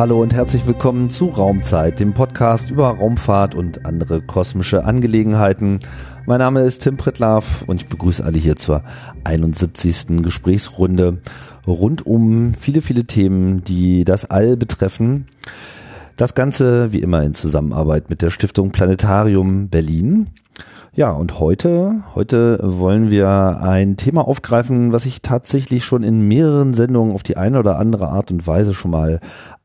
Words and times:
Hallo 0.00 0.22
und 0.22 0.32
herzlich 0.32 0.66
willkommen 0.66 1.10
zu 1.10 1.26
Raumzeit, 1.26 2.00
dem 2.00 2.14
Podcast 2.14 2.70
über 2.70 2.88
Raumfahrt 2.88 3.54
und 3.54 3.84
andere 3.84 4.22
kosmische 4.22 4.86
Angelegenheiten. 4.86 5.80
Mein 6.24 6.38
Name 6.38 6.62
ist 6.62 6.78
Tim 6.78 6.96
Pritlaff 6.96 7.64
und 7.66 7.82
ich 7.82 7.86
begrüße 7.86 8.24
alle 8.24 8.38
hier 8.38 8.56
zur 8.56 8.82
71. 9.24 10.22
Gesprächsrunde 10.22 11.18
rund 11.66 12.06
um 12.06 12.54
viele, 12.54 12.80
viele 12.80 13.04
Themen, 13.04 13.62
die 13.62 14.06
das 14.06 14.24
All 14.24 14.56
betreffen. 14.56 15.26
Das 16.16 16.34
Ganze 16.34 16.94
wie 16.94 17.00
immer 17.00 17.22
in 17.22 17.34
Zusammenarbeit 17.34 18.08
mit 18.08 18.22
der 18.22 18.30
Stiftung 18.30 18.70
Planetarium 18.70 19.68
Berlin. 19.68 20.28
Ja, 20.92 21.12
und 21.12 21.38
heute, 21.38 22.02
heute 22.16 22.58
wollen 22.62 23.10
wir 23.10 23.60
ein 23.62 23.96
Thema 23.96 24.26
aufgreifen, 24.26 24.92
was 24.92 25.06
ich 25.06 25.22
tatsächlich 25.22 25.84
schon 25.84 26.02
in 26.02 26.26
mehreren 26.26 26.74
Sendungen 26.74 27.14
auf 27.14 27.22
die 27.22 27.36
eine 27.36 27.60
oder 27.60 27.78
andere 27.78 28.08
Art 28.08 28.32
und 28.32 28.44
Weise 28.46 28.74
schon 28.74 28.90
mal 28.90 29.20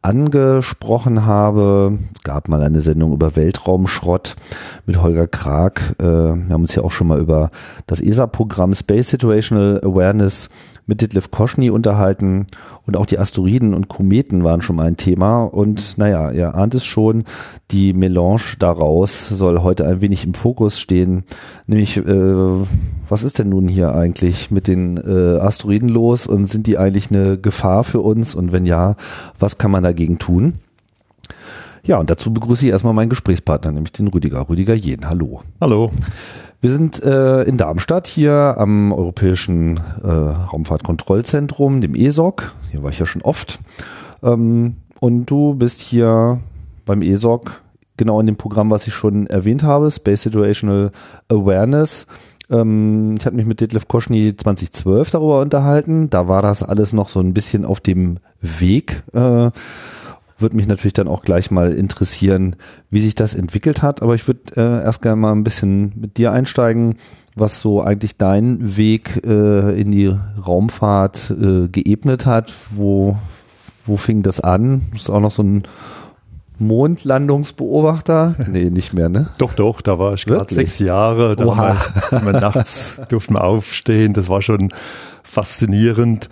angesprochen 0.06 1.25
habe. 1.25 1.98
Gab 2.23 2.48
mal 2.48 2.61
eine 2.61 2.81
Sendung 2.81 3.11
über 3.11 3.36
Weltraumschrott 3.36 4.36
mit 4.86 5.02
Holger 5.02 5.25
Krag. 5.25 5.95
Äh, 6.00 6.03
wir 6.03 6.50
haben 6.50 6.61
uns 6.61 6.75
ja 6.75 6.84
auch 6.84 6.92
schon 6.92 7.08
mal 7.08 7.20
über 7.20 7.50
das 7.88 8.02
ESA-Programm 8.02 8.76
Space 8.76 9.09
Situational 9.09 9.81
Awareness 9.83 10.50
mit 10.88 11.02
Detlef 11.02 11.31
Koschny 11.31 11.70
unterhalten 11.70 12.45
und 12.86 12.95
auch 12.95 13.06
die 13.06 13.17
Asteroiden 13.17 13.73
und 13.73 13.88
Kometen 13.88 14.44
waren 14.44 14.61
schon 14.61 14.76
mal 14.76 14.86
ein 14.86 14.98
Thema 14.98 15.44
und 15.44 15.98
naja, 15.98 16.31
ihr 16.31 16.53
ahnt 16.53 16.76
es 16.76 16.86
schon, 16.86 17.23
die 17.72 17.94
Melange 17.94 18.58
daraus 18.59 19.28
soll 19.28 19.64
heute 19.64 19.88
ein 19.88 20.02
wenig 20.02 20.23
im 20.26 20.36
Fokus 20.36 20.80
stehen, 20.80 21.23
nämlich 21.66 21.98
äh, 21.98 22.66
was 23.09 23.23
ist 23.23 23.39
denn 23.39 23.50
nun 23.50 23.67
hier 23.67 23.95
eigentlich 23.95 24.52
mit 24.52 24.67
den 24.67 24.98
äh, 24.98 25.39
Asteroiden 25.39 25.89
los 25.89 26.28
und 26.28 26.45
sind 26.45 26.67
die 26.67 26.78
eigentlich 26.78 27.09
eine 27.09 27.39
Gefahr 27.39 27.83
für 27.83 28.02
uns 28.02 28.36
und 28.36 28.52
wenn 28.52 28.66
ja, 28.66 28.95
was 29.39 29.58
kann 29.58 29.72
man 29.72 29.86
dagegen 29.96 30.20
tun? 30.20 30.56
Ja, 31.84 31.98
und 32.00 32.10
dazu 32.10 32.34
begrüße 32.34 32.66
ich 32.66 32.72
erstmal 32.72 32.94
meinen 32.94 33.10
Gesprächspartner, 33.10 33.72
nämlich 33.72 33.94
den 33.94 34.08
Rüdiger. 34.08 34.50
Rüdiger 34.50 34.74
Jen, 34.74 35.08
hallo. 35.08 35.42
Hallo. 35.62 35.92
Wir 36.60 36.72
sind 36.72 37.02
äh, 37.04 37.44
in 37.44 37.58
Darmstadt 37.58 38.08
hier 38.08 38.56
am 38.58 38.92
Europäischen 38.92 39.80
äh, 40.04 40.08
Raumfahrtkontrollzentrum, 40.08 41.80
dem 41.80 41.96
ESOC. 41.96 42.54
Hier 42.72 42.84
war 42.84 42.90
ich 42.90 43.00
ja 43.00 43.06
schon 43.06 43.22
oft. 43.22 43.60
Ähm, 44.23 44.78
und 45.00 45.28
du 45.28 45.54
bist 45.54 45.82
hier 45.82 46.40
beim 46.86 47.02
ESOC 47.02 47.62
genau 47.98 48.20
in 48.20 48.26
dem 48.26 48.36
Programm, 48.36 48.72
was 48.72 48.88
ich 48.88 48.94
schon 48.94 49.28
erwähnt 49.28 49.64
habe, 49.64 49.92
Space 49.92 50.23
Situational 50.23 50.92
Awareness. 51.30 52.08
Ähm, 52.50 53.16
ich 53.18 53.26
hatte 53.26 53.36
mich 53.36 53.46
mit 53.46 53.62
Detlef 53.62 53.88
Koschny 53.88 54.36
2012 54.36 55.12
darüber 55.12 55.42
unterhalten. 55.42 56.10
Da 56.10 56.28
war 56.28 56.42
das 56.42 56.64
alles 56.64 56.94
noch 56.94 57.10
so 57.10 57.20
ein 57.20 57.34
bisschen 57.34 57.66
auf 57.66 57.80
dem 57.80 58.18
Weg. 58.42 59.04
Äh, 59.14 59.52
würde 60.38 60.56
mich 60.56 60.68
natürlich 60.68 60.94
dann 60.94 61.08
auch 61.08 61.22
gleich 61.22 61.50
mal 61.50 61.73
interessieren, 61.73 62.58
wie 62.89 63.00
sich 63.00 63.16
das 63.16 63.34
entwickelt 63.34 63.82
hat. 63.82 64.02
Aber 64.02 64.16
ich 64.16 64.28
würde 64.28 64.42
äh, 64.55 64.84
erst 64.84 65.02
gerne 65.02 65.16
mal 65.16 65.32
ein 65.32 65.44
bisschen 65.44 65.94
mit 65.95 66.17
dir 66.17 66.32
einsteigen, 66.32 66.95
was 67.36 67.61
so 67.61 67.82
eigentlich 67.82 68.17
dein 68.17 68.78
Weg 68.78 69.22
äh, 69.26 69.80
in 69.80 69.92
die 69.92 70.14
Raumfahrt 70.45 71.32
äh, 71.32 71.67
geebnet 71.70 72.26
hat. 72.26 72.54
Wo, 72.72 73.17
wo 73.86 73.98
fing 73.98 74.23
das 74.23 74.39
an? 74.39 74.82
Du 74.88 74.92
bist 74.92 75.10
auch 75.10 75.22
noch 75.22 75.32
so 75.32 75.44
ein 75.44 75.64
Mondlandungsbeobachter? 76.60 78.36
Nee, 78.48 78.70
nicht 78.70 78.93
mehr, 78.93 79.10
ne? 79.10 79.27
Doch, 79.38 79.54
doch, 79.54 79.82
da 79.82 79.99
war 79.99 80.14
ich 80.14 80.26
gerade 80.26 80.54
sechs 80.54 80.80
Jahre. 80.80 81.36
Da 81.36 81.45
Oha. 81.45 81.77
Wir, 82.11 82.32
nachts 82.32 82.99
durften 83.10 83.33
wir 83.33 83.43
aufstehen. 83.43 84.14
Das 84.14 84.30
war 84.30 84.42
schon 84.42 84.70
faszinierend. 85.23 86.30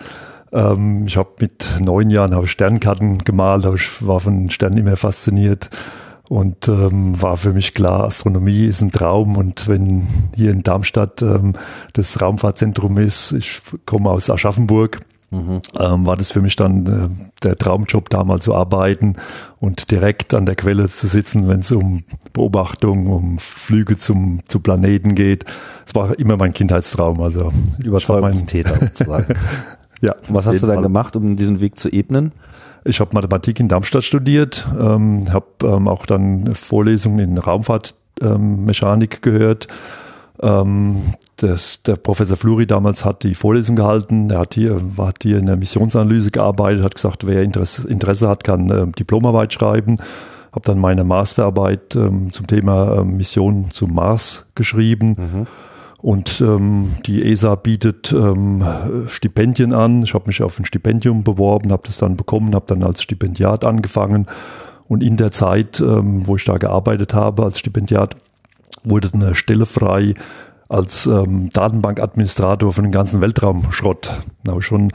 Ähm, 0.51 1.05
ich 1.07 1.17
habe 1.17 1.29
mit 1.39 1.67
neun 1.79 2.09
Jahren 2.09 2.35
habe 2.35 2.47
Sternkarten 2.47 3.23
gemalt, 3.23 3.65
ich 3.75 4.05
war 4.05 4.19
von 4.19 4.49
Sternen 4.49 4.77
immer 4.77 4.95
fasziniert 4.95 5.69
und 6.29 6.67
ähm, 6.67 7.21
war 7.21 7.37
für 7.37 7.53
mich 7.53 7.73
klar, 7.73 8.05
Astronomie 8.05 8.65
ist 8.65 8.81
ein 8.81 8.91
Traum 8.91 9.35
und 9.35 9.67
wenn 9.67 10.07
hier 10.35 10.51
in 10.51 10.63
Darmstadt 10.63 11.21
ähm, 11.21 11.53
das 11.93 12.21
Raumfahrtzentrum 12.21 12.97
ist, 12.97 13.33
ich 13.33 13.61
komme 13.85 14.09
aus 14.09 14.29
Aschaffenburg, 14.29 15.01
mhm. 15.33 15.61
ähm, 15.79 16.05
war 16.05 16.15
das 16.15 16.31
für 16.31 16.41
mich 16.41 16.55
dann 16.55 16.85
äh, 16.85 17.09
der 17.43 17.57
Traumjob, 17.57 18.09
da 18.09 18.23
mal 18.23 18.39
zu 18.39 18.55
arbeiten 18.55 19.15
und 19.59 19.91
direkt 19.91 20.33
an 20.33 20.45
der 20.45 20.55
Quelle 20.55 20.89
zu 20.89 21.07
sitzen, 21.07 21.47
wenn 21.47 21.61
es 21.61 21.71
um 21.71 22.03
Beobachtung, 22.31 23.07
um 23.07 23.39
Flüge 23.39 23.97
zum 23.97 24.39
zu 24.47 24.59
Planeten 24.59 25.15
geht. 25.15 25.45
Es 25.85 25.95
war 25.95 26.17
immer 26.19 26.37
mein 26.37 26.53
Kindheitstraum. 26.53 27.21
Also 27.21 27.51
Überzeugungstäter 27.83 28.79
sozusagen. 28.79 29.33
Ja. 30.01 30.15
Was 30.27 30.45
hast 30.45 30.61
du 30.61 30.67
dann 30.67 30.75
Fall. 30.75 30.83
gemacht, 30.83 31.15
um 31.15 31.37
diesen 31.37 31.61
Weg 31.61 31.77
zu 31.77 31.87
ebnen? 31.87 32.33
Ich 32.83 32.99
habe 32.99 33.11
Mathematik 33.13 33.61
in 33.61 33.69
Darmstadt 33.69 34.03
studiert, 34.03 34.67
ähm, 34.77 35.31
habe 35.31 35.45
ähm, 35.63 35.87
auch 35.87 36.05
dann 36.05 36.53
Vorlesungen 36.55 37.19
in 37.19 37.37
Raumfahrtmechanik 37.37 39.13
ähm, 39.13 39.21
gehört. 39.21 39.69
Ähm, 40.43 41.01
das, 41.37 41.81
der 41.83 41.95
Professor 41.95 42.37
Fluri 42.37 42.67
damals 42.67 43.05
hat 43.05 43.23
die 43.23 43.35
Vorlesung 43.35 43.75
gehalten. 43.75 44.29
Er 44.29 44.39
hat 44.39 44.53
hier, 44.53 44.79
hat 44.97 45.23
hier 45.23 45.37
in 45.37 45.45
der 45.45 45.55
Missionsanalyse 45.55 46.31
gearbeitet, 46.31 46.83
hat 46.83 46.95
gesagt, 46.95 47.25
wer 47.25 47.41
Interesse, 47.41 47.87
Interesse 47.87 48.29
hat, 48.29 48.43
kann 48.43 48.69
äh, 48.69 48.87
Diplomarbeit 48.87 49.53
schreiben. 49.53 49.97
Habe 50.51 50.65
dann 50.65 50.79
meine 50.79 51.03
Masterarbeit 51.03 51.95
ähm, 51.95 52.31
zum 52.31 52.45
Thema 52.45 52.99
äh, 52.99 53.03
Mission 53.03 53.71
zum 53.71 53.95
Mars 53.95 54.45
geschrieben. 54.53 55.15
Mhm 55.17 55.47
und 56.03 56.41
ähm, 56.41 56.97
die 57.05 57.23
ESA 57.23 57.55
bietet 57.55 58.11
ähm, 58.11 58.61
Stipendien 59.07 59.71
an. 59.71 60.03
Ich 60.03 60.13
habe 60.13 60.27
mich 60.27 60.43
auf 60.43 60.59
ein 60.59 60.65
Stipendium 60.65 61.23
beworben, 61.23 61.71
habe 61.71 61.83
das 61.85 61.97
dann 61.97 62.17
bekommen, 62.17 62.53
habe 62.55 62.65
dann 62.67 62.83
als 62.83 63.01
Stipendiat 63.01 63.63
angefangen. 63.63 64.27
Und 64.89 65.01
in 65.01 65.15
der 65.15 65.31
Zeit, 65.31 65.79
ähm, 65.79 66.27
wo 66.27 66.35
ich 66.35 66.43
da 66.43 66.57
gearbeitet 66.57 67.13
habe 67.13 67.45
als 67.45 67.57
Stipendiat, 67.57 68.17
wurde 68.83 69.09
eine 69.13 69.35
Stelle 69.35 69.65
frei 69.65 70.13
als 70.69 71.05
ähm, 71.05 71.49
Datenbankadministrator 71.51 72.73
für 72.73 72.81
den 72.81 72.91
ganzen 72.91 73.21
Weltraumschrott. 73.21 74.11
Da 74.43 74.51
habe 74.51 74.61
ich 74.61 74.65
schon 74.65 74.91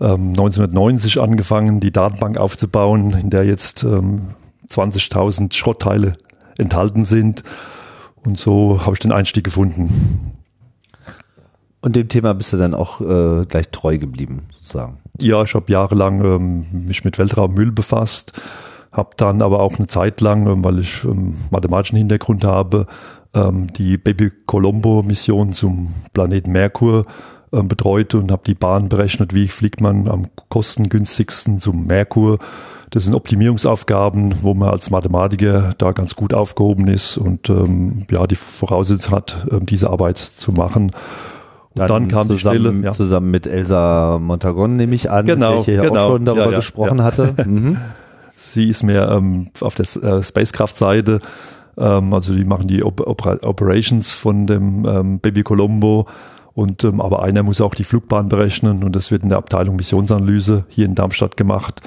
ähm, 0.00 0.30
1990 0.30 1.20
angefangen, 1.20 1.80
die 1.80 1.92
Datenbank 1.92 2.38
aufzubauen, 2.38 3.12
in 3.12 3.30
der 3.30 3.44
jetzt 3.44 3.82
ähm, 3.82 4.34
20.000 4.68 5.54
Schrottteile 5.54 6.16
enthalten 6.58 7.04
sind. 7.04 7.42
Und 8.24 8.38
so 8.38 8.84
habe 8.84 8.94
ich 8.94 8.98
den 8.98 9.12
Einstieg 9.12 9.44
gefunden. 9.44 10.36
Und 11.80 11.94
dem 11.94 12.08
Thema 12.08 12.34
bist 12.34 12.52
du 12.52 12.56
dann 12.56 12.74
auch 12.74 13.00
äh, 13.00 13.44
gleich 13.46 13.68
treu 13.70 13.96
geblieben, 13.98 14.48
sozusagen. 14.50 14.98
Ja, 15.20 15.42
ich 15.44 15.54
habe 15.54 15.70
jahrelang 15.70 16.24
ähm, 16.24 16.66
mich 16.72 17.04
mit 17.04 17.16
Weltraummüll 17.18 17.70
befasst, 17.70 18.32
habe 18.90 19.10
dann 19.16 19.40
aber 19.40 19.60
auch 19.60 19.78
eine 19.78 19.86
Zeit 19.86 20.20
lang, 20.20 20.48
ähm, 20.48 20.64
weil 20.64 20.80
ich 20.80 21.04
ähm, 21.04 21.36
mathematischen 21.50 21.96
Hintergrund 21.96 22.44
habe, 22.44 22.86
ähm, 23.36 23.72
die 23.72 23.98
Baby 23.98 24.32
Colombo 24.46 25.02
Mission 25.02 25.52
zum 25.52 25.94
Planeten 26.12 26.52
Merkur 26.52 27.06
ähm, 27.52 27.68
betreut 27.68 28.14
und 28.14 28.32
habe 28.32 28.42
die 28.46 28.54
Bahn 28.54 28.88
berechnet, 28.88 29.34
wie 29.34 29.48
fliegt 29.48 29.80
man 29.80 30.08
am 30.08 30.26
kostengünstigsten 30.48 31.60
zum 31.60 31.86
Merkur. 31.86 32.38
Das 32.90 33.04
sind 33.04 33.14
Optimierungsaufgaben, 33.14 34.42
wo 34.42 34.54
man 34.54 34.70
als 34.70 34.90
Mathematiker 34.90 35.74
da 35.76 35.92
ganz 35.92 36.16
gut 36.16 36.32
aufgehoben 36.32 36.88
ist 36.88 37.18
und 37.18 37.50
ähm, 37.50 38.06
ja 38.10 38.26
die 38.26 38.36
Voraussetzung 38.36 39.14
hat, 39.14 39.46
ähm, 39.50 39.66
diese 39.66 39.90
Arbeit 39.90 40.18
zu 40.18 40.52
machen. 40.52 40.92
Dann, 41.74 41.88
dann 41.88 42.08
kam 42.08 42.28
zusammen, 42.28 42.56
die 42.56 42.68
Stelle, 42.68 42.84
ja. 42.84 42.92
zusammen 42.92 43.30
mit 43.30 43.46
Elsa 43.46 44.18
Montagon, 44.18 44.76
nehme 44.76 44.94
ich 44.94 45.10
an, 45.10 45.26
genau, 45.26 45.56
welche 45.56 45.72
ja 45.72 45.82
genau. 45.82 46.06
auch 46.06 46.12
schon 46.12 46.24
darüber 46.24 46.44
ja, 46.46 46.50
ja, 46.52 46.56
gesprochen 46.56 47.02
hatte. 47.02 47.34
Mhm. 47.44 47.76
Sie 48.36 48.68
ist 48.68 48.82
mehr 48.82 49.10
ähm, 49.10 49.48
auf 49.60 49.74
der 49.74 49.84
äh, 50.02 50.22
Spacecraft-Seite. 50.22 51.20
Ähm, 51.78 52.12
also 52.14 52.34
die 52.34 52.44
machen 52.44 52.68
die 52.68 52.84
Op 52.84 53.00
Oper 53.06 53.38
Operations 53.42 54.14
von 54.14 54.46
dem 54.46 54.84
ähm, 54.86 55.20
Baby 55.20 55.42
Colombo. 55.42 56.06
Und 56.54 56.84
ähm, 56.84 57.00
aber 57.00 57.22
einer 57.22 57.42
muss 57.42 57.60
auch 57.60 57.74
die 57.74 57.84
Flugbahn 57.84 58.28
berechnen 58.28 58.82
und 58.82 58.96
das 58.96 59.10
wird 59.10 59.22
in 59.22 59.28
der 59.28 59.38
Abteilung 59.38 59.76
Missionsanalyse 59.76 60.64
hier 60.68 60.86
in 60.86 60.94
Darmstadt 60.94 61.36
gemacht. 61.36 61.82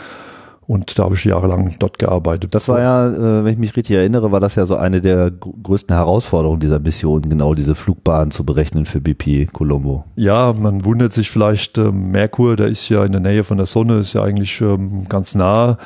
Und 0.70 1.00
da 1.00 1.06
habe 1.06 1.16
ich 1.16 1.26
jahrelang 1.26 1.74
dort 1.80 1.98
gearbeitet. 1.98 2.54
Das 2.54 2.68
war 2.68 2.80
ja, 2.80 3.08
äh, 3.08 3.44
wenn 3.44 3.54
ich 3.54 3.58
mich 3.58 3.76
richtig 3.76 3.96
erinnere, 3.96 4.32
war 4.32 4.40
das 4.40 4.54
ja 4.54 4.68
so 4.68 4.76
eine 4.76 5.02
der 5.02 5.32
größten 5.32 5.96
Herausforderungen 5.96 6.60
dieser 6.60 6.78
Mission, 6.78 7.24
genau 7.24 7.56
diese 7.56 7.74
Flugbahn 7.74 8.30
zu 8.30 8.44
berechnen 8.44 8.86
für 8.86 9.02
BP 9.02 9.52
Colombo. 9.52 10.06
Ja, 10.16 10.54
man 10.54 10.86
wundert 10.86 11.12
sich 11.12 11.32
vielleicht, 11.32 11.80
äh, 11.80 11.92
Merkur, 11.92 12.56
der 12.56 12.68
ist 12.68 12.88
ja 12.88 13.04
in 13.04 13.14
der 13.14 13.22
Nähe 13.22 13.44
von 13.44 13.58
der 13.58 13.66
Sonne, 13.66 13.96
ist 13.96 14.14
ja 14.14 14.22
eigentlich 14.22 14.62
ähm, 14.62 15.08
ganz 15.10 15.34
nah. 15.34 15.80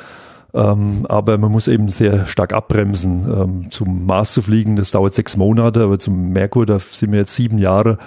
Ähm, 0.54 1.04
aber 1.08 1.36
man 1.36 1.50
muss 1.50 1.66
eben 1.66 1.88
sehr 1.88 2.26
stark 2.26 2.52
abbremsen. 2.52 3.28
Ähm, 3.28 3.70
zum 3.70 4.06
Mars 4.06 4.32
zu 4.32 4.40
fliegen, 4.40 4.76
das 4.76 4.92
dauert 4.92 5.14
sechs 5.14 5.36
Monate, 5.36 5.82
aber 5.82 5.98
zum 5.98 6.30
Merkur, 6.30 6.64
da 6.64 6.78
sind 6.78 7.10
wir 7.10 7.18
jetzt 7.18 7.34
sieben 7.34 7.58
Jahre, 7.58 7.98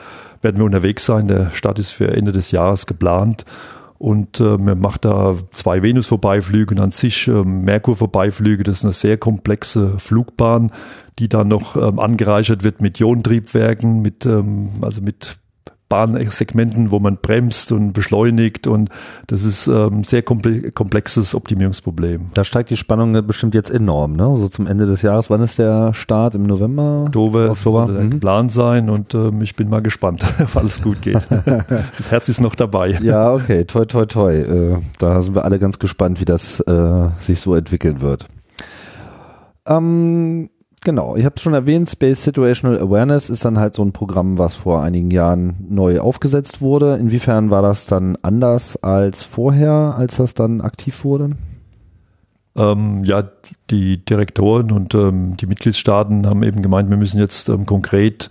werden 0.42 0.58
wir 0.58 0.66
unterwegs 0.66 1.06
sein. 1.06 1.28
Der 1.28 1.52
Start 1.52 1.78
ist 1.78 1.92
für 1.92 2.16
Ende 2.16 2.32
des 2.32 2.52
Jahres 2.52 2.86
geplant 2.86 3.44
und 3.98 4.40
äh, 4.40 4.58
man 4.58 4.80
macht 4.80 5.04
da 5.04 5.36
zwei 5.52 5.82
Venus-Vorbeiflüge 5.82 6.76
und 6.76 6.82
an 6.82 6.92
sich 6.92 7.28
äh, 7.28 7.32
Merkur-Vorbeiflüge. 7.32 8.64
Das 8.64 8.78
ist 8.78 8.86
eine 8.86 8.94
sehr 8.94 9.18
komplexe 9.18 10.00
Flugbahn, 10.00 10.72
die 11.20 11.28
dann 11.28 11.50
noch 11.50 11.76
ähm, 11.76 12.00
angereichert 12.00 12.64
wird 12.64 12.80
mit 12.80 13.00
Ionentriebwerken, 13.00 14.02
mit, 14.02 14.26
ähm, 14.26 14.70
also 14.82 15.02
mit 15.02 15.38
Bahnsegmenten, 15.90 16.92
wo 16.92 17.00
man 17.00 17.18
bremst 17.22 17.72
und 17.72 17.94
beschleunigt 17.94 18.68
und 18.68 18.90
das 19.28 19.44
ist 19.44 19.68
ähm, 19.68 20.04
sehr 20.04 20.22
komplexes 20.22 21.34
Optimierungsproblem. 21.34 22.32
Da 22.34 22.44
steigt 22.44 22.70
die 22.70 22.78
Spannung 22.78 23.26
bestimmt 23.26 23.56
jetzt 23.56 23.70
enorm, 23.70 24.14
ne? 24.14 24.36
So 24.36 24.50
zum 24.50 24.68
Ende 24.68 24.86
des 24.86 25.02
Jahres. 25.02 25.30
Wann 25.30 25.42
ist 25.42 25.60
der 25.60 25.94
Start? 25.94 26.36
Im 26.36 26.44
November? 26.44 27.04
Oktober, 27.06 27.52
Oktober. 27.52 27.88
mhm. 27.88 28.12
geplant 28.12 28.52
sein 28.52 28.90
und 28.90 29.14
ähm, 29.14 29.42
ich 29.42 29.56
bin 29.56 29.70
mal 29.70 29.82
gespannt, 29.82 30.26
ob 30.40 30.56
alles 30.56 30.82
gut 30.82 31.02
geht. 31.02 31.20
das 31.98 32.12
Herz 32.12 32.28
ist 32.30 32.42
noch 32.42 32.56
dabei. 32.56 32.98
Ja, 33.02 33.34
okay, 33.34 33.66
toi, 33.66 33.86
toi, 33.86 34.06
toi. 34.06 34.34
Äh, 34.34 34.78
da 35.00 35.22
sind 35.22 35.36
wir 35.36 35.46
alle 35.46 35.60
ganz 35.60 35.80
gespannt, 35.80 36.20
wie 36.20 36.26
das 36.26 36.60
äh, 36.62 37.10
sich 37.20 37.40
so 37.40 37.56
entwickeln 37.56 38.02
wird. 38.02 38.28
Ähm, 39.66 40.50
Genau, 40.88 41.18
ich 41.18 41.26
habe 41.26 41.36
es 41.36 41.42
schon 41.42 41.54
erwähnt, 41.54 41.90
Space 41.90 42.24
Situational 42.24 42.80
Awareness 42.80 43.30
ist 43.30 43.44
dann 43.44 43.60
halt 43.60 43.76
so 43.76 43.84
ein 43.84 43.92
Programm, 43.92 44.38
was 44.38 44.56
vor 44.56 44.84
einigen 44.84 45.12
Jahren 45.12 45.58
neu 45.70 46.00
aufgesetzt 46.00 46.62
wurde. 46.62 46.96
Inwiefern 46.96 47.50
war 47.50 47.62
das 47.62 47.88
dann 47.88 48.18
anders 48.22 48.82
als 48.82 49.22
vorher, 49.22 49.96
als 49.98 50.16
das 50.16 50.34
dann 50.34 50.62
aktiv 50.62 51.04
wurde? 51.04 51.32
Ähm, 52.56 53.04
ja, 53.04 53.26
die 53.70 53.98
Direktoren 53.98 54.72
und 54.72 54.96
ähm, 54.96 55.36
die 55.36 55.48
Mitgliedstaaten 55.48 56.26
haben 56.26 56.42
eben 56.44 56.62
gemeint, 56.62 56.90
wir 56.90 56.96
müssen 56.96 57.20
jetzt 57.20 57.50
ähm, 57.50 57.66
konkret 57.66 58.30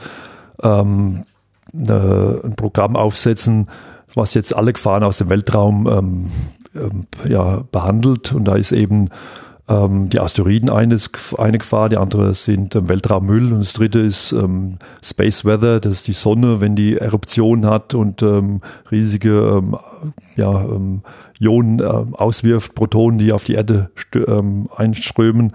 ähm, 0.62 1.24
ne, 1.74 2.40
ein 2.42 2.56
Programm 2.56 2.96
aufsetzen, 2.96 3.68
was 4.14 4.32
jetzt 4.32 4.56
alle 4.56 4.72
Gefahren 4.72 5.04
aus 5.04 5.18
dem 5.18 5.28
Weltraum 5.28 5.86
ähm, 5.86 6.30
ähm, 6.74 7.06
ja, 7.28 7.64
behandelt. 7.70 8.32
Und 8.32 8.46
da 8.46 8.54
ist 8.54 8.72
eben 8.72 9.10
ähm, 9.68 10.10
die 10.10 10.20
Asteroiden 10.20 10.70
eines, 10.70 11.10
eine 11.38 11.58
Gefahr, 11.58 11.88
die 11.88 11.96
andere 11.96 12.34
sind 12.34 12.74
ähm, 12.74 12.88
Weltraummüll 12.88 13.52
und 13.52 13.60
das 13.60 13.72
dritte 13.72 13.98
ist 13.98 14.32
ähm, 14.32 14.78
Space 15.02 15.44
Weather, 15.44 15.80
das 15.80 15.92
ist 15.92 16.08
die 16.08 16.12
Sonne, 16.12 16.60
wenn 16.60 16.76
die 16.76 16.96
Eruption 16.96 17.66
hat 17.66 17.94
und 17.94 18.22
ähm, 18.22 18.60
riesige 18.90 19.62
ähm, 19.62 19.76
ja, 20.36 20.62
ähm, 20.62 21.02
Ionen 21.38 21.82
auswirft, 21.82 22.74
Protonen, 22.74 23.18
die 23.18 23.32
auf 23.32 23.44
die 23.44 23.54
Erde 23.54 23.90
einströmen 24.74 25.52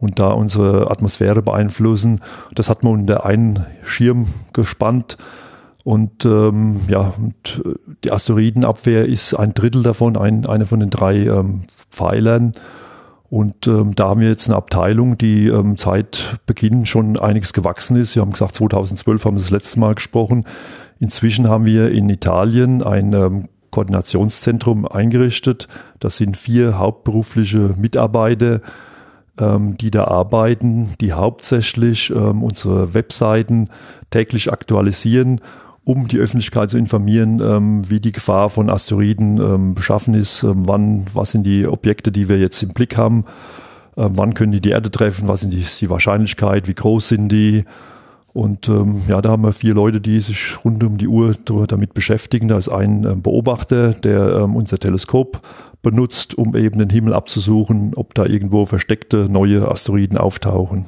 und 0.00 0.18
da 0.18 0.32
unsere 0.32 0.90
Atmosphäre 0.90 1.40
beeinflussen. 1.40 2.20
Das 2.54 2.68
hat 2.68 2.82
man 2.82 2.92
unter 2.92 3.24
einen 3.24 3.64
Schirm 3.84 4.26
gespannt. 4.52 5.16
Und 5.82 6.24
ähm, 6.24 6.80
ja, 6.88 7.14
und 7.16 7.62
äh, 7.64 7.74
die 8.04 8.12
Asteroidenabwehr 8.12 9.06
ist 9.06 9.34
ein 9.34 9.54
Drittel 9.54 9.82
davon, 9.82 10.16
ein, 10.16 10.46
eine 10.46 10.66
von 10.66 10.80
den 10.80 10.90
drei 10.90 11.24
ähm, 11.24 11.62
Pfeilern. 11.90 12.52
Und 13.34 13.66
ähm, 13.66 13.96
da 13.96 14.10
haben 14.10 14.20
wir 14.20 14.28
jetzt 14.28 14.46
eine 14.46 14.54
Abteilung, 14.54 15.18
die 15.18 15.48
ähm, 15.48 15.76
seit 15.76 16.38
Beginn 16.46 16.86
schon 16.86 17.18
einiges 17.18 17.52
gewachsen 17.52 17.96
ist. 17.96 18.12
Sie 18.12 18.20
haben 18.20 18.30
gesagt, 18.30 18.54
2012 18.54 19.24
haben 19.24 19.34
wir 19.34 19.40
das 19.40 19.50
letzte 19.50 19.80
Mal 19.80 19.96
gesprochen. 19.96 20.46
Inzwischen 21.00 21.48
haben 21.48 21.64
wir 21.64 21.90
in 21.90 22.08
Italien 22.08 22.84
ein 22.84 23.12
ähm, 23.12 23.48
Koordinationszentrum 23.72 24.86
eingerichtet. 24.86 25.66
Das 25.98 26.16
sind 26.16 26.36
vier 26.36 26.78
hauptberufliche 26.78 27.74
Mitarbeiter, 27.76 28.60
ähm, 29.40 29.76
die 29.78 29.90
da 29.90 30.04
arbeiten, 30.04 30.90
die 31.00 31.12
hauptsächlich 31.12 32.10
ähm, 32.10 32.44
unsere 32.44 32.94
Webseiten 32.94 33.68
täglich 34.10 34.52
aktualisieren 34.52 35.40
um 35.84 36.08
die 36.08 36.18
Öffentlichkeit 36.18 36.70
zu 36.70 36.78
informieren, 36.78 37.40
ähm, 37.40 37.90
wie 37.90 38.00
die 38.00 38.12
Gefahr 38.12 38.48
von 38.48 38.70
Asteroiden 38.70 39.38
ähm, 39.38 39.74
beschaffen 39.74 40.14
ist, 40.14 40.42
ähm, 40.42 40.66
wann, 40.66 41.06
was 41.12 41.32
sind 41.32 41.44
die 41.44 41.66
Objekte, 41.66 42.10
die 42.10 42.28
wir 42.28 42.38
jetzt 42.38 42.62
im 42.62 42.70
Blick 42.70 42.96
haben, 42.96 43.24
ähm, 43.96 44.12
wann 44.16 44.34
können 44.34 44.52
die 44.52 44.62
die 44.62 44.70
Erde 44.70 44.90
treffen, 44.90 45.28
was 45.28 45.40
sind 45.40 45.52
die, 45.52 45.64
die 45.80 45.90
Wahrscheinlichkeit, 45.90 46.68
wie 46.68 46.74
groß 46.74 47.08
sind 47.08 47.28
die. 47.30 47.64
Und 48.32 48.68
ähm, 48.68 49.02
ja, 49.06 49.20
da 49.20 49.30
haben 49.30 49.44
wir 49.44 49.52
vier 49.52 49.74
Leute, 49.74 50.00
die 50.00 50.18
sich 50.20 50.64
rund 50.64 50.82
um 50.82 50.96
die 50.96 51.06
Uhr 51.06 51.36
damit 51.68 51.94
beschäftigen. 51.94 52.48
Da 52.48 52.58
ist 52.58 52.68
ein 52.68 53.04
ähm, 53.04 53.22
Beobachter, 53.22 53.92
der 53.92 54.44
unser 54.44 54.78
Teleskop 54.78 55.40
benutzt, 55.82 56.34
um 56.34 56.56
eben 56.56 56.78
den 56.78 56.90
Himmel 56.90 57.12
abzusuchen, 57.12 57.92
ob 57.94 58.14
da 58.14 58.24
irgendwo 58.24 58.64
versteckte 58.64 59.28
neue 59.28 59.70
Asteroiden 59.70 60.18
auftauchen. 60.18 60.86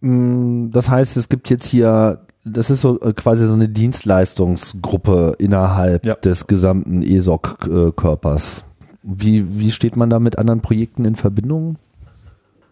Mm, 0.00 0.70
das 0.70 0.88
heißt, 0.88 1.16
es 1.16 1.28
gibt 1.28 1.50
jetzt 1.50 1.66
hier 1.66 2.20
das 2.48 2.70
ist 2.70 2.80
so 2.80 3.00
äh, 3.00 3.12
quasi 3.12 3.46
so 3.46 3.54
eine 3.54 3.68
Dienstleistungsgruppe 3.68 5.36
innerhalb 5.38 6.04
ja. 6.04 6.14
des 6.14 6.46
gesamten 6.46 7.02
ESOC-Körpers. 7.02 8.64
Wie, 9.02 9.58
wie 9.58 9.70
steht 9.70 9.96
man 9.96 10.10
da 10.10 10.18
mit 10.18 10.38
anderen 10.38 10.60
Projekten 10.60 11.04
in 11.04 11.16
Verbindung? 11.16 11.76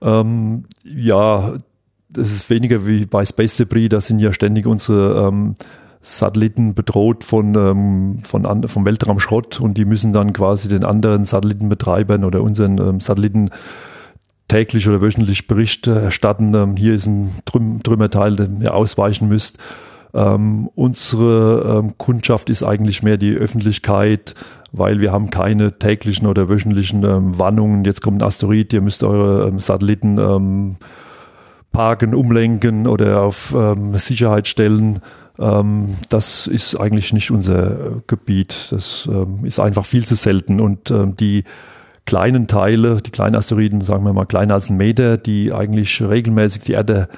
Ähm, 0.02 0.64
ja, 0.84 1.54
das 2.08 2.32
ist 2.32 2.50
weniger 2.50 2.86
wie 2.86 3.06
bei 3.06 3.24
Space 3.24 3.56
Debris, 3.56 3.88
da 3.88 4.00
sind 4.00 4.18
ja 4.18 4.32
ständig 4.32 4.66
unsere 4.66 5.28
ähm, 5.28 5.54
Satelliten 6.00 6.74
bedroht 6.74 7.24
von, 7.24 7.54
ähm, 7.54 8.18
von 8.22 8.46
an, 8.46 8.68
vom 8.68 8.84
Weltraumschrott 8.84 9.60
und 9.60 9.76
die 9.76 9.84
müssen 9.84 10.12
dann 10.12 10.32
quasi 10.32 10.68
den 10.68 10.84
anderen 10.84 11.24
Satellitenbetreibern 11.24 12.24
oder 12.24 12.42
unseren 12.42 12.78
ähm, 12.78 13.00
Satelliten 13.00 13.50
täglich 14.48 14.88
oder 14.88 15.00
wöchentlich 15.00 15.46
Bericht 15.46 15.86
erstatten. 15.86 16.54
Ähm, 16.54 16.76
hier 16.76 16.94
ist 16.94 17.06
ein 17.06 17.32
Trüm 17.44 17.82
Trümmerteil, 17.82 18.36
den 18.36 18.60
ihr 18.60 18.74
ausweichen 18.74 19.28
müsst. 19.28 19.58
Ähm, 20.14 20.70
unsere 20.74 21.78
ähm, 21.78 21.98
Kundschaft 21.98 22.48
ist 22.48 22.62
eigentlich 22.62 23.02
mehr 23.02 23.16
die 23.16 23.34
Öffentlichkeit, 23.34 24.34
weil 24.72 25.00
wir 25.00 25.12
haben 25.12 25.30
keine 25.30 25.78
täglichen 25.78 26.26
oder 26.26 26.48
wöchentlichen 26.48 27.04
ähm, 27.04 27.38
Warnungen. 27.38 27.84
Jetzt 27.84 28.02
kommt 28.02 28.22
ein 28.22 28.26
Asteroid, 28.26 28.72
ihr 28.72 28.80
müsst 28.80 29.04
eure 29.04 29.48
ähm, 29.48 29.60
Satelliten 29.60 30.18
ähm, 30.18 30.76
parken, 31.70 32.14
umlenken 32.14 32.86
oder 32.86 33.20
auf 33.20 33.54
Sicherheit 33.96 34.48
stellen. 34.48 35.00
das 35.36 36.46
ist 36.46 36.74
eigentlich 36.76 37.12
nicht 37.12 37.30
unser 37.30 38.00
Gebiet. 38.06 38.68
Das 38.70 39.06
ist 39.42 39.58
einfach 39.60 39.84
viel 39.84 40.06
zu 40.06 40.14
selten 40.14 40.58
und 40.58 40.90
die 41.20 41.44
kleinen 42.06 42.46
Teile, 42.46 43.02
die 43.02 43.10
kleinen 43.10 43.36
Asteroiden, 43.36 43.80
sagen 43.82 44.04
wir 44.04 44.12
mal 44.12 44.26
kleiner 44.26 44.54
als 44.54 44.70
ein 44.70 44.76
Meter, 44.76 45.18
die 45.18 45.52
eigentlich 45.52 46.00
regelmäßig 46.00 46.62
die 46.62 46.72
Erde 46.72 47.08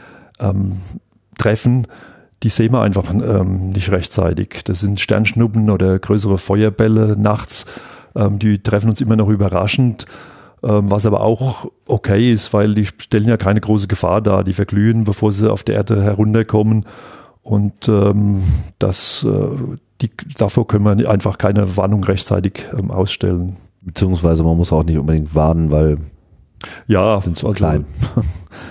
ähm, 0.40 0.80
treffen, 1.36 1.86
die 2.42 2.48
sehen 2.48 2.72
wir 2.72 2.82
einfach 2.82 3.10
ähm, 3.12 3.70
nicht 3.70 3.90
rechtzeitig. 3.90 4.62
Das 4.64 4.80
sind 4.80 5.00
Sternschnuppen 5.00 5.70
oder 5.70 5.98
größere 5.98 6.38
Feuerbälle 6.38 7.16
nachts, 7.18 7.66
ähm, 8.14 8.38
die 8.38 8.62
treffen 8.62 8.90
uns 8.90 9.00
immer 9.00 9.16
noch 9.16 9.28
überraschend, 9.28 10.06
ähm, 10.62 10.90
was 10.90 11.06
aber 11.06 11.20
auch 11.20 11.70
okay 11.86 12.32
ist, 12.32 12.52
weil 12.52 12.74
die 12.74 12.86
stellen 12.86 13.28
ja 13.28 13.36
keine 13.36 13.60
große 13.60 13.88
Gefahr 13.88 14.20
dar. 14.20 14.44
Die 14.44 14.52
verglühen, 14.52 15.04
bevor 15.04 15.32
sie 15.32 15.50
auf 15.50 15.62
der 15.62 15.76
Erde 15.76 16.02
herunterkommen. 16.02 16.84
Und 17.42 17.88
ähm, 17.88 18.42
das, 18.78 19.24
äh, 19.28 19.76
die, 20.00 20.10
davor 20.36 20.66
können 20.66 20.98
wir 20.98 21.10
einfach 21.10 21.38
keine 21.38 21.76
Warnung 21.76 22.04
rechtzeitig 22.04 22.66
ähm, 22.76 22.90
ausstellen. 22.90 23.56
Beziehungsweise 23.88 24.44
man 24.44 24.56
muss 24.56 24.72
auch 24.72 24.84
nicht 24.84 24.98
unbedingt 24.98 25.34
warnen, 25.34 25.72
weil 25.72 25.98
ja, 26.86 27.20
sind 27.20 27.36
zu 27.36 27.46
also, 27.46 27.56
klein. 27.56 27.84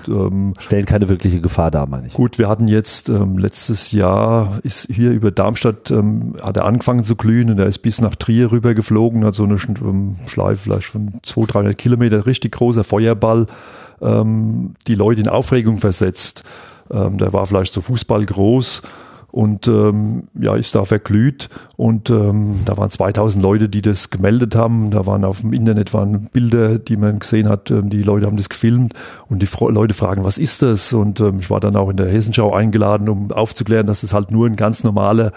Ähm, 0.07 0.53
Stellen 0.59 0.85
keine 0.85 1.07
wirkliche 1.07 1.39
Gefahr 1.39 1.71
dar, 1.71 1.87
meine 1.87 2.07
ich. 2.07 2.13
Gut, 2.13 2.37
wir 2.37 2.49
hatten 2.49 2.67
jetzt 2.67 3.09
ähm, 3.09 3.37
letztes 3.37 3.91
Jahr 3.91 4.59
ist 4.63 4.87
hier 4.91 5.11
über 5.11 5.31
Darmstadt 5.31 5.91
ähm, 5.91 6.35
hat 6.41 6.57
er 6.57 6.65
angefangen 6.65 7.03
zu 7.03 7.15
glühen 7.15 7.49
und 7.49 7.59
er 7.59 7.67
ist 7.67 7.79
bis 7.79 8.01
nach 8.01 8.15
Trier 8.15 8.51
rüber 8.51 8.73
geflogen, 8.73 9.23
hat 9.23 9.35
so 9.35 9.43
eine 9.43 9.55
ähm, 9.55 10.17
Schleife 10.27 10.63
vielleicht 10.63 10.87
von 10.87 11.19
200, 11.23 11.55
300 11.55 11.77
Kilometer, 11.77 12.25
richtig 12.25 12.53
großer 12.53 12.83
Feuerball, 12.83 13.47
ähm, 14.01 14.75
die 14.87 14.95
Leute 14.95 15.21
in 15.21 15.29
Aufregung 15.29 15.77
versetzt. 15.77 16.43
Ähm, 16.91 17.17
der 17.17 17.33
war 17.33 17.45
vielleicht 17.45 17.73
so 17.73 17.81
Fußball 17.81 18.25
groß 18.25 18.81
und 19.31 19.67
ähm, 19.67 20.23
ja, 20.39 20.55
ist 20.55 20.73
da 20.73 20.85
verglüht 20.85 21.49
und 21.75 22.09
ähm, 22.09 22.61
da 22.65 22.77
waren 22.77 22.89
2000 22.89 23.43
Leute, 23.43 23.69
die 23.69 23.81
das 23.81 24.09
gemeldet 24.09 24.55
haben. 24.55 24.89
Da 24.89 25.05
waren 25.05 25.25
auf 25.25 25.41
dem 25.41 25.53
Internet 25.53 25.93
waren 25.93 26.29
Bilder, 26.31 26.79
die 26.79 26.95
man 26.95 27.19
gesehen 27.19 27.49
hat. 27.49 27.69
Ähm, 27.69 27.89
die 27.89 28.03
Leute 28.03 28.25
haben 28.25 28.37
das 28.37 28.49
gefilmt 28.49 28.93
und 29.29 29.41
die 29.41 29.49
Leute 29.67 29.93
fragen, 29.93 30.23
was 30.23 30.37
ist 30.37 30.61
das? 30.61 30.93
Und 30.93 31.19
ähm, 31.19 31.39
ich 31.39 31.49
war 31.49 31.59
dann 31.59 31.75
auch 31.75 31.89
in 31.89 31.97
der 31.97 32.07
Hessenschau 32.07 32.53
eingeladen, 32.53 33.09
um 33.09 33.31
aufzuklären, 33.31 33.85
dass 33.85 34.03
es 34.03 34.13
halt 34.13 34.31
nur 34.31 34.47
ein 34.47 34.55
ganz 34.55 34.83
normaler 34.83 35.31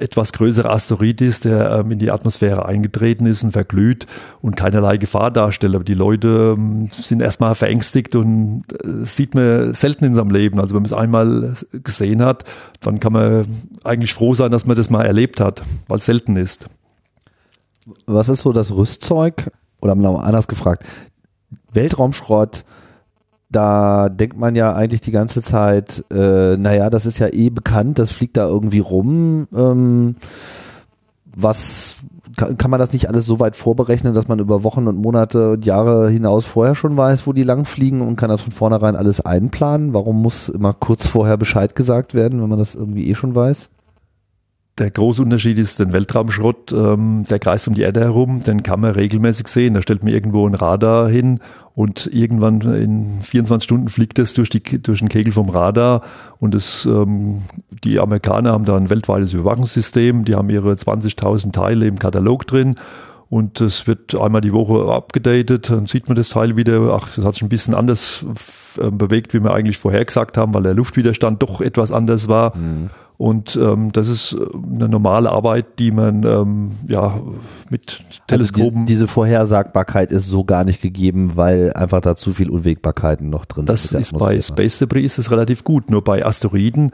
etwas 0.00 0.32
größerer 0.32 0.70
Asteroid 0.70 1.20
ist, 1.20 1.44
der 1.44 1.70
ähm, 1.70 1.92
in 1.92 1.98
die 1.98 2.10
Atmosphäre 2.10 2.66
eingetreten 2.66 3.26
ist 3.26 3.42
und 3.42 3.52
verglüht 3.52 4.06
und 4.42 4.56
keinerlei 4.56 4.96
Gefahr 4.96 5.30
darstellt. 5.30 5.74
Aber 5.74 5.84
die 5.84 5.94
Leute 5.94 6.54
ähm, 6.56 6.88
sind 6.90 7.20
erstmal 7.20 7.54
verängstigt 7.54 8.14
und 8.14 8.64
äh, 8.72 9.04
sieht 9.04 9.34
man 9.34 9.74
selten 9.74 10.04
in 10.04 10.14
seinem 10.14 10.30
Leben. 10.30 10.60
Also 10.60 10.74
wenn 10.74 10.82
man 10.82 10.86
es 10.86 10.92
einmal 10.92 11.54
gesehen 11.72 12.22
hat, 12.22 12.44
dann 12.80 13.00
kann 13.00 13.12
man 13.12 13.46
eigentlich 13.84 14.14
froh 14.14 14.34
sein, 14.34 14.50
dass 14.50 14.66
man 14.66 14.76
das 14.76 14.90
mal 14.90 15.04
erlebt 15.04 15.40
hat, 15.40 15.62
weil 15.88 15.98
es 15.98 16.06
selten 16.06 16.36
ist. 16.36 16.66
Was 18.06 18.28
ist 18.28 18.42
so 18.42 18.52
das 18.52 18.72
Rüstzeug? 18.72 19.50
Oder 19.80 19.94
mal 19.94 20.16
anders 20.16 20.48
gefragt, 20.48 20.84
Weltraumschrott, 21.72 22.64
da 23.48 24.08
denkt 24.08 24.36
man 24.36 24.54
ja 24.54 24.74
eigentlich 24.74 25.00
die 25.00 25.12
ganze 25.12 25.40
Zeit, 25.40 26.04
äh, 26.10 26.56
naja, 26.56 26.90
das 26.90 27.06
ist 27.06 27.18
ja 27.18 27.28
eh 27.32 27.50
bekannt, 27.50 27.98
das 27.98 28.10
fliegt 28.10 28.36
da 28.36 28.46
irgendwie 28.46 28.80
rum. 28.80 29.46
Ähm, 29.54 30.16
was, 31.36 31.96
kann, 32.36 32.56
kann 32.56 32.70
man 32.70 32.80
das 32.80 32.92
nicht 32.92 33.08
alles 33.08 33.26
so 33.26 33.40
weit 33.40 33.56
vorberechnen, 33.56 34.14
dass 34.14 34.28
man 34.28 34.38
über 34.38 34.64
Wochen 34.64 34.88
und 34.88 34.96
Monate 34.96 35.52
und 35.52 35.66
Jahre 35.66 36.10
hinaus 36.10 36.44
vorher 36.44 36.74
schon 36.74 36.96
weiß, 36.96 37.26
wo 37.26 37.32
die 37.32 37.42
lang 37.42 37.64
fliegen 37.64 38.00
und 38.00 38.16
kann 38.16 38.30
das 38.30 38.42
von 38.42 38.52
vornherein 38.52 38.96
alles 38.96 39.20
einplanen? 39.20 39.94
Warum 39.94 40.22
muss 40.22 40.48
immer 40.48 40.72
kurz 40.72 41.06
vorher 41.06 41.36
Bescheid 41.36 41.76
gesagt 41.76 42.14
werden, 42.14 42.42
wenn 42.42 42.48
man 42.48 42.58
das 42.58 42.74
irgendwie 42.74 43.08
eh 43.08 43.14
schon 43.14 43.34
weiß? 43.34 43.68
Der 44.78 44.90
große 44.90 45.22
Unterschied 45.22 45.58
ist, 45.58 45.80
den 45.80 45.94
Weltraumschrott, 45.94 46.70
ähm, 46.72 47.24
der 47.30 47.38
kreist 47.38 47.66
um 47.66 47.72
die 47.72 47.80
Erde 47.80 48.00
herum, 48.00 48.42
den 48.44 48.62
kann 48.62 48.80
man 48.80 48.92
regelmäßig 48.92 49.48
sehen. 49.48 49.72
Da 49.72 49.80
stellt 49.80 50.02
man 50.02 50.12
irgendwo 50.12 50.46
ein 50.46 50.54
Radar 50.54 51.08
hin 51.08 51.40
und 51.74 52.10
irgendwann 52.12 52.60
in 52.60 53.22
24 53.22 53.64
Stunden 53.64 53.88
fliegt 53.88 54.18
es 54.18 54.34
durch, 54.34 54.50
durch 54.50 54.98
den 54.98 55.08
Kegel 55.08 55.32
vom 55.32 55.48
Radar 55.48 56.02
und 56.40 56.54
es, 56.54 56.84
ähm, 56.84 57.42
die 57.84 57.98
Amerikaner 57.98 58.52
haben 58.52 58.66
da 58.66 58.76
ein 58.76 58.90
weltweites 58.90 59.32
Überwachungssystem, 59.32 60.26
die 60.26 60.34
haben 60.34 60.50
ihre 60.50 60.72
20.000 60.72 61.52
Teile 61.52 61.86
im 61.86 61.98
Katalog 61.98 62.46
drin 62.46 62.76
und 63.30 63.62
es 63.62 63.86
wird 63.86 64.14
einmal 64.14 64.42
die 64.42 64.52
Woche 64.52 64.92
abgedatet, 64.92 65.70
dann 65.70 65.86
sieht 65.86 66.08
man 66.08 66.16
das 66.16 66.28
Teil 66.28 66.56
wieder, 66.56 66.94
ach, 66.94 67.08
das 67.16 67.24
hat 67.24 67.34
sich 67.34 67.42
ein 67.42 67.48
bisschen 67.48 67.74
anders 67.74 68.26
äh, 68.78 68.90
bewegt, 68.90 69.34
wie 69.34 69.42
wir 69.42 69.52
eigentlich 69.52 69.78
vorhergesagt 69.78 70.36
haben, 70.36 70.52
weil 70.54 70.62
der 70.62 70.74
Luftwiderstand 70.74 71.42
doch 71.42 71.60
etwas 71.62 71.92
anders 71.92 72.28
war. 72.28 72.56
Mhm. 72.56 72.90
Und 73.18 73.56
ähm, 73.56 73.92
das 73.92 74.08
ist 74.08 74.32
äh, 74.32 74.44
eine 74.74 74.88
normale 74.88 75.30
Arbeit, 75.30 75.78
die 75.78 75.90
man 75.90 76.22
ähm, 76.24 76.72
ja 76.86 77.18
mit 77.70 78.02
Teleskopen. 78.26 78.64
Also 78.64 78.80
die, 78.80 78.86
diese 78.86 79.08
Vorhersagbarkeit 79.08 80.12
ist 80.12 80.28
so 80.28 80.44
gar 80.44 80.64
nicht 80.64 80.82
gegeben, 80.82 81.32
weil 81.36 81.72
einfach 81.72 82.02
da 82.02 82.16
zu 82.16 82.32
viel 82.32 82.50
Unwägbarkeiten 82.50 83.30
noch 83.30 83.46
drin 83.46 83.64
das 83.64 83.84
sind. 83.84 84.00
Das 84.00 84.12
ist 84.12 84.18
bei 84.18 84.40
Space 84.40 84.78
Debris 84.78 85.04
ist 85.04 85.18
es 85.18 85.30
relativ 85.30 85.64
gut. 85.64 85.90
Nur 85.90 86.04
bei 86.04 86.24
Asteroiden 86.24 86.92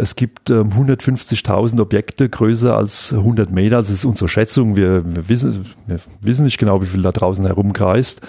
es 0.00 0.16
gibt 0.16 0.48
ähm, 0.48 0.70
150.000 0.70 1.78
Objekte 1.78 2.30
größer 2.30 2.74
als 2.74 3.12
100 3.12 3.50
Meter. 3.50 3.76
Das 3.76 3.90
ist 3.90 4.06
unsere 4.06 4.28
Schätzung. 4.28 4.74
Wir, 4.74 5.04
wir, 5.04 5.28
wissen, 5.28 5.66
wir 5.86 5.98
wissen 6.22 6.46
nicht 6.46 6.56
genau, 6.56 6.80
wie 6.80 6.86
viel 6.86 7.02
da 7.02 7.12
draußen 7.12 7.44
herumkreist. 7.44 8.22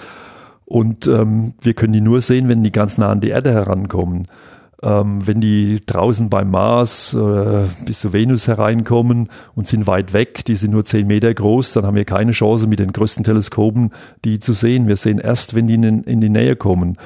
Und 0.66 1.06
ähm, 1.06 1.54
wir 1.62 1.72
können 1.72 1.94
die 1.94 2.02
nur 2.02 2.20
sehen, 2.20 2.48
wenn 2.48 2.62
die 2.62 2.72
ganz 2.72 2.98
nah 2.98 3.08
an 3.08 3.20
die 3.20 3.30
Erde 3.30 3.52
herankommen. 3.52 4.26
Ähm, 4.84 5.26
wenn 5.26 5.40
die 5.40 5.80
draußen 5.86 6.28
beim 6.28 6.50
Mars 6.50 7.14
äh, 7.14 7.66
bis 7.86 8.00
zur 8.00 8.12
Venus 8.12 8.48
hereinkommen 8.48 9.28
und 9.54 9.68
sind 9.68 9.86
weit 9.86 10.12
weg, 10.12 10.44
die 10.44 10.56
sind 10.56 10.72
nur 10.72 10.84
10 10.84 11.06
Meter 11.06 11.32
groß, 11.32 11.74
dann 11.74 11.86
haben 11.86 11.94
wir 11.94 12.04
keine 12.04 12.32
Chance 12.32 12.66
mit 12.66 12.80
den 12.80 12.92
größten 12.92 13.22
Teleskopen, 13.22 13.92
die 14.24 14.40
zu 14.40 14.54
sehen. 14.54 14.88
Wir 14.88 14.96
sehen 14.96 15.18
erst, 15.18 15.54
wenn 15.54 15.68
die 15.68 15.74
in, 15.74 16.02
in 16.02 16.20
die 16.20 16.28
Nähe 16.28 16.56
kommen. 16.56 16.96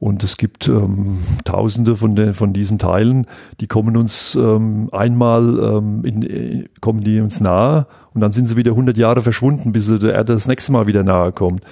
Und 0.00 0.22
es 0.22 0.36
gibt 0.36 0.68
ähm, 0.68 1.16
Tausende 1.46 1.96
von, 1.96 2.14
den, 2.14 2.34
von 2.34 2.52
diesen 2.52 2.78
Teilen, 2.78 3.26
die 3.60 3.68
kommen 3.68 3.96
uns 3.96 4.34
ähm, 4.34 4.90
einmal 4.92 5.78
ähm, 5.78 6.04
in, 6.04 6.20
in, 6.20 6.68
kommen 6.82 7.02
die 7.02 7.20
uns 7.20 7.40
nahe 7.40 7.86
und 8.12 8.20
dann 8.20 8.32
sind 8.32 8.46
sie 8.46 8.56
wieder 8.58 8.72
100 8.72 8.98
Jahre 8.98 9.22
verschwunden, 9.22 9.72
bis 9.72 9.86
sie 9.86 9.98
der 9.98 10.12
Erde 10.12 10.34
das 10.34 10.46
nächste 10.46 10.72
Mal 10.72 10.86
wieder 10.86 11.04
nahe 11.04 11.32
kommt. 11.32 11.64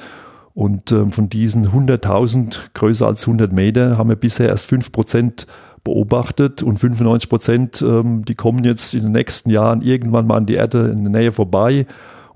Und 0.54 0.92
ähm, 0.92 1.12
von 1.12 1.28
diesen 1.28 1.68
100.000 1.68 2.74
größer 2.74 3.06
als 3.06 3.26
100 3.26 3.52
Meter 3.52 3.96
haben 3.96 4.08
wir 4.08 4.16
bisher 4.16 4.48
erst 4.48 4.66
5 4.66 4.92
Prozent 4.92 5.46
beobachtet 5.84 6.62
und 6.62 6.78
95 6.78 7.28
Prozent, 7.28 7.82
ähm, 7.82 8.24
die 8.24 8.34
kommen 8.34 8.62
jetzt 8.64 8.94
in 8.94 9.02
den 9.02 9.12
nächsten 9.12 9.50
Jahren 9.50 9.82
irgendwann 9.82 10.26
mal 10.26 10.36
an 10.36 10.46
die 10.46 10.54
Erde 10.54 10.88
in 10.88 11.04
der 11.04 11.22
Nähe 11.22 11.32
vorbei 11.32 11.86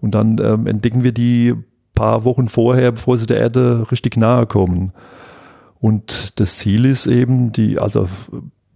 und 0.00 0.14
dann 0.14 0.38
ähm, 0.42 0.66
entdecken 0.66 1.04
wir 1.04 1.12
die 1.12 1.54
paar 1.94 2.24
Wochen 2.24 2.48
vorher, 2.48 2.92
bevor 2.92 3.18
sie 3.18 3.26
der 3.26 3.38
Erde 3.38 3.86
richtig 3.90 4.16
nahe 4.16 4.46
kommen. 4.46 4.92
Und 5.80 6.40
das 6.40 6.58
Ziel 6.58 6.84
ist 6.84 7.06
eben, 7.06 7.52
die, 7.52 7.78
also 7.78 8.08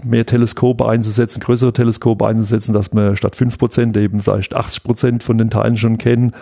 mehr 0.04 0.26
Teleskope 0.26 0.88
einzusetzen, 0.88 1.40
größere 1.40 1.72
Teleskope 1.72 2.26
einzusetzen, 2.26 2.72
dass 2.72 2.92
wir 2.92 3.16
statt 3.16 3.36
5 3.36 3.58
Prozent 3.58 3.96
eben 3.96 4.20
vielleicht 4.20 4.54
80 4.54 4.82
Prozent 4.82 5.22
von 5.22 5.38
den 5.38 5.50
Teilen 5.50 5.76
schon 5.76 5.98
kennen 5.98 6.32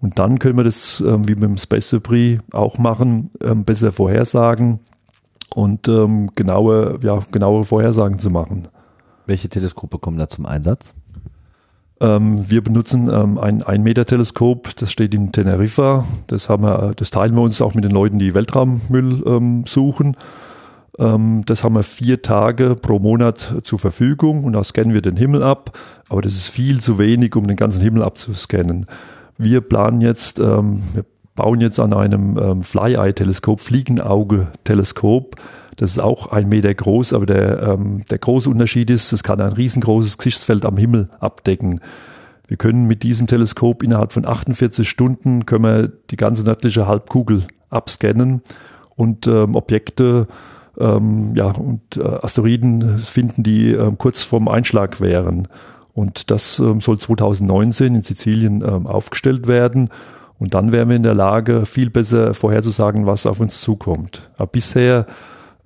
und 0.00 0.18
dann 0.18 0.38
können 0.38 0.56
wir 0.56 0.64
das, 0.64 1.00
ähm, 1.00 1.26
wie 1.26 1.34
mit 1.34 1.44
dem 1.44 1.58
Space 1.58 1.90
Debris 1.90 2.38
auch 2.52 2.78
machen, 2.78 3.30
ähm, 3.42 3.64
besser 3.64 3.92
vorhersagen 3.92 4.80
und 5.54 5.88
ähm, 5.88 6.30
genaue, 6.34 6.98
ja, 7.02 7.20
genauere 7.30 7.64
Vorhersagen 7.64 8.18
zu 8.18 8.30
machen. 8.30 8.68
Welche 9.26 9.48
Teleskope 9.48 9.98
kommen 9.98 10.18
da 10.18 10.28
zum 10.28 10.46
Einsatz? 10.46 10.94
Ähm, 12.00 12.48
wir 12.48 12.62
benutzen 12.62 13.10
ähm, 13.12 13.38
ein 13.38 13.62
1 13.62 13.82
Meter 13.82 14.04
Teleskop, 14.04 14.76
das 14.76 14.92
steht 14.92 15.14
in 15.14 15.32
Teneriffa. 15.32 16.06
Das, 16.28 16.48
haben 16.48 16.62
wir, 16.62 16.92
das 16.94 17.10
teilen 17.10 17.34
wir 17.34 17.42
uns 17.42 17.60
auch 17.60 17.74
mit 17.74 17.84
den 17.84 17.90
Leuten, 17.90 18.20
die 18.20 18.34
Weltraummüll 18.34 19.24
ähm, 19.26 19.64
suchen. 19.66 20.16
Ähm, 20.98 21.42
das 21.44 21.64
haben 21.64 21.74
wir 21.74 21.82
vier 21.82 22.22
Tage 22.22 22.76
pro 22.80 23.00
Monat 23.00 23.62
zur 23.64 23.80
Verfügung 23.80 24.44
und 24.44 24.52
da 24.52 24.62
scannen 24.62 24.94
wir 24.94 25.02
den 25.02 25.16
Himmel 25.16 25.42
ab. 25.42 25.76
Aber 26.08 26.22
das 26.22 26.34
ist 26.34 26.48
viel 26.48 26.80
zu 26.80 26.98
wenig, 26.98 27.34
um 27.34 27.48
den 27.48 27.56
ganzen 27.56 27.80
Himmel 27.80 28.04
abzuscannen. 28.04 28.86
Wir 29.38 29.60
planen 29.60 30.00
jetzt, 30.00 30.40
ähm, 30.40 30.82
wir 30.92 31.04
bauen 31.36 31.60
jetzt 31.60 31.78
an 31.78 31.92
einem 31.92 32.36
ähm, 32.36 32.62
Fly-Eye-Teleskop, 32.62 33.60
Fliegenauge-Teleskop. 33.60 35.36
Das 35.76 35.92
ist 35.92 36.00
auch 36.00 36.32
ein 36.32 36.48
Meter 36.48 36.74
groß, 36.74 37.12
aber 37.12 37.24
der, 37.24 37.62
ähm, 37.62 38.00
der 38.10 38.18
große 38.18 38.50
Unterschied 38.50 38.90
ist, 38.90 39.12
es 39.12 39.22
kann 39.22 39.40
ein 39.40 39.52
riesengroßes 39.52 40.18
Gesichtsfeld 40.18 40.66
am 40.66 40.76
Himmel 40.76 41.08
abdecken. 41.20 41.80
Wir 42.48 42.56
können 42.56 42.88
mit 42.88 43.04
diesem 43.04 43.28
Teleskop 43.28 43.84
innerhalb 43.84 44.12
von 44.12 44.26
48 44.26 44.88
Stunden 44.88 45.46
können 45.46 45.64
wir 45.64 45.88
die 46.10 46.16
ganze 46.16 46.42
nördliche 46.42 46.88
Halbkugel 46.88 47.44
abscannen 47.70 48.42
und 48.96 49.28
ähm, 49.28 49.54
Objekte 49.54 50.26
ähm, 50.80 51.34
ja, 51.36 51.50
und 51.50 51.96
äh, 51.96 52.02
Asteroiden 52.02 52.98
finden, 52.98 53.42
die 53.42 53.72
ähm, 53.72 53.98
kurz 53.98 54.22
vorm 54.22 54.48
Einschlag 54.48 55.00
wären. 55.00 55.46
Und 55.98 56.30
das 56.30 56.60
ähm, 56.60 56.80
soll 56.80 56.96
2019 56.96 57.96
in 57.96 58.02
Sizilien 58.04 58.62
ähm, 58.62 58.86
aufgestellt 58.86 59.48
werden. 59.48 59.88
Und 60.38 60.54
dann 60.54 60.70
wären 60.70 60.88
wir 60.88 60.94
in 60.94 61.02
der 61.02 61.16
Lage, 61.16 61.66
viel 61.66 61.90
besser 61.90 62.34
vorherzusagen, 62.34 63.04
was 63.06 63.26
auf 63.26 63.40
uns 63.40 63.60
zukommt. 63.62 64.30
Aber 64.36 64.46
bisher 64.46 65.06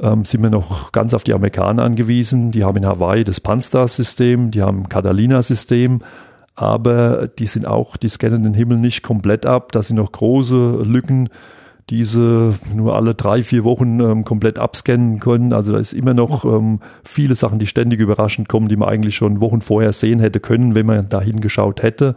ähm, 0.00 0.24
sind 0.24 0.42
wir 0.42 0.48
noch 0.48 0.90
ganz 0.90 1.12
auf 1.12 1.22
die 1.22 1.34
Amerikaner 1.34 1.82
angewiesen. 1.82 2.50
Die 2.50 2.64
haben 2.64 2.78
in 2.78 2.86
Hawaii 2.86 3.24
das 3.24 3.40
Panstar-System, 3.40 4.50
die 4.52 4.62
haben 4.62 4.88
Catalina-System, 4.88 6.00
aber 6.54 7.28
die 7.28 7.46
sind 7.46 7.66
auch, 7.68 7.98
die 7.98 8.08
scannen 8.08 8.42
den 8.42 8.54
Himmel 8.54 8.78
nicht 8.78 9.02
komplett 9.02 9.44
ab. 9.44 9.72
Da 9.72 9.82
sind 9.82 9.96
noch 9.96 10.12
große 10.12 10.78
Lücken 10.82 11.28
diese 11.90 12.54
nur 12.74 12.94
alle 12.94 13.14
drei, 13.14 13.42
vier 13.42 13.64
Wochen 13.64 14.00
ähm, 14.00 14.24
komplett 14.24 14.58
abscannen 14.58 15.18
können. 15.20 15.52
Also 15.52 15.72
da 15.72 15.78
ist 15.78 15.92
immer 15.92 16.14
noch 16.14 16.44
ähm, 16.44 16.80
viele 17.04 17.34
Sachen, 17.34 17.58
die 17.58 17.66
ständig 17.66 18.00
überraschend 18.00 18.48
kommen, 18.48 18.68
die 18.68 18.76
man 18.76 18.88
eigentlich 18.88 19.16
schon 19.16 19.40
Wochen 19.40 19.60
vorher 19.60 19.92
sehen 19.92 20.20
hätte 20.20 20.40
können, 20.40 20.74
wenn 20.74 20.86
man 20.86 21.08
da 21.08 21.20
hingeschaut 21.20 21.82
hätte. 21.82 22.14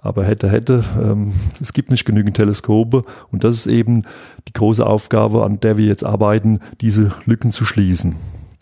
Aber 0.00 0.24
hätte, 0.24 0.50
hätte, 0.50 0.84
ähm, 1.00 1.32
es 1.60 1.72
gibt 1.72 1.90
nicht 1.90 2.04
genügend 2.04 2.36
Teleskope 2.36 3.04
und 3.32 3.42
das 3.42 3.56
ist 3.56 3.66
eben 3.66 4.02
die 4.46 4.52
große 4.52 4.86
Aufgabe, 4.86 5.44
an 5.44 5.60
der 5.60 5.78
wir 5.78 5.86
jetzt 5.86 6.04
arbeiten, 6.04 6.60
diese 6.82 7.12
Lücken 7.24 7.52
zu 7.52 7.64
schließen. 7.64 8.14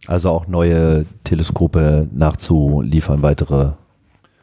Also 0.06 0.30
auch 0.30 0.46
neue 0.46 1.04
Teleskope 1.24 2.08
nachzuliefern, 2.12 3.22
weitere 3.22 3.72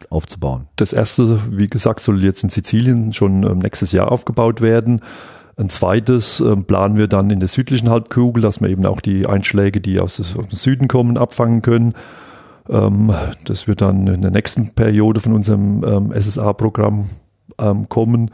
aufzubauen. 0.09 0.67
Das 0.75 0.91
erste, 0.91 1.39
wie 1.51 1.67
gesagt, 1.67 2.01
soll 2.01 2.23
jetzt 2.23 2.43
in 2.43 2.49
Sizilien 2.49 3.13
schon 3.13 3.43
ähm, 3.43 3.59
nächstes 3.59 3.91
Jahr 3.91 4.11
aufgebaut 4.11 4.59
werden. 4.59 5.01
Ein 5.59 5.67
zweites 5.67 6.39
äh, 6.39 6.55
planen 6.55 6.95
wir 6.95 7.09
dann 7.09 7.29
in 7.29 7.39
der 7.39 7.49
südlichen 7.49 7.89
Halbkugel, 7.89 8.41
dass 8.41 8.61
wir 8.61 8.69
eben 8.69 8.85
auch 8.85 9.01
die 9.01 9.27
Einschläge, 9.27 9.81
die 9.81 9.99
aus, 9.99 10.17
aus 10.21 10.31
dem 10.33 10.47
Süden 10.51 10.87
kommen, 10.87 11.17
abfangen 11.17 11.61
können. 11.61 11.95
Ähm, 12.69 13.11
das 13.43 13.67
wird 13.67 13.81
dann 13.81 14.07
in 14.07 14.21
der 14.21 14.31
nächsten 14.31 14.69
Periode 14.69 15.19
von 15.19 15.33
unserem 15.33 15.83
ähm, 15.83 16.13
SSA-Programm 16.17 17.09
ähm, 17.59 17.89
kommen. 17.89 18.31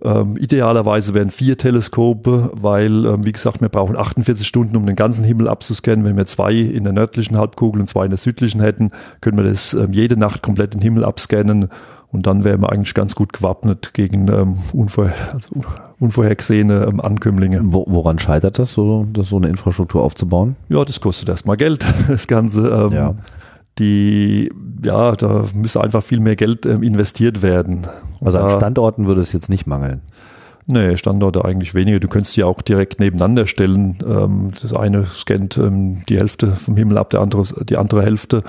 Ähm, 0.00 0.38
idealerweise 0.38 1.12
wären 1.12 1.30
vier 1.30 1.58
Teleskope, 1.58 2.50
weil, 2.54 3.04
ähm, 3.04 3.26
wie 3.26 3.32
gesagt, 3.32 3.60
wir 3.60 3.68
brauchen 3.68 3.98
48 3.98 4.46
Stunden, 4.46 4.74
um 4.74 4.86
den 4.86 4.96
ganzen 4.96 5.24
Himmel 5.24 5.48
abzuscannen. 5.48 6.06
Wenn 6.06 6.16
wir 6.16 6.26
zwei 6.26 6.54
in 6.54 6.84
der 6.84 6.94
nördlichen 6.94 7.36
Halbkugel 7.36 7.82
und 7.82 7.88
zwei 7.88 8.06
in 8.06 8.10
der 8.10 8.18
südlichen 8.18 8.62
hätten, 8.62 8.92
können 9.20 9.36
wir 9.36 9.44
das 9.44 9.74
ähm, 9.74 9.92
jede 9.92 10.16
Nacht 10.16 10.42
komplett 10.42 10.72
den 10.72 10.80
Himmel 10.80 11.04
abscannen 11.04 11.68
und 12.10 12.26
dann 12.26 12.44
wären 12.44 12.62
wir 12.62 12.72
eigentlich 12.72 12.94
ganz 12.94 13.14
gut 13.14 13.32
gewappnet 13.32 13.92
gegen 13.92 14.28
ähm, 14.28 14.56
unvorher, 14.72 15.14
also 15.34 15.62
unvorhergesehene 16.00 16.86
ähm, 16.88 17.00
Ankömmlinge. 17.00 17.60
Wo, 17.64 17.84
woran 17.88 18.18
scheitert 18.18 18.58
das, 18.58 18.72
so, 18.72 19.06
das, 19.12 19.28
so 19.28 19.36
eine 19.36 19.48
Infrastruktur 19.48 20.02
aufzubauen? 20.02 20.56
Ja, 20.68 20.84
das 20.84 21.00
kostet 21.00 21.28
erstmal 21.28 21.56
Geld, 21.56 21.84
das 22.08 22.26
Ganze. 22.26 22.68
Ähm, 22.68 22.92
ja. 22.92 23.14
Die, 23.78 24.50
ja, 24.84 25.12
da 25.12 25.44
müsste 25.54 25.80
einfach 25.82 26.02
viel 26.02 26.20
mehr 26.20 26.34
Geld 26.34 26.66
ähm, 26.66 26.82
investiert 26.82 27.42
werden. 27.42 27.86
Also 28.20 28.38
an 28.38 28.56
Standorten 28.56 29.06
würde 29.06 29.20
es 29.20 29.32
jetzt 29.32 29.48
nicht 29.48 29.66
mangeln. 29.66 30.00
Nee, 30.66 30.96
Standorte 30.96 31.44
eigentlich 31.44 31.74
weniger. 31.74 32.00
Du 32.00 32.08
könntest 32.08 32.34
sie 32.34 32.44
auch 32.44 32.60
direkt 32.60 33.00
nebeneinander 33.00 33.46
stellen. 33.46 33.98
Ähm, 34.06 34.50
das 34.60 34.74
eine 34.74 35.06
scannt 35.06 35.56
ähm, 35.56 36.02
die 36.08 36.18
Hälfte 36.18 36.56
vom 36.56 36.76
Himmel 36.76 36.98
ab, 36.98 37.10
der 37.10 37.20
andere, 37.20 37.42
die 37.64 37.78
andere 37.78 38.02
Hälfte. 38.02 38.42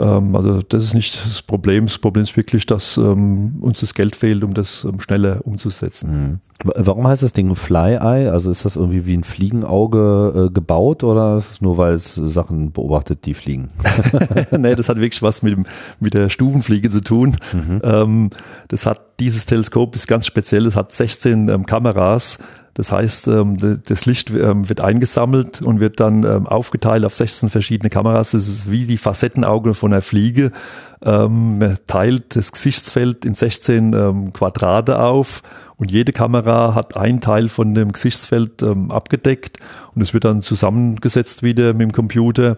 Ähm, 0.00 0.36
also 0.36 0.62
das 0.62 0.84
ist 0.84 0.94
nicht 0.94 1.24
das 1.26 1.42
Problem. 1.42 1.86
Das 1.86 1.98
Problem 1.98 2.22
ist 2.22 2.36
wirklich, 2.36 2.66
dass 2.66 2.96
ähm, 2.96 3.56
uns 3.60 3.80
das 3.80 3.94
Geld 3.94 4.14
fehlt, 4.14 4.44
um 4.44 4.54
das 4.54 4.84
ähm, 4.84 5.00
schneller 5.00 5.40
umzusetzen. 5.44 6.10
Mhm. 6.10 6.40
Warum 6.64 7.06
heißt 7.06 7.22
das 7.22 7.32
Ding 7.32 7.54
Fly 7.54 7.94
Eye? 7.94 8.30
Also 8.30 8.50
ist 8.50 8.64
das 8.64 8.76
irgendwie 8.76 9.06
wie 9.06 9.16
ein 9.16 9.24
Fliegenauge 9.24 10.48
äh, 10.48 10.52
gebaut 10.52 11.04
oder 11.04 11.38
ist 11.38 11.52
es 11.52 11.60
nur, 11.60 11.78
weil 11.78 11.94
es 11.94 12.14
Sachen 12.14 12.72
beobachtet, 12.72 13.26
die 13.26 13.34
fliegen? 13.34 13.68
nee, 14.50 14.74
das 14.74 14.88
hat 14.88 14.96
wirklich 14.96 15.22
was 15.22 15.42
mit, 15.42 15.54
dem, 15.54 15.64
mit 16.00 16.14
der 16.14 16.30
Stubenfliege 16.30 16.90
zu 16.90 17.00
tun. 17.00 17.36
Mhm. 17.52 17.80
Ähm, 17.82 18.30
das 18.68 18.86
hat 18.86 19.00
dieses 19.20 19.46
Teleskop 19.46 19.94
ist 19.96 20.06
ganz 20.06 20.26
speziell. 20.26 20.66
Es 20.66 20.76
hat 20.76 20.92
16 20.92 21.48
ähm, 21.48 21.66
Kameras 21.66 22.38
das 22.78 22.92
heißt, 22.92 23.26
ähm, 23.26 23.56
das 23.88 24.06
Licht 24.06 24.30
ähm, 24.30 24.68
wird 24.68 24.80
eingesammelt 24.80 25.60
und 25.60 25.80
wird 25.80 25.98
dann 25.98 26.22
ähm, 26.22 26.46
aufgeteilt 26.46 27.04
auf 27.04 27.12
16 27.12 27.50
verschiedene 27.50 27.90
Kameras. 27.90 28.30
Das 28.30 28.46
ist 28.46 28.70
wie 28.70 28.86
die 28.86 28.98
Facettenaugen 28.98 29.74
von 29.74 29.92
einer 29.92 30.00
Fliege. 30.00 30.52
Man 31.00 31.78
teilt 31.86 32.34
das 32.34 32.50
Gesichtsfeld 32.50 33.24
in 33.24 33.34
16 33.34 34.32
Quadrate 34.32 34.98
auf 34.98 35.44
und 35.76 35.92
jede 35.92 36.12
Kamera 36.12 36.74
hat 36.74 36.96
einen 36.96 37.20
Teil 37.20 37.48
von 37.48 37.72
dem 37.72 37.92
Gesichtsfeld 37.92 38.64
abgedeckt 38.64 39.58
und 39.94 40.02
es 40.02 40.12
wird 40.12 40.24
dann 40.24 40.42
zusammengesetzt 40.42 41.44
wieder 41.44 41.72
mit 41.72 41.82
dem 41.82 41.92
Computer. 41.92 42.56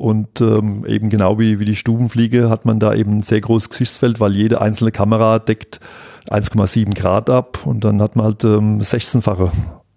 Und 0.00 0.40
ähm, 0.40 0.86
eben 0.86 1.10
genau 1.10 1.38
wie, 1.38 1.60
wie 1.60 1.66
die 1.66 1.76
Stubenfliege 1.76 2.48
hat 2.48 2.64
man 2.64 2.78
da 2.78 2.94
eben 2.94 3.18
ein 3.18 3.22
sehr 3.22 3.42
großes 3.42 3.68
Gesichtsfeld, 3.68 4.18
weil 4.18 4.34
jede 4.34 4.58
einzelne 4.58 4.92
Kamera 4.92 5.38
deckt 5.38 5.78
1,7 6.30 6.94
Grad 6.94 7.28
ab 7.28 7.66
und 7.66 7.84
dann 7.84 8.00
hat 8.00 8.16
man 8.16 8.24
halt 8.24 8.42
ähm, 8.44 8.80
16-fache 8.80 9.50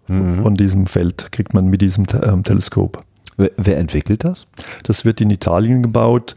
mhm. 0.08 0.42
von 0.42 0.56
diesem 0.56 0.86
Feld, 0.88 1.32
kriegt 1.32 1.54
man 1.54 1.68
mit 1.68 1.80
diesem 1.80 2.04
ähm, 2.22 2.42
Teleskop. 2.42 3.00
Wer, 3.38 3.52
wer, 3.56 3.78
entwickelt 3.78 4.24
das? 4.24 4.46
Das 4.82 5.06
wird 5.06 5.22
in 5.22 5.30
Italien 5.30 5.82
gebaut. 5.82 6.34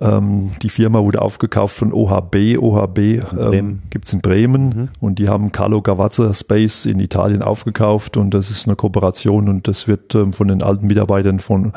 Ähm, 0.00 0.52
die 0.62 0.70
Firma 0.70 1.00
wurde 1.00 1.20
aufgekauft 1.20 1.74
von 1.76 1.92
OHB. 1.92 2.58
OHB 2.60 2.98
ähm, 3.36 3.82
gibt 3.90 4.06
es 4.06 4.12
in 4.12 4.20
Bremen 4.20 4.68
mhm. 4.68 4.88
und 5.00 5.18
die 5.18 5.28
haben 5.28 5.50
Carlo 5.50 5.82
Gavazza 5.82 6.32
Space 6.32 6.86
in 6.86 7.00
Italien 7.00 7.42
aufgekauft 7.42 8.16
und 8.16 8.34
das 8.34 8.50
ist 8.50 8.68
eine 8.68 8.76
Kooperation 8.76 9.48
und 9.48 9.66
das 9.66 9.88
wird 9.88 10.14
ähm, 10.14 10.32
von 10.32 10.46
den 10.46 10.62
alten 10.62 10.86
Mitarbeitern 10.86 11.40
von 11.40 11.72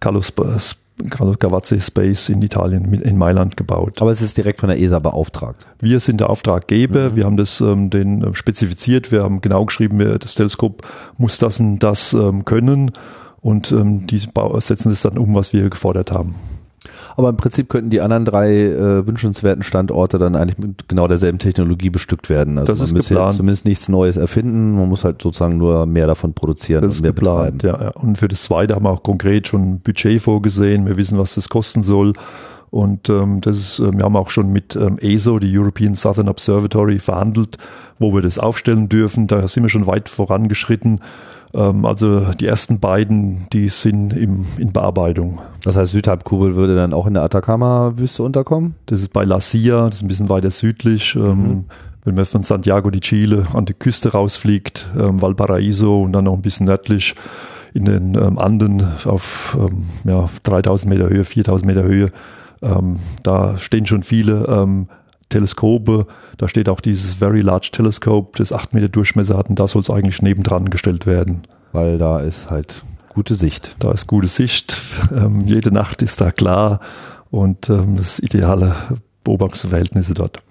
Carlo 0.00 0.22
Space 0.22 0.76
Carlo 1.10 1.34
Gavazzi 1.38 1.80
Space 1.80 2.28
in 2.28 2.42
Italien, 2.42 2.92
in 2.92 3.16
Mailand 3.16 3.56
gebaut. 3.56 4.02
Aber 4.02 4.10
es 4.10 4.20
ist 4.20 4.36
direkt 4.36 4.60
von 4.60 4.68
der 4.68 4.80
ESA 4.80 4.98
beauftragt. 4.98 5.66
Wir 5.80 6.00
sind 6.00 6.20
der 6.20 6.30
Auftraggeber, 6.30 7.10
mhm. 7.10 7.16
wir 7.16 7.24
haben 7.24 7.36
das 7.36 7.60
ähm, 7.60 7.90
den 7.90 8.22
äh, 8.22 8.34
spezifiziert, 8.34 9.12
wir 9.12 9.22
haben 9.22 9.40
genau 9.40 9.64
geschrieben, 9.64 9.98
wir, 9.98 10.18
das 10.18 10.34
Teleskop 10.34 10.86
muss 11.16 11.38
das 11.38 11.60
und 11.60 11.78
das 11.78 12.12
ähm, 12.12 12.44
können 12.44 12.90
und 13.40 13.70
ähm, 13.70 14.06
die 14.06 14.18
setzen 14.18 14.90
das 14.90 15.02
dann 15.02 15.18
um, 15.18 15.34
was 15.34 15.52
wir 15.52 15.70
gefordert 15.70 16.10
haben. 16.10 16.34
Aber 17.16 17.30
im 17.30 17.36
Prinzip 17.36 17.68
könnten 17.68 17.90
die 17.90 18.00
anderen 18.00 18.24
drei 18.24 18.50
äh, 18.50 19.06
wünschenswerten 19.06 19.62
Standorte 19.62 20.18
dann 20.18 20.36
eigentlich 20.36 20.58
mit 20.58 20.88
genau 20.88 21.08
derselben 21.08 21.38
Technologie 21.38 21.90
bestückt 21.90 22.28
werden. 22.28 22.58
Also 22.58 22.72
das 22.72 22.80
ist 22.80 22.94
geplant. 22.94 23.36
zumindest 23.36 23.64
nichts 23.64 23.88
Neues 23.88 24.16
erfinden, 24.16 24.76
man 24.76 24.88
muss 24.88 25.04
halt 25.04 25.22
sozusagen 25.22 25.56
nur 25.56 25.86
mehr 25.86 26.06
davon 26.06 26.34
produzieren 26.34 26.82
das 26.82 26.96
und 26.96 27.02
mehr 27.02 27.12
geplant, 27.12 27.58
betreiben. 27.58 27.80
Ja, 27.80 27.86
ja. 27.86 27.90
Und 28.00 28.18
für 28.18 28.28
das 28.28 28.42
zweite 28.42 28.74
haben 28.74 28.84
wir 28.84 28.90
auch 28.90 29.02
konkret 29.02 29.48
schon 29.48 29.62
ein 29.62 29.80
Budget 29.80 30.20
vorgesehen. 30.20 30.86
Wir 30.86 30.96
wissen, 30.96 31.18
was 31.18 31.34
das 31.34 31.48
kosten 31.48 31.82
soll. 31.82 32.12
Und 32.70 33.08
ähm, 33.08 33.40
das 33.40 33.56
ist, 33.56 33.78
äh, 33.78 33.92
wir 33.96 34.04
haben 34.04 34.16
auch 34.16 34.30
schon 34.30 34.52
mit 34.52 34.76
ähm, 34.76 34.98
ESO, 34.98 35.38
die 35.38 35.56
European 35.56 35.94
Southern 35.94 36.28
Observatory, 36.28 36.98
verhandelt, 36.98 37.56
wo 37.98 38.12
wir 38.14 38.22
das 38.22 38.38
aufstellen 38.38 38.88
dürfen. 38.88 39.26
Da 39.26 39.46
sind 39.48 39.62
wir 39.62 39.70
schon 39.70 39.86
weit 39.86 40.08
vorangeschritten. 40.08 41.00
Ähm, 41.54 41.84
also 41.84 42.20
die 42.32 42.46
ersten 42.46 42.80
beiden, 42.80 43.46
die 43.52 43.68
sind 43.68 44.16
im, 44.16 44.46
in 44.58 44.72
Bearbeitung. 44.72 45.40
Das 45.64 45.76
heißt, 45.76 45.92
Südhalbkugel 45.92 46.56
würde 46.56 46.76
dann 46.76 46.92
auch 46.92 47.06
in 47.06 47.14
der 47.14 47.22
Atacama-Wüste 47.24 48.22
unterkommen? 48.22 48.74
Das 48.86 49.00
ist 49.00 49.12
bei 49.12 49.24
La 49.24 49.40
Silla, 49.40 49.86
das 49.86 49.96
ist 49.96 50.02
ein 50.02 50.08
bisschen 50.08 50.28
weiter 50.28 50.50
südlich. 50.50 51.14
Ähm, 51.14 51.48
mhm. 51.48 51.64
Wenn 52.04 52.14
man 52.14 52.24
von 52.24 52.42
Santiago 52.42 52.90
de 52.90 53.00
Chile 53.00 53.46
an 53.52 53.66
die 53.66 53.74
Küste 53.74 54.12
rausfliegt, 54.12 54.88
ähm, 54.98 55.20
Valparaiso 55.20 56.02
und 56.02 56.12
dann 56.12 56.24
noch 56.24 56.34
ein 56.34 56.42
bisschen 56.42 56.66
nördlich 56.66 57.14
in 57.74 57.84
den 57.84 58.14
ähm, 58.14 58.38
Anden 58.38 58.82
auf 59.04 59.56
ähm, 59.60 59.84
ja, 60.04 60.28
3000 60.44 60.90
Meter 60.90 61.08
Höhe, 61.10 61.24
4000 61.24 61.66
Meter 61.66 61.82
Höhe, 61.82 62.10
ähm, 62.62 62.98
da 63.22 63.58
stehen 63.58 63.86
schon 63.86 64.02
viele 64.02 64.46
ähm, 64.48 64.88
Teleskope. 65.28 66.06
Da 66.36 66.48
steht 66.48 66.68
auch 66.68 66.80
dieses 66.80 67.14
Very 67.14 67.40
Large 67.40 67.70
Telescope, 67.72 68.38
das 68.38 68.52
8 68.52 68.74
Meter 68.74 68.88
Durchmesser 68.88 69.36
hat 69.36 69.48
und 69.48 69.58
da 69.58 69.68
soll 69.68 69.82
es 69.82 69.90
eigentlich 69.90 70.22
nebendran 70.22 70.70
gestellt 70.70 71.06
werden. 71.06 71.42
Weil 71.72 71.98
da 71.98 72.20
ist 72.20 72.50
halt 72.50 72.82
gute 73.08 73.34
Sicht. 73.34 73.76
Da 73.78 73.92
ist 73.92 74.06
gute 74.06 74.28
Sicht. 74.28 74.76
Ähm, 75.10 75.46
jede 75.46 75.72
Nacht 75.72 76.02
ist 76.02 76.20
da 76.20 76.30
klar 76.30 76.80
und 77.30 77.70
ähm, 77.70 77.96
das 77.96 78.18
ideale 78.18 78.74
Beobachtungsverhältnisse 79.24 80.12
dort. 80.12 80.42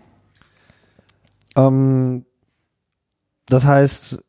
Ähm, 1.55 2.25
das 3.45 3.65
heißt, 3.65 4.19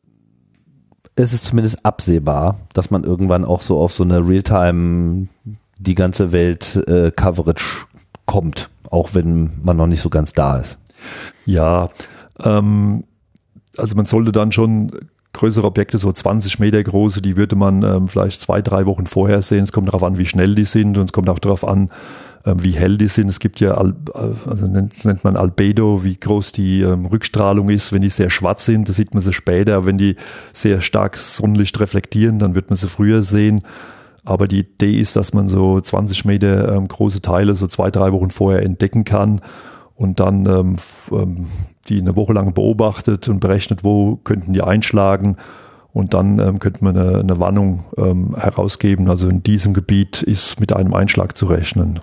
es 1.15 1.33
ist 1.33 1.45
zumindest 1.45 1.85
absehbar, 1.85 2.59
dass 2.73 2.91
man 2.91 3.03
irgendwann 3.03 3.43
auch 3.43 3.61
so 3.61 3.79
auf 3.79 3.93
so 3.93 4.03
eine 4.03 4.27
Realtime 4.27 5.27
die 5.77 5.95
ganze 5.95 6.31
Welt 6.31 6.75
äh, 6.87 7.11
Coverage 7.11 7.87
kommt 8.29 8.69
auch 8.89 9.13
wenn 9.13 9.51
man 9.63 9.77
noch 9.77 9.87
nicht 9.87 10.01
so 10.01 10.09
ganz 10.09 10.33
da 10.33 10.57
ist. 10.57 10.77
Ja, 11.45 11.89
ähm, 12.43 13.03
also 13.77 13.95
man 13.95 14.05
sollte 14.05 14.31
dann 14.31 14.51
schon 14.51 14.91
größere 15.33 15.67
Objekte, 15.67 15.97
so 15.97 16.11
20 16.11 16.59
Meter 16.59 16.81
große, 16.81 17.21
die 17.21 17.37
würde 17.37 17.55
man 17.55 17.83
ähm, 17.83 18.07
vielleicht 18.07 18.41
zwei, 18.41 18.61
drei 18.61 18.85
Wochen 18.85 19.05
vorher 19.05 19.41
sehen. 19.41 19.63
Es 19.63 19.71
kommt 19.71 19.87
darauf 19.87 20.03
an, 20.03 20.17
wie 20.17 20.25
schnell 20.25 20.55
die 20.55 20.65
sind 20.65 20.97
und 20.97 21.05
es 21.05 21.13
kommt 21.13 21.29
auch 21.29 21.39
darauf 21.39 21.65
an, 21.65 21.91
ähm, 22.45 22.63
wie 22.63 22.71
hell 22.71 22.97
die 22.97 23.07
sind. 23.07 23.29
Es 23.29 23.39
gibt 23.39 23.59
ja, 23.59 23.75
also 23.75 24.67
nennt, 24.67 25.05
nennt 25.05 25.23
man 25.23 25.37
Albedo, 25.37 26.03
wie 26.03 26.17
groß 26.17 26.51
die 26.51 26.81
ähm, 26.81 27.05
Rückstrahlung 27.05 27.69
ist. 27.69 27.93
Wenn 27.93 28.01
die 28.01 28.09
sehr 28.09 28.31
schwarz 28.31 28.65
sind, 28.65 28.89
das 28.89 28.95
sieht 28.95 29.13
man 29.13 29.21
sie 29.21 29.33
später. 29.33 29.85
Wenn 29.85 29.99
die 29.99 30.15
sehr 30.51 30.81
stark 30.81 31.15
Sonnenlicht 31.15 31.79
reflektieren, 31.79 32.39
dann 32.39 32.55
wird 32.55 32.71
man 32.71 32.77
sie 32.77 32.89
früher 32.89 33.21
sehen. 33.21 33.61
Aber 34.25 34.47
die 34.47 34.59
Idee 34.59 34.99
ist, 34.99 35.15
dass 35.15 35.33
man 35.33 35.47
so 35.47 35.79
20 35.79 36.25
Meter 36.25 36.75
ähm, 36.75 36.87
große 36.87 37.21
Teile 37.21 37.55
so 37.55 37.67
zwei, 37.67 37.89
drei 37.91 38.11
Wochen 38.11 38.31
vorher 38.31 38.63
entdecken 38.63 39.03
kann 39.03 39.41
und 39.95 40.19
dann 40.19 40.45
ähm, 40.45 40.75
ähm, 41.11 41.47
die 41.87 41.99
eine 41.99 42.15
Woche 42.15 42.33
lang 42.33 42.53
beobachtet 42.53 43.27
und 43.27 43.39
berechnet, 43.39 43.83
wo 43.83 44.15
könnten 44.17 44.53
die 44.53 44.61
einschlagen. 44.61 45.37
Und 45.91 46.13
dann 46.13 46.39
ähm, 46.39 46.59
könnte 46.59 46.83
man 46.83 46.95
eine, 46.95 47.19
eine 47.19 47.39
Warnung 47.39 47.83
ähm, 47.97 48.35
herausgeben. 48.37 49.09
Also 49.09 49.27
in 49.27 49.41
diesem 49.41 49.73
Gebiet 49.73 50.21
ist 50.21 50.59
mit 50.59 50.71
einem 50.71 50.93
Einschlag 50.93 51.35
zu 51.35 51.47
rechnen. 51.47 51.99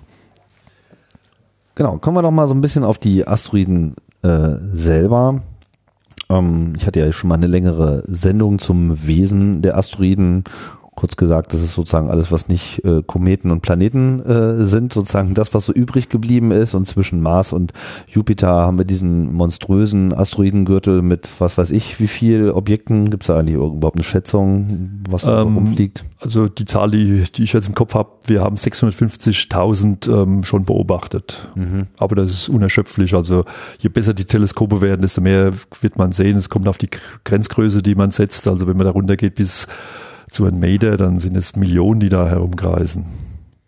Genau, 1.75 1.97
kommen 1.97 2.17
wir 2.17 2.21
noch 2.21 2.31
mal 2.31 2.47
so 2.47 2.53
ein 2.53 2.61
bisschen 2.61 2.83
auf 2.83 2.97
die 2.97 3.25
Asteroiden 3.27 3.95
äh, 4.23 4.55
selber. 4.73 5.41
Ähm, 6.29 6.73
ich 6.77 6.85
hatte 6.85 6.99
ja 6.99 7.11
schon 7.11 7.29
mal 7.29 7.35
eine 7.35 7.47
längere 7.47 8.03
Sendung 8.07 8.59
zum 8.59 9.07
Wesen 9.07 9.61
der 9.61 9.77
Asteroiden 9.77 10.43
kurz 10.97 11.15
gesagt, 11.15 11.53
das 11.53 11.61
ist 11.61 11.75
sozusagen 11.75 12.09
alles, 12.09 12.31
was 12.31 12.47
nicht 12.47 12.83
äh, 12.83 13.03
Kometen 13.03 13.51
und 13.51 13.61
Planeten 13.61 14.19
äh, 14.19 14.65
sind, 14.65 14.91
sozusagen 14.91 15.35
das, 15.35 15.53
was 15.53 15.67
so 15.67 15.71
übrig 15.71 16.09
geblieben 16.09 16.51
ist. 16.51 16.73
Und 16.73 16.87
zwischen 16.87 17.21
Mars 17.21 17.53
und 17.53 17.71
Jupiter 18.07 18.47
haben 18.47 18.79
wir 18.79 18.83
diesen 18.83 19.33
monströsen 19.33 20.11
Asteroidengürtel 20.11 21.01
mit 21.03 21.29
was 21.39 21.57
weiß 21.57 21.71
ich, 21.71 21.99
wie 21.99 22.07
viel 22.07 22.49
Objekten. 22.49 23.11
Gibt 23.11 23.23
es 23.23 23.27
da 23.27 23.37
eigentlich 23.37 23.55
überhaupt 23.55 23.95
eine 23.95 24.03
Schätzung, 24.03 25.03
was 25.07 25.21
da 25.21 25.43
ähm, 25.43 25.55
rumfliegt? 25.55 26.03
Also 26.19 26.47
die 26.49 26.65
Zahl, 26.65 26.89
die, 26.89 27.23
die 27.35 27.43
ich 27.43 27.53
jetzt 27.53 27.67
im 27.67 27.75
Kopf 27.75 27.93
habe, 27.93 28.09
wir 28.25 28.41
haben 28.41 28.55
650.000 28.55 30.11
ähm, 30.11 30.43
schon 30.43 30.65
beobachtet. 30.65 31.47
Mhm. 31.53 31.87
Aber 31.99 32.15
das 32.15 32.31
ist 32.31 32.49
unerschöpflich. 32.49 33.13
Also 33.13 33.43
je 33.77 33.89
besser 33.89 34.15
die 34.15 34.25
Teleskope 34.25 34.81
werden, 34.81 35.03
desto 35.03 35.21
mehr 35.21 35.53
wird 35.81 35.97
man 35.99 36.11
sehen. 36.11 36.37
Es 36.37 36.49
kommt 36.49 36.67
auf 36.67 36.79
die 36.79 36.89
Grenzgröße, 37.23 37.83
die 37.83 37.93
man 37.93 38.09
setzt. 38.09 38.47
Also 38.47 38.65
wenn 38.65 38.77
man 38.77 38.87
da 38.87 38.91
runtergeht 38.91 39.35
bis 39.35 39.67
zu 40.37 40.45
einem 40.45 40.59
Meter, 40.59 40.97
dann 40.97 41.19
sind 41.19 41.35
es 41.35 41.55
Millionen, 41.55 41.99
die 41.99 42.09
da 42.09 42.27
herumkreisen. 42.27 43.05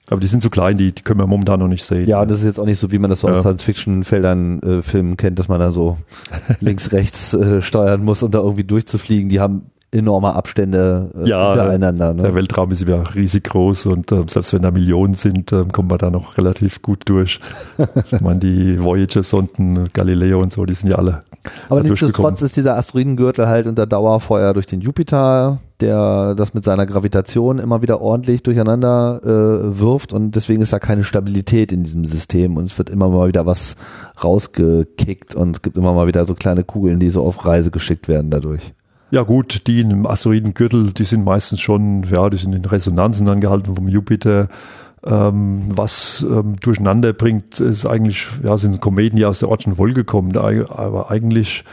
Aber 0.08 0.20
die 0.20 0.28
sind 0.28 0.44
zu 0.44 0.52
klein, 0.52 0.78
die, 0.78 0.94
die 0.94 1.02
können 1.02 1.20
wir 1.20 1.26
momentan 1.26 1.60
noch 1.60 1.68
nicht 1.68 1.84
sehen. 1.84 2.08
Ja, 2.08 2.26
das 2.26 2.40
ist 2.40 2.46
jetzt 2.46 2.60
auch 2.60 2.66
nicht 2.66 2.80
so, 2.80 2.92
wie 2.92 3.00
man 3.00 3.10
das 3.10 3.22
so 3.22 3.28
ja. 3.28 3.34
aus 3.34 3.42
Science-Fiction-Feldern, 3.42 4.62
äh, 4.62 4.82
Filmen 4.84 5.18
kennt, 5.18 5.40
dass 5.40 5.48
man 5.48 5.60
da 5.60 5.72
so 5.72 5.98
links, 6.60 6.92
rechts 6.92 7.34
äh, 7.34 7.64
steuern 7.64 8.04
muss, 8.04 8.22
um 8.22 8.30
da 8.30 8.40
irgendwie 8.40 8.64
durchzufliegen. 8.64 9.30
Die 9.30 9.40
haben 9.40 9.72
enorme 9.92 10.36
Abstände 10.36 11.10
äh, 11.18 11.28
ja, 11.28 11.52
untereinander. 11.52 12.14
Ne? 12.14 12.22
Der 12.22 12.36
Weltraum 12.36 12.70
ist 12.70 12.88
ja 12.88 13.02
riesig 13.02 13.46
groß 13.46 13.88
und 13.88 14.12
äh, 14.12 14.24
selbst 14.28 14.54
wenn 14.54 14.62
da 14.62 14.70
Millionen 14.70 15.16
sind, 15.16 15.52
äh, 15.52 15.66
kommen 15.72 15.90
wir 15.90 15.98
da 15.98 16.12
noch 16.12 16.38
relativ 16.38 16.84
gut 16.84 17.02
durch. 17.06 17.40
ich 18.12 18.22
meine, 18.22 18.40
die 18.40 18.80
Voyager-Sonden, 18.80 19.90
Galileo 19.94 20.40
und 20.40 20.52
so, 20.52 20.66
die 20.66 20.76
sind 20.76 20.90
ja 20.90 20.98
alle. 20.98 21.24
Aber 21.68 21.82
nichtsdestotrotz 21.82 22.44
ist 22.44 22.58
dieser 22.58 22.76
Asteroidengürtel 22.76 23.48
halt 23.48 23.66
unter 23.66 23.88
Dauerfeuer 23.88 24.54
durch 24.54 24.68
den 24.68 24.82
Jupiter, 24.82 25.60
der 25.82 26.36
das 26.36 26.54
mit 26.54 26.64
seiner 26.64 26.86
Gravitation 26.86 27.60
immer 27.60 27.82
wieder 27.82 28.02
ordentlich 28.02 28.44
durcheinander 28.44 29.22
äh, 29.24 29.80
wirft 29.80 30.14
und 30.14 30.36
deswegen 30.36 30.62
ist 30.62 30.74
da 30.74 30.80
keine 30.80 31.04
Stabilität 31.04 31.72
in 31.72 31.84
diesem 31.84 32.06
System 32.06 32.58
und 32.58 32.66
es 32.66 32.78
wird 32.78 32.90
immer 32.90 33.10
mal 33.10 33.28
wieder 33.28 33.46
was 33.46 33.76
rausgekickt 34.24 35.36
und 35.36 35.56
es 35.56 35.62
gibt 35.62 35.78
immer 35.78 35.94
mal 35.94 36.08
wieder 36.08 36.26
so 36.26 36.36
kleine 36.36 36.64
Kugeln, 36.64 37.00
die 37.00 37.10
so 37.10 37.24
auf 37.24 37.46
Reise 37.46 37.72
geschickt 37.72 38.08
werden 38.08 38.30
dadurch. 38.30 38.74
Ja 39.12 39.24
gut, 39.24 39.66
die 39.66 39.82
im 39.82 40.06
Asteroidengürtel, 40.06 40.94
die 40.94 41.06
sind 41.06 41.24
meistens 41.24 41.62
schon, 41.62 42.04
ja, 42.12 42.30
die 42.30 42.38
sind 42.38 42.54
in 42.54 42.66
Resonanzen 42.66 43.28
angehalten 43.28 43.76
vom 43.76 43.88
Jupiter. 43.88 44.50
Ähm, 45.04 45.62
was 45.70 46.26
ähm, 46.30 46.58
durcheinander 46.60 47.14
bringt, 47.14 47.60
ist 47.60 47.86
eigentlich, 47.86 48.28
ja, 48.44 48.58
sind 48.58 48.82
Kometen, 48.82 49.16
die 49.16 49.26
aus 49.26 49.40
der 49.40 49.50
Ortschen 49.50 49.78
Wolke 49.78 50.04
kommen, 50.04 50.36
aber 50.36 51.10
eigentlich 51.10 51.64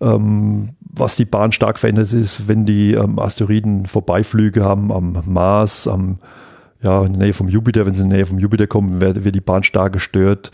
ähm, 0.00 0.70
was 0.80 1.16
die 1.16 1.24
Bahn 1.24 1.52
stark 1.52 1.78
verändert 1.78 2.12
ist, 2.12 2.48
wenn 2.48 2.64
die 2.64 2.94
ähm, 2.94 3.18
Asteroiden 3.18 3.86
Vorbeiflüge 3.86 4.64
haben 4.64 4.92
am 4.92 5.16
Mars, 5.26 5.86
am, 5.86 6.18
ja, 6.82 7.04
in 7.04 7.12
der 7.12 7.22
Nähe 7.22 7.32
vom 7.32 7.48
Jupiter, 7.48 7.86
wenn 7.86 7.94
sie 7.94 8.02
in 8.02 8.10
der 8.10 8.18
Nähe 8.18 8.26
vom 8.26 8.38
Jupiter 8.38 8.66
kommen, 8.66 9.00
wird, 9.00 9.24
wird 9.24 9.34
die 9.34 9.40
Bahn 9.40 9.62
stark 9.62 9.92
gestört. 9.92 10.50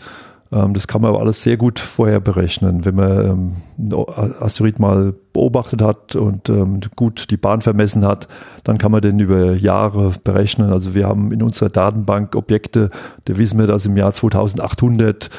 Ähm, 0.51 0.73
das 0.73 0.87
kann 0.87 1.01
man 1.01 1.09
aber 1.09 1.21
alles 1.21 1.41
sehr 1.41 1.57
gut 1.57 1.79
vorher 1.79 2.19
berechnen. 2.19 2.85
Wenn 2.85 2.95
man 2.95 3.25
ähm, 3.25 3.51
einen 3.77 4.33
Asteroid 4.39 4.79
mal 4.79 5.13
beobachtet 5.33 5.81
hat 5.81 6.15
und 6.15 6.49
ähm, 6.49 6.79
gut 6.95 7.29
die 7.31 7.37
Bahn 7.37 7.61
vermessen 7.61 8.05
hat, 8.05 8.27
dann 8.63 8.77
kann 8.77 8.91
man 8.91 9.01
den 9.01 9.19
über 9.19 9.53
Jahre 9.53 10.13
berechnen. 10.23 10.71
Also 10.71 10.93
wir 10.93 11.07
haben 11.07 11.31
in 11.31 11.41
unserer 11.41 11.69
Datenbank 11.69 12.35
Objekte, 12.35 12.89
da 13.25 13.37
wissen 13.37 13.59
wir, 13.59 13.67
dass 13.67 13.85
im 13.85 13.97
Jahr 13.97 14.13
2800 14.13 15.29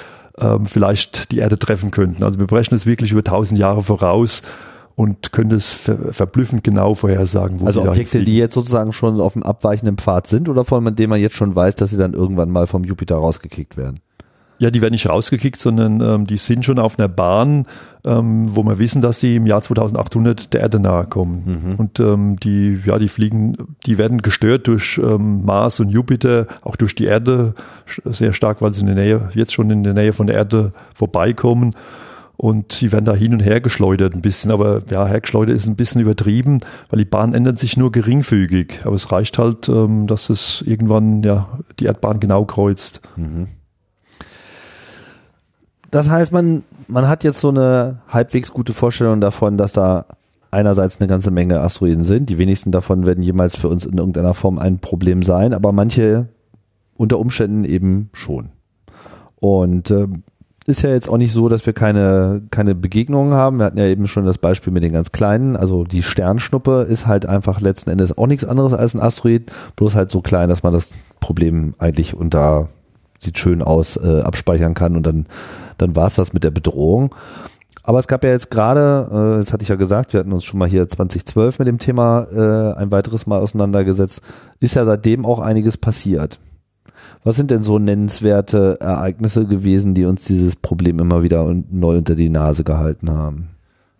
ähm, 0.40 0.66
vielleicht 0.66 1.32
die 1.32 1.38
Erde 1.38 1.58
treffen 1.58 1.90
könnten. 1.90 2.22
Also 2.22 2.38
wir 2.38 2.46
berechnen 2.46 2.76
es 2.76 2.86
wirklich 2.86 3.12
über 3.12 3.20
1000 3.20 3.58
Jahre 3.58 3.82
voraus 3.82 4.42
und 4.94 5.32
können 5.32 5.52
es 5.52 5.72
ver 5.72 6.12
verblüffend 6.12 6.64
genau 6.64 6.94
vorhersagen. 6.94 7.60
Wo 7.60 7.66
also 7.66 7.82
die 7.82 7.88
Objekte, 7.88 8.24
die 8.24 8.36
jetzt 8.36 8.54
sozusagen 8.54 8.92
schon 8.92 9.20
auf 9.20 9.34
dem 9.34 9.44
abweichenden 9.44 9.96
Pfad 9.96 10.26
sind 10.26 10.48
oder 10.48 10.64
von 10.64 10.96
denen 10.96 11.10
man 11.10 11.20
jetzt 11.20 11.36
schon 11.36 11.54
weiß, 11.54 11.76
dass 11.76 11.90
sie 11.90 11.98
dann 11.98 12.14
irgendwann 12.14 12.50
mal 12.50 12.66
vom 12.66 12.82
Jupiter 12.84 13.16
rausgekickt 13.16 13.76
werden? 13.76 14.00
Ja, 14.58 14.70
die 14.70 14.82
werden 14.82 14.92
nicht 14.92 15.08
rausgekickt, 15.08 15.60
sondern 15.60 16.00
ähm, 16.00 16.26
die 16.26 16.36
sind 16.36 16.64
schon 16.64 16.78
auf 16.78 16.98
einer 16.98 17.08
Bahn, 17.08 17.66
ähm, 18.04 18.54
wo 18.56 18.64
wir 18.64 18.78
wissen, 18.78 19.02
dass 19.02 19.20
sie 19.20 19.36
im 19.36 19.46
Jahr 19.46 19.62
2800 19.62 20.52
der 20.52 20.60
Erde 20.60 20.80
nahe 20.80 21.04
kommen. 21.04 21.42
Mhm. 21.46 21.74
Und 21.76 22.00
ähm, 22.00 22.36
die, 22.36 22.80
ja, 22.84 22.98
die 22.98 23.08
fliegen, 23.08 23.56
die 23.86 23.98
werden 23.98 24.20
gestört 24.20 24.66
durch 24.66 24.98
ähm, 24.98 25.44
Mars 25.44 25.78
und 25.78 25.90
Jupiter, 25.90 26.46
auch 26.62 26.76
durch 26.76 26.94
die 26.94 27.04
Erde 27.04 27.54
sehr 28.04 28.32
stark, 28.32 28.60
weil 28.60 28.74
sie 28.74 28.80
in 28.80 28.86
der 28.86 28.96
Nähe, 28.96 29.28
jetzt 29.34 29.52
schon 29.52 29.70
in 29.70 29.84
der 29.84 29.94
Nähe 29.94 30.12
von 30.12 30.26
der 30.26 30.36
Erde 30.36 30.72
vorbeikommen. 30.94 31.74
Und 32.36 32.80
die 32.80 32.92
werden 32.92 33.04
da 33.04 33.14
hin 33.14 33.32
und 33.32 33.40
her 33.40 33.60
geschleudert 33.60 34.14
ein 34.14 34.22
bisschen, 34.22 34.52
aber 34.52 34.82
ja, 34.90 35.04
hergeschleudert 35.08 35.56
ist 35.56 35.66
ein 35.66 35.74
bisschen 35.74 36.00
übertrieben, 36.00 36.60
weil 36.88 37.00
die 37.00 37.04
Bahn 37.04 37.34
ändert 37.34 37.58
sich 37.58 37.76
nur 37.76 37.90
geringfügig. 37.90 38.80
Aber 38.84 38.94
es 38.94 39.10
reicht 39.10 39.38
halt, 39.38 39.68
ähm, 39.68 40.06
dass 40.06 40.30
es 40.30 40.62
irgendwann 40.64 41.24
ja 41.24 41.48
die 41.80 41.86
Erdbahn 41.86 42.20
genau 42.20 42.44
kreuzt. 42.44 43.00
Mhm. 43.16 43.48
Das 45.90 46.10
heißt, 46.10 46.32
man, 46.32 46.64
man 46.86 47.08
hat 47.08 47.24
jetzt 47.24 47.40
so 47.40 47.48
eine 47.48 48.00
halbwegs 48.08 48.52
gute 48.52 48.74
Vorstellung 48.74 49.20
davon, 49.20 49.56
dass 49.56 49.72
da 49.72 50.06
einerseits 50.50 51.00
eine 51.00 51.08
ganze 51.08 51.30
Menge 51.30 51.60
Asteroiden 51.60 52.04
sind. 52.04 52.30
Die 52.30 52.38
wenigsten 52.38 52.72
davon 52.72 53.06
werden 53.06 53.22
jemals 53.22 53.56
für 53.56 53.68
uns 53.68 53.84
in 53.84 53.98
irgendeiner 53.98 54.34
Form 54.34 54.58
ein 54.58 54.78
Problem 54.78 55.22
sein, 55.22 55.52
aber 55.52 55.72
manche 55.72 56.28
unter 56.96 57.18
Umständen 57.18 57.64
eben 57.64 58.10
schon. 58.12 58.50
Und 59.36 59.90
äh, 59.90 60.08
ist 60.66 60.82
ja 60.82 60.90
jetzt 60.90 61.08
auch 61.08 61.16
nicht 61.16 61.32
so, 61.32 61.48
dass 61.48 61.64
wir 61.64 61.72
keine, 61.72 62.42
keine 62.50 62.74
Begegnungen 62.74 63.32
haben. 63.32 63.58
Wir 63.58 63.64
hatten 63.64 63.78
ja 63.78 63.86
eben 63.86 64.06
schon 64.06 64.26
das 64.26 64.36
Beispiel 64.36 64.72
mit 64.72 64.82
den 64.82 64.92
ganz 64.92 65.12
kleinen. 65.12 65.56
Also 65.56 65.84
die 65.84 66.02
Sternschnuppe 66.02 66.86
ist 66.88 67.06
halt 67.06 67.24
einfach 67.24 67.60
letzten 67.60 67.90
Endes 67.90 68.18
auch 68.18 68.26
nichts 68.26 68.44
anderes 68.44 68.74
als 68.74 68.94
ein 68.94 69.00
Asteroid, 69.00 69.50
bloß 69.76 69.94
halt 69.94 70.10
so 70.10 70.20
klein, 70.20 70.50
dass 70.50 70.62
man 70.62 70.74
das 70.74 70.92
Problem 71.20 71.74
eigentlich 71.78 72.14
unter 72.14 72.68
sieht 73.18 73.38
schön 73.38 73.62
aus, 73.62 73.96
äh, 73.96 74.20
abspeichern 74.20 74.74
kann 74.74 74.94
und 74.94 75.06
dann, 75.06 75.26
dann 75.78 75.96
war 75.96 76.06
es 76.06 76.16
das 76.16 76.32
mit 76.32 76.44
der 76.44 76.50
Bedrohung. 76.50 77.14
Aber 77.82 77.98
es 77.98 78.06
gab 78.06 78.22
ja 78.22 78.30
jetzt 78.30 78.50
gerade, 78.50 79.08
äh, 79.10 79.38
das 79.38 79.52
hatte 79.52 79.62
ich 79.62 79.70
ja 79.70 79.76
gesagt, 79.76 80.12
wir 80.12 80.20
hatten 80.20 80.32
uns 80.32 80.44
schon 80.44 80.58
mal 80.58 80.68
hier 80.68 80.86
2012 80.86 81.58
mit 81.58 81.68
dem 81.68 81.78
Thema 81.78 82.26
äh, 82.30 82.74
ein 82.78 82.90
weiteres 82.90 83.26
Mal 83.26 83.40
auseinandergesetzt, 83.40 84.20
ist 84.60 84.74
ja 84.74 84.84
seitdem 84.84 85.24
auch 85.24 85.40
einiges 85.40 85.78
passiert. 85.78 86.38
Was 87.24 87.36
sind 87.36 87.50
denn 87.50 87.62
so 87.62 87.78
nennenswerte 87.78 88.78
Ereignisse 88.80 89.46
gewesen, 89.46 89.94
die 89.94 90.04
uns 90.04 90.24
dieses 90.24 90.56
Problem 90.56 90.98
immer 90.98 91.22
wieder 91.22 91.50
neu 91.70 91.96
unter 91.96 92.14
die 92.14 92.28
Nase 92.28 92.64
gehalten 92.64 93.10
haben? 93.10 93.48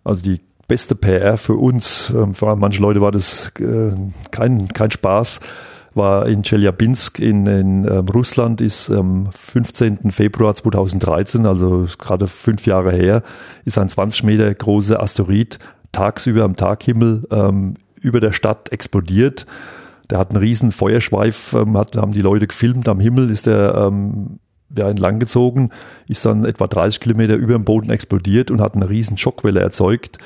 Also 0.03 0.23
die 0.23 0.39
beste 0.67 0.95
PR 0.95 1.37
für 1.37 1.55
uns, 1.55 2.13
ähm, 2.15 2.33
vor 2.35 2.49
allem 2.49 2.59
manche 2.59 2.81
Leute 2.81 3.01
war 3.01 3.11
das 3.11 3.51
äh, 3.59 3.93
kein, 4.31 4.67
kein 4.67 4.91
Spaß, 4.91 5.39
war 5.99 6.25
in 6.25 6.41
Chelyabinsk 6.41 7.19
in, 7.19 7.45
in 7.45 7.85
ähm, 7.85 8.07
Russland, 8.07 8.61
ist 8.61 8.89
am 8.89 9.29
15. 9.31 10.11
Februar 10.11 10.55
2013, 10.55 11.45
also 11.45 11.85
gerade 11.99 12.25
fünf 12.25 12.65
Jahre 12.65 12.91
her, 12.91 13.21
ist 13.65 13.77
ein 13.77 13.89
20 13.89 14.23
Meter 14.23 14.51
großer 14.51 14.99
Asteroid 14.99 15.59
tagsüber 15.91 16.43
am 16.43 16.55
Taghimmel 16.55 17.27
ähm, 17.31 17.75
über 18.01 18.19
der 18.19 18.31
Stadt 18.31 18.71
explodiert. 18.71 19.45
Der 20.09 20.17
hat 20.17 20.31
einen 20.31 20.41
riesen 20.41 20.71
Feuerschweif, 20.71 21.53
ähm, 21.53 21.77
hat, 21.77 21.95
haben 21.95 22.13
die 22.13 22.21
Leute 22.21 22.47
gefilmt. 22.47 22.87
Am 22.87 22.99
Himmel 22.99 23.29
ist 23.29 23.45
der 23.45 23.75
ähm, 23.75 24.39
ja, 24.75 24.89
entlang 24.89 25.19
gezogen, 25.19 25.69
ist 26.07 26.25
dann 26.25 26.45
etwa 26.45 26.67
30 26.67 26.99
Kilometer 26.99 27.35
über 27.35 27.53
dem 27.53 27.65
Boden 27.65 27.89
explodiert 27.89 28.51
und 28.51 28.61
hat 28.61 28.75
eine 28.75 28.89
riesen 28.89 29.17
Schockwelle 29.17 29.59
erzeugt. 29.59 30.17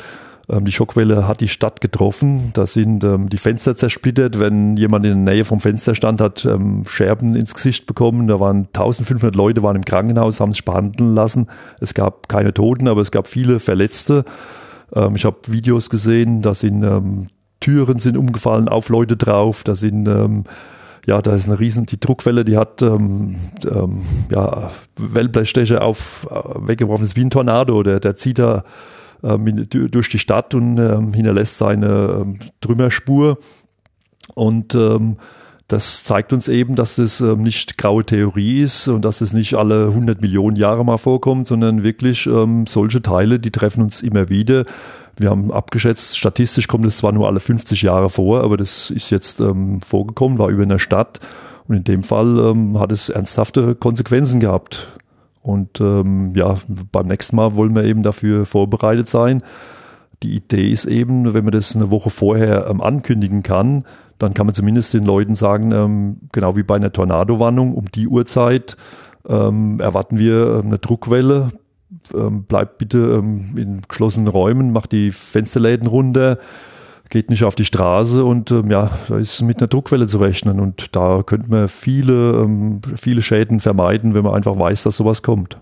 Ähm, 0.50 0.66
die 0.66 0.72
Schockwelle 0.72 1.28
hat 1.28 1.42
die 1.42 1.48
Stadt 1.48 1.82
getroffen. 1.82 2.52
Da 2.54 2.68
sind 2.68 3.04
ähm, 3.04 3.30
die 3.30 3.38
Fenster 3.38 3.76
zersplittert. 3.76 4.40
Wenn 4.40 4.78
jemand 4.78 5.06
in 5.06 5.26
der 5.26 5.34
Nähe 5.34 5.46
vom 5.46 5.60
Fenster 5.60 5.96
stand, 5.96 6.22
hat 6.22 6.46
ähm, 6.46 6.84
Scherben 6.88 7.36
ins 7.36 7.54
Gesicht 7.54 7.86
bekommen. 7.86 8.28
Da 8.28 8.40
waren 8.40 8.68
1500 8.74 9.36
Leute 9.36 9.64
waren 9.64 9.76
im 9.76 9.86
Krankenhaus, 9.86 10.40
haben 10.40 10.54
sich 10.54 10.66
behandeln 10.66 11.16
lassen. 11.16 11.48
Es 11.80 11.94
gab 11.94 12.28
keine 12.28 12.54
Toten, 12.54 12.88
aber 12.88 13.02
es 13.02 13.12
gab 13.12 13.28
viele 13.28 13.60
Verletzte. 13.60 14.26
Ähm, 14.94 15.16
ich 15.16 15.26
habe 15.26 15.38
Videos 15.48 15.90
gesehen, 15.90 16.42
da 16.42 16.54
sind 16.54 16.84
ähm, 16.84 17.28
Türen 17.60 18.00
sind 18.00 18.18
umgefallen 18.18 18.68
auf 18.68 18.90
Leute 18.90 19.16
drauf. 19.16 19.64
Da 19.64 19.76
sind 19.76 20.08
ähm, 20.08 20.44
ja, 21.06 21.22
da 21.22 21.36
ist 21.36 21.48
eine 21.48 21.60
riesen, 21.60 21.86
die 21.86 22.00
Druckwelle, 22.00 22.46
die 22.46 22.58
hat 22.58 22.82
ähm, 22.82 23.36
ähm, 23.70 24.02
ja, 24.30 24.72
Wellblechstecher 24.98 25.82
auf 25.82 26.28
äh, 26.30 26.68
weggeworfen. 26.68 27.04
Das 27.04 27.12
ist 27.12 27.18
wie 27.18 27.26
ein 27.26 27.30
Tornado, 27.30 27.84
der, 27.84 28.00
der 28.00 28.16
zieht 28.16 28.40
da 28.40 28.64
ähm, 29.24 29.68
durch 29.70 30.10
die 30.10 30.20
Stadt 30.20 30.54
und 30.54 30.78
ähm, 30.78 31.14
hinterlässt 31.14 31.58
seine 31.58 32.22
ähm, 32.22 32.40
Trümmerspur. 32.62 33.38
Und 34.36 34.76
ähm, 34.76 35.18
das 35.68 36.04
zeigt 36.04 36.34
uns 36.34 36.48
eben, 36.48 36.76
dass 36.76 36.98
es 36.98 37.22
ähm, 37.22 37.42
nicht 37.42 37.78
graue 37.78 38.06
Theorie 38.06 38.62
ist 38.62 38.88
und 38.88 39.04
dass 39.04 39.22
es 39.22 39.34
nicht 39.34 39.56
alle 39.56 39.88
100 39.88 40.22
Millionen 40.22 40.56
Jahre 40.56 40.84
mal 40.84 40.98
vorkommt, 40.98 41.48
sondern 41.48 41.84
wirklich 41.84 42.26
ähm, 42.28 42.68
solche 42.68 43.02
Teile, 43.02 43.40
die 43.40 43.52
treffen 43.52 43.82
uns 43.82 44.02
immer 44.02 44.30
wieder. 44.30 44.66
Wir 45.18 45.30
haben 45.30 45.52
abgeschätzt, 45.52 46.18
statistisch 46.18 46.68
kommt 46.68 46.86
es 46.86 46.98
zwar 46.98 47.12
nur 47.12 47.28
alle 47.28 47.40
50 47.40 47.82
Jahre 47.84 48.10
vor, 48.10 48.44
aber 48.44 48.58
das 48.58 48.90
ist 48.90 49.12
jetzt 49.12 49.44
vorgekommen, 49.86 50.40
war 50.40 50.50
über 50.50 50.64
einer 50.64 50.80
Stadt. 50.80 51.20
Und 51.68 51.78
in 51.78 51.84
dem 51.84 52.04
Fall 52.04 52.40
ähm, 52.40 52.80
hat 52.80 52.92
es 52.92 53.10
ernsthafte 53.10 53.76
Konsequenzen 53.76 54.40
gehabt. 54.40 54.88
Und 55.44 55.82
ähm, 55.82 56.34
ja, 56.36 56.58
beim 56.92 57.08
nächsten 57.08 57.36
Mal 57.36 57.56
wollen 57.56 57.76
wir 57.76 57.84
eben 57.84 58.02
dafür 58.02 58.46
vorbereitet 58.46 59.08
sein. 59.08 59.44
Die 60.24 60.36
Idee 60.36 60.72
ist 60.72 60.86
eben, 60.86 61.34
wenn 61.34 61.44
man 61.44 61.52
das 61.52 61.76
eine 61.76 61.92
Woche 61.92 62.10
vorher 62.10 62.68
ähm, 62.70 62.82
ankündigen 62.82 63.44
kann, 63.44 63.84
dann 64.20 64.34
kann 64.34 64.46
man 64.46 64.56
zumindest 64.56 64.94
den 64.94 65.04
Leuten 65.04 65.36
sagen, 65.36 65.74
ähm, 65.74 66.18
genau 66.32 66.56
wie 66.56 66.64
bei 66.64 66.78
einer 66.78 66.94
Tornadowarnung, 66.94 67.74
um 67.76 67.92
die 67.92 68.08
Uhrzeit 68.08 68.78
ähm, 69.28 69.82
erwarten 69.82 70.18
wir 70.18 70.60
ähm, 70.60 70.68
eine 70.68 70.80
Druckwelle. 70.80 71.50
Ähm, 72.14 72.44
bleibt 72.44 72.78
bitte 72.78 72.98
ähm, 72.98 73.58
in 73.58 73.82
geschlossenen 73.88 74.28
Räumen, 74.30 74.72
macht 74.72 74.94
die 74.94 75.12
Fensterläden 75.12 75.88
runter, 75.88 76.38
geht 77.14 77.30
nicht 77.30 77.44
auf 77.44 77.54
die 77.54 77.64
Straße 77.64 78.26
und 78.26 78.50
ähm, 78.50 78.72
ja, 78.72 78.90
da 79.08 79.18
ist 79.18 79.44
mit 79.44 79.60
einer 79.60 79.68
Druckwelle 79.68 80.08
zu 80.08 80.18
rechnen 80.18 80.60
und 80.60 80.96
da 80.96 81.22
könnte 81.22 81.48
man 81.48 81.68
viele, 81.68 82.42
ähm, 82.42 82.82
viele 82.96 83.22
Schäden 83.22 83.60
vermeiden, 83.60 84.16
wenn 84.16 84.24
man 84.24 84.34
einfach 84.34 84.58
weiß, 84.58 84.82
dass 84.82 84.98
sowas 84.98 85.22
kommt. 85.22 85.60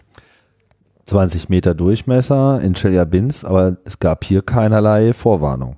20 1.08 1.50
Meter 1.50 1.74
Durchmesser 1.76 2.62
in 2.62 2.74
Chelyabinsk, 2.74 3.44
aber 3.44 3.76
es 3.84 4.00
gab 4.00 4.24
hier 4.24 4.44
keinerlei 4.44 5.12
Vorwarnung. 5.12 5.76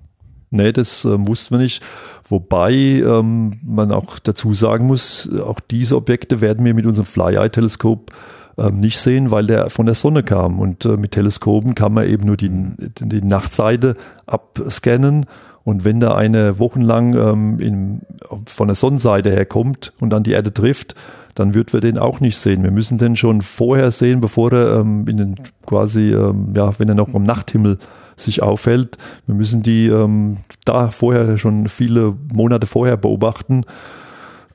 Nee, 0.51 0.73
das 0.73 1.05
äh, 1.05 1.27
wussten 1.27 1.55
wir 1.55 1.63
nicht. 1.63 1.83
Wobei 2.29 2.73
ähm, 2.73 3.59
man 3.65 3.91
auch 3.91 4.19
dazu 4.19 4.53
sagen 4.53 4.85
muss, 4.85 5.27
auch 5.43 5.59
diese 5.59 5.95
Objekte 5.95 6.39
werden 6.39 6.63
wir 6.63 6.75
mit 6.75 6.85
unserem 6.85 7.07
Fly-Eye-Teleskop 7.07 8.11
ähm, 8.59 8.79
nicht 8.79 8.99
sehen, 8.99 9.31
weil 9.31 9.47
der 9.47 9.71
von 9.71 9.87
der 9.87 9.95
Sonne 9.95 10.21
kam. 10.21 10.59
Und 10.59 10.85
äh, 10.85 10.97
mit 10.97 11.13
Teleskopen 11.13 11.73
kann 11.73 11.93
man 11.93 12.07
eben 12.07 12.27
nur 12.27 12.37
die, 12.37 12.51
die 12.51 13.23
Nachtseite 13.23 13.95
abscannen 14.27 15.25
und 15.63 15.85
wenn 15.85 15.99
da 15.99 16.15
eine 16.15 16.59
wochenlang 16.59 17.13
ähm, 17.15 17.59
in, 17.59 18.01
von 18.45 18.67
der 18.67 18.75
Sonnenseite 18.75 19.29
her 19.29 19.45
kommt 19.45 19.93
und 19.99 20.09
dann 20.09 20.23
die 20.23 20.31
Erde 20.31 20.53
trifft, 20.53 20.95
dann 21.35 21.53
wird 21.53 21.73
wir 21.73 21.81
den 21.81 21.97
auch 21.97 22.19
nicht 22.19 22.37
sehen. 22.37 22.63
Wir 22.63 22.71
müssen 22.71 22.97
den 22.97 23.15
schon 23.15 23.41
vorher 23.41 23.91
sehen, 23.91 24.21
bevor 24.21 24.51
er 24.51 24.79
ähm, 24.79 25.07
in 25.07 25.17
den 25.17 25.35
quasi, 25.65 26.11
ähm, 26.11 26.53
ja, 26.55 26.77
wenn 26.77 26.89
er 26.89 26.95
noch 26.95 27.13
am 27.13 27.23
Nachthimmel 27.23 27.79
sich 28.15 28.43
aufhält. 28.43 28.97
Wir 29.25 29.35
müssen 29.35 29.63
die 29.63 29.87
ähm, 29.87 30.37
da 30.65 30.91
vorher 30.91 31.37
schon 31.37 31.67
viele 31.67 32.15
Monate 32.33 32.67
vorher 32.67 32.97
beobachten. 32.97 33.61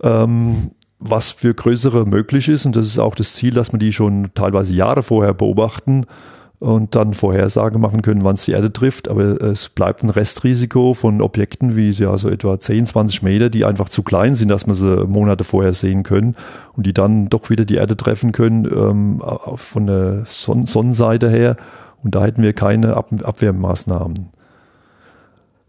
Ähm, 0.03 0.71
was 1.01 1.31
für 1.33 1.55
größere 1.55 2.07
möglich 2.07 2.49
ist, 2.49 2.67
und 2.67 2.75
das 2.75 2.87
ist 2.87 2.99
auch 2.99 3.15
das 3.15 3.35
Ziel, 3.35 3.55
dass 3.55 3.73
wir 3.73 3.79
die 3.79 3.93
schon 3.93 4.31
teilweise 4.35 4.75
Jahre 4.75 5.03
vorher 5.03 5.33
beobachten, 5.33 6.07
und 6.61 6.97
dann 6.97 7.15
Vorhersage 7.15 7.79
machen 7.79 8.03
können, 8.03 8.25
wann 8.25 8.35
es 8.35 8.45
die 8.45 8.53
Erde 8.53 8.73
trifft. 8.73 9.09
Aber 9.09 9.41
es 9.41 9.69
bleibt 9.69 10.03
ein 10.03 10.11
Restrisiko 10.11 10.95
von 10.95 11.21
Objekten 11.21 11.77
wie 11.77 11.91
ja, 11.91 12.17
so 12.19 12.29
etwa 12.29 12.59
10, 12.59 12.87
20 12.87 13.23
Meter, 13.23 13.49
die 13.49 13.65
einfach 13.65 13.89
zu 13.89 14.03
klein 14.03 14.35
sind, 14.35 14.49
dass 14.49 14.67
man 14.67 14.75
sie 14.75 15.07
Monate 15.07 15.45
vorher 15.45 15.73
sehen 15.73 16.03
können 16.03 16.35
und 16.77 16.87
die 16.87 16.95
dann 16.95 17.29
doch 17.29 17.51
wieder 17.51 17.65
die 17.65 17.77
Erde 17.77 17.97
treffen 17.97 18.33
können 18.33 18.65
ähm, 18.65 19.23
von 19.55 19.87
der 19.87 20.25
Son 20.27 20.67
Sonnenseite 20.67 21.31
her. 21.31 21.57
Und 22.03 22.15
da 22.15 22.25
hätten 22.25 22.43
wir 22.43 22.53
keine 22.53 22.97
Ab 22.97 23.09
Abwehrmaßnahmen. 23.23 24.31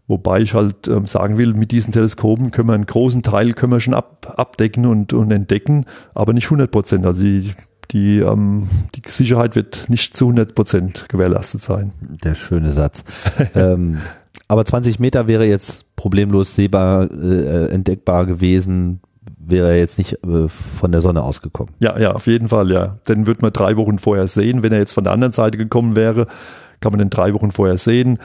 Wobei 0.08 0.40
ich 0.40 0.54
halt 0.54 0.88
ähm, 0.88 1.06
sagen 1.06 1.38
will, 1.38 1.54
mit 1.54 1.70
diesen 1.70 1.92
Teleskopen 1.92 2.50
können 2.50 2.68
wir 2.68 2.74
einen 2.74 2.86
großen 2.86 3.22
Teil 3.22 3.52
können 3.52 3.70
wir 3.70 3.78
schon 3.78 3.94
ab, 3.94 4.34
abdecken 4.36 4.86
und, 4.86 5.12
und 5.12 5.30
entdecken, 5.30 5.86
aber 6.14 6.32
nicht 6.32 6.46
100 6.46 6.68
Prozent. 6.68 7.06
Also 7.06 7.22
die, 7.22 7.52
die, 7.90 8.18
ähm, 8.18 8.68
die 8.94 9.02
Sicherheit 9.08 9.56
wird 9.56 9.86
nicht 9.88 10.16
zu 10.16 10.26
100 10.26 10.54
Prozent 10.54 11.08
gewährleistet 11.08 11.62
sein. 11.62 11.92
Der 12.00 12.34
schöne 12.34 12.72
Satz. 12.72 13.04
ähm, 13.54 13.98
aber 14.48 14.64
20 14.64 14.98
Meter 14.98 15.26
wäre 15.26 15.46
jetzt 15.46 15.94
problemlos 15.96 16.54
sehbar, 16.54 17.10
äh, 17.10 17.68
entdeckbar 17.68 18.26
gewesen, 18.26 19.00
wäre 19.38 19.70
er 19.70 19.78
jetzt 19.78 19.98
nicht 19.98 20.24
äh, 20.24 20.48
von 20.48 20.92
der 20.92 21.00
Sonne 21.00 21.22
ausgekommen. 21.22 21.74
Ja, 21.78 21.98
ja, 21.98 22.12
auf 22.12 22.26
jeden 22.26 22.48
Fall, 22.48 22.70
ja. 22.70 22.98
Den 23.08 23.26
wird 23.26 23.42
man 23.42 23.52
drei 23.52 23.76
Wochen 23.76 23.98
vorher 23.98 24.28
sehen. 24.28 24.62
Wenn 24.62 24.72
er 24.72 24.78
jetzt 24.78 24.92
von 24.92 25.04
der 25.04 25.12
anderen 25.12 25.32
Seite 25.32 25.58
gekommen 25.58 25.96
wäre, 25.96 26.26
kann 26.80 26.92
man 26.92 26.98
den 26.98 27.10
drei 27.10 27.34
Wochen 27.34 27.52
vorher 27.52 27.76
sehen 27.76 28.18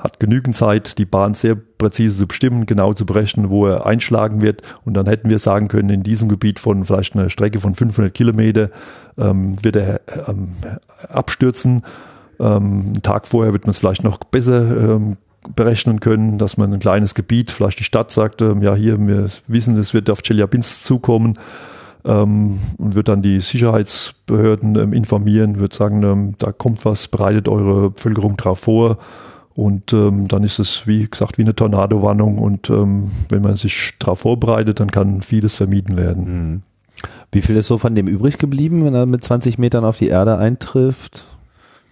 hat 0.00 0.18
genügend 0.18 0.56
Zeit, 0.56 0.98
die 0.98 1.04
Bahn 1.04 1.34
sehr 1.34 1.54
präzise 1.54 2.18
zu 2.18 2.26
bestimmen, 2.26 2.66
genau 2.66 2.94
zu 2.94 3.06
berechnen, 3.06 3.50
wo 3.50 3.66
er 3.66 3.86
einschlagen 3.86 4.40
wird. 4.40 4.62
Und 4.84 4.94
dann 4.94 5.06
hätten 5.06 5.28
wir 5.28 5.38
sagen 5.38 5.68
können, 5.68 5.90
in 5.90 6.02
diesem 6.02 6.28
Gebiet 6.28 6.58
von 6.58 6.84
vielleicht 6.84 7.14
einer 7.14 7.28
Strecke 7.28 7.60
von 7.60 7.74
500 7.74 8.12
Kilometer 8.12 8.70
ähm, 9.18 9.62
wird 9.62 9.76
er 9.76 10.00
ähm, 10.26 10.48
abstürzen. 11.08 11.82
Ähm, 12.38 12.82
einen 12.86 13.02
Tag 13.02 13.28
vorher 13.28 13.52
wird 13.52 13.64
man 13.64 13.70
es 13.70 13.78
vielleicht 13.78 14.02
noch 14.02 14.18
besser 14.18 14.94
ähm, 14.94 15.16
berechnen 15.54 16.00
können, 16.00 16.38
dass 16.38 16.56
man 16.56 16.72
ein 16.72 16.80
kleines 16.80 17.14
Gebiet, 17.14 17.50
vielleicht 17.50 17.78
die 17.78 17.84
Stadt 17.84 18.10
sagt, 18.10 18.42
ähm, 18.42 18.62
ja 18.62 18.74
hier, 18.74 18.98
wir 18.98 19.26
wissen, 19.46 19.76
es 19.76 19.94
wird 19.94 20.10
auf 20.10 20.22
Chelyabinsk 20.22 20.84
zukommen. 20.84 21.38
Ähm, 22.02 22.58
und 22.78 22.94
wird 22.94 23.08
dann 23.08 23.20
die 23.20 23.40
Sicherheitsbehörden 23.40 24.74
ähm, 24.76 24.92
informieren, 24.94 25.58
wird 25.58 25.74
sagen, 25.74 26.02
ähm, 26.02 26.34
da 26.38 26.50
kommt 26.50 26.86
was, 26.86 27.08
bereitet 27.08 27.46
eure 27.46 27.90
Bevölkerung 27.90 28.38
darauf 28.38 28.60
vor 28.60 28.96
und 29.60 29.92
ähm, 29.92 30.26
dann 30.26 30.42
ist 30.42 30.58
es, 30.58 30.86
wie 30.86 31.06
gesagt, 31.06 31.36
wie 31.36 31.42
eine 31.42 31.54
Tornadowarnung. 31.54 32.38
Und 32.38 32.70
ähm, 32.70 33.10
wenn 33.28 33.42
man 33.42 33.56
sich 33.56 33.92
darauf 33.98 34.20
vorbereitet, 34.20 34.80
dann 34.80 34.90
kann 34.90 35.20
vieles 35.20 35.54
vermieden 35.54 35.98
werden. 35.98 36.24
Mhm. 36.24 36.62
Wie 37.30 37.42
viel 37.42 37.58
ist 37.58 37.66
so 37.66 37.76
von 37.76 37.94
dem 37.94 38.08
übrig 38.08 38.38
geblieben, 38.38 38.86
wenn 38.86 38.94
er 38.94 39.04
mit 39.04 39.22
20 39.22 39.58
Metern 39.58 39.84
auf 39.84 39.98
die 39.98 40.08
Erde 40.08 40.38
eintrifft? 40.38 41.26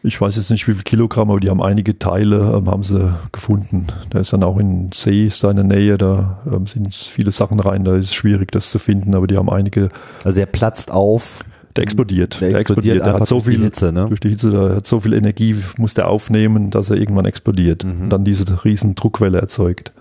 Ich 0.02 0.18
weiß 0.18 0.37
jetzt 0.37 0.50
nicht, 0.50 0.66
wie 0.66 0.72
viel 0.72 0.83
Kilogramm, 0.83 1.31
aber 1.31 1.40
die 1.40 1.50
haben 1.50 1.62
einige 1.62 1.98
Teile, 1.98 2.54
ähm, 2.57 2.70
haben 2.70 2.85
sie 2.85 3.12
gefunden. 3.33 3.88
Da 4.09 4.20
ist 4.20 4.33
dann 4.33 4.44
auch 4.44 4.57
in 4.57 4.88
See, 4.94 5.26
ist 5.26 5.44
da 5.44 5.50
in 5.50 5.57
der 5.57 5.66
Nähe, 5.66 5.98
da 5.98 6.40
ähm, 6.50 6.66
sind 6.66 6.94
viele 6.94 7.33
Sachen 7.33 7.61
rein, 7.61 7.85
da 7.85 7.96
ist 7.96 8.07
es 8.07 8.14
schwierig, 8.14 8.50
das 8.50 8.70
zu 8.70 8.78
finden, 8.78 9.14
aber 9.14 9.26
die 9.26 9.37
haben 9.37 9.50
einige. 9.50 9.90
Also 10.24 10.40
er 10.40 10.46
platzt 10.46 10.90
auf. 10.90 11.40
Der 11.78 11.84
explodiert. 11.84 12.40
Der, 12.40 12.50
der 12.50 12.58
explodiert. 12.58 13.06
Der 13.06 13.14
hat 13.14 13.26
so 13.26 13.40
viel 13.40 13.62
Hitze, 13.62 13.92
ne? 13.92 14.06
durch 14.08 14.18
die 14.18 14.30
Hitze, 14.30 14.50
der 14.50 14.76
hat 14.76 14.86
so 14.86 14.98
viel 14.98 15.12
Energie, 15.12 15.54
muss 15.76 15.94
der 15.94 16.08
aufnehmen, 16.08 16.70
dass 16.70 16.90
er 16.90 16.96
irgendwann 16.96 17.24
explodiert 17.24 17.84
mhm. 17.84 18.02
und 18.02 18.10
dann 18.10 18.24
diese 18.24 18.64
riesen 18.64 18.96
Druckwelle 18.96 19.38
erzeugt. 19.38 19.92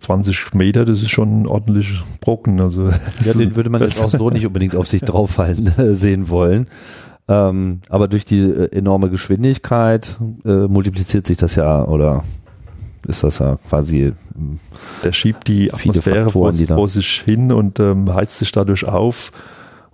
20 0.00 0.52
Meter, 0.52 0.84
das 0.84 1.00
ist 1.00 1.08
schon 1.08 1.42
ein 1.42 1.46
ordentlicher 1.46 2.04
Brocken. 2.20 2.60
Also 2.60 2.88
ja, 3.24 3.32
den 3.32 3.56
würde 3.56 3.70
man 3.70 3.80
jetzt 3.80 4.02
auch 4.02 4.10
so 4.10 4.28
nicht 4.28 4.46
unbedingt 4.46 4.76
auf 4.76 4.86
sich 4.86 5.00
drauffallen 5.04 5.68
äh, 5.78 5.94
sehen 5.94 6.28
wollen. 6.28 6.66
Ähm, 7.26 7.80
aber 7.88 8.06
durch 8.06 8.26
die 8.26 8.40
äh, 8.40 8.76
enorme 8.76 9.08
Geschwindigkeit 9.08 10.18
äh, 10.44 10.66
multipliziert 10.66 11.26
sich 11.26 11.38
das 11.38 11.54
ja 11.54 11.82
oder 11.82 12.24
ist 13.06 13.22
das 13.22 13.38
ja 13.38 13.56
quasi. 13.68 14.12
Der 15.02 15.12
schiebt 15.12 15.48
die 15.48 15.72
Atmosphäre 15.72 16.24
Faktoren, 16.24 16.54
vor, 16.54 16.76
vor, 16.76 16.88
sich 16.90 17.22
hin 17.24 17.52
und 17.52 17.80
ähm, 17.80 18.12
heizt 18.12 18.38
sich 18.38 18.52
dadurch 18.52 18.86
auf. 18.86 19.32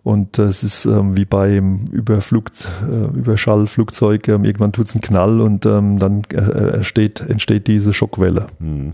Und 0.03 0.39
äh, 0.39 0.45
es 0.45 0.63
ist 0.63 0.87
ähm, 0.87 1.17
wie 1.17 1.27
beim 1.27 1.85
Überflug, 1.93 2.47
äh, 2.83 3.19
Überschallflugzeug, 3.19 4.29
ähm, 4.29 4.45
irgendwann 4.45 4.73
tut 4.73 4.87
es 4.87 4.95
einen 4.95 5.03
Knall 5.03 5.41
und 5.41 5.67
ähm, 5.67 5.99
dann 5.99 6.23
äh, 6.33 6.77
entsteht, 6.77 7.21
entsteht 7.21 7.67
diese 7.67 7.93
Schockwelle. 7.93 8.47
Hm. 8.59 8.93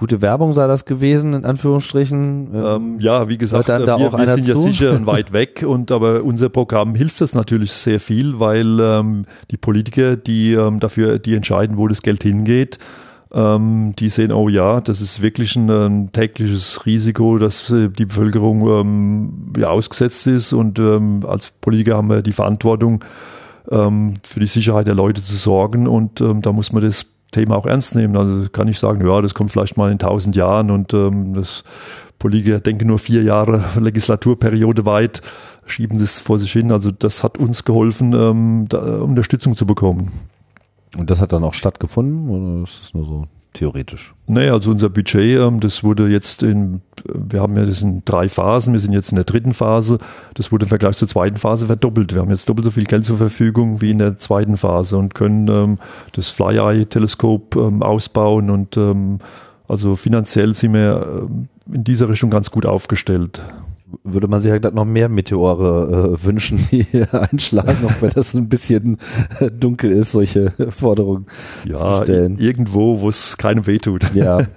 Gute 0.00 0.22
Werbung 0.22 0.54
sei 0.54 0.66
das 0.66 0.86
gewesen, 0.86 1.34
in 1.34 1.44
Anführungsstrichen. 1.44 2.54
Ähm, 2.54 2.98
ja, 3.00 3.28
wie 3.28 3.36
gesagt, 3.36 3.68
wir, 3.68 3.86
wir 3.86 4.28
sind 4.28 4.44
zu? 4.44 4.50
ja 4.50 4.56
sicher 4.56 4.92
und 4.96 5.04
weit 5.04 5.34
weg 5.34 5.62
und 5.64 5.92
aber 5.92 6.24
unser 6.24 6.48
Programm 6.48 6.94
hilft 6.94 7.20
das 7.20 7.34
natürlich 7.34 7.70
sehr 7.72 8.00
viel, 8.00 8.40
weil 8.40 8.80
ähm, 8.80 9.26
die 9.50 9.58
Politiker, 9.58 10.16
die 10.16 10.54
ähm, 10.54 10.80
dafür, 10.80 11.18
die 11.18 11.34
entscheiden, 11.34 11.76
wo 11.76 11.86
das 11.86 12.00
Geld 12.00 12.22
hingeht, 12.22 12.78
ähm, 13.32 13.94
die 13.96 14.08
sehen, 14.08 14.32
oh 14.32 14.48
ja, 14.48 14.80
das 14.80 15.00
ist 15.00 15.22
wirklich 15.22 15.54
ein, 15.56 15.70
ein 15.70 16.12
tägliches 16.12 16.84
Risiko, 16.84 17.38
dass 17.38 17.70
äh, 17.70 17.88
die 17.88 18.06
Bevölkerung 18.06 18.68
ähm, 18.68 19.52
ja, 19.56 19.68
ausgesetzt 19.68 20.26
ist 20.26 20.52
und 20.52 20.78
ähm, 20.78 21.24
als 21.26 21.50
Politiker 21.50 21.96
haben 21.96 22.08
wir 22.08 22.22
die 22.22 22.32
Verantwortung, 22.32 23.04
ähm, 23.70 24.14
für 24.24 24.40
die 24.40 24.46
Sicherheit 24.46 24.86
der 24.86 24.94
Leute 24.94 25.22
zu 25.22 25.34
sorgen 25.36 25.86
und 25.86 26.20
ähm, 26.20 26.42
da 26.42 26.52
muss 26.52 26.72
man 26.72 26.82
das 26.82 27.06
Thema 27.30 27.56
auch 27.56 27.66
ernst 27.66 27.94
nehmen. 27.94 28.16
Also 28.16 28.48
kann 28.50 28.66
ich 28.66 28.78
sagen, 28.78 29.06
ja, 29.06 29.22
das 29.22 29.34
kommt 29.34 29.52
vielleicht 29.52 29.76
mal 29.76 29.92
in 29.92 29.98
tausend 29.98 30.34
Jahren 30.34 30.70
und 30.72 30.92
ähm, 30.92 31.32
das 31.32 31.62
Politiker 32.18 32.58
denken 32.58 32.88
nur 32.88 32.98
vier 32.98 33.22
Jahre 33.22 33.64
Legislaturperiode 33.80 34.86
weit, 34.86 35.22
schieben 35.66 36.00
das 36.00 36.18
vor 36.18 36.40
sich 36.40 36.50
hin. 36.50 36.72
Also 36.72 36.90
das 36.90 37.22
hat 37.22 37.38
uns 37.38 37.64
geholfen, 37.64 38.12
Unterstützung 38.12 39.54
zu 39.54 39.66
bekommen. 39.66 40.10
Und 40.96 41.10
das 41.10 41.20
hat 41.20 41.32
dann 41.32 41.44
auch 41.44 41.54
stattgefunden 41.54 42.28
oder 42.30 42.64
ist 42.64 42.82
es 42.82 42.94
nur 42.94 43.04
so 43.04 43.24
theoretisch? 43.52 44.14
Nee, 44.26 44.48
also 44.48 44.70
unser 44.70 44.88
Budget, 44.88 45.38
ähm, 45.38 45.60
das 45.60 45.84
wurde 45.84 46.08
jetzt 46.08 46.42
in, 46.42 46.82
wir 47.04 47.40
haben 47.40 47.56
ja 47.56 47.64
das 47.64 47.82
in 47.82 48.02
drei 48.04 48.28
Phasen, 48.28 48.72
wir 48.72 48.80
sind 48.80 48.92
jetzt 48.92 49.10
in 49.10 49.16
der 49.16 49.24
dritten 49.24 49.52
Phase, 49.52 49.98
das 50.34 50.50
wurde 50.50 50.64
im 50.64 50.68
Vergleich 50.68 50.96
zur 50.96 51.08
zweiten 51.08 51.36
Phase 51.36 51.66
verdoppelt. 51.66 52.14
Wir 52.14 52.22
haben 52.22 52.30
jetzt 52.30 52.48
doppelt 52.48 52.64
so 52.64 52.70
viel 52.70 52.84
Geld 52.84 53.04
zur 53.04 53.18
Verfügung 53.18 53.80
wie 53.80 53.90
in 53.90 53.98
der 53.98 54.18
zweiten 54.18 54.56
Phase 54.56 54.96
und 54.96 55.14
können 55.14 55.48
ähm, 55.48 55.78
das 56.12 56.30
Fly-Eye-Teleskop 56.30 57.56
ähm, 57.56 57.82
ausbauen 57.82 58.50
und 58.50 58.78
also 59.68 59.94
finanziell 59.94 60.54
sind 60.54 60.74
wir 60.74 61.28
in 61.72 61.84
dieser 61.84 62.08
Richtung 62.08 62.30
ganz 62.30 62.50
gut 62.50 62.66
aufgestellt 62.66 63.40
würde 64.04 64.28
man 64.28 64.40
sich 64.40 64.50
halt 64.50 64.74
noch 64.74 64.84
mehr 64.84 65.08
Meteore 65.08 66.14
äh, 66.14 66.24
wünschen, 66.24 66.66
die 66.70 66.86
einschlagen, 67.12 67.84
auch 67.86 68.02
wenn 68.02 68.10
das 68.10 68.34
ein 68.34 68.48
bisschen 68.48 68.98
äh, 69.40 69.50
dunkel 69.50 69.90
ist, 69.92 70.12
solche 70.12 70.52
Forderungen 70.70 71.26
ja, 71.66 71.76
zu 71.76 72.02
stellen. 72.02 72.38
Irgendwo, 72.38 73.00
wo 73.00 73.08
es 73.08 73.36
keinem 73.36 73.66
wehtut. 73.66 74.14
Ja. 74.14 74.38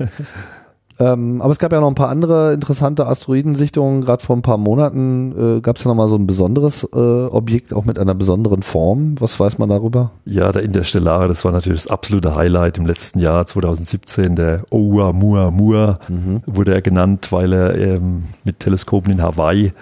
Ähm, 1.00 1.42
aber 1.42 1.52
es 1.52 1.60
gab 1.60 1.72
ja 1.72 1.80
noch 1.80 1.88
ein 1.88 1.96
paar 1.96 2.10
andere 2.10 2.54
interessante 2.54 3.08
Asteroidensichtungen. 3.08 4.02
Gerade 4.02 4.24
vor 4.24 4.36
ein 4.36 4.42
paar 4.44 4.58
Monaten 4.58 5.58
äh, 5.58 5.62
gab 5.62 5.78
es 5.78 5.84
ja 5.84 5.90
nochmal 5.90 6.08
so 6.08 6.16
ein 6.16 6.28
besonderes 6.28 6.84
äh, 6.94 6.98
Objekt, 6.98 7.74
auch 7.74 7.86
mit 7.86 7.98
einer 7.98 8.14
besonderen 8.14 8.62
Form. 8.62 9.16
Was 9.20 9.40
weiß 9.40 9.58
man 9.58 9.70
darüber? 9.70 10.12
Ja, 10.26 10.52
der 10.52 10.64
Interstellare, 10.64 11.28
das 11.28 11.44
war 11.46 11.52
natürlich 11.52 11.84
das 11.84 11.92
absolute 11.92 12.36
Highlight 12.36 12.78
im 12.78 12.86
letzten 12.86 13.20
Jahr 13.20 13.46
2017. 13.48 14.36
Der 14.36 14.64
Oumuamua 14.72 16.00
mhm. 16.08 16.42
wurde 16.46 16.74
er 16.74 16.82
genannt, 16.82 17.32
weil 17.32 17.54
er 17.54 17.76
ähm, 17.76 18.26
mit 18.44 18.60
Teleskopen 18.60 19.14
in 19.14 19.22
Hawaii 19.22 19.74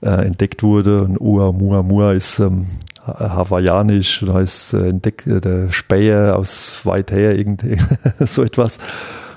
äh, 0.00 0.08
entdeckt 0.08 0.62
wurde. 0.62 1.02
Und 1.02 1.20
Oumuamua 1.20 2.12
ist 2.12 2.38
ähm, 2.38 2.66
hawaiianisch, 3.06 4.24
da 4.26 4.34
heißt 4.34 4.74
äh, 4.74 4.88
entdeckt, 4.88 5.26
äh, 5.26 5.40
der 5.40 5.72
Späher 5.72 6.38
aus 6.38 6.72
weit 6.84 7.12
her, 7.12 7.36
irgendwie 7.36 7.78
so 8.20 8.42
etwas. 8.42 8.78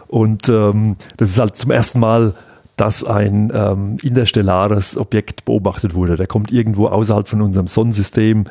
Und 0.07 0.49
ähm, 0.49 0.95
das 1.17 1.29
ist 1.29 1.39
halt 1.39 1.55
zum 1.55 1.71
ersten 1.71 1.99
Mal, 1.99 2.33
dass 2.77 3.03
ein 3.03 3.51
ähm, 3.53 3.97
interstellares 4.03 4.97
Objekt 4.97 5.45
beobachtet 5.45 5.95
wurde. 5.95 6.15
Der 6.15 6.27
kommt 6.27 6.51
irgendwo 6.51 6.87
außerhalb 6.87 7.27
von 7.27 7.41
unserem 7.41 7.67
Sonnensystem, 7.67 8.45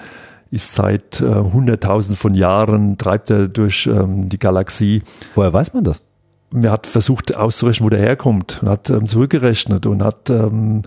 ist 0.51 0.75
seit 0.75 1.21
äh, 1.21 1.25
100.000 1.25 2.17
von 2.17 2.35
Jahren, 2.35 2.99
treibt 2.99 3.31
er 3.31 3.49
durch 3.49 3.87
ähm, 3.87 4.29
die 4.29 4.39
Galaxie. 4.39 5.03
Woher 5.35 5.53
weiß 5.53 5.75
man 5.75 5.85
das? 5.85 6.03
Man 6.51 6.71
hat 6.71 6.87
versucht 6.87 7.37
auszurechnen, 7.37 7.87
wo 7.87 7.91
der 7.91 8.01
herkommt 8.01 8.61
und 8.63 8.69
hat 8.69 8.91
ähm, 8.91 9.09
zurückgerechnet 9.09 9.87
und 9.87 10.03
hat 10.03 10.31
ähm, 10.31 10.83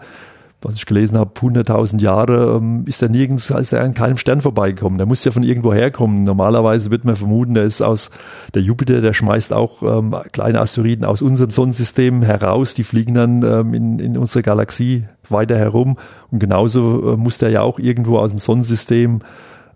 was 0.62 0.76
ich 0.76 0.86
gelesen 0.86 1.18
habe, 1.18 1.32
100.000 1.40 2.02
Jahre 2.02 2.58
ähm, 2.58 2.84
ist 2.86 3.02
er 3.02 3.08
nirgends, 3.08 3.50
ist 3.50 3.72
er 3.72 3.82
an 3.82 3.94
keinem 3.94 4.18
Stern 4.18 4.42
vorbeigekommen. 4.42 4.98
Der 4.98 5.08
muss 5.08 5.24
ja 5.24 5.32
von 5.32 5.44
irgendwo 5.44 5.74
herkommen. 5.74 6.26
Normalerweise 6.26 6.92
wird 6.92 7.06
man 7.06 7.16
vermuten, 7.16 7.54
der 7.54 7.64
ist 7.64 7.82
aus 7.82 8.10
der 8.54 8.62
Jupiter, 8.62 9.00
der 9.00 9.14
schmeißt 9.14 9.54
auch 9.54 9.82
ähm, 9.82 10.16
kleine 10.34 10.60
Asteroiden 10.60 11.06
aus 11.06 11.22
unserem 11.22 11.52
Sonnensystem 11.52 12.24
heraus. 12.24 12.74
Die 12.74 12.84
fliegen 12.84 13.14
dann 13.14 13.44
ähm, 13.44 13.74
in, 13.74 14.00
in 14.00 14.18
unsere 14.18 14.44
Galaxie 14.44 15.06
weiter 15.30 15.58
herum. 15.58 15.98
Und 16.30 16.40
genauso 16.40 17.14
äh, 17.14 17.18
muss 17.18 17.38
der 17.38 17.52
ja 17.52 17.62
auch 17.62 17.80
irgendwo 17.80 18.18
aus 18.18 18.32
dem 18.32 18.40
Sonnensystem 18.40 19.22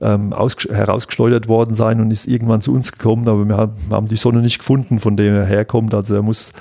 ähm, 0.02 0.34
herausgeschleudert 0.34 1.48
worden 1.48 1.76
sein 1.76 2.02
und 2.02 2.12
ist 2.12 2.28
irgendwann 2.28 2.62
zu 2.62 2.74
uns 2.74 2.91
gekommen. 2.91 3.30
Aber 3.30 3.46
wir 3.46 3.56
haben, 3.56 3.74
wir 3.88 3.96
haben 3.96 4.08
die 4.08 4.17
Sonne 4.17 4.41
nicht 4.41 4.60
gefunden, 4.60 5.00
von 5.00 5.15
dem 5.15 5.34
er 5.34 5.46
herkommt. 5.46 5.93
Also 5.93 6.15
er 6.15 6.24
muss 6.24 6.52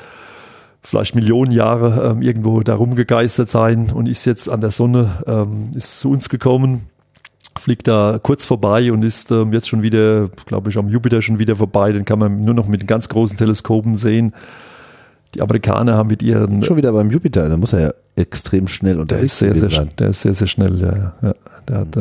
vielleicht 0.82 1.14
Millionen 1.14 1.52
Jahre 1.52 2.10
ähm, 2.10 2.22
irgendwo 2.22 2.60
darum 2.62 2.94
gegeistert 2.96 3.50
sein 3.50 3.90
und 3.92 4.06
ist 4.08 4.24
jetzt 4.24 4.48
an 4.48 4.60
der 4.60 4.70
Sonne, 4.70 5.22
ähm, 5.26 5.70
ist 5.74 6.00
zu 6.00 6.10
uns 6.10 6.28
gekommen. 6.28 6.88
fliegt 7.58 7.86
da 7.86 8.18
kurz 8.20 8.44
vorbei 8.44 8.92
und 8.92 9.02
ist 9.02 9.30
ähm, 9.30 9.52
jetzt 9.52 9.68
schon 9.68 9.82
wieder, 9.82 10.28
glaube 10.46 10.70
ich, 10.70 10.76
am 10.76 10.88
Jupiter 10.88 11.22
schon 11.22 11.38
wieder 11.38 11.56
vorbei. 11.56 11.92
Den 11.92 12.04
kann 12.04 12.18
man 12.18 12.44
nur 12.44 12.54
noch 12.54 12.66
mit 12.66 12.86
ganz 12.86 13.08
großen 13.08 13.36
Teleskopen 13.36 13.94
sehen. 13.94 14.34
Die 15.34 15.40
Amerikaner 15.40 15.94
haben 15.94 16.08
mit 16.08 16.22
ihren. 16.22 16.62
Schon 16.62 16.76
wieder 16.76 16.92
beim 16.92 17.10
Jupiter, 17.10 17.48
da 17.48 17.56
muss 17.56 17.72
er 17.72 17.80
ja 17.80 17.94
extrem 18.16 18.68
schnell 18.68 18.98
unterwegs 19.00 19.38
der 19.38 19.48
ist 19.48 19.60
sehr, 19.60 19.70
sehr, 19.70 19.84
Der 19.86 20.08
ist 20.08 20.20
sehr, 20.20 20.34
sehr 20.34 20.46
schnell, 20.46 20.80
ja. 20.80 21.14
ja. 21.22 21.34
Der 21.68 21.78
hat 21.78 21.96
äh, 21.96 22.00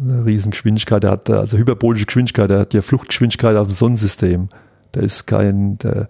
eine 0.00 0.26
Riesengeschwindigkeit, 0.26 1.02
der 1.02 1.10
hat 1.10 1.28
äh, 1.28 1.32
also 1.32 1.56
hyperbolische 1.56 2.06
Geschwindigkeit, 2.06 2.50
der 2.50 2.60
hat 2.60 2.74
ja 2.74 2.82
Fluchtgeschwindigkeit 2.82 3.56
auf 3.56 3.66
dem 3.66 3.72
Sonnensystem. 3.72 4.48
Der 4.94 5.02
ist 5.02 5.26
kein, 5.26 5.78
der, 5.78 6.08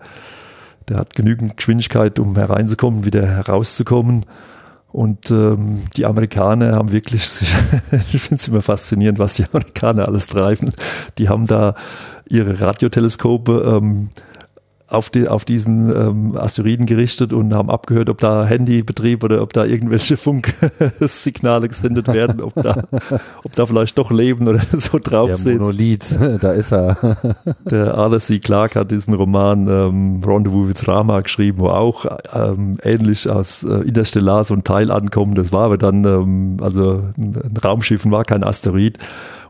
der 0.89 0.99
hat 0.99 1.15
genügend 1.15 1.57
Geschwindigkeit, 1.57 2.19
um 2.19 2.37
hereinzukommen, 2.37 3.05
wieder 3.05 3.27
herauszukommen. 3.27 4.25
Und 4.91 5.31
ähm, 5.31 5.83
die 5.97 6.07
Amerikaner 6.07 6.73
haben 6.73 6.93
wirklich, 6.93 7.23
ich 8.13 8.23
finde 8.23 8.37
es 8.37 8.49
immer 8.49 8.63
faszinierend, 8.63 9.19
was 9.19 9.35
die 9.35 9.45
Amerikaner 9.45 10.09
alles 10.09 10.27
treiben. 10.27 10.73
Die 11.19 11.29
haben 11.29 11.47
da 11.47 11.75
ihre 12.29 12.61
Radioteleskope 12.61 13.79
ähm, 13.81 14.09
auf, 14.89 15.11
die, 15.11 15.29
auf 15.29 15.45
diesen 15.45 15.95
ähm, 15.95 16.37
Asteroiden 16.37 16.87
gerichtet 16.87 17.35
und 17.35 17.55
haben 17.55 17.69
abgehört, 17.71 18.09
ob 18.09 18.21
da 18.21 18.47
Handybetrieb 18.47 19.23
oder 19.23 19.43
ob 19.43 19.53
da 19.53 19.65
irgendwelche 19.67 20.17
Funksignale 20.19 21.69
gesendet 21.69 22.09
werden, 22.09 22.41
ob 22.41 22.55
da, 22.55 22.85
ob 23.45 23.55
da 23.55 23.67
vielleicht 23.67 23.99
doch 23.99 24.11
Leben 24.11 24.49
oder 24.49 24.61
so 24.73 24.99
drauf 24.99 25.27
Der 25.27 25.37
sind. 25.37 25.59
Monolith, 25.59 26.19
da 26.41 26.53
ist 26.53 26.73
er. 26.73 27.19
Der 27.71 27.95
Arthur 27.97 28.21
C. 28.21 28.39
Clarke 28.39 28.81
hat 28.81 28.91
diesen 28.91 29.13
Roman 29.13 29.69
ähm, 29.69 30.23
Rendezvous 30.25 30.69
with 30.69 30.89
Rama 30.89 31.21
geschrieben, 31.21 31.59
wo 31.59 31.69
auch 31.69 32.07
ähm, 32.35 32.77
ähnlich 32.83 33.29
aus 33.29 33.65
äh, 33.65 33.83
Interstellar 33.83 34.45
so 34.45 34.55
ein 34.55 34.65
Teil 34.65 34.91
ankommt. 34.91 35.37
Das 35.37 35.53
war 35.53 35.65
aber 35.67 35.77
dann, 35.77 36.05
ähm, 36.05 36.57
also 36.63 37.03
ein, 37.19 37.37
ein 37.37 37.57
Raumschiff 37.63 38.11
war 38.11 38.25
kein 38.25 38.43
Asteroid. 38.43 38.99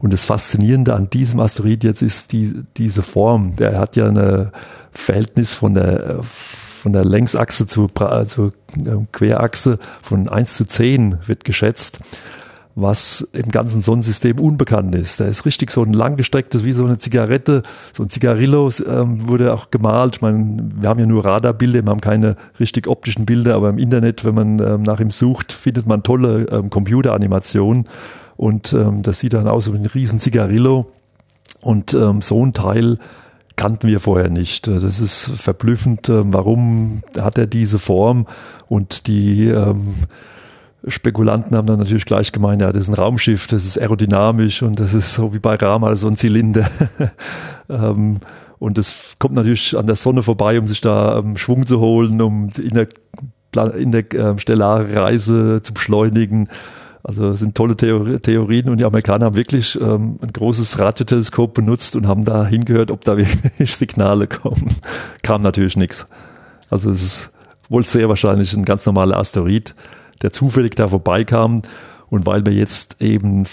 Und 0.01 0.13
das 0.13 0.25
Faszinierende 0.25 0.95
an 0.95 1.11
diesem 1.11 1.41
Asteroid 1.41 1.83
jetzt 1.85 2.03
ist 2.03 2.33
die, 2.33 2.63
diese 2.77 3.03
Form. 3.03 3.57
Der 3.57 3.79
hat 3.79 3.97
ja 3.97 4.07
eine 4.07 4.53
Verhältnis 4.93 5.55
von 5.55 5.75
der, 5.75 6.21
von 6.23 6.93
der 6.93 7.05
Längsachse 7.05 7.67
zur, 7.67 7.91
ähm, 8.77 9.09
Querachse 9.13 9.79
von 10.03 10.29
1 10.29 10.57
zu 10.57 10.67
10 10.67 11.19
wird 11.27 11.45
geschätzt, 11.45 11.99
was 12.77 13.29
im 13.33 13.51
ganzen 13.51 13.83
Sonnensystem 13.83 14.39
unbekannt 14.39 14.95
ist. 14.95 15.19
Da 15.19 15.25
ist 15.25 15.45
richtig 15.45 15.73
so 15.73 15.83
ein 15.83 15.93
langgestrecktes, 15.93 16.63
wie 16.63 16.73
so 16.73 16.85
eine 16.85 16.99
Zigarette, 16.99 17.65
so 17.93 18.05
ein 18.05 18.11
Zigarillo 18.11 18.71
ähm, 18.89 19.29
wurde 19.29 19.53
auch 19.53 19.73
gemalt. 19.73 20.17
Ich 20.17 20.23
meine, 20.23 20.71
wir 20.77 20.89
haben 20.89 21.01
ja 21.01 21.07
nur 21.07 21.25
Radarbilder, 21.25 21.83
wir 21.83 21.91
haben 21.91 22.01
keine 22.01 22.37
richtig 22.61 22.87
optischen 22.87 23.27
Bilder, 23.27 23.57
aber 23.57 23.69
im 23.69 23.79
Internet, 23.79 24.25
wenn 24.25 24.35
man 24.37 24.59
ähm, 24.61 24.83
nach 24.83 25.01
ihm 25.01 25.11
sucht, 25.11 25.53
findet 25.53 25.89
man 25.89 26.05
tolle 26.05 26.47
ähm, 26.53 26.71
Computeranimationen 26.71 27.89
und 28.39 28.73
ähm, 28.73 29.03
das 29.03 29.19
sieht 29.19 29.35
dann 29.35 29.49
aus 29.49 29.71
wie 29.71 29.77
ein 29.77 29.85
riesen 29.85 30.21
Zigarillo 30.21 30.87
und 31.61 31.93
ähm, 31.93 32.23
so 32.23 32.47
ein 32.47 32.55
Teil 32.55 32.99
kannten 33.57 33.89
wir 33.89 33.99
vorher 33.99 34.31
nicht. 34.31 34.69
Das 34.69 35.01
ist 35.01 35.33
verblüffend. 35.35 36.09
Ähm, 36.09 36.33
warum 36.33 37.03
hat 37.21 37.37
er 37.37 37.49
diese 37.49 37.81
Form? 37.81 38.27
Und 38.69 39.09
die 39.09 39.49
ähm, 39.49 39.95
Spekulanten 40.87 41.57
haben 41.57 41.67
dann 41.67 41.81
natürlich 41.81 42.05
gleich 42.05 42.31
gemeint, 42.31 42.63
ja, 42.63 42.71
das 42.71 42.83
ist 42.83 42.89
ein 42.89 42.95
Raumschiff, 42.95 43.49
das 43.49 43.67
ist 43.67 43.77
aerodynamisch 43.77 44.63
und 44.63 44.79
das 44.79 44.95
ist 44.95 45.15
so 45.15 45.35
wie 45.35 45.41
bei 45.41 45.57
Rama 45.57 45.97
so 45.97 46.07
ein 46.07 46.17
Zylinder. 46.17 46.71
ähm, 47.69 48.19
und 48.61 48.79
das 48.79 48.95
kommt 49.19 49.35
natürlich 49.35 49.77
an 49.77 49.87
der 49.87 49.97
Sonne 49.97 50.23
vorbei, 50.23 50.61
um 50.61 50.69
sich 50.69 50.81
da 50.81 51.19
ähm, 51.19 51.37
Schwung 51.37 51.67
zu 51.67 51.81
holen, 51.81 52.23
um 52.23 52.51
in 52.57 52.75
der, 52.75 53.75
in 53.75 53.91
der 53.91 54.15
äh, 54.15 54.39
stellare 54.39 54.95
Reise 54.95 55.61
zu 55.61 55.75
beschleunigen. 55.75 56.49
Also 57.09 57.29
es 57.29 57.39
sind 57.39 57.55
tolle 57.55 57.75
Theori 57.75 58.21
Theorien 58.21 58.69
und 58.69 58.81
die 58.81 58.85
Amerikaner 58.85 59.25
haben 59.25 59.35
wirklich 59.35 59.81
ähm, 59.81 60.19
ein 60.21 60.31
großes 60.31 60.79
Radioteleskop 60.79 61.55
benutzt 61.55 61.97
und 61.97 62.07
haben 62.07 62.27
da 62.27 62.45
hingehört, 62.45 62.91
ob 62.91 63.03
da 63.03 63.17
wirklich 63.17 63.75
Signale 63.75 64.27
kommen. 64.27 64.77
Kam 65.23 65.41
natürlich 65.41 65.75
nichts. 65.75 66.07
Also 66.69 66.91
es 66.91 67.03
ist 67.03 67.31
wohl 67.71 67.83
sehr 67.83 68.11
wahrscheinlich 68.11 68.53
ein 68.53 68.67
ganz 68.67 68.85
normaler 68.85 69.17
Asteroid, 69.17 69.75
der 70.21 70.33
zufällig 70.33 70.75
da 70.75 70.87
vorbeikam. 70.87 71.63
Und 72.11 72.27
weil 72.27 72.45
wir 72.45 72.53
jetzt 72.53 73.01
eben 73.01 73.45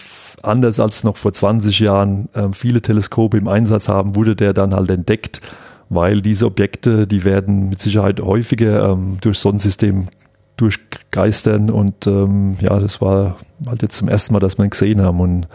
anders 0.43 0.81
als 0.81 1.05
noch 1.05 1.15
vor 1.15 1.31
20 1.31 1.79
Jahren 1.79 2.27
äh, 2.33 2.49
viele 2.51 2.81
Teleskope 2.81 3.37
im 3.37 3.47
Einsatz 3.47 3.87
haben, 3.87 4.17
wurde 4.17 4.35
der 4.35 4.51
dann 4.51 4.75
halt 4.75 4.89
entdeckt, 4.89 5.39
weil 5.87 6.21
diese 6.21 6.45
Objekte, 6.47 7.07
die 7.07 7.23
werden 7.23 7.69
mit 7.69 7.79
Sicherheit 7.79 8.19
häufiger 8.19 8.89
ähm, 8.89 9.17
durch 9.21 9.39
Sonnensystem 9.39 10.09
durchgeistern 10.57 11.69
und 11.69 12.07
ähm, 12.07 12.57
ja, 12.61 12.79
das 12.79 13.01
war 13.01 13.37
halt 13.67 13.81
jetzt 13.81 13.97
zum 13.97 14.07
ersten 14.07 14.33
Mal, 14.33 14.39
dass 14.39 14.57
wir 14.57 14.65
ihn 14.65 14.69
gesehen 14.69 15.01
haben 15.01 15.19
und 15.19 15.47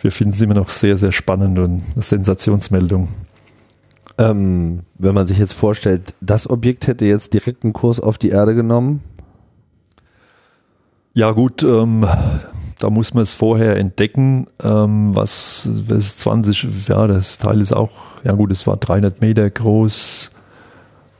wir 0.00 0.12
finden 0.12 0.32
es 0.32 0.40
immer 0.40 0.54
noch 0.54 0.70
sehr, 0.70 0.96
sehr 0.96 1.12
spannend 1.12 1.58
und 1.58 1.82
eine 1.94 2.02
Sensationsmeldung. 2.02 3.08
Ähm, 4.16 4.80
wenn 4.98 5.14
man 5.14 5.26
sich 5.26 5.38
jetzt 5.38 5.52
vorstellt, 5.52 6.14
das 6.20 6.50
Objekt 6.50 6.86
hätte 6.86 7.04
jetzt 7.04 7.34
direkt 7.34 7.64
einen 7.64 7.72
Kurs 7.72 8.00
auf 8.00 8.18
die 8.18 8.30
Erde 8.30 8.54
genommen? 8.54 9.02
Ja 11.14 11.32
gut, 11.32 11.62
ähm, 11.62 12.06
da 12.78 12.90
muss 12.90 13.14
man 13.14 13.22
es 13.22 13.34
vorher 13.34 13.76
entdecken, 13.76 14.46
ähm, 14.62 15.14
was, 15.14 15.68
was 15.88 16.16
20, 16.18 16.88
ja, 16.88 17.06
das 17.06 17.38
Teil 17.38 17.60
ist 17.60 17.72
auch, 17.72 17.92
ja 18.24 18.32
gut, 18.32 18.50
es 18.50 18.66
war 18.66 18.76
300 18.76 19.20
Meter 19.20 19.48
groß, 19.48 20.30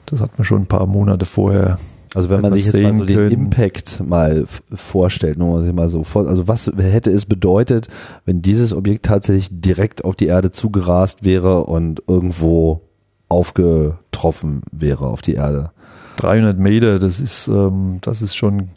das 0.07 0.20
hat 0.20 0.38
man 0.38 0.44
schon 0.44 0.62
ein 0.62 0.66
paar 0.66 0.87
Monate 0.87 1.24
vorher 1.24 1.79
also 2.18 2.31
wenn 2.31 2.40
man 2.40 2.52
sich 2.52 2.64
jetzt 2.64 2.76
mal 2.76 2.94
so 2.94 3.04
den 3.04 3.31
Impact 3.31 4.00
mal 4.04 4.44
vorstellt, 4.74 5.38
nur 5.38 5.61
mal 5.72 5.88
so 5.88 6.02
vor, 6.02 6.26
also 6.26 6.48
was 6.48 6.68
hätte 6.76 7.12
es 7.12 7.26
bedeutet, 7.26 7.87
wenn 8.24 8.42
dieses 8.42 8.72
Objekt 8.72 9.07
tatsächlich 9.07 9.48
direkt 9.52 10.04
auf 10.04 10.16
die 10.16 10.26
Erde 10.26 10.50
zugerast 10.50 11.22
wäre 11.22 11.62
und 11.62 12.02
irgendwo 12.09 12.81
aufgetroffen 13.28 14.62
wäre 14.72 15.07
auf 15.07 15.22
die 15.22 15.35
Erde? 15.35 15.70
300 16.16 16.59
Meter, 16.59 16.98
das 16.98 17.20
ist, 17.20 17.46
ähm, 17.46 17.98
das 18.00 18.20
ist 18.20 18.35
schon 18.35 18.70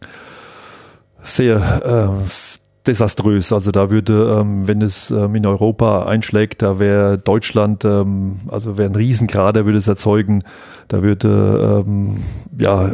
sehr 1.23 2.11
äh, 2.13 2.29
desaströs. 2.85 3.51
Also 3.51 3.71
da 3.71 3.89
würde, 3.89 4.37
ähm, 4.39 4.67
wenn 4.67 4.81
es 4.81 5.11
ähm, 5.11 5.33
in 5.35 5.47
Europa 5.47 6.05
einschlägt, 6.05 6.61
da 6.61 6.77
wäre 6.77 7.17
Deutschland, 7.17 7.85
ähm, 7.85 8.41
also 8.49 8.77
wäre 8.77 8.89
ein 8.89 8.95
Riesenkrater, 8.95 9.65
würde 9.65 9.77
es 9.77 9.87
erzeugen. 9.87 10.43
Da 10.87 11.01
würde 11.01 11.83
ähm, 11.87 12.17
ja 12.57 12.91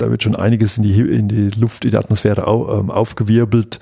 da 0.00 0.10
wird 0.10 0.22
schon 0.22 0.36
einiges 0.36 0.76
in 0.76 0.82
die, 0.82 1.00
in 1.00 1.28
die 1.28 1.50
Luft, 1.50 1.84
in 1.84 1.90
die 1.90 1.96
Atmosphäre 1.96 2.46
au, 2.46 2.78
ähm, 2.78 2.90
aufgewirbelt. 2.90 3.78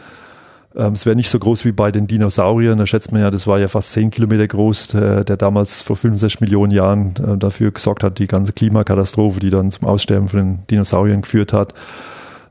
Ähm, 0.76 0.92
es 0.92 1.06
wäre 1.06 1.16
nicht 1.16 1.30
so 1.30 1.38
groß 1.38 1.64
wie 1.64 1.72
bei 1.72 1.90
den 1.90 2.06
Dinosauriern. 2.06 2.78
Da 2.78 2.86
schätzt 2.86 3.12
man 3.12 3.20
ja, 3.20 3.30
das 3.30 3.46
war 3.46 3.58
ja 3.58 3.68
fast 3.68 3.92
zehn 3.92 4.10
Kilometer 4.10 4.46
groß, 4.46 4.88
der, 4.88 5.24
der 5.24 5.36
damals 5.36 5.82
vor 5.82 5.96
65 5.96 6.40
Millionen 6.40 6.72
Jahren 6.72 7.14
äh, 7.16 7.36
dafür 7.36 7.70
gesorgt 7.70 8.04
hat, 8.04 8.18
die 8.18 8.26
ganze 8.26 8.52
Klimakatastrophe, 8.52 9.40
die 9.40 9.50
dann 9.50 9.70
zum 9.70 9.88
Aussterben 9.88 10.28
von 10.28 10.40
den 10.40 10.58
Dinosauriern 10.70 11.22
geführt 11.22 11.52
hat. 11.52 11.74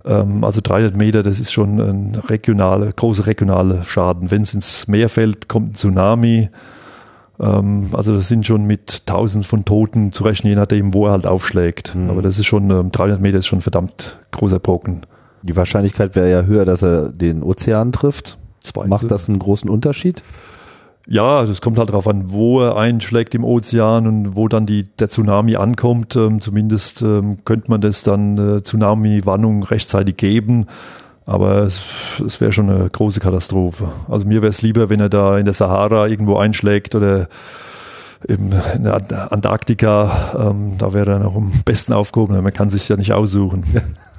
Ähm, 0.06 0.44
also 0.44 0.62
300 0.62 0.96
Meter, 0.96 1.24
das 1.24 1.40
ist 1.40 1.52
schon 1.52 1.80
ein 1.80 2.16
regionale, 2.16 2.92
große 2.94 3.28
regionale 3.28 3.84
Schaden. 3.86 4.32
Wenn 4.32 4.42
es 4.42 4.54
ins 4.54 4.88
Meer 4.88 5.10
fällt, 5.10 5.48
kommt 5.48 5.72
ein 5.72 5.76
Tsunami. 5.76 6.50
Ähm, 7.40 7.90
also 7.94 8.16
das 8.16 8.28
sind 8.28 8.46
schon 8.46 8.66
mit 8.66 9.06
tausend 9.06 9.46
von 9.46 9.66
Toten 9.66 10.12
zu 10.12 10.24
rechnen, 10.24 10.52
je 10.52 10.56
nachdem, 10.56 10.94
wo 10.94 11.06
er 11.06 11.12
halt 11.12 11.28
aufschlägt. 11.28 11.96
Mhm. 11.96 12.10
Aber 12.10 12.22
das 12.22 12.40
ist 12.40 12.46
schon, 12.46 12.70
ähm, 12.70 12.92
300 12.92 13.22
Meter 13.22 13.40
ist 13.40 13.48
schon 13.48 13.62
verdammt 13.62 14.20
großer 14.32 14.60
Brocken. 14.60 15.06
Die 15.44 15.56
Wahrscheinlichkeit 15.56 16.16
wäre 16.16 16.30
ja 16.30 16.42
höher, 16.44 16.66
dass 16.66 16.82
er 16.82 17.10
den 17.10 17.44
Ozean 17.44 17.92
trifft. 17.92 18.38
Zweite. 18.62 18.90
Macht 18.90 19.10
das 19.12 19.30
einen 19.30 19.40
großen 19.40 19.70
Unterschied? 19.70 20.24
Ja, 21.10 21.46
das 21.46 21.62
kommt 21.62 21.78
halt 21.78 21.90
darauf 21.90 22.06
an, 22.08 22.32
wo 22.32 22.62
er 22.62 22.76
einschlägt 22.76 23.34
im 23.34 23.46
Ozean 23.46 24.08
und 24.08 24.36
wo 24.36 24.50
dann 24.50 24.66
die, 24.66 24.84
der 24.84 25.08
Tsunami 25.08 25.56
ankommt. 25.56 26.18
Ähm, 26.18 26.42
zumindest 26.42 27.02
ähm, 27.02 27.38
könnte 27.46 27.72
man 27.72 27.80
das 27.80 28.04
dann 28.04 28.38
äh, 28.38 28.62
Tsunami-Warnung 28.62 29.64
rechtzeitig 29.64 30.18
geben. 30.18 30.66
Aber 31.28 31.58
es, 31.64 31.82
es 32.26 32.40
wäre 32.40 32.54
schon 32.54 32.70
eine 32.70 32.90
große 32.90 33.20
Katastrophe. 33.20 33.90
Also 34.08 34.26
mir 34.26 34.42
wäre 34.42 34.50
es 34.50 34.62
lieber, 34.62 34.90
wenn 34.90 35.02
er 35.02 35.10
da 35.10 35.38
in 35.38 35.44
der 35.44 35.54
Sahara 35.54 36.08
irgendwo 36.08 36.38
einschlägt 36.38 36.96
oder 36.96 37.28
in 38.26 38.50
der 38.50 39.32
Antarktika. 39.32 40.52
Ähm, 40.52 40.78
da 40.78 40.94
wäre 40.94 41.12
er 41.12 41.20
noch 41.20 41.36
am 41.36 41.52
besten 41.66 41.92
aufgehoben. 41.92 42.42
Man 42.42 42.54
kann 42.54 42.70
sich 42.70 42.88
ja 42.88 42.96
nicht 42.96 43.12
aussuchen. 43.12 43.66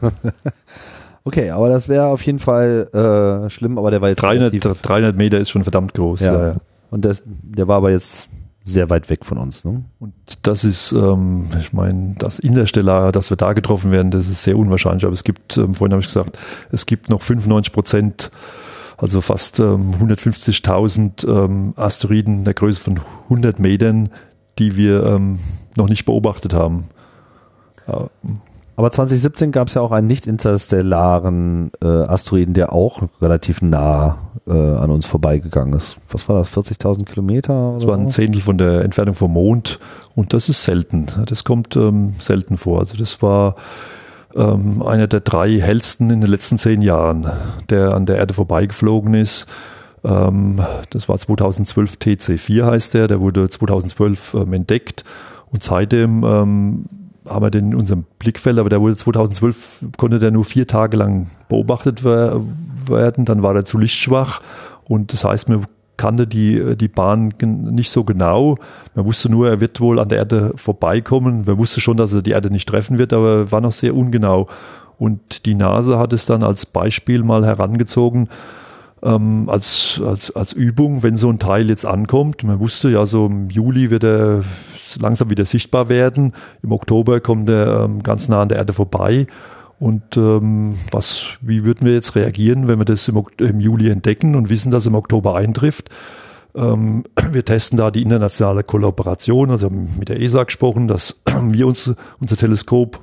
okay, 1.25 1.49
aber 1.49 1.71
das 1.71 1.89
wäre 1.89 2.07
auf 2.09 2.21
jeden 2.23 2.39
Fall 2.41 2.89
äh, 2.93 3.49
schlimm. 3.49 3.79
Aber 3.79 3.91
der 3.91 4.03
war 4.03 4.11
jetzt 4.11 4.21
300, 4.21 4.53
300 4.83 5.17
Meter 5.17 5.39
ist 5.39 5.49
schon 5.49 5.63
verdammt 5.63 5.95
groß. 5.95 6.21
Ja. 6.21 6.49
ja. 6.49 6.57
Und 6.91 7.07
das, 7.07 7.23
der 7.25 7.69
war 7.69 7.79
aber 7.79 7.91
jetzt 7.91 8.29
sehr 8.69 8.91
weit 8.91 9.11
weg 9.11 9.25
von 9.25 9.39
uns. 9.39 9.65
Ne? 9.65 9.85
Und 9.99 10.13
das 10.43 10.65
ist, 10.65 10.93
ähm, 10.93 11.47
ich 11.61 11.73
meine, 11.73 12.15
das 12.19 12.39
Interstellare, 12.39 13.13
dass 13.13 13.31
wir 13.31 13.37
da 13.37 13.53
getroffen 13.53 13.91
werden, 13.91 14.11
das 14.11 14.29
ist 14.29 14.43
sehr 14.43 14.57
unwahrscheinlich. 14.57 15.05
Aber 15.05 15.15
es 15.15 15.25
gibt, 15.25 15.57
ähm, 15.57 15.75
vorhin 15.75 15.93
habe 15.93 16.01
ich 16.01 16.07
gesagt, 16.07 16.39
es 16.71 16.87
gibt 16.87 17.09
noch 17.09 17.23
95 17.23 17.73
Prozent, 17.73 18.31
also 18.97 19.21
fast 19.21 19.61
ähm, 19.61 19.95
150.000 20.01 21.27
ähm, 21.27 21.73
Asteroiden 21.77 22.45
der 22.45 22.55
Größe 22.55 22.81
von 22.81 23.01
100 23.25 23.59
Metern, 23.59 24.11
die 24.59 24.77
wir 24.77 25.05
ähm, 25.05 25.39
noch 25.77 25.89
nicht 25.89 26.05
beobachtet 26.05 26.53
haben. 26.55 26.85
Aber 28.79 28.93
2017 28.93 29.51
gab 29.51 29.67
es 29.67 29.75
ja 29.75 29.83
auch 29.83 29.91
einen 29.91 30.07
nicht 30.07 30.29
interstellaren 30.29 31.73
äh, 31.83 31.89
Asteroiden, 31.89 32.55
der 32.55 32.73
auch 32.73 33.03
relativ 33.21 33.61
nah 33.61 34.19
äh, 34.47 34.53
an 34.53 34.93
uns 34.93 35.05
vorbeigegangen 35.05 35.75
ist. 35.75 35.97
Was 36.11 36.29
war 36.29 36.39
das? 36.39 36.57
40.000 36.57 37.05
Kilometer? 37.05 37.73
Das 37.75 37.89
war 37.89 37.99
ein 37.99 38.09
Zehntel 38.09 38.41
von 38.41 38.57
der 38.57 38.85
Entfernung 38.85 39.17
vom 39.17 39.33
Mond 39.33 39.81
und 40.15 40.33
das 40.33 40.49
ist 40.49 40.63
selten. 40.63 41.09
Das 41.27 41.43
kommt 41.43 41.75
ähm, 41.75 42.15
selten 42.21 42.57
vor. 42.57 42.79
Also 42.79 42.97
das 42.97 43.21
war 43.21 43.57
ähm, 44.37 44.81
einer 44.83 45.09
der 45.09 45.23
drei 45.23 45.59
hellsten 45.59 46.11
in 46.11 46.21
den 46.21 46.31
letzten 46.31 46.57
zehn 46.57 46.81
Jahren, 46.81 47.29
der 47.71 47.95
an 47.95 48.07
der 48.07 48.19
Erde 48.19 48.33
vorbeigeflogen 48.33 49.15
ist. 49.15 49.49
Ähm, 50.05 50.61
das 50.91 51.09
war 51.09 51.19
2012 51.19 51.95
TC4 51.95 52.65
heißt 52.65 52.95
der, 52.95 53.09
der 53.09 53.21
wurde 53.21 53.51
2012 53.51 54.35
ähm, 54.35 54.53
entdeckt 54.53 55.03
und 55.51 55.65
seitdem 55.65 56.23
ähm, 56.23 56.85
haben 57.29 57.45
wir 57.45 57.51
den 57.51 57.73
in 57.73 57.75
unserem 57.75 58.05
Blickfeld, 58.19 58.59
aber 58.59 58.69
der 58.69 58.81
wurde 58.81 58.97
2012, 58.97 59.85
konnte 59.97 60.19
der 60.19 60.31
nur 60.31 60.45
vier 60.45 60.67
Tage 60.67 60.97
lang 60.97 61.29
beobachtet 61.49 62.05
werden, 62.05 63.25
dann 63.25 63.43
war 63.43 63.55
er 63.55 63.65
zu 63.65 63.79
lichtschwach 63.79 64.41
und 64.85 65.13
das 65.13 65.25
heißt, 65.25 65.49
man 65.49 65.67
kannte 65.99 66.27
die, 66.27 66.77
die 66.77 66.89
Bahn 66.89 67.35
nicht 67.41 67.91
so 67.91 68.05
genau. 68.05 68.57
Man 68.95 69.05
wusste 69.05 69.29
nur, 69.29 69.49
er 69.49 69.61
wird 69.61 69.81
wohl 69.81 69.99
an 69.99 70.09
der 70.09 70.19
Erde 70.19 70.53
vorbeikommen. 70.57 71.45
Man 71.45 71.59
wusste 71.59 71.81
schon, 71.81 71.99
dass 71.99 72.15
er 72.15 72.23
die 72.23 72.31
Erde 72.31 72.51
nicht 72.51 72.69
treffen 72.69 72.99
wird, 72.99 73.13
aber 73.13 73.53
war 73.53 73.61
noch 73.61 73.73
sehr 73.73 73.95
ungenau. 73.95 74.49
Und 74.99 75.45
die 75.45 75.55
NASA 75.55 75.99
hat 75.99 76.13
es 76.13 76.25
dann 76.25 76.43
als 76.43 76.67
Beispiel 76.67 77.23
mal 77.23 77.45
herangezogen, 77.45 78.29
ähm, 79.09 79.49
als, 79.49 80.01
als, 80.05 80.35
als 80.35 80.53
Übung, 80.53 81.03
wenn 81.03 81.17
so 81.17 81.31
ein 81.31 81.39
Teil 81.39 81.69
jetzt 81.69 81.87
ankommt. 81.87 82.45
Man 82.45 82.61
wusste 82.61 82.91
ja, 82.91 83.07
so 83.07 83.27
im 83.27 83.49
Juli 83.49 83.91
wird 83.91 84.05
er 84.05 84.45
langsam 85.01 85.31
wieder 85.31 85.45
sichtbar 85.45 85.89
werden. 85.89 86.33
Im 86.63 86.73
Oktober 86.73 87.21
kommt 87.21 87.49
er 87.49 87.85
ähm, 87.85 88.03
ganz 88.03 88.29
nah 88.29 88.43
an 88.43 88.49
der 88.49 88.59
Erde 88.59 88.73
vorbei. 88.73 89.27
Und 89.81 90.17
ähm, 90.17 90.75
was, 90.91 91.39
wie 91.41 91.65
würden 91.65 91.87
wir 91.87 91.95
jetzt 91.95 92.17
reagieren, 92.17 92.67
wenn 92.69 92.79
wir 92.79 92.85
das 92.85 93.07
im, 93.09 93.23
im 93.39 93.61
Juli 93.61 93.91
entdecken 93.91 94.35
und 94.35 94.51
wissen, 94.51 94.71
dass 94.71 94.87
im 94.87 94.95
Oktober 94.95 95.37
eintrifft? 95.37 95.89
Ähm, 96.55 97.05
wir 97.33 97.45
testen 97.45 97.79
da 97.79 97.91
die 97.91 98.03
internationale 98.03 98.65
Kollaboration, 98.65 99.51
also 99.51 99.71
mit 99.71 100.09
der 100.09 100.21
ESA 100.21 100.45
gesprochen, 100.45 100.89
dass 100.89 101.23
wir 101.43 101.67
uns 101.67 101.95
unser 102.21 102.37
Teleskop 102.37 103.01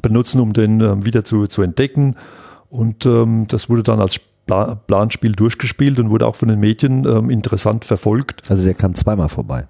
benutzen, 0.00 0.40
um 0.40 0.52
den 0.52 0.80
ähm, 0.80 1.06
wieder 1.06 1.24
zu, 1.24 1.46
zu 1.46 1.62
entdecken. 1.62 2.16
Und 2.68 3.06
ähm, 3.06 3.46
das 3.48 3.68
wurde 3.68 3.82
dann 3.82 4.00
als 4.00 4.18
Planspiel 4.46 5.32
durchgespielt 5.32 5.98
und 5.98 6.10
wurde 6.10 6.26
auch 6.26 6.36
von 6.36 6.48
den 6.48 6.60
Medien 6.60 7.06
ähm, 7.06 7.30
interessant 7.30 7.84
verfolgt. 7.84 8.50
Also 8.50 8.64
der 8.64 8.74
kam 8.74 8.94
zweimal 8.94 9.28
vorbei. 9.28 9.66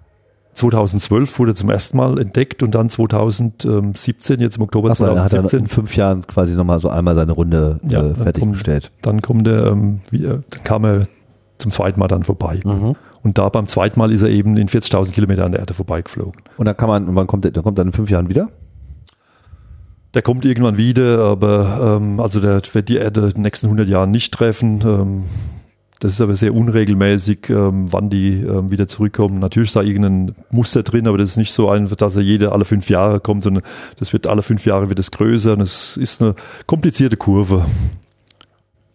2012 0.54 1.38
wurde 1.38 1.54
zum 1.54 1.70
ersten 1.70 1.96
Mal 1.96 2.18
entdeckt 2.18 2.62
und 2.62 2.74
dann 2.74 2.90
2017, 2.90 4.40
jetzt 4.40 4.56
im 4.56 4.62
Oktober 4.62 4.90
Achso, 4.90 5.04
2017. 5.04 5.36
Dann 5.36 5.44
hat 5.44 5.52
er 5.52 5.58
in 5.58 5.66
fünf 5.66 5.96
Jahren 5.96 6.26
quasi 6.26 6.56
nochmal 6.56 6.78
so 6.78 6.90
einmal 6.90 7.14
seine 7.14 7.32
Runde 7.32 7.80
ja, 7.88 8.02
äh, 8.02 8.14
fertiggestellt. 8.14 8.92
Dann, 9.00 9.22
kommt 9.22 9.48
er, 9.48 9.68
ähm, 9.68 10.00
dann 10.10 10.44
kam 10.62 10.84
er 10.84 11.06
zum 11.58 11.70
zweiten 11.70 11.98
Mal 11.98 12.08
dann 12.08 12.22
vorbei. 12.22 12.60
Mhm. 12.64 12.96
Und 13.22 13.38
da 13.38 13.48
beim 13.48 13.66
zweiten 13.66 13.98
Mal 13.98 14.12
ist 14.12 14.22
er 14.22 14.28
eben 14.28 14.56
in 14.56 14.68
40.000 14.68 15.12
Kilometer 15.12 15.44
an 15.44 15.52
der 15.52 15.60
Erde 15.60 15.74
vorbeigeflogen. 15.74 16.42
Und 16.56 16.66
dann 16.66 16.76
kann 16.76 16.88
man, 16.88 17.14
wann 17.14 17.26
kommt 17.26 17.44
der, 17.44 17.52
dann 17.52 17.62
kommt 17.62 17.78
er 17.78 17.84
in 17.84 17.92
fünf 17.92 18.10
Jahren 18.10 18.28
wieder? 18.28 18.48
Der 20.14 20.22
kommt 20.22 20.44
irgendwann 20.44 20.76
wieder, 20.76 21.20
aber 21.20 21.98
ähm, 22.00 22.20
also 22.20 22.40
der 22.40 22.60
wird 22.72 22.88
die 22.88 22.96
Erde 22.96 23.22
in 23.22 23.30
den 23.30 23.42
nächsten 23.42 23.66
100 23.66 23.88
Jahren 23.88 24.10
nicht 24.10 24.32
treffen. 24.32 24.82
Ähm, 24.84 25.22
das 26.00 26.12
ist 26.14 26.20
aber 26.20 26.34
sehr 26.34 26.52
unregelmäßig, 26.52 27.48
ähm, 27.48 27.86
wann 27.92 28.10
die 28.10 28.40
ähm, 28.40 28.72
wieder 28.72 28.88
zurückkommen. 28.88 29.38
Natürlich 29.38 29.68
ist 29.68 29.76
da 29.76 29.82
irgendein 29.82 30.34
Muster 30.50 30.82
drin, 30.82 31.06
aber 31.06 31.16
das 31.16 31.30
ist 31.30 31.36
nicht 31.36 31.52
so 31.52 31.70
einfach, 31.70 31.94
dass 31.94 32.16
er 32.16 32.22
jede 32.22 32.50
alle 32.50 32.64
fünf 32.64 32.90
Jahre 32.90 33.20
kommt, 33.20 33.44
sondern 33.44 33.62
das 33.98 34.12
wird 34.12 34.26
alle 34.26 34.42
fünf 34.42 34.66
Jahre 34.66 34.88
wird 34.88 34.98
es 34.98 35.12
größer 35.12 35.52
und 35.52 35.60
es 35.60 35.96
ist 35.96 36.20
eine 36.20 36.34
komplizierte 36.66 37.16
Kurve. 37.16 37.64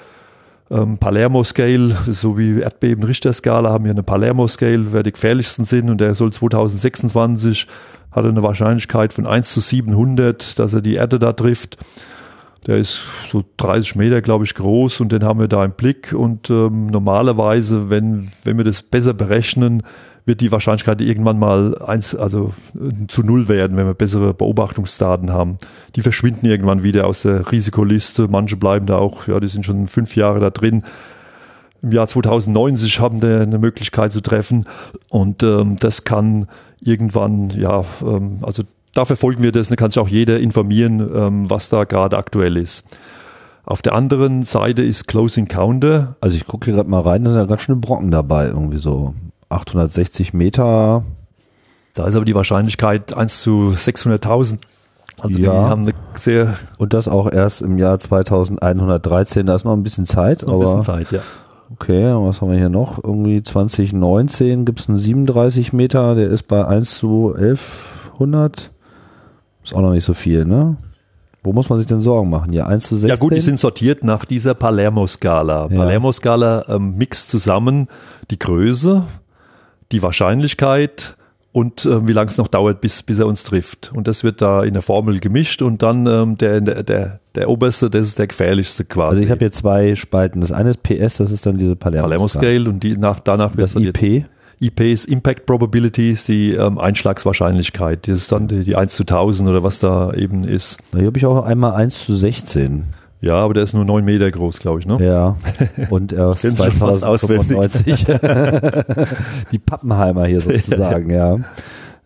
ähm, 0.72 0.98
Palermo-Scale, 0.98 1.96
so 2.08 2.38
wie 2.38 2.60
Erdbeben-Richter-Skala, 2.60 3.70
haben 3.70 3.84
wir 3.84 3.90
eine 3.90 4.02
Palermo-Scale, 4.02 4.92
wer 4.92 5.02
die 5.02 5.12
gefährlichsten 5.12 5.64
sind 5.64 5.90
und 5.90 6.00
der 6.00 6.14
soll 6.14 6.32
2026, 6.32 7.66
hat 8.10 8.24
eine 8.24 8.42
Wahrscheinlichkeit 8.42 9.12
von 9.12 9.26
1 9.26 9.52
zu 9.52 9.60
700, 9.60 10.58
dass 10.58 10.72
er 10.72 10.80
die 10.80 10.94
Erde 10.94 11.18
da 11.18 11.32
trifft. 11.32 11.78
Der 12.66 12.76
ist 12.76 13.00
so 13.28 13.42
30 13.56 13.96
Meter, 13.96 14.22
glaube 14.22 14.44
ich, 14.44 14.54
groß 14.54 15.00
und 15.00 15.10
den 15.10 15.24
haben 15.24 15.40
wir 15.40 15.48
da 15.48 15.64
im 15.64 15.72
Blick. 15.72 16.12
Und 16.12 16.48
ähm, 16.48 16.86
normalerweise, 16.86 17.90
wenn, 17.90 18.30
wenn 18.44 18.56
wir 18.56 18.64
das 18.64 18.82
besser 18.82 19.14
berechnen, 19.14 19.82
wird 20.24 20.40
die 20.40 20.52
Wahrscheinlichkeit 20.52 21.00
irgendwann 21.00 21.38
mal 21.38 21.76
eins, 21.78 22.14
also 22.14 22.52
äh, 22.74 23.06
zu 23.08 23.22
null 23.22 23.48
werden, 23.48 23.76
wenn 23.76 23.86
wir 23.86 23.94
bessere 23.94 24.34
Beobachtungsdaten 24.34 25.32
haben. 25.32 25.58
Die 25.96 26.02
verschwinden 26.02 26.46
irgendwann 26.46 26.82
wieder 26.82 27.06
aus 27.06 27.22
der 27.22 27.50
Risikoliste. 27.50 28.28
Manche 28.28 28.56
bleiben 28.56 28.86
da 28.86 28.96
auch, 28.96 29.26
ja, 29.26 29.40
die 29.40 29.48
sind 29.48 29.66
schon 29.66 29.86
fünf 29.86 30.14
Jahre 30.16 30.40
da 30.40 30.50
drin. 30.50 30.84
Im 31.82 31.90
Jahr 31.90 32.06
2090 32.06 33.00
haben 33.00 33.22
wir 33.22 33.40
eine 33.40 33.58
Möglichkeit 33.58 34.12
zu 34.12 34.20
treffen 34.20 34.66
und 35.08 35.42
ähm, 35.42 35.76
das 35.80 36.04
kann 36.04 36.46
irgendwann, 36.80 37.50
ja, 37.50 37.84
ähm, 38.02 38.38
also 38.42 38.62
da 38.94 39.04
verfolgen 39.04 39.42
wir 39.42 39.50
das, 39.50 39.68
da 39.68 39.74
kann 39.74 39.90
sich 39.90 40.00
auch 40.00 40.08
jeder 40.08 40.38
informieren, 40.38 41.00
ähm, 41.12 41.50
was 41.50 41.70
da 41.70 41.82
gerade 41.82 42.16
aktuell 42.16 42.56
ist. 42.56 42.84
Auf 43.64 43.82
der 43.82 43.94
anderen 43.94 44.44
Seite 44.44 44.82
ist 44.82 45.08
Close 45.08 45.40
Encounter. 45.40 46.16
Also 46.20 46.36
ich 46.36 46.46
gucke 46.46 46.66
hier 46.66 46.74
gerade 46.74 46.90
mal 46.90 47.00
rein, 47.00 47.24
da 47.24 47.30
sind 47.30 47.40
ja 47.40 47.46
ganz 47.46 47.62
schöne 47.62 47.78
Brocken 47.78 48.10
dabei, 48.10 48.46
irgendwie 48.46 48.78
so 48.78 49.14
860 49.52 50.32
Meter. 50.32 51.04
Da 51.94 52.06
ist 52.06 52.16
aber 52.16 52.24
die 52.24 52.34
Wahrscheinlichkeit 52.34 53.14
1 53.14 53.40
zu 53.40 53.74
600.000. 53.76 54.58
Also 55.20 55.38
ja. 55.38 55.52
die 55.52 55.56
haben 55.70 55.82
eine 55.82 55.92
sehr 56.14 56.56
und 56.78 56.94
das 56.94 57.06
auch 57.06 57.30
erst 57.30 57.62
im 57.62 57.78
Jahr 57.78 57.98
2113. 57.98 59.46
Da 59.46 59.54
ist 59.54 59.64
noch 59.64 59.74
ein 59.74 59.82
bisschen 59.82 60.06
Zeit. 60.06 60.42
Noch 60.46 60.54
ein 60.54 60.60
bisschen 60.60 60.82
Zeit, 60.82 61.12
ja. 61.12 61.20
Okay, 61.72 62.12
was 62.14 62.40
haben 62.40 62.50
wir 62.50 62.58
hier 62.58 62.68
noch? 62.68 63.02
Irgendwie 63.02 63.42
2019 63.42 64.64
gibt 64.64 64.80
es 64.80 64.88
einen 64.88 64.98
37 64.98 65.72
Meter, 65.72 66.14
der 66.14 66.28
ist 66.28 66.42
bei 66.44 66.64
1 66.64 66.98
zu 66.98 67.34
1100. 67.34 68.70
Ist 69.64 69.74
auch 69.74 69.80
noch 69.80 69.92
nicht 69.92 70.04
so 70.04 70.12
viel, 70.12 70.44
ne? 70.44 70.76
Wo 71.44 71.52
muss 71.52 71.68
man 71.68 71.78
sich 71.78 71.86
denn 71.86 72.00
Sorgen 72.00 72.30
machen? 72.30 72.52
Ja, 72.52 72.66
1 72.66 72.84
zu 72.84 72.96
16? 72.96 73.08
Ja 73.08 73.16
gut, 73.16 73.32
die 73.32 73.40
sind 73.40 73.58
sortiert 73.58 74.04
nach 74.04 74.24
dieser 74.24 74.54
Palermo-Skala. 74.54 75.68
Ja. 75.70 75.76
Palermo-Skala 75.76 76.66
ähm, 76.68 76.96
mixt 76.96 77.30
zusammen 77.30 77.88
die 78.30 78.38
Größe, 78.38 79.02
die 79.92 80.02
Wahrscheinlichkeit 80.02 81.16
und 81.52 81.84
äh, 81.84 82.06
wie 82.08 82.12
lange 82.12 82.30
es 82.30 82.38
noch 82.38 82.48
dauert, 82.48 82.80
bis, 82.80 83.02
bis 83.02 83.18
er 83.18 83.26
uns 83.26 83.44
trifft. 83.44 83.92
Und 83.94 84.08
das 84.08 84.24
wird 84.24 84.40
da 84.40 84.64
in 84.64 84.72
der 84.72 84.82
Formel 84.82 85.20
gemischt 85.20 85.60
und 85.60 85.82
dann 85.82 86.06
ähm, 86.06 86.38
der, 86.38 86.60
der, 86.62 86.82
der, 86.82 87.20
der 87.34 87.50
oberste, 87.50 87.90
das 87.90 88.06
ist 88.06 88.18
der 88.18 88.26
gefährlichste 88.26 88.84
quasi. 88.84 89.10
Also 89.10 89.22
ich 89.22 89.30
habe 89.30 89.40
hier 89.40 89.52
zwei 89.52 89.94
Spalten. 89.94 90.40
Das 90.40 90.50
eine 90.50 90.70
ist 90.70 90.82
PS, 90.82 91.18
das 91.18 91.30
ist 91.30 91.44
dann 91.44 91.58
diese 91.58 91.76
Palermo, 91.76 92.04
Palermo 92.04 92.28
Scale 92.28 92.68
und 92.68 92.82
die 92.82 92.96
nach, 92.96 93.20
danach 93.20 93.56
wird 93.56 93.62
das 93.62 93.74
IP. 93.74 94.24
IP 94.60 94.80
ist 94.80 95.06
Impact 95.06 95.44
Probability, 95.44 96.12
ist 96.12 96.28
die 96.28 96.52
ähm, 96.52 96.78
Einschlagswahrscheinlichkeit. 96.78 98.06
Das 98.06 98.16
ist 98.16 98.32
dann 98.32 98.48
die, 98.48 98.64
die 98.64 98.76
1 98.76 98.94
zu 98.94 99.02
1000 99.02 99.50
oder 99.50 99.62
was 99.62 99.80
da 99.80 100.12
eben 100.14 100.44
ist. 100.44 100.78
Hier 100.96 101.06
habe 101.06 101.18
ich 101.18 101.26
auch 101.26 101.44
einmal 101.44 101.72
1 101.72 102.06
zu 102.06 102.14
16. 102.14 102.84
Ja, 103.22 103.36
aber 103.36 103.54
der 103.54 103.62
ist 103.62 103.72
nur 103.72 103.84
neun 103.84 104.04
Meter 104.04 104.28
groß, 104.30 104.58
glaube 104.58 104.80
ich, 104.80 104.86
ne? 104.86 104.98
Ja. 105.00 105.36
Und 105.90 106.12
er 106.12 106.32
ist 106.42 106.56
2095. 106.56 108.04
Die 109.52 109.58
Pappenheimer 109.58 110.26
hier 110.26 110.40
sozusagen, 110.42 111.08
ja. 111.08 111.36
ja. 111.36 111.40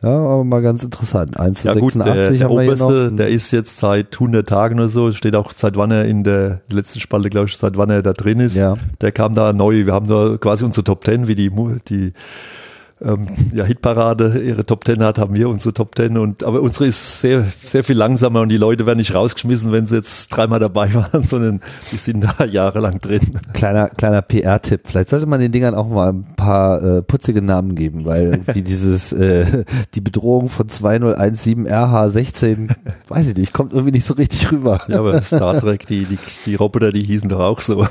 Ja, 0.02 0.10
aber 0.10 0.44
mal 0.44 0.60
ganz 0.60 0.84
interessant. 0.84 1.40
1 1.40 1.62
zu 1.62 1.68
Ja 1.68 1.72
gut, 1.72 1.94
86 1.94 2.04
der, 2.04 2.14
der 2.14 2.48
haben 2.48 2.56
wir 2.56 2.62
hier 2.62 2.68
oberste, 2.68 3.08
noch. 3.08 3.16
der 3.16 3.28
ist 3.28 3.50
jetzt 3.50 3.78
seit 3.78 4.14
100 4.14 4.46
Tagen 4.46 4.78
oder 4.78 4.90
so, 4.90 5.10
steht 5.10 5.34
auch 5.34 5.52
seit 5.52 5.78
wann 5.78 5.90
er 5.90 6.04
in 6.04 6.22
der 6.22 6.60
letzten 6.70 7.00
Spalte, 7.00 7.30
glaube 7.30 7.48
ich, 7.48 7.56
seit 7.56 7.78
wann 7.78 7.88
er 7.88 8.02
da 8.02 8.12
drin 8.12 8.38
ist. 8.38 8.54
Ja. 8.54 8.74
Der 9.00 9.10
kam 9.10 9.34
da 9.34 9.54
neu. 9.54 9.86
Wir 9.86 9.94
haben 9.94 10.06
da 10.06 10.36
quasi 10.38 10.66
unsere 10.66 10.84
Top 10.84 11.04
10, 11.06 11.28
wie 11.28 11.34
die, 11.34 11.50
die 11.88 12.12
ähm, 13.02 13.26
ja, 13.52 13.64
Hitparade 13.64 14.40
ihre 14.40 14.64
Top 14.64 14.86
10 14.86 15.02
hat, 15.02 15.18
haben 15.18 15.34
wir 15.34 15.50
unsere 15.50 15.74
Top 15.74 15.94
10 15.96 16.16
und 16.16 16.44
aber 16.44 16.62
unsere 16.62 16.86
ist 16.86 17.20
sehr, 17.20 17.44
sehr 17.62 17.84
viel 17.84 17.96
langsamer 17.96 18.40
und 18.40 18.48
die 18.48 18.56
Leute 18.56 18.86
werden 18.86 18.98
nicht 18.98 19.14
rausgeschmissen, 19.14 19.70
wenn 19.70 19.86
sie 19.86 19.96
jetzt 19.96 20.28
dreimal 20.28 20.60
dabei 20.60 20.92
waren, 21.12 21.24
sondern 21.24 21.60
die 21.92 21.96
sind 21.96 22.24
da 22.24 22.44
jahrelang 22.44 23.00
drin. 23.00 23.20
Kleiner, 23.52 23.90
kleiner 23.90 24.22
PR-Tipp. 24.22 24.82
Vielleicht 24.84 25.10
sollte 25.10 25.26
man 25.26 25.40
den 25.40 25.52
Dingern 25.52 25.74
auch 25.74 25.88
mal 25.88 26.12
ein 26.12 26.26
paar 26.36 26.82
äh, 26.82 27.02
putzige 27.02 27.42
Namen 27.42 27.74
geben, 27.74 28.06
weil 28.06 28.28
irgendwie 28.28 28.62
dieses, 28.62 29.12
äh, 29.12 29.64
die 29.94 30.00
Bedrohung 30.00 30.48
von 30.48 30.68
2017 30.68 31.68
RH16, 31.68 32.70
weiß 33.08 33.28
ich 33.28 33.36
nicht, 33.36 33.52
kommt 33.52 33.74
irgendwie 33.74 33.92
nicht 33.92 34.06
so 34.06 34.14
richtig 34.14 34.50
rüber. 34.50 34.80
Ja, 34.88 35.00
aber 35.00 35.20
Star 35.20 35.60
Trek, 35.60 35.86
die, 35.86 36.04
die, 36.04 36.18
die 36.46 36.54
Roboter, 36.54 36.92
die 36.92 37.02
hießen 37.02 37.28
doch 37.28 37.40
auch 37.40 37.60
so. 37.60 37.86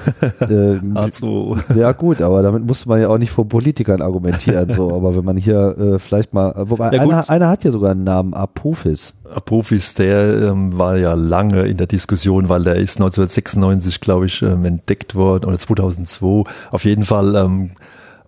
Ähm, 0.50 0.96
ja 1.76 1.92
gut, 1.92 2.22
aber 2.22 2.42
damit 2.42 2.66
musste 2.66 2.90
man 2.90 3.00
ja 3.00 3.10
auch 3.10 3.20
nicht 3.20 3.32
vor 3.32 3.48
Politikern 3.48 4.02
argumentieren. 4.02 4.74
So. 4.74 4.95
Aber 4.96 5.16
wenn 5.16 5.26
man 5.26 5.38
hier 5.38 5.78
äh, 5.78 6.00
vielleicht 6.00 6.34
mal, 6.34 6.54
wobei 6.58 6.92
Ja, 6.92 7.02
einer, 7.02 7.30
einer 7.30 7.50
hat 7.50 7.64
ja 7.64 7.72
sogar 7.72 7.92
einen 7.92 8.04
Namen, 8.04 8.34
Apophis. 8.34 9.14
Profis, 9.46 9.94
der 9.96 10.50
ähm, 10.50 10.78
war 10.78 10.98
ja 10.98 11.14
lange 11.14 11.64
in 11.64 11.78
der 11.78 11.88
Diskussion, 11.88 12.50
weil 12.50 12.64
der 12.64 12.76
ist 12.76 12.98
1996, 12.98 14.02
glaube 14.02 14.28
ich, 14.28 14.42
ähm, 14.42 14.66
entdeckt 14.66 15.16
worden 15.16 15.46
oder 15.46 15.58
2002. 15.58 16.44
Auf 16.72 16.86
jeden 16.86 17.06
Fall 17.06 17.36
ähm, 17.36 17.72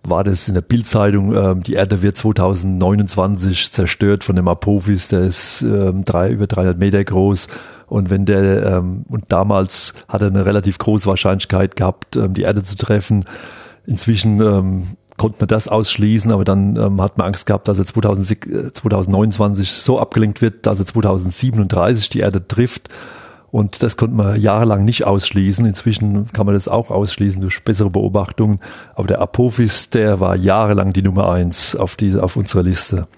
war 0.02 0.24
das 0.24 0.48
in 0.48 0.54
der 0.54 0.62
Bildzeitung, 0.62 1.34
ähm, 1.34 1.62
die 1.62 1.74
Erde 1.74 2.02
wird 2.02 2.16
2029 2.16 3.72
zerstört 3.72 4.24
von 4.24 4.36
dem 4.36 4.48
Apophis, 4.48 5.08
der 5.08 5.20
ist 5.20 5.62
ähm, 5.62 6.04
drei, 6.04 6.30
über 6.30 6.46
300 6.46 6.78
Meter 6.78 7.04
groß. 7.04 7.48
Und 7.86 8.10
wenn 8.10 8.24
der, 8.24 8.66
ähm, 8.66 9.04
und 9.08 9.24
damals 9.28 9.94
hat 10.08 10.20
er 10.20 10.28
eine 10.28 10.44
relativ 10.44 10.78
große 10.78 11.06
Wahrscheinlichkeit 11.06 11.76
gehabt, 11.76 12.16
ähm, 12.16 12.34
die 12.34 12.42
Erde 12.42 12.62
zu 12.62 12.76
treffen. 12.76 13.24
Inzwischen 13.86 14.40
ähm, 14.42 14.82
konnte 15.18 15.36
man 15.40 15.48
das 15.48 15.68
ausschließen, 15.68 16.32
aber 16.32 16.44
dann 16.44 16.76
ähm, 16.76 17.02
hat 17.02 17.18
man 17.18 17.26
Angst 17.26 17.46
gehabt, 17.46 17.68
dass 17.68 17.78
er 17.78 17.84
2000, 17.84 18.46
äh, 18.46 18.72
2029 18.72 19.70
so 19.70 20.00
abgelenkt 20.00 20.40
wird, 20.40 20.64
dass 20.66 20.78
er 20.78 20.86
2037 20.86 22.08
die 22.08 22.20
Erde 22.20 22.46
trifft. 22.46 22.88
Und 23.50 23.82
das 23.82 23.96
konnte 23.96 24.14
man 24.14 24.40
jahrelang 24.40 24.84
nicht 24.84 25.06
ausschließen. 25.06 25.64
Inzwischen 25.64 26.30
kann 26.32 26.46
man 26.46 26.54
das 26.54 26.68
auch 26.68 26.90
ausschließen 26.90 27.40
durch 27.40 27.64
bessere 27.64 27.90
Beobachtungen. 27.90 28.60
Aber 28.94 29.08
der 29.08 29.20
Apophis, 29.20 29.90
der 29.90 30.20
war 30.20 30.36
jahrelang 30.36 30.92
die 30.92 31.02
Nummer 31.02 31.30
eins 31.30 31.74
auf, 31.74 31.96
diese, 31.96 32.22
auf 32.22 32.36
unserer 32.36 32.62
Liste. 32.62 33.08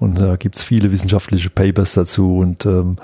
Und 0.00 0.18
da 0.18 0.36
gibt's 0.36 0.64
viele 0.64 0.90
wissenschaftliche 0.90 1.48
Papers 1.48 1.94
dazu. 1.94 2.38
Und 2.38 2.66
ähm, 2.66 2.96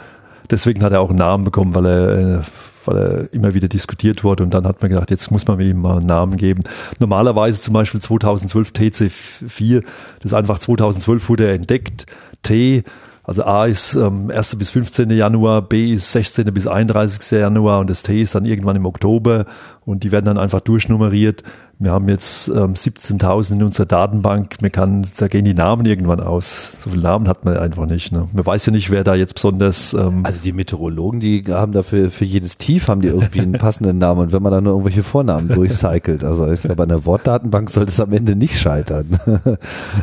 deswegen 0.50 0.82
hat 0.82 0.92
er 0.92 1.00
auch 1.00 1.10
einen 1.10 1.18
Namen 1.18 1.44
bekommen, 1.44 1.76
weil 1.76 1.86
er, 1.86 2.18
äh, 2.18 2.40
weil 2.84 2.96
er 2.96 3.32
immer 3.32 3.54
wieder 3.54 3.68
diskutiert 3.68 4.24
wurde. 4.24 4.42
Und 4.42 4.54
dann 4.54 4.66
hat 4.66 4.82
man 4.82 4.90
gedacht, 4.90 5.10
jetzt 5.10 5.30
muss 5.30 5.46
man 5.46 5.60
ihm 5.60 5.80
mal 5.80 5.98
einen 5.98 6.06
Namen 6.06 6.36
geben. 6.36 6.62
Normalerweise 6.98 7.60
zum 7.60 7.74
Beispiel 7.74 8.00
2012 8.00 8.70
TC4, 8.70 9.82
das 10.20 10.32
ist 10.32 10.34
einfach 10.34 10.58
2012 10.58 11.28
wurde 11.28 11.46
er 11.46 11.54
entdeckt. 11.54 12.06
T, 12.42 12.82
also 13.24 13.44
A 13.44 13.66
ist 13.66 13.94
ähm, 13.94 14.30
1. 14.30 14.56
bis 14.56 14.70
15. 14.70 15.10
Januar, 15.10 15.62
B 15.62 15.92
ist 15.92 16.10
16. 16.10 16.52
bis 16.52 16.66
31. 16.66 17.38
Januar 17.38 17.80
und 17.80 17.88
das 17.88 18.02
T 18.02 18.20
ist 18.20 18.34
dann 18.34 18.44
irgendwann 18.44 18.76
im 18.76 18.86
Oktober 18.86 19.46
und 19.84 20.02
die 20.02 20.10
werden 20.10 20.24
dann 20.24 20.38
einfach 20.38 20.60
durchnummeriert. 20.60 21.44
Wir 21.82 21.90
haben 21.90 22.08
jetzt 22.08 22.46
ähm, 22.46 22.74
17.000 22.74 23.54
in 23.54 23.62
unserer 23.64 23.86
Datenbank. 23.86 24.62
Man 24.62 24.70
kann, 24.70 25.04
da 25.18 25.26
gehen 25.26 25.44
die 25.44 25.52
Namen 25.54 25.84
irgendwann 25.84 26.20
aus. 26.20 26.80
So 26.80 26.90
viele 26.90 27.02
Namen 27.02 27.26
hat 27.26 27.44
man 27.44 27.56
einfach 27.56 27.86
nicht. 27.86 28.12
Ne? 28.12 28.28
Man 28.32 28.46
weiß 28.46 28.66
ja 28.66 28.72
nicht, 28.72 28.90
wer 28.90 29.02
da 29.02 29.16
jetzt 29.16 29.34
besonders. 29.34 29.92
Ähm, 29.92 30.20
Also 30.24 30.42
die 30.42 30.52
Meteorologen, 30.52 31.18
die 31.18 31.44
haben 31.48 31.72
dafür 31.72 32.10
für 32.12 32.24
jedes 32.24 32.56
Tief 32.58 32.86
haben 32.86 33.00
die 33.00 33.08
irgendwie 33.08 33.40
einen 33.40 33.52
passenden 33.54 33.98
Namen 33.98 34.20
und 34.20 34.32
wenn 34.32 34.42
man 34.42 34.52
dann 34.52 34.62
nur 34.64 34.74
irgendwelche 34.74 35.02
Vornamen 35.02 35.48
durchcycelt, 35.48 36.22
also 36.22 36.50
ich 36.52 36.60
glaube 36.60 36.84
an 36.84 36.88
der 36.88 37.04
Wortdatenbank 37.04 37.68
sollte 37.68 37.90
es 37.90 37.98
am 37.98 38.12
Ende 38.12 38.36
nicht 38.36 38.58
scheitern. 38.60 39.18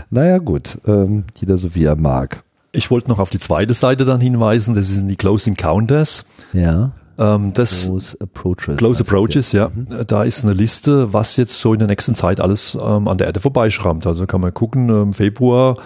naja 0.09 0.37
gut, 0.39 0.79
ähm, 0.85 1.23
jeder 1.39 1.57
so 1.57 1.75
wie 1.75 1.85
er 1.85 1.95
mag. 1.95 2.41
ich 2.73 2.91
wollte 2.91 3.09
noch 3.09 3.19
auf 3.19 3.29
die 3.29 3.39
zweite 3.39 3.73
Seite 3.73 4.03
dann 4.05 4.19
hinweisen. 4.19 4.75
Das 4.75 4.89
sind 4.89 5.07
die 5.07 5.15
Close 5.15 5.49
Encounters. 5.49 6.25
Ja. 6.51 6.91
Ähm, 7.19 7.53
das 7.53 7.85
Close 7.85 8.17
Approaches. 8.21 8.77
Close 8.77 9.01
Approaches, 9.01 9.51
ja. 9.51 9.69
Da 10.07 10.23
ist 10.23 10.45
eine 10.45 10.53
Liste, 10.53 11.13
was 11.13 11.35
jetzt 11.35 11.59
so 11.59 11.73
in 11.73 11.79
der 11.79 11.89
nächsten 11.89 12.15
Zeit 12.15 12.39
alles 12.39 12.75
ähm, 12.81 13.07
an 13.07 13.17
der 13.17 13.27
Erde 13.27 13.41
vorbeischrammt. 13.41 14.07
Also 14.07 14.25
kann 14.25 14.39
man 14.39 14.53
gucken, 14.53 14.89
im 14.89 15.13
Februar, 15.13 15.77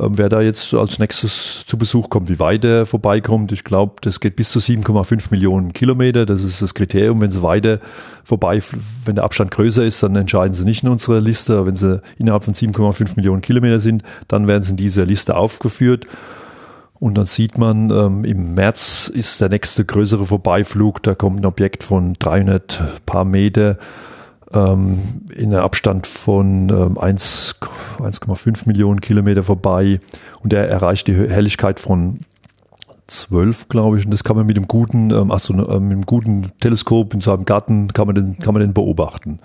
ähm, 0.00 0.16
wer 0.16 0.30
da 0.30 0.40
jetzt 0.40 0.72
als 0.72 0.98
nächstes 0.98 1.64
zu 1.66 1.76
Besuch 1.76 2.08
kommt, 2.08 2.30
wie 2.30 2.38
weit 2.38 2.64
er 2.64 2.86
vorbeikommt. 2.86 3.52
Ich 3.52 3.64
glaube, 3.64 3.96
das 4.00 4.18
geht 4.20 4.36
bis 4.36 4.50
zu 4.50 4.60
7,5 4.60 5.26
Millionen 5.30 5.74
Kilometer. 5.74 6.24
Das 6.24 6.42
ist 6.42 6.62
das 6.62 6.72
Kriterium. 6.72 7.20
Wenn 7.20 7.30
sie 7.30 7.42
weiter 7.42 7.80
vorbei, 8.24 8.62
wenn 9.04 9.16
der 9.16 9.24
Abstand 9.24 9.50
größer 9.50 9.84
ist, 9.84 10.02
dann 10.02 10.16
entscheiden 10.16 10.54
sie 10.54 10.64
nicht 10.64 10.84
in 10.84 10.88
unserer 10.88 11.20
Liste. 11.20 11.58
Aber 11.58 11.66
wenn 11.66 11.76
sie 11.76 12.00
innerhalb 12.16 12.44
von 12.44 12.54
7,5 12.54 13.16
Millionen 13.16 13.42
Kilometer 13.42 13.78
sind, 13.78 14.04
dann 14.26 14.48
werden 14.48 14.62
sie 14.62 14.70
in 14.70 14.76
dieser 14.78 15.04
Liste 15.04 15.36
aufgeführt. 15.36 16.06
Und 17.00 17.16
dann 17.16 17.26
sieht 17.26 17.58
man, 17.58 17.90
ähm, 17.90 18.24
im 18.24 18.54
März 18.54 19.08
ist 19.08 19.40
der 19.40 19.48
nächste 19.48 19.84
größere 19.84 20.24
Vorbeiflug. 20.24 21.02
Da 21.02 21.14
kommt 21.14 21.40
ein 21.40 21.46
Objekt 21.46 21.84
von 21.84 22.14
300 22.18 22.82
paar 23.06 23.24
Meter 23.24 23.78
ähm, 24.52 24.98
in 25.32 25.52
einem 25.52 25.62
Abstand 25.62 26.06
von 26.06 26.70
ähm, 26.70 26.98
1 26.98 27.56
1,5 27.98 28.66
Millionen 28.66 29.00
Kilometer 29.00 29.42
vorbei. 29.42 30.00
Und 30.42 30.52
der 30.52 30.68
erreicht 30.68 31.06
die 31.06 31.14
Helligkeit 31.14 31.78
von 31.80 32.20
12, 33.06 33.68
glaube 33.68 33.98
ich. 33.98 34.04
Und 34.04 34.12
das 34.12 34.24
kann 34.24 34.36
man 34.36 34.46
mit 34.46 34.56
dem 34.56 34.66
guten, 34.66 35.10
ähm, 35.10 35.30
Astro 35.30 35.54
äh, 35.54 35.80
mit 35.80 35.92
dem 35.92 36.06
guten 36.06 36.50
Teleskop 36.60 37.14
in 37.14 37.20
seinem 37.20 37.44
Garten 37.44 37.92
kann 37.92 38.06
man 38.06 38.14
den, 38.14 38.38
kann 38.38 38.54
man 38.54 38.60
den 38.60 38.74
beobachten. 38.74 39.38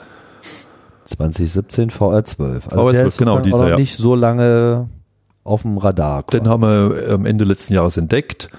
2017 1.06 1.92
VR12. 1.92 2.70
Also 2.70 2.90
VR12, 2.90 2.92
der 2.92 3.06
ist 3.06 3.18
genau, 3.18 3.40
dieser, 3.40 3.58
auch 3.58 3.62
noch 3.62 3.70
ja. 3.70 3.78
nicht 3.78 3.98
so 3.98 4.16
lange 4.16 4.90
auf 5.44 5.64
dem 5.64 5.78
Radar. 5.78 6.24
Den 6.24 6.48
haben 6.48 6.62
wir 6.62 7.12
am 7.12 7.26
Ende 7.26 7.44
letzten 7.44 7.74
Jahres 7.74 7.98
entdeckt. 7.98 8.50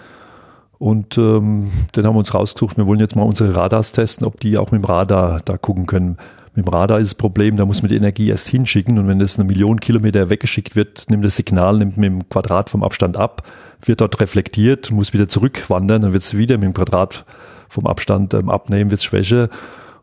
Und 0.78 1.16
ähm, 1.16 1.70
den 1.96 2.06
haben 2.06 2.14
wir 2.14 2.18
uns 2.18 2.34
rausgesucht. 2.34 2.76
Wir 2.76 2.86
wollen 2.86 3.00
jetzt 3.00 3.16
mal 3.16 3.22
unsere 3.22 3.56
Radars 3.56 3.92
testen, 3.92 4.26
ob 4.26 4.40
die 4.40 4.58
auch 4.58 4.70
mit 4.70 4.82
dem 4.82 4.84
Radar 4.84 5.40
da 5.44 5.56
gucken 5.56 5.86
können. 5.86 6.18
Mit 6.54 6.66
dem 6.66 6.72
Radar 6.72 6.98
ist 7.00 7.08
das 7.08 7.14
Problem, 7.14 7.56
da 7.56 7.64
muss 7.66 7.82
man 7.82 7.88
die 7.88 7.96
Energie 7.96 8.28
erst 8.28 8.48
hinschicken 8.48 8.98
und 8.98 9.08
wenn 9.08 9.18
das 9.18 9.36
eine 9.36 9.44
Million 9.44 9.80
Kilometer 9.80 10.30
weggeschickt 10.30 10.76
wird, 10.76 11.06
nimmt 11.10 11.24
das 11.24 11.34
Signal 11.34 11.78
nimmt 11.78 11.96
mit 11.96 12.06
dem 12.06 12.28
Quadrat 12.28 12.70
vom 12.70 12.84
Abstand 12.84 13.16
ab, 13.16 13.42
wird 13.82 14.00
dort 14.00 14.20
reflektiert, 14.20 14.92
muss 14.92 15.12
wieder 15.12 15.28
zurückwandern, 15.28 16.02
dann 16.02 16.12
wird 16.12 16.22
es 16.22 16.36
wieder 16.36 16.56
mit 16.58 16.66
dem 16.66 16.74
Quadrat 16.74 17.24
vom 17.68 17.88
Abstand 17.88 18.34
ähm, 18.34 18.50
abnehmen, 18.50 18.90
wird 18.90 19.00
es 19.00 19.04
schwächer. 19.04 19.48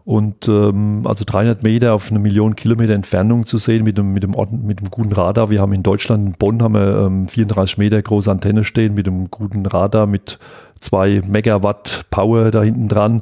Und 0.03 0.47
ähm, 0.47 1.01
also 1.05 1.25
300 1.25 1.61
Meter 1.63 1.93
auf 1.93 2.09
eine 2.09 2.19
Million 2.19 2.55
Kilometer 2.55 2.93
Entfernung 2.93 3.45
zu 3.45 3.57
sehen 3.59 3.83
mit 3.83 3.97
dem, 3.97 4.13
mit 4.13 4.27
Ord- 4.35 4.51
mit 4.51 4.79
dem 4.79 4.89
guten 4.89 5.13
Radar. 5.13 5.49
Wir 5.49 5.61
haben 5.61 5.73
in 5.73 5.83
Deutschland, 5.83 6.27
in 6.27 6.33
Bonn, 6.33 6.61
haben 6.63 6.73
wir 6.73 7.05
ähm, 7.05 7.27
34 7.27 7.77
Meter 7.77 8.01
große 8.01 8.31
Antenne 8.31 8.63
stehen 8.63 8.95
mit 8.95 9.07
einem 9.07 9.29
guten 9.29 9.65
Radar 9.65 10.07
mit 10.07 10.39
zwei 10.79 11.21
Megawatt 11.27 12.05
Power 12.09 12.49
da 12.51 12.63
hinten 12.63 12.87
dran. 12.87 13.21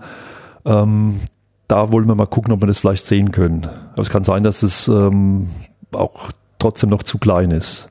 Ähm, 0.65 1.19
da 1.67 1.91
wollen 1.91 2.07
wir 2.07 2.15
mal 2.15 2.27
gucken, 2.27 2.53
ob 2.53 2.61
wir 2.61 2.67
das 2.67 2.79
vielleicht 2.79 3.05
sehen 3.05 3.31
können. 3.31 3.67
Aber 3.93 4.01
es 4.01 4.09
kann 4.09 4.23
sein, 4.23 4.43
dass 4.43 4.63
es 4.63 4.87
ähm, 4.87 5.47
auch 5.91 6.29
trotzdem 6.59 6.89
noch 6.89 7.03
zu 7.03 7.17
klein 7.17 7.51
ist. 7.51 7.89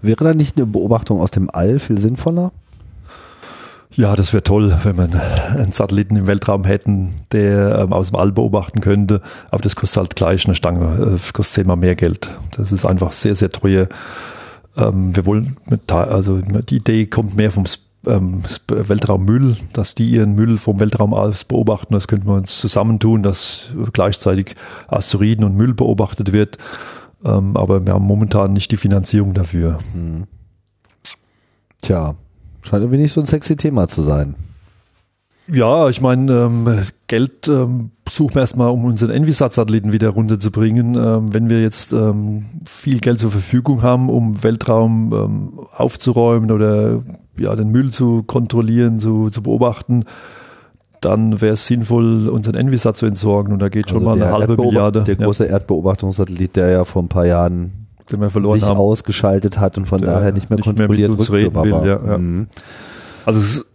Wäre 0.00 0.24
da 0.24 0.32
nicht 0.32 0.56
eine 0.56 0.66
Beobachtung 0.66 1.20
aus 1.20 1.30
dem 1.32 1.50
All 1.52 1.78
viel 1.78 1.98
sinnvoller? 1.98 2.52
Ja, 3.96 4.14
das 4.14 4.32
wäre 4.32 4.44
toll, 4.44 4.76
wenn 4.84 4.96
man 4.96 5.12
einen 5.12 5.72
Satelliten 5.72 6.16
im 6.16 6.26
Weltraum 6.26 6.64
hätten, 6.64 7.14
der 7.32 7.78
ähm, 7.80 7.92
aus 7.92 8.08
dem 8.08 8.16
All 8.16 8.30
beobachten 8.30 8.80
könnte. 8.80 9.22
Aber 9.50 9.62
das 9.62 9.74
kostet 9.76 9.98
halt 9.98 10.16
gleich 10.16 10.44
eine 10.44 10.54
Stange. 10.54 10.86
äh, 10.94 11.10
Das 11.12 11.32
kostet 11.32 11.54
zehnmal 11.54 11.76
mehr 11.76 11.96
Geld. 11.96 12.30
Das 12.56 12.70
ist 12.70 12.84
einfach 12.84 13.12
sehr, 13.12 13.34
sehr 13.34 13.50
teuer. 13.50 13.88
Ähm, 14.76 15.16
wir 15.16 15.26
wollen, 15.26 15.56
mit, 15.68 15.90
also 15.90 16.40
die 16.40 16.76
Idee 16.76 17.06
kommt 17.06 17.34
mehr 17.34 17.50
vom 17.50 17.64
ähm, 18.06 18.42
Weltraummüll, 18.68 19.56
dass 19.72 19.94
die 19.94 20.08
ihren 20.08 20.34
Müll 20.34 20.58
vom 20.58 20.78
Weltraum 20.78 21.12
aus 21.12 21.44
beobachten. 21.44 21.94
Das 21.94 22.06
könnten 22.06 22.28
wir 22.28 22.34
uns 22.34 22.60
zusammentun, 22.60 23.22
dass 23.22 23.72
gleichzeitig 23.92 24.54
Asteroiden 24.86 25.44
und 25.44 25.56
Müll 25.56 25.74
beobachtet 25.74 26.32
wird. 26.32 26.58
Ähm, 27.24 27.56
aber 27.56 27.84
wir 27.84 27.94
haben 27.94 28.06
momentan 28.06 28.52
nicht 28.52 28.70
die 28.70 28.76
Finanzierung 28.76 29.34
dafür. 29.34 29.78
Tja, 31.82 32.14
scheint 32.68 32.82
irgendwie 32.82 33.00
nicht 33.02 33.12
so 33.12 33.20
ein 33.20 33.26
sexy 33.26 33.56
Thema 33.56 33.88
zu 33.88 34.02
sein. 34.02 34.34
Ja, 35.50 35.88
ich 35.88 36.02
meine, 36.02 36.30
ähm, 36.30 36.68
Geld 37.06 37.48
ähm, 37.48 37.90
suchen 38.08 38.34
wir 38.34 38.40
erstmal, 38.42 38.68
um 38.68 38.84
unseren 38.84 39.10
Envisat-Satelliten 39.10 39.92
wieder 39.92 40.10
runterzubringen. 40.10 40.94
Ähm, 40.94 41.32
wenn 41.32 41.48
wir 41.48 41.62
jetzt 41.62 41.92
ähm, 41.94 42.44
viel 42.66 42.98
Geld 43.00 43.18
zur 43.18 43.30
Verfügung 43.30 43.82
haben, 43.82 44.10
um 44.10 44.42
Weltraum 44.42 45.12
ähm, 45.14 45.60
aufzuräumen 45.74 46.50
oder 46.50 47.02
ja, 47.38 47.56
den 47.56 47.70
Müll 47.70 47.92
zu 47.92 48.24
kontrollieren, 48.24 49.00
zu, 49.00 49.30
zu 49.30 49.42
beobachten, 49.42 50.04
dann 51.00 51.40
wäre 51.40 51.54
es 51.54 51.66
sinnvoll, 51.66 52.28
unseren 52.28 52.56
Envisat 52.56 52.98
zu 52.98 53.06
entsorgen. 53.06 53.54
Und 53.54 53.60
da 53.60 53.70
geht 53.70 53.88
schon 53.88 54.04
mal 54.04 54.20
eine 54.20 54.30
halbe 54.30 54.56
Milliarde. 54.56 55.04
Der 55.04 55.16
Ja. 55.16 55.24
große 55.24 55.46
Erdbeobachtungssatellit, 55.46 56.56
der 56.56 56.70
ja 56.70 56.84
vor 56.84 57.02
ein 57.02 57.08
paar 57.08 57.24
Jahren 57.24 57.87
den 58.10 58.20
wir 58.20 58.30
verloren 58.30 58.60
sich 58.60 58.68
haben. 58.68 58.78
ausgeschaltet 58.78 59.58
hat 59.58 59.78
und 59.78 59.86
von 59.86 60.00
Der 60.00 60.12
daher 60.14 60.32
nicht 60.32 60.50
mehr 60.50 60.56
nicht 60.56 60.66
mehr 60.66 60.74
kontrolliert 60.76 61.10
uns 61.10 61.30
reden 61.32 61.54
will, 61.54 61.70
war. 61.72 61.86
ja, 61.86 62.00
ja. 62.04 62.18
Mhm. 62.18 62.46
Also 63.24 63.40
es, 63.40 63.66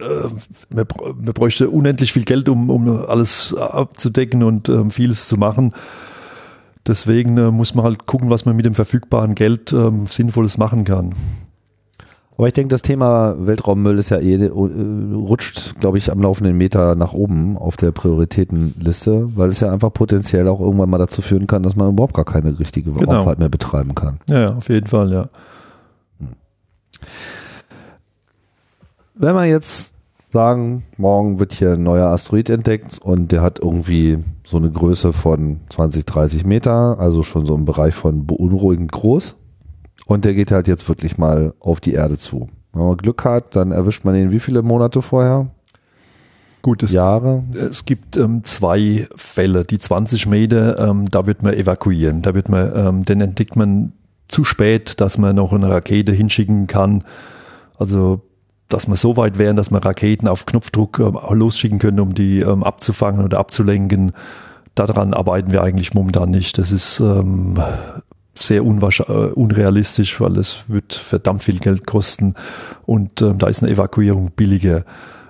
äh, 0.00 0.28
man, 0.70 0.86
man 1.20 1.34
bräuchte 1.34 1.70
unendlich 1.70 2.12
viel 2.12 2.24
Geld, 2.24 2.48
um, 2.48 2.70
um 2.70 2.88
alles 3.06 3.54
abzudecken 3.54 4.42
und 4.42 4.68
ähm, 4.68 4.90
vieles 4.90 5.28
zu 5.28 5.36
machen. 5.36 5.72
Deswegen 6.86 7.36
äh, 7.36 7.50
muss 7.50 7.74
man 7.74 7.84
halt 7.84 8.06
gucken, 8.06 8.30
was 8.30 8.44
man 8.46 8.56
mit 8.56 8.64
dem 8.64 8.74
verfügbaren 8.74 9.34
Geld 9.34 9.72
ähm, 9.72 10.06
Sinnvolles 10.06 10.56
machen 10.58 10.84
kann. 10.84 11.14
Aber 12.40 12.46
ich 12.46 12.54
denke, 12.54 12.70
das 12.72 12.80
Thema 12.80 13.34
Weltraummüll 13.38 13.98
ist 13.98 14.08
ja 14.08 14.16
eh, 14.16 14.32
äh, 14.32 14.48
rutscht, 14.48 15.78
glaube 15.78 15.98
ich, 15.98 16.10
am 16.10 16.22
laufenden 16.22 16.56
Meter 16.56 16.94
nach 16.94 17.12
oben 17.12 17.58
auf 17.58 17.76
der 17.76 17.92
Prioritätenliste, 17.92 19.36
weil 19.36 19.50
es 19.50 19.60
ja 19.60 19.70
einfach 19.70 19.92
potenziell 19.92 20.48
auch 20.48 20.58
irgendwann 20.58 20.88
mal 20.88 20.96
dazu 20.96 21.20
führen 21.20 21.46
kann, 21.46 21.62
dass 21.62 21.76
man 21.76 21.90
überhaupt 21.90 22.14
gar 22.14 22.24
keine 22.24 22.58
richtige 22.58 22.92
Genau. 22.92 23.12
Raumfahrt 23.12 23.40
mehr 23.40 23.50
betreiben 23.50 23.94
kann. 23.94 24.20
Ja, 24.26 24.40
ja, 24.40 24.54
auf 24.54 24.70
jeden 24.70 24.86
Fall, 24.86 25.12
ja. 25.12 25.28
Wenn 29.16 29.34
wir 29.34 29.44
jetzt 29.44 29.92
sagen, 30.30 30.84
morgen 30.96 31.40
wird 31.40 31.52
hier 31.52 31.72
ein 31.72 31.82
neuer 31.82 32.08
Asteroid 32.08 32.48
entdeckt 32.48 33.00
und 33.02 33.32
der 33.32 33.42
hat 33.42 33.58
irgendwie 33.58 34.16
so 34.46 34.56
eine 34.56 34.70
Größe 34.70 35.12
von 35.12 35.60
20, 35.68 36.06
30 36.06 36.46
Meter, 36.46 36.98
also 36.98 37.22
schon 37.22 37.44
so 37.44 37.54
im 37.54 37.66
Bereich 37.66 37.94
von 37.94 38.24
beunruhigend 38.24 38.92
groß. 38.92 39.34
Und 40.10 40.24
der 40.24 40.34
geht 40.34 40.50
halt 40.50 40.66
jetzt 40.66 40.88
wirklich 40.88 41.18
mal 41.18 41.54
auf 41.60 41.78
die 41.78 41.92
Erde 41.92 42.18
zu. 42.18 42.48
Wenn 42.72 42.82
man 42.82 42.96
Glück 42.96 43.24
hat, 43.24 43.54
dann 43.54 43.70
erwischt 43.70 44.04
man 44.04 44.16
ihn 44.16 44.32
wie 44.32 44.40
viele 44.40 44.60
Monate 44.60 45.02
vorher? 45.02 45.46
Gut, 46.62 46.82
es, 46.82 46.92
Jahre? 46.92 47.44
es 47.52 47.84
gibt 47.84 48.16
ähm, 48.16 48.42
zwei 48.42 49.06
Fälle. 49.14 49.64
Die 49.64 49.78
20 49.78 50.26
Meter, 50.26 50.80
ähm, 50.80 51.08
da 51.08 51.26
wird 51.26 51.44
man 51.44 51.54
evakuieren. 51.54 52.22
Da 52.22 52.34
wird 52.34 52.48
man, 52.48 52.72
ähm, 52.74 53.04
den 53.04 53.20
entdeckt 53.20 53.54
man 53.54 53.92
zu 54.26 54.42
spät, 54.42 55.00
dass 55.00 55.16
man 55.16 55.36
noch 55.36 55.52
eine 55.52 55.68
Rakete 55.68 56.10
hinschicken 56.10 56.66
kann. 56.66 57.04
Also, 57.78 58.20
dass 58.68 58.88
man 58.88 58.96
so 58.96 59.16
weit 59.16 59.38
wären, 59.38 59.54
dass 59.54 59.70
man 59.70 59.80
Raketen 59.80 60.26
auf 60.26 60.44
Knopfdruck 60.44 60.98
ähm, 60.98 61.20
losschicken 61.38 61.78
können, 61.78 62.00
um 62.00 62.16
die 62.16 62.40
ähm, 62.40 62.64
abzufangen 62.64 63.24
oder 63.24 63.38
abzulenken. 63.38 64.10
Daran 64.74 65.14
arbeiten 65.14 65.52
wir 65.52 65.62
eigentlich 65.62 65.94
momentan 65.94 66.30
nicht. 66.30 66.58
Das 66.58 66.72
ist 66.72 66.98
ähm, 66.98 67.60
sehr 68.42 68.64
unwahrscheinlich, 68.64 69.36
unrealistisch, 69.36 70.20
weil 70.20 70.36
es 70.38 70.64
wird 70.68 70.94
verdammt 70.94 71.42
viel 71.42 71.58
Geld 71.58 71.86
kosten 71.86 72.34
und 72.86 73.22
ähm, 73.22 73.38
da 73.38 73.48
ist 73.48 73.62
eine 73.62 73.72
Evakuierung 73.72 74.32
billiger. 74.34 74.84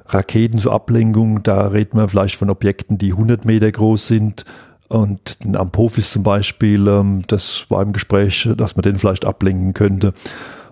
Raketen 0.06 0.58
zur 0.58 0.72
Ablenkung, 0.72 1.42
da 1.42 1.68
reden 1.68 1.98
wir 1.98 2.08
vielleicht 2.08 2.36
von 2.36 2.50
Objekten, 2.50 2.98
die 2.98 3.12
100 3.12 3.44
Meter 3.44 3.70
groß 3.70 4.08
sind 4.08 4.44
und 4.88 5.38
ein 5.44 5.54
Apophis 5.54 6.11
zum 6.11 6.24
Beispiel, 6.24 6.88
ähm, 6.88 7.22
das 7.28 7.66
war 7.68 7.82
im 7.82 7.92
Gespräch, 7.92 8.48
dass 8.56 8.74
man 8.74 8.82
den 8.82 8.96
vielleicht 8.96 9.24
ablenken 9.24 9.72
könnte. 9.72 10.12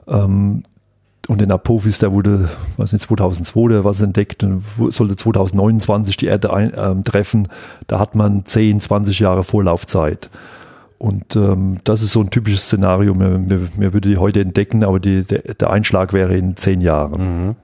Ähm, 0.09 0.65
und 1.29 1.41
den 1.43 1.53
Apophis, 1.53 1.99
der 1.99 2.11
wurde, 2.11 2.49
weiß 2.79 2.93
nicht, 2.93 3.05
2002 3.05 3.61
oder 3.61 3.85
was 3.85 4.01
entdeckt 4.01 4.43
und 4.43 4.65
sollte 4.91 5.15
2029 5.15 6.17
die 6.17 6.27
Erde 6.27 6.53
ein, 6.53 6.73
ähm, 6.75 7.05
treffen. 7.05 7.49
Da 7.87 8.01
hat 8.01 8.15
man 8.15 8.45
10, 8.47 8.81
20 8.81 9.21
Jahre 9.21 9.45
Vorlaufzeit. 9.45 10.31
Und 10.99 11.37
ähm, 11.37 11.79
das 11.85 12.03
ist 12.03 12.13
so 12.13 12.21
ein 12.21 12.31
typisches 12.31 12.63
Szenario. 12.65 13.15
Mir, 13.15 13.39
mir, 13.39 13.61
mir 13.77 13.93
würde 13.93 14.09
die 14.09 14.17
heute 14.17 14.41
entdecken, 14.41 14.83
aber 14.83 14.99
die, 14.99 15.23
der, 15.23 15.55
der 15.55 15.71
Einschlag 15.71 16.13
wäre 16.13 16.37
in 16.37 16.57
zehn 16.57 16.81
Jahren. 16.81 17.55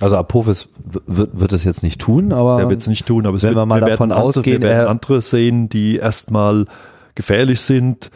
Also 0.00 0.16
Apophis 0.16 0.68
wird, 1.06 1.38
wird 1.38 1.52
es 1.52 1.62
jetzt 1.64 1.82
nicht 1.82 2.00
tun, 2.00 2.32
aber 2.32 2.56
Der 2.56 2.70
wird 2.70 2.80
es 2.80 2.86
nicht 2.88 3.04
tun, 3.06 3.26
aber 3.26 3.36
es 3.36 3.42
wenn 3.42 3.50
wird, 3.50 3.58
wir 3.58 3.66
mal 3.66 3.80
davon 3.80 4.12
andere, 4.12 4.26
ausgehen, 4.28 4.62
wir 4.62 4.68
werden 4.70 4.84
er- 4.86 4.88
andere 4.90 5.20
sehen, 5.20 5.68
die 5.68 5.96
erstmal 5.96 6.64
gefährlich 7.14 7.60
sind. 7.60 8.10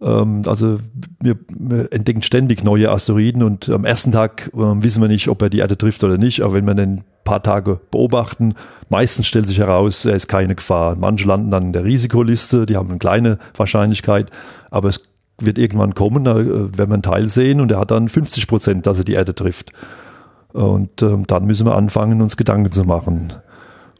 Ähm, 0.00 0.42
also 0.46 0.78
wir, 1.20 1.36
wir 1.48 1.92
entdecken 1.92 2.22
ständig 2.22 2.64
neue 2.64 2.90
Asteroiden 2.90 3.42
und 3.42 3.68
am 3.68 3.84
ersten 3.84 4.12
Tag 4.12 4.50
ähm, 4.54 4.82
wissen 4.82 5.00
wir 5.00 5.08
nicht, 5.08 5.28
ob 5.28 5.42
er 5.42 5.50
die 5.50 5.58
Erde 5.58 5.76
trifft 5.76 6.02
oder 6.04 6.18
nicht, 6.18 6.42
aber 6.42 6.54
wenn 6.54 6.66
wir 6.66 6.74
den 6.74 7.02
paar 7.24 7.42
Tage 7.42 7.80
beobachten, 7.90 8.54
meistens 8.88 9.26
stellt 9.26 9.46
sich 9.46 9.58
heraus, 9.58 10.04
er 10.04 10.14
ist 10.14 10.28
keine 10.28 10.54
Gefahr. 10.54 10.96
Manche 10.96 11.26
landen 11.26 11.50
dann 11.50 11.64
in 11.64 11.72
der 11.72 11.84
Risikoliste, 11.84 12.66
die 12.66 12.76
haben 12.76 12.88
eine 12.88 12.98
kleine 12.98 13.38
Wahrscheinlichkeit, 13.56 14.30
aber 14.70 14.88
es 14.88 15.02
wird 15.38 15.58
irgendwann 15.58 15.94
kommen, 15.94 16.24
da 16.24 16.38
äh, 16.38 16.46
werden 16.46 16.90
wir 16.90 16.94
einen 16.94 17.02
Teil 17.02 17.28
sehen 17.28 17.60
und 17.60 17.70
er 17.70 17.80
hat 17.80 17.90
dann 17.90 18.08
50 18.08 18.46
Prozent, 18.46 18.86
dass 18.86 18.98
er 18.98 19.04
die 19.04 19.14
Erde 19.14 19.34
trifft. 19.34 19.72
Und 20.52 21.02
ähm, 21.02 21.26
dann 21.26 21.46
müssen 21.46 21.66
wir 21.66 21.76
anfangen, 21.76 22.20
uns 22.20 22.36
Gedanken 22.36 22.72
zu 22.72 22.84
machen. 22.84 23.32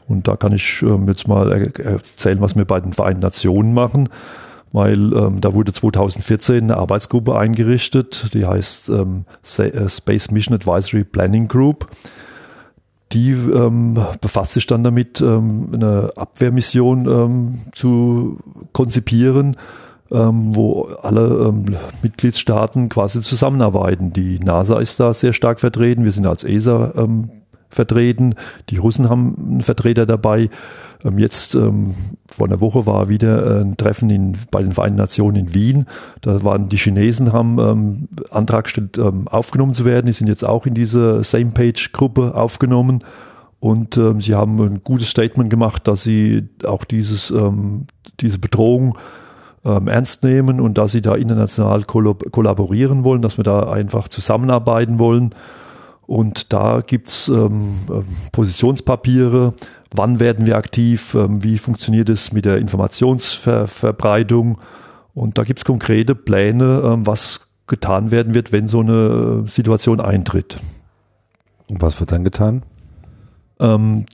Und 0.07 0.27
da 0.27 0.35
kann 0.35 0.51
ich 0.51 0.81
ähm, 0.81 1.07
jetzt 1.07 1.27
mal 1.27 1.51
er 1.51 1.85
erzählen, 1.85 2.41
was 2.41 2.55
wir 2.55 2.65
bei 2.65 2.81
den 2.81 2.91
Vereinten 2.91 3.21
Nationen 3.21 3.73
machen, 3.73 4.09
weil 4.73 5.13
ähm, 5.13 5.41
da 5.41 5.53
wurde 5.53 5.73
2014 5.73 6.63
eine 6.63 6.77
Arbeitsgruppe 6.77 7.37
eingerichtet, 7.37 8.33
die 8.33 8.45
heißt 8.45 8.89
ähm, 8.89 9.25
äh, 9.57 9.89
Space 9.89 10.31
Mission 10.31 10.55
Advisory 10.55 11.03
Planning 11.03 11.47
Group. 11.47 11.87
Die 13.11 13.31
ähm, 13.31 13.99
befasst 14.21 14.53
sich 14.53 14.65
dann 14.67 14.85
damit, 14.85 15.19
ähm, 15.19 15.69
eine 15.73 16.13
Abwehrmission 16.15 17.07
ähm, 17.07 17.59
zu 17.75 18.39
konzipieren, 18.71 19.57
ähm, 20.11 20.55
wo 20.55 20.83
alle 21.01 21.53
Mitgliedstaaten 22.01 22.87
quasi 22.87 23.21
zusammenarbeiten. 23.21 24.13
Die 24.13 24.39
NASA 24.39 24.79
ist 24.79 25.01
da 25.01 25.13
sehr 25.13 25.33
stark 25.33 25.59
vertreten. 25.59 26.05
Wir 26.05 26.13
sind 26.13 26.25
als 26.25 26.45
ESA 26.45 26.93
ähm, 26.95 27.40
vertreten. 27.71 28.35
Die 28.69 28.77
Russen 28.77 29.09
haben 29.09 29.35
einen 29.37 29.61
Vertreter 29.61 30.05
dabei. 30.05 30.49
Ähm, 31.03 31.17
jetzt 31.17 31.55
ähm, 31.55 31.95
vor 32.29 32.47
einer 32.47 32.61
Woche 32.61 32.85
war 32.85 33.09
wieder 33.09 33.61
ein 33.61 33.77
Treffen 33.77 34.09
in, 34.09 34.37
bei 34.51 34.61
den 34.61 34.71
Vereinten 34.71 34.97
Nationen 34.97 35.37
in 35.37 35.53
Wien. 35.53 35.85
Da 36.21 36.43
waren 36.43 36.67
die 36.67 36.77
Chinesen 36.77 37.33
haben 37.33 37.59
ähm, 37.59 38.07
Antrag 38.29 38.65
gestellt, 38.65 38.99
aufgenommen 38.99 39.73
zu 39.73 39.85
werden. 39.85 40.05
Die 40.05 40.13
sind 40.13 40.27
jetzt 40.27 40.43
auch 40.43 40.65
in 40.65 40.73
diese 40.73 41.23
Same-Page-Gruppe 41.23 42.35
aufgenommen. 42.35 42.99
Und 43.59 43.93
sie 43.93 44.33
haben 44.33 44.59
ein 44.59 44.83
gutes 44.83 45.09
Statement 45.09 45.51
gemacht, 45.51 45.87
dass 45.87 46.01
sie 46.01 46.49
auch 46.65 46.83
dieses, 46.83 47.31
diese 48.19 48.39
Bedrohung 48.39 48.97
ernst 49.63 50.23
nehmen 50.23 50.59
und 50.59 50.79
dass 50.79 50.93
sie 50.93 51.03
da 51.03 51.13
international 51.13 51.83
kollab 51.83 52.31
kollaborieren 52.31 53.03
wollen, 53.03 53.21
dass 53.21 53.37
wir 53.37 53.43
da 53.43 53.71
einfach 53.71 54.07
zusammenarbeiten 54.07 54.97
wollen. 54.97 55.29
Und 56.11 56.51
da 56.51 56.81
gibt's 56.85 57.29
ähm, 57.29 57.77
ähm, 57.89 58.03
Positionspapiere, 58.33 59.53
wann 59.95 60.19
werden 60.19 60.45
wir 60.45 60.57
aktiv, 60.57 61.15
ähm, 61.15 61.41
wie 61.41 61.57
funktioniert 61.57 62.09
es 62.09 62.33
mit 62.33 62.43
der 62.43 62.57
Informationsverbreitung. 62.57 64.57
Und 65.13 65.37
da 65.37 65.45
gibt's 65.45 65.63
konkrete 65.63 66.13
Pläne, 66.13 66.81
ähm, 66.83 67.07
was 67.07 67.47
getan 67.65 68.11
werden 68.11 68.33
wird, 68.33 68.51
wenn 68.51 68.67
so 68.67 68.81
eine 68.81 69.45
äh, 69.45 69.49
Situation 69.49 70.01
eintritt. 70.01 70.57
Und 71.69 71.81
was 71.81 71.97
wird 72.01 72.11
dann 72.11 72.25
getan? 72.25 72.63
Ähm, 73.61 74.05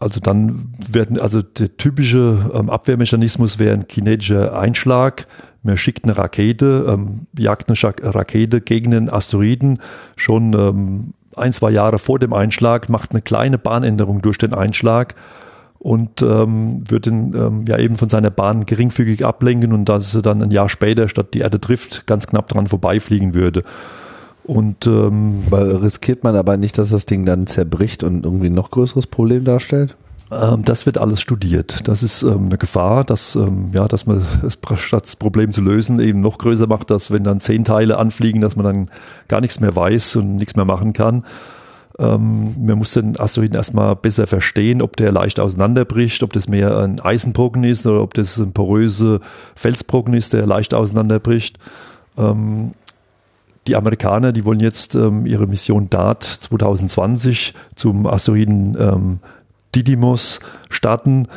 also 0.00 0.20
dann 0.20 0.72
werden, 0.90 1.20
also 1.20 1.42
der 1.42 1.76
typische 1.76 2.50
ähm, 2.54 2.70
Abwehrmechanismus 2.70 3.58
wäre 3.58 3.74
ein 3.74 3.86
kinetischer 3.86 4.58
Einschlag. 4.58 5.26
Man 5.62 5.76
schickt 5.76 6.04
eine 6.04 6.16
Rakete, 6.16 6.86
ähm, 6.88 7.26
jagt 7.38 7.68
eine 7.68 8.14
Rakete 8.14 8.62
gegen 8.62 8.94
einen 8.94 9.10
Asteroiden 9.10 9.80
schon 10.16 10.54
ähm, 10.54 11.12
ein, 11.36 11.52
zwei 11.52 11.70
Jahre 11.70 11.98
vor 11.98 12.18
dem 12.18 12.32
Einschlag, 12.32 12.88
macht 12.88 13.12
eine 13.12 13.22
kleine 13.22 13.58
Bahnänderung 13.58 14.22
durch 14.22 14.38
den 14.38 14.54
Einschlag 14.54 15.14
und 15.78 16.22
ähm, 16.22 16.82
wird 16.88 17.06
den 17.06 17.34
ähm, 17.34 17.64
ja 17.68 17.78
eben 17.78 17.96
von 17.96 18.08
seiner 18.08 18.30
Bahn 18.30 18.66
geringfügig 18.66 19.24
ablenken 19.24 19.72
und 19.72 19.88
dass 19.88 20.14
er 20.14 20.22
dann 20.22 20.42
ein 20.42 20.50
Jahr 20.50 20.68
später, 20.68 21.08
statt 21.08 21.28
die 21.34 21.40
Erde 21.40 21.60
trifft, 21.60 22.06
ganz 22.06 22.26
knapp 22.26 22.48
dran 22.48 22.66
vorbeifliegen 22.66 23.34
würde. 23.34 23.62
Und 24.44 24.86
ähm, 24.86 25.42
riskiert 25.50 26.22
man 26.22 26.36
aber 26.36 26.56
nicht, 26.56 26.78
dass 26.78 26.90
das 26.90 27.04
Ding 27.04 27.26
dann 27.26 27.46
zerbricht 27.46 28.04
und 28.04 28.24
irgendwie 28.24 28.46
ein 28.46 28.54
noch 28.54 28.70
größeres 28.70 29.08
Problem 29.08 29.44
darstellt? 29.44 29.96
Ähm, 30.30 30.62
das 30.64 30.86
wird 30.86 30.98
alles 30.98 31.20
studiert. 31.20 31.86
Das 31.88 32.02
ist 32.02 32.22
ähm, 32.22 32.46
eine 32.46 32.58
Gefahr, 32.58 33.04
dass, 33.04 33.36
ähm, 33.36 33.70
ja, 33.72 33.86
dass 33.86 34.06
man 34.06 34.24
es 34.42 34.58
statt 34.76 35.04
das 35.04 35.16
Problem 35.16 35.52
zu 35.52 35.60
lösen 35.60 36.00
eben 36.00 36.20
noch 36.20 36.38
größer 36.38 36.66
macht, 36.66 36.90
dass 36.90 37.10
wenn 37.10 37.24
dann 37.24 37.40
zehn 37.40 37.64
Teile 37.64 37.98
anfliegen, 37.98 38.40
dass 38.40 38.56
man 38.56 38.66
dann 38.66 38.90
gar 39.28 39.40
nichts 39.40 39.60
mehr 39.60 39.74
weiß 39.74 40.16
und 40.16 40.36
nichts 40.36 40.56
mehr 40.56 40.64
machen 40.64 40.92
kann. 40.92 41.24
Ähm, 41.98 42.54
man 42.66 42.78
muss 42.78 42.92
den 42.92 43.18
Asteroiden 43.18 43.56
erstmal 43.56 43.94
besser 43.96 44.26
verstehen, 44.26 44.82
ob 44.82 44.96
der 44.96 45.12
leicht 45.12 45.38
auseinanderbricht, 45.38 46.22
ob 46.22 46.32
das 46.32 46.48
mehr 46.48 46.76
ein 46.78 47.00
Eisenbrocken 47.00 47.64
ist 47.64 47.86
oder 47.86 48.02
ob 48.02 48.14
das 48.14 48.36
ein 48.38 48.52
poröse 48.52 49.20
Felsbrocken 49.54 50.12
ist, 50.12 50.32
der 50.32 50.44
leicht 50.46 50.74
auseinanderbricht. 50.74 51.58
Ähm, 52.18 52.72
die 53.66 53.76
Amerikaner, 53.76 54.32
die 54.32 54.44
wollen 54.44 54.60
jetzt 54.60 54.94
ähm, 54.94 55.26
ihre 55.26 55.46
Mission 55.46 55.90
DART 55.90 56.22
2020 56.22 57.54
zum 57.74 58.06
Asteroiden 58.06 58.76
ähm, 58.78 59.18
Didymos 59.76 60.40
starten. 60.70 61.28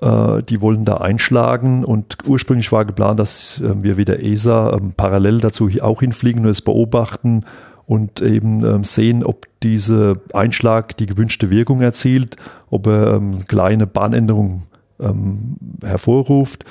Äh, 0.00 0.42
die 0.44 0.60
wollen 0.60 0.84
da 0.84 0.98
einschlagen 0.98 1.84
und 1.84 2.18
ursprünglich 2.26 2.70
war 2.70 2.84
geplant, 2.84 3.18
dass 3.18 3.60
äh, 3.60 3.82
wir 3.82 3.96
wieder 3.96 4.22
ESA 4.22 4.74
ähm, 4.74 4.92
parallel 4.96 5.38
dazu 5.40 5.68
auch 5.80 6.00
hinfliegen 6.00 6.44
und 6.44 6.50
es 6.50 6.62
beobachten 6.62 7.44
und 7.86 8.20
eben 8.20 8.64
ähm, 8.64 8.84
sehen, 8.84 9.24
ob 9.24 9.46
dieser 9.62 10.16
Einschlag 10.32 10.96
die 10.98 11.06
gewünschte 11.06 11.50
Wirkung 11.50 11.80
erzielt, 11.80 12.36
ob 12.70 12.86
er 12.86 13.14
ähm, 13.14 13.46
kleine 13.48 13.86
Bahnänderungen 13.86 14.62
ähm, 15.00 15.56
hervorruft. 15.82 16.64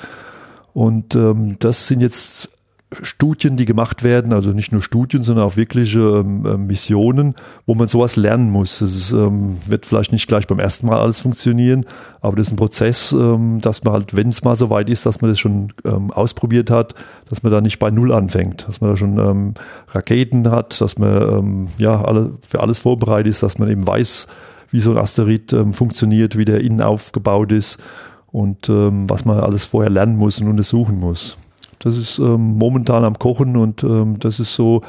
Und 0.72 1.14
ähm, 1.16 1.56
das 1.58 1.88
sind 1.88 2.00
jetzt 2.00 2.50
Studien, 3.02 3.58
die 3.58 3.66
gemacht 3.66 4.02
werden, 4.02 4.32
also 4.32 4.52
nicht 4.52 4.72
nur 4.72 4.82
Studien, 4.82 5.22
sondern 5.22 5.44
auch 5.44 5.56
wirkliche 5.56 5.98
ähm, 5.98 6.46
äh, 6.46 6.56
Missionen, 6.56 7.34
wo 7.66 7.74
man 7.74 7.86
sowas 7.86 8.16
lernen 8.16 8.50
muss. 8.50 8.80
Es 8.80 9.12
ähm, 9.12 9.58
wird 9.66 9.84
vielleicht 9.84 10.10
nicht 10.10 10.26
gleich 10.26 10.46
beim 10.46 10.58
ersten 10.58 10.86
Mal 10.86 10.98
alles 10.98 11.20
funktionieren, 11.20 11.84
aber 12.22 12.36
das 12.36 12.46
ist 12.46 12.54
ein 12.54 12.56
Prozess, 12.56 13.12
ähm, 13.12 13.60
dass 13.60 13.84
man 13.84 13.92
halt, 13.92 14.16
wenn 14.16 14.30
es 14.30 14.42
mal 14.42 14.56
so 14.56 14.70
weit 14.70 14.88
ist, 14.88 15.04
dass 15.04 15.20
man 15.20 15.30
das 15.30 15.38
schon 15.38 15.74
ähm, 15.84 16.10
ausprobiert 16.10 16.70
hat, 16.70 16.94
dass 17.28 17.42
man 17.42 17.52
da 17.52 17.60
nicht 17.60 17.78
bei 17.78 17.90
Null 17.90 18.10
anfängt, 18.10 18.66
dass 18.66 18.80
man 18.80 18.90
da 18.90 18.96
schon 18.96 19.18
ähm, 19.18 19.54
Raketen 19.88 20.50
hat, 20.50 20.80
dass 20.80 20.96
man 20.96 21.38
ähm, 21.38 21.68
ja 21.76 22.02
alle, 22.02 22.32
für 22.48 22.60
alles 22.60 22.78
vorbereitet 22.78 23.30
ist, 23.30 23.42
dass 23.42 23.58
man 23.58 23.68
eben 23.68 23.86
weiß, 23.86 24.28
wie 24.70 24.80
so 24.80 24.92
ein 24.92 24.98
Asteroid 24.98 25.54
funktioniert, 25.72 26.36
wie 26.36 26.44
der 26.44 26.60
innen 26.60 26.82
aufgebaut 26.82 27.52
ist 27.52 27.78
und 28.30 28.68
was 28.68 29.24
man 29.24 29.40
alles 29.40 29.64
vorher 29.64 29.88
lernen 29.88 30.18
muss 30.18 30.42
und 30.42 30.48
untersuchen 30.48 31.00
muss. 31.00 31.38
Das 31.78 31.96
ist 31.96 32.18
ähm, 32.18 32.58
momentan 32.58 33.04
am 33.04 33.18
Kochen 33.18 33.56
und 33.56 33.82
ähm, 33.82 34.18
das 34.18 34.40
ist 34.40 34.54
so, 34.54 34.82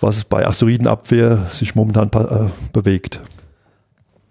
was 0.00 0.24
bei 0.24 0.46
Asteroidenabwehr 0.46 1.46
sich 1.50 1.74
momentan 1.74 2.10
äh, 2.12 2.50
bewegt. 2.72 3.20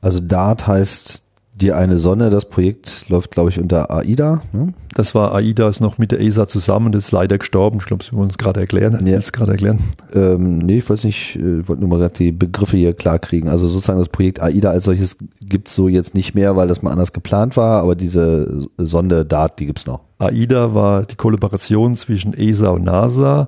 Also 0.02 0.20
DART 0.20 0.68
heißt 0.68 1.24
die 1.62 1.74
eine 1.74 1.98
Sonne, 1.98 2.30
das 2.30 2.46
Projekt 2.46 3.10
läuft, 3.10 3.32
glaube 3.32 3.50
ich, 3.50 3.60
unter 3.60 3.92
AIDA. 3.92 4.42
Ne? 4.54 4.74
Das 4.94 5.14
war 5.14 5.34
AIDA, 5.36 5.68
ist 5.70 5.82
noch 5.82 5.98
mit 5.98 6.12
der 6.12 6.22
ESA 6.22 6.48
zusammen, 6.48 6.92
das 6.92 7.06
ist 7.06 7.12
leider 7.12 7.38
gestorben. 7.38 7.78
Ich 7.80 7.86
glaube, 7.86 8.04
Sie 8.04 8.14
wollen 8.14 8.30
es 8.30 8.38
gerade 8.38 8.62
erklären. 8.62 9.06
Ja. 9.06 9.20
gerade 9.20 9.52
erklären? 9.52 9.80
Ähm, 10.14 10.60
nee, 10.60 10.80
ich 10.80 10.90
weiß 10.90 11.04
nicht, 11.04 11.36
ich 11.36 11.42
äh, 11.42 11.68
wollte 11.68 11.82
nur 11.82 11.90
mal 11.90 12.00
gerade 12.00 12.16
die 12.16 12.32
Begriffe 12.32 12.78
hier 12.78 12.94
klar 12.94 13.20
kriegen. 13.20 13.50
Also 13.50 13.68
sozusagen 13.68 14.00
das 14.00 14.10
Projekt 14.10 14.42
AIDA 14.42 14.72
als 14.72 14.86
solches 14.86 15.18
gibt 15.42 15.68
es 15.68 15.76
so 15.76 15.88
jetzt 15.88 16.16
nicht 16.16 16.34
mehr, 16.34 16.56
weil 16.56 16.68
das 16.68 16.82
mal 16.82 16.92
anders 16.92 17.14
geplant 17.14 17.58
war, 17.58 17.82
aber 17.82 17.96
diese 17.96 18.68
Sonde 18.78 19.26
DART, 19.26 19.60
die 19.60 19.66
gibt 19.66 19.80
es 19.80 19.86
noch. 19.86 20.02
AIDA 20.18 20.74
war 20.74 21.04
die 21.04 21.16
Kollaboration 21.16 21.96
zwischen 21.96 22.34
ESA 22.34 22.70
und 22.70 22.84
NASA, 22.84 23.48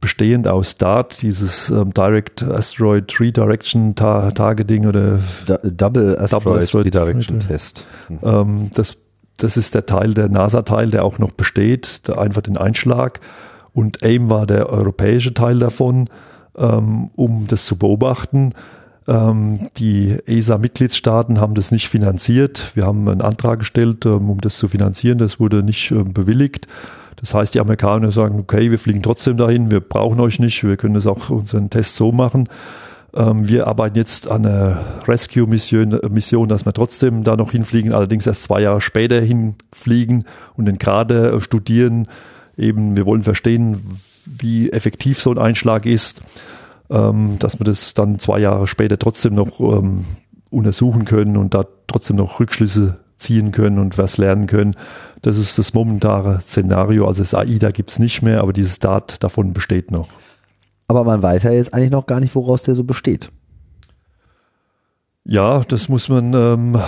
bestehend 0.00 0.48
aus 0.48 0.78
DART, 0.78 1.20
dieses 1.22 1.68
ähm, 1.68 1.92
Direct 1.92 2.42
Asteroid 2.42 3.20
Redirection 3.20 3.94
Ta 3.94 4.30
Targeting 4.30 4.86
oder 4.86 5.18
D 5.46 5.56
Double 5.70 6.18
Asteroid, 6.18 6.46
Double 6.46 6.58
Asteroid 6.62 6.86
Redirection 6.86 7.40
Test. 7.40 7.86
Mhm. 8.08 8.18
Ähm, 8.22 8.70
das, 8.74 8.96
das 9.36 9.56
ist 9.56 9.74
der 9.74 9.86
Teil, 9.86 10.14
der 10.14 10.28
NASA-Teil, 10.28 10.90
der 10.90 11.04
auch 11.04 11.18
noch 11.18 11.32
besteht, 11.32 12.08
der 12.08 12.18
einfach 12.18 12.42
den 12.42 12.56
Einschlag. 12.56 13.20
Und 13.72 14.02
AIM 14.02 14.30
war 14.30 14.46
der 14.46 14.70
europäische 14.70 15.34
Teil 15.34 15.58
davon, 15.58 16.08
ähm, 16.56 17.10
um 17.14 17.46
das 17.46 17.66
zu 17.66 17.76
beobachten. 17.76 18.54
Ähm, 19.06 19.68
die 19.76 20.16
ESA-Mitgliedstaaten 20.26 21.40
haben 21.40 21.54
das 21.54 21.72
nicht 21.72 21.88
finanziert. 21.88 22.72
Wir 22.74 22.86
haben 22.86 23.08
einen 23.08 23.22
Antrag 23.22 23.60
gestellt, 23.60 24.06
ähm, 24.06 24.30
um 24.30 24.40
das 24.40 24.56
zu 24.56 24.68
finanzieren. 24.68 25.18
Das 25.18 25.40
wurde 25.40 25.62
nicht 25.62 25.90
ähm, 25.90 26.12
bewilligt. 26.12 26.66
Das 27.20 27.34
heißt, 27.34 27.54
die 27.54 27.60
Amerikaner 27.60 28.12
sagen, 28.12 28.38
okay, 28.40 28.70
wir 28.70 28.78
fliegen 28.78 29.02
trotzdem 29.02 29.36
dahin, 29.36 29.70
wir 29.70 29.80
brauchen 29.80 30.20
euch 30.20 30.38
nicht, 30.38 30.62
wir 30.64 30.76
können 30.76 30.94
das 30.94 31.06
auch 31.06 31.30
unseren 31.30 31.70
Test 31.70 31.96
so 31.96 32.12
machen. 32.12 32.48
Wir 33.12 33.66
arbeiten 33.66 33.96
jetzt 33.96 34.28
an 34.30 34.46
einer 34.46 34.84
Rescue-Mission, 35.08 35.98
Mission, 36.10 36.48
dass 36.48 36.64
wir 36.64 36.72
trotzdem 36.72 37.24
da 37.24 37.34
noch 37.34 37.50
hinfliegen, 37.50 37.92
allerdings 37.92 38.24
erst 38.24 38.44
zwei 38.44 38.62
Jahre 38.62 38.80
später 38.80 39.20
hinfliegen 39.20 40.24
und 40.56 40.66
den 40.66 40.78
gerade 40.78 41.32
äh, 41.32 41.40
studieren. 41.40 42.06
Eben, 42.56 42.96
wir 42.96 43.06
wollen 43.06 43.24
verstehen, 43.24 43.98
wie 44.24 44.70
effektiv 44.70 45.20
so 45.20 45.32
ein 45.32 45.38
Einschlag 45.38 45.86
ist 45.86 46.22
ähm, 46.90 47.38
dass 47.38 47.58
wir 47.58 47.64
das 47.64 47.94
dann 47.94 48.18
zwei 48.18 48.40
Jahre 48.40 48.66
später 48.66 48.98
trotzdem 48.98 49.34
noch 49.34 49.60
ähm, 49.60 50.04
untersuchen 50.50 51.04
können 51.04 51.36
und 51.36 51.54
da 51.54 51.64
trotzdem 51.86 52.16
noch 52.16 52.40
Rückschlüsse 52.40 52.98
ziehen 53.20 53.52
können 53.52 53.78
und 53.78 53.98
was 53.98 54.18
lernen 54.18 54.46
können. 54.46 54.74
Das 55.22 55.38
ist 55.38 55.58
das 55.58 55.74
momentane 55.74 56.40
Szenario. 56.40 57.06
Also 57.06 57.22
das 57.22 57.34
AIDA 57.34 57.70
gibt 57.70 57.90
es 57.90 57.98
nicht 57.98 58.22
mehr, 58.22 58.40
aber 58.40 58.52
dieses 58.52 58.78
DAT 58.78 59.22
davon 59.22 59.52
besteht 59.52 59.90
noch. 59.90 60.08
Aber 60.88 61.04
man 61.04 61.22
weiß 61.22 61.44
ja 61.44 61.52
jetzt 61.52 61.72
eigentlich 61.72 61.90
noch 61.90 62.06
gar 62.06 62.20
nicht, 62.20 62.34
woraus 62.34 62.62
der 62.62 62.74
so 62.74 62.84
besteht. 62.84 63.30
Ja, 65.24 65.60
das 65.60 65.88
muss 65.88 66.08
man 66.08 66.34
ähm, 66.34 66.78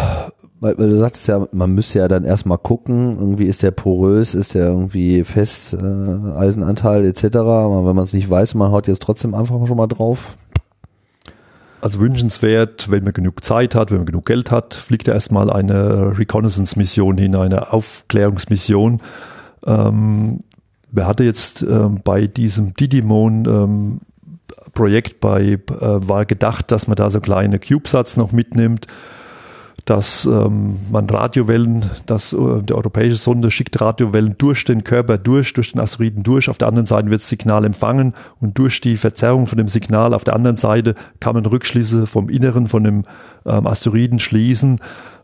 weil, 0.63 0.79
weil 0.79 0.91
du 0.91 0.97
sagtest 0.97 1.27
ja, 1.27 1.45
man 1.51 1.73
müsste 1.73 1.99
ja 1.99 2.07
dann 2.07 2.25
erstmal 2.25 2.57
gucken, 2.57 3.19
irgendwie 3.19 3.47
ist 3.47 3.65
der 3.65 3.73
porös, 3.73 4.37
ist 4.37 4.55
der 4.55 4.69
irgendwie 4.69 5.25
fest, 5.25 5.75
äh, 5.75 6.37
Eisenanteil 6.37 7.05
etc. 7.05 7.39
Aber 7.39 7.85
wenn 7.85 7.97
man 7.97 8.05
es 8.05 8.13
nicht 8.13 8.31
weiß, 8.31 8.55
man 8.55 8.71
haut 8.71 8.87
jetzt 8.87 9.03
trotzdem 9.03 9.35
einfach 9.35 9.67
schon 9.67 9.77
mal 9.77 9.89
drauf. 9.89 10.37
Also 11.83 11.99
wünschenswert, 11.99 12.93
wenn 12.93 13.03
man 13.03 13.13
genug 13.13 13.43
Zeit 13.43 13.75
hat, 13.75 13.91
wenn 13.91 13.99
man 13.99 14.07
genug 14.07 14.27
Geld 14.27 14.53
hat, 14.53 14.73
fliegt 14.73 15.09
er 15.09 15.15
erstmal 15.15 15.51
eine 15.51 16.17
Reconnaissance-Mission 16.17 17.19
hin, 17.19 17.35
eine 17.35 17.73
Aufklärungsmission. 17.73 19.01
Ähm, 19.67 20.45
wer 20.93 21.07
hatte 21.09 21.25
jetzt 21.25 21.63
ähm, 21.63 22.01
bei 22.05 22.29
diesem 22.29 22.75
Didymon 22.75 23.47
ähm, 23.47 24.01
Projekt 24.75 25.19
bei, 25.19 25.43
äh, 25.43 25.59
war 25.69 26.25
gedacht, 26.25 26.71
dass 26.71 26.87
man 26.87 26.95
da 26.95 27.11
so 27.11 27.21
kleine 27.21 27.59
CubeSats 27.59 28.17
noch 28.17 28.31
mitnimmt 28.31 28.87
dass 29.85 30.27
ähm, 30.27 30.77
man 30.91 31.09
Radiowellen, 31.11 31.85
dass 32.07 32.33
äh, 32.33 32.63
der 32.63 32.77
europäische 32.77 33.17
Sonde 33.17 33.51
schickt 33.51 33.81
Radiowellen 33.81 34.37
durch 34.39 34.65
den 34.65 34.85
Körper 34.85 35.19
durch, 35.19 35.53
durch 35.55 35.73
den 35.73 35.81
Asteroiden 35.81 36.23
durch. 36.23 36.49
Auf 36.49 36.59
der 36.59 36.69
anderen 36.69 36.87
Seite 36.87 37.11
wird 37.11 37.21
das 37.21 37.29
Signal 37.29 37.65
empfangen 37.65 38.15
und 38.41 38.59
durch 38.59 38.81
die 38.81 38.97
Verzerrung 38.97 39.47
von 39.47 39.59
dem 39.59 39.69
Signal 39.69 40.15
auf 40.15 40.25
der 40.25 40.35
anderen 40.35 40.57
Seite 40.57 40.95
kann 41.21 41.35
man 41.35 41.45
Rückschlüsse 41.47 42.07
vom 42.07 42.29
Inneren 42.29 42.69
von 42.69 42.85
dem 42.85 43.03
ähm, 43.45 43.67
Asteroiden 43.67 44.21
schließen. 44.21 44.79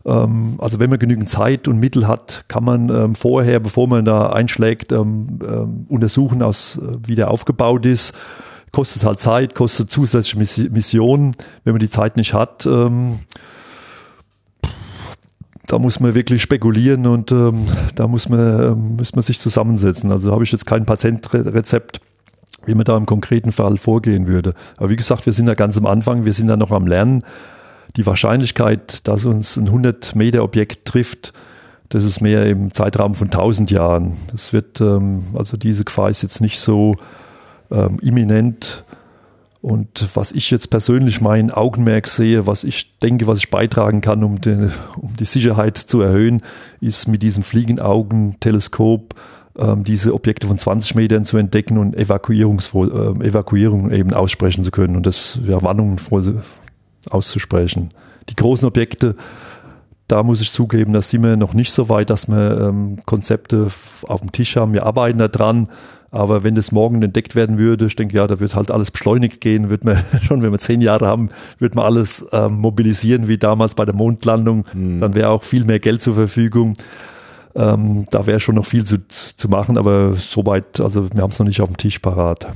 Ähm, 0.05 0.55
also 0.57 0.79
wenn 0.79 0.89
man 0.89 0.99
genügend 0.99 1.29
Zeit 1.29 1.69
und 1.69 1.79
Mittel 1.79 2.07
hat, 2.07 2.43
kann 2.49 2.65
man 2.65 2.89
ähm, 2.89 3.15
vorher, 3.15 3.61
bevor 3.61 3.87
man 3.87 4.03
da 4.03 4.29
einschlägt, 4.29 4.91
ähm, 4.91 5.39
ähm, 5.47 5.85
untersuchen, 5.87 6.43
aus, 6.43 6.77
äh, 6.77 6.97
wie 7.07 7.15
der 7.15 7.31
aufgebaut 7.31 7.85
ist 7.85 8.13
kostet 8.71 9.03
halt 9.03 9.19
Zeit, 9.19 9.55
kostet 9.55 9.89
zusätzliche 9.89 10.69
Missionen. 10.69 11.35
Wenn 11.63 11.73
man 11.73 11.79
die 11.79 11.89
Zeit 11.89 12.17
nicht 12.17 12.35
hat, 12.35 12.67
ähm, 12.67 13.17
da 15.69 15.77
muss 15.77 15.99
man 15.99 16.15
wirklich 16.15 16.41
spekulieren 16.41 17.05
und 17.05 17.31
ähm, 17.31 17.67
da 17.93 18.07
muss 18.07 18.27
man, 18.27 18.39
ähm, 18.39 18.95
muss 18.97 19.13
man 19.13 19.21
sich 19.21 19.39
zusammensetzen. 19.39 20.11
Also 20.11 20.31
habe 20.31 20.43
ich 20.43 20.51
jetzt 20.51 20.65
kein 20.65 20.85
Patientrezept, 20.85 22.01
wie 22.65 22.73
man 22.73 22.85
da 22.85 22.97
im 22.97 23.05
konkreten 23.05 23.51
Fall 23.51 23.77
vorgehen 23.77 24.25
würde. 24.25 24.55
Aber 24.77 24.89
wie 24.89 24.95
gesagt, 24.95 25.27
wir 25.27 25.33
sind 25.33 25.45
da 25.45 25.53
ganz 25.53 25.77
am 25.77 25.85
Anfang, 25.85 26.25
wir 26.25 26.33
sind 26.33 26.47
da 26.47 26.57
noch 26.57 26.71
am 26.71 26.87
Lernen. 26.87 27.23
Die 27.97 28.05
Wahrscheinlichkeit, 28.05 29.07
dass 29.07 29.25
uns 29.25 29.57
ein 29.57 29.67
100 29.67 30.15
Meter 30.15 30.43
Objekt 30.43 30.85
trifft, 30.85 31.33
das 31.89 32.03
ist 32.03 32.19
mehr 32.19 32.47
im 32.47 32.71
Zeitraum 32.71 33.13
von 33.13 33.27
1000 33.27 33.69
Jahren. 33.69 34.17
Das 34.31 34.53
wird, 34.53 34.81
ähm, 34.81 35.23
also 35.35 35.55
diese 35.55 35.83
Gefahr 35.83 36.09
ist 36.09 36.23
jetzt 36.23 36.41
nicht 36.41 36.59
so 36.59 36.95
ähm, 37.69 37.99
imminent. 38.01 38.83
Und 39.61 40.15
was 40.15 40.31
ich 40.31 40.51
jetzt 40.51 40.69
persönlich 40.69 41.19
mein 41.19 41.51
Augenmerk 41.51 42.07
sehe, 42.07 42.47
was 42.47 42.63
ich 42.63 42.97
denke, 42.99 43.27
was 43.27 43.39
ich 43.39 43.49
beitragen 43.49 43.99
kann, 43.99 44.23
um, 44.23 44.39
den, 44.39 44.71
um 44.95 45.15
die 45.17 45.25
Sicherheit 45.25 45.77
zu 45.77 46.01
erhöhen, 46.01 46.41
ist 46.79 47.07
mit 47.09 47.23
diesem 47.23 47.43
Fliegenaugenteleskop 47.43 49.15
ähm, 49.57 49.83
diese 49.83 50.13
Objekte 50.13 50.47
von 50.47 50.57
20 50.57 50.95
Metern 50.95 51.25
zu 51.25 51.35
entdecken 51.35 51.77
und 51.77 51.95
Evakuierungs 51.97 52.73
äh, 52.73 53.27
Evakuierung 53.27 53.91
eben 53.91 54.13
aussprechen 54.13 54.63
zu 54.63 54.71
können 54.71 54.95
und 54.95 55.05
das 55.05 55.39
ja, 55.45 55.61
Warnungen 55.61 55.99
auszusprechen. 57.09 57.89
Die 58.29 58.35
großen 58.35 58.65
Objekte, 58.65 59.15
da 60.07 60.23
muss 60.23 60.41
ich 60.41 60.53
zugeben, 60.53 60.93
da 60.93 61.01
sind 61.01 61.23
wir 61.23 61.35
noch 61.35 61.53
nicht 61.53 61.73
so 61.73 61.89
weit, 61.89 62.09
dass 62.09 62.29
wir 62.29 62.69
ähm, 62.69 62.97
Konzepte 63.05 63.67
auf 64.07 64.21
dem 64.21 64.31
Tisch 64.31 64.55
haben. 64.55 64.71
Wir 64.71 64.85
arbeiten 64.85 65.19
daran, 65.19 65.67
aber 66.11 66.43
wenn 66.43 66.55
das 66.55 66.71
morgen 66.71 67.01
entdeckt 67.01 67.35
werden 67.35 67.57
würde, 67.57 67.85
ich 67.85 67.95
denke, 67.95 68.15
ja, 68.17 68.25
da 68.27 68.39
wird 68.39 68.55
halt 68.55 68.71
alles 68.71 68.91
beschleunigt 68.91 69.41
gehen, 69.41 69.69
wird 69.69 69.83
man 69.83 69.97
schon, 70.21 70.41
wenn 70.41 70.51
wir 70.51 70.59
zehn 70.59 70.81
Jahre 70.81 71.05
haben, 71.05 71.29
wird 71.59 71.75
man 71.75 71.85
alles 71.85 72.25
ähm, 72.31 72.55
mobilisieren 72.55 73.27
wie 73.27 73.37
damals 73.37 73.75
bei 73.75 73.85
der 73.85 73.95
Mondlandung. 73.95 74.65
Mhm. 74.73 74.99
Dann 74.99 75.15
wäre 75.15 75.29
auch 75.29 75.43
viel 75.43 75.65
mehr 75.65 75.79
Geld 75.79 76.01
zur 76.01 76.15
Verfügung. 76.15 76.73
Ähm, 77.55 78.05
da 78.11 78.25
wäre 78.25 78.39
schon 78.39 78.55
noch 78.55 78.65
viel 78.65 78.85
zu, 78.85 79.07
zu 79.07 79.49
machen, 79.49 79.77
aber 79.77 80.13
soweit, 80.13 80.79
also 80.79 81.09
wir 81.13 81.21
haben 81.21 81.31
es 81.31 81.39
noch 81.39 81.47
nicht 81.47 81.61
auf 81.61 81.69
dem 81.69 81.77
Tisch 81.77 81.99
parat. 81.99 82.47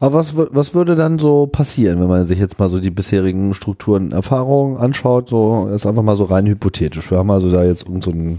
Aber 0.00 0.14
was, 0.14 0.34
was 0.36 0.74
würde 0.74 0.96
dann 0.96 1.18
so 1.18 1.46
passieren, 1.46 2.00
wenn 2.00 2.08
man 2.08 2.24
sich 2.24 2.38
jetzt 2.38 2.58
mal 2.58 2.68
so 2.68 2.80
die 2.80 2.90
bisherigen 2.90 3.52
Strukturen, 3.52 4.12
Erfahrungen 4.12 4.78
anschaut, 4.78 5.28
so 5.28 5.68
ist 5.68 5.86
einfach 5.86 6.02
mal 6.02 6.16
so 6.16 6.24
rein 6.24 6.46
hypothetisch. 6.46 7.10
Wir 7.10 7.18
haben 7.18 7.30
also 7.30 7.50
da 7.50 7.62
jetzt 7.62 7.82
irgendeinen 7.82 8.38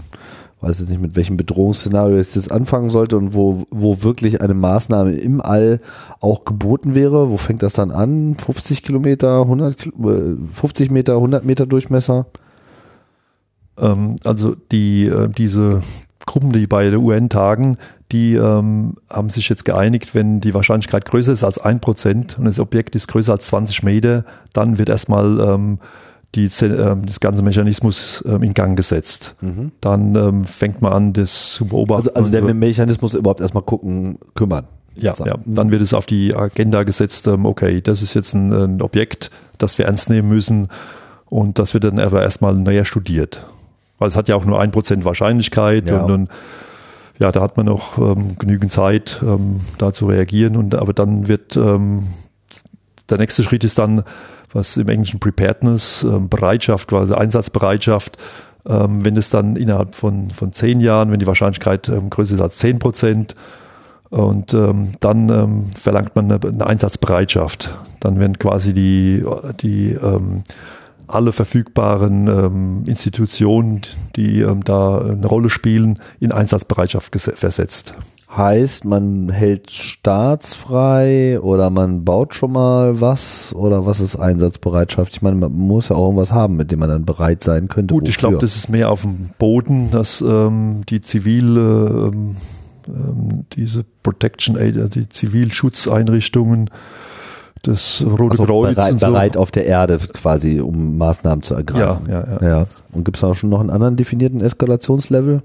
weiß 0.64 0.78
jetzt 0.78 0.88
nicht, 0.88 1.00
mit 1.00 1.14
welchem 1.14 1.36
Bedrohungsszenario 1.36 2.16
es 2.16 2.34
jetzt 2.34 2.50
anfangen 2.50 2.90
sollte 2.90 3.16
und 3.16 3.34
wo, 3.34 3.66
wo 3.70 4.02
wirklich 4.02 4.40
eine 4.40 4.54
Maßnahme 4.54 5.14
im 5.14 5.40
All 5.40 5.80
auch 6.20 6.44
geboten 6.44 6.94
wäre. 6.94 7.30
Wo 7.30 7.36
fängt 7.36 7.62
das 7.62 7.74
dann 7.74 7.90
an? 7.90 8.34
50 8.36 8.82
Kilometer, 8.82 9.42
100, 9.42 9.90
50 10.52 10.90
Meter, 10.90 11.14
100 11.14 11.44
Meter 11.44 11.66
Durchmesser? 11.66 12.26
Ähm, 13.78 14.16
also 14.24 14.56
die, 14.72 15.06
äh, 15.06 15.28
diese 15.28 15.82
Gruppen, 16.26 16.52
die 16.52 16.66
bei 16.66 16.88
der 16.88 17.00
UN 17.00 17.28
tagen, 17.28 17.76
die 18.10 18.34
ähm, 18.34 18.94
haben 19.10 19.28
sich 19.28 19.48
jetzt 19.48 19.64
geeinigt, 19.66 20.14
wenn 20.14 20.40
die 20.40 20.54
Wahrscheinlichkeit 20.54 21.04
größer 21.04 21.32
ist 21.32 21.44
als 21.44 21.58
ein 21.58 21.80
Prozent 21.80 22.38
und 22.38 22.46
das 22.46 22.58
Objekt 22.58 22.96
ist 22.96 23.08
größer 23.08 23.32
als 23.32 23.46
20 23.46 23.82
Meter, 23.82 24.24
dann 24.54 24.78
wird 24.78 24.88
erstmal 24.88 25.40
ähm, 25.40 25.78
die, 26.34 26.46
äh, 26.46 26.96
das 27.06 27.20
ganze 27.20 27.42
Mechanismus 27.42 28.22
äh, 28.26 28.44
in 28.44 28.54
Gang 28.54 28.76
gesetzt. 28.76 29.34
Mhm. 29.40 29.72
Dann 29.80 30.14
ähm, 30.14 30.44
fängt 30.44 30.82
man 30.82 30.92
an, 30.92 31.12
das 31.12 31.52
zu 31.52 31.66
beobachten. 31.66 32.08
Also, 32.14 32.28
also 32.28 32.30
der 32.30 32.54
Mechanismus 32.54 33.14
überhaupt 33.14 33.40
erstmal 33.40 33.62
gucken, 33.62 34.18
kümmern. 34.34 34.66
Ja, 34.96 35.12
ja, 35.24 35.36
dann 35.44 35.72
wird 35.72 35.82
es 35.82 35.92
auf 35.92 36.06
die 36.06 36.36
Agenda 36.36 36.84
gesetzt, 36.84 37.26
ähm, 37.26 37.46
okay, 37.46 37.80
das 37.80 38.00
ist 38.00 38.14
jetzt 38.14 38.32
ein, 38.34 38.52
ein 38.52 38.82
Objekt, 38.82 39.30
das 39.58 39.76
wir 39.76 39.86
ernst 39.86 40.08
nehmen 40.08 40.28
müssen 40.28 40.68
und 41.26 41.58
das 41.58 41.74
wird 41.74 41.82
dann 41.82 41.98
aber 41.98 42.22
erstmal 42.22 42.54
näher 42.54 42.84
studiert. 42.84 43.44
Weil 43.98 44.08
es 44.08 44.16
hat 44.16 44.28
ja 44.28 44.36
auch 44.36 44.44
nur 44.44 44.60
ein 44.60 44.70
Prozent 44.70 45.04
Wahrscheinlichkeit 45.04 45.88
ja. 45.88 46.00
und, 46.00 46.10
und 46.10 46.28
ja, 47.18 47.32
da 47.32 47.40
hat 47.40 47.56
man 47.56 47.66
noch 47.66 47.98
ähm, 47.98 48.36
genügend 48.38 48.72
Zeit, 48.72 49.20
ähm, 49.22 49.60
da 49.78 49.92
zu 49.92 50.06
reagieren. 50.06 50.56
Und 50.56 50.74
aber 50.74 50.92
dann 50.92 51.28
wird 51.28 51.56
ähm, 51.56 52.04
der 53.08 53.18
nächste 53.18 53.44
Schritt 53.44 53.64
ist 53.64 53.78
dann, 53.78 54.04
was 54.54 54.76
im 54.78 54.88
Englischen 54.88 55.20
Preparedness, 55.20 56.04
ähm, 56.04 56.28
Bereitschaft, 56.28 56.88
quasi 56.88 57.12
Einsatzbereitschaft. 57.12 58.16
Ähm, 58.66 59.04
wenn 59.04 59.16
es 59.18 59.28
dann 59.28 59.56
innerhalb 59.56 59.94
von, 59.94 60.30
von 60.30 60.52
zehn 60.52 60.80
Jahren, 60.80 61.10
wenn 61.10 61.18
die 61.18 61.26
Wahrscheinlichkeit 61.26 61.90
ähm, 61.90 62.08
größer 62.08 62.36
ist 62.36 62.40
als 62.40 62.56
zehn 62.56 62.78
Prozent, 62.78 63.34
und 64.08 64.54
ähm, 64.54 64.92
dann 65.00 65.28
ähm, 65.28 65.70
verlangt 65.74 66.14
man 66.14 66.30
eine, 66.30 66.38
eine, 66.40 66.66
Einsatzbereitschaft. 66.66 67.74
Dann 67.98 68.20
werden 68.20 68.38
quasi 68.38 68.72
die, 68.72 69.24
die 69.60 69.90
ähm, 69.90 70.44
alle 71.08 71.32
verfügbaren 71.32 72.84
Institutionen, 72.86 73.82
die 74.14 74.46
da 74.64 75.00
eine 75.00 75.26
Rolle 75.26 75.50
spielen, 75.50 75.98
in 76.20 76.32
Einsatzbereitschaft 76.32 77.14
versetzt. 77.36 77.94
Heißt, 78.36 78.84
man 78.84 79.28
hält 79.28 79.70
staatsfrei 79.70 81.38
oder 81.40 81.70
man 81.70 82.04
baut 82.04 82.34
schon 82.34 82.52
mal 82.52 83.00
was 83.00 83.54
oder 83.54 83.86
was 83.86 84.00
ist 84.00 84.16
Einsatzbereitschaft? 84.16 85.12
Ich 85.12 85.22
meine, 85.22 85.36
man 85.36 85.52
muss 85.52 85.90
ja 85.90 85.96
auch 85.96 86.06
irgendwas 86.06 86.32
haben, 86.32 86.56
mit 86.56 86.72
dem 86.72 86.80
man 86.80 86.88
dann 86.88 87.04
bereit 87.04 87.44
sein 87.44 87.68
könnte. 87.68 87.94
Gut, 87.94 88.02
wofür? 88.02 88.10
ich 88.10 88.18
glaube, 88.18 88.38
das 88.38 88.56
ist 88.56 88.68
mehr 88.68 88.90
auf 88.90 89.02
dem 89.02 89.30
Boden, 89.38 89.92
dass 89.92 90.20
ähm, 90.20 90.82
die 90.88 91.00
zivile, 91.00 92.10
ähm, 92.12 92.36
ähm, 92.88 93.44
diese 93.52 93.84
Protection 94.02 94.56
Aid, 94.56 94.76
äh, 94.76 94.88
die 94.88 95.08
Zivilschutzeinrichtungen 95.08 96.70
das 97.62 98.04
Rote 98.04 98.32
also 98.32 98.44
Kreuz. 98.44 98.74
Bereit, 98.74 99.00
so. 99.00 99.06
bereit 99.06 99.36
auf 99.36 99.50
der 99.50 99.66
Erde 99.66 99.98
quasi, 100.12 100.60
um 100.60 100.98
Maßnahmen 100.98 101.42
zu 101.42 101.54
ergreifen. 101.54 102.08
Ja, 102.08 102.20
ja, 102.20 102.38
ja. 102.40 102.48
ja. 102.48 102.66
Und 102.92 103.04
gibt 103.04 103.16
es 103.16 103.24
auch 103.24 103.34
schon 103.34 103.50
noch 103.50 103.60
einen 103.60 103.70
anderen 103.70 103.96
definierten 103.96 104.40
Eskalationslevel? 104.40 105.42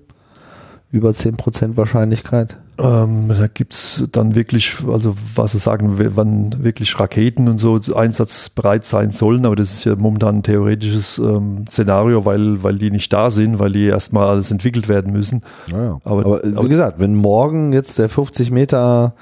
Über 0.91 1.11
10% 1.11 1.77
Wahrscheinlichkeit? 1.77 2.57
Ähm, 2.79 3.27
da 3.27 3.47
gibt's 3.47 4.03
dann 4.11 4.33
wirklich, 4.35 4.77
also 4.89 5.13
was 5.35 5.51
sie 5.51 5.59
sagen, 5.59 5.99
wann 6.15 6.63
wirklich 6.63 6.99
Raketen 6.99 7.47
und 7.47 7.57
so 7.59 7.79
einsatzbereit 7.93 8.85
sein 8.85 9.11
sollen, 9.11 9.45
aber 9.45 9.55
das 9.55 9.71
ist 9.71 9.83
ja 9.83 9.95
momentan 9.95 10.37
ein 10.37 10.43
theoretisches 10.43 11.19
ähm, 11.19 11.65
Szenario, 11.67 12.25
weil, 12.25 12.63
weil 12.63 12.75
die 12.75 12.89
nicht 12.89 13.11
da 13.11 13.29
sind, 13.29 13.59
weil 13.59 13.73
die 13.73 13.85
erstmal 13.85 14.27
alles 14.27 14.49
entwickelt 14.49 14.87
werden 14.87 15.11
müssen. 15.11 15.43
Naja. 15.69 15.99
Aber, 16.03 16.25
aber 16.25 16.43
wie 16.43 16.55
aber, 16.55 16.69
gesagt, 16.69 16.99
wenn 16.99 17.15
morgen 17.15 17.73
jetzt 17.73 17.99
der 17.99 18.09
50 18.09 18.49
Meter 18.49 19.13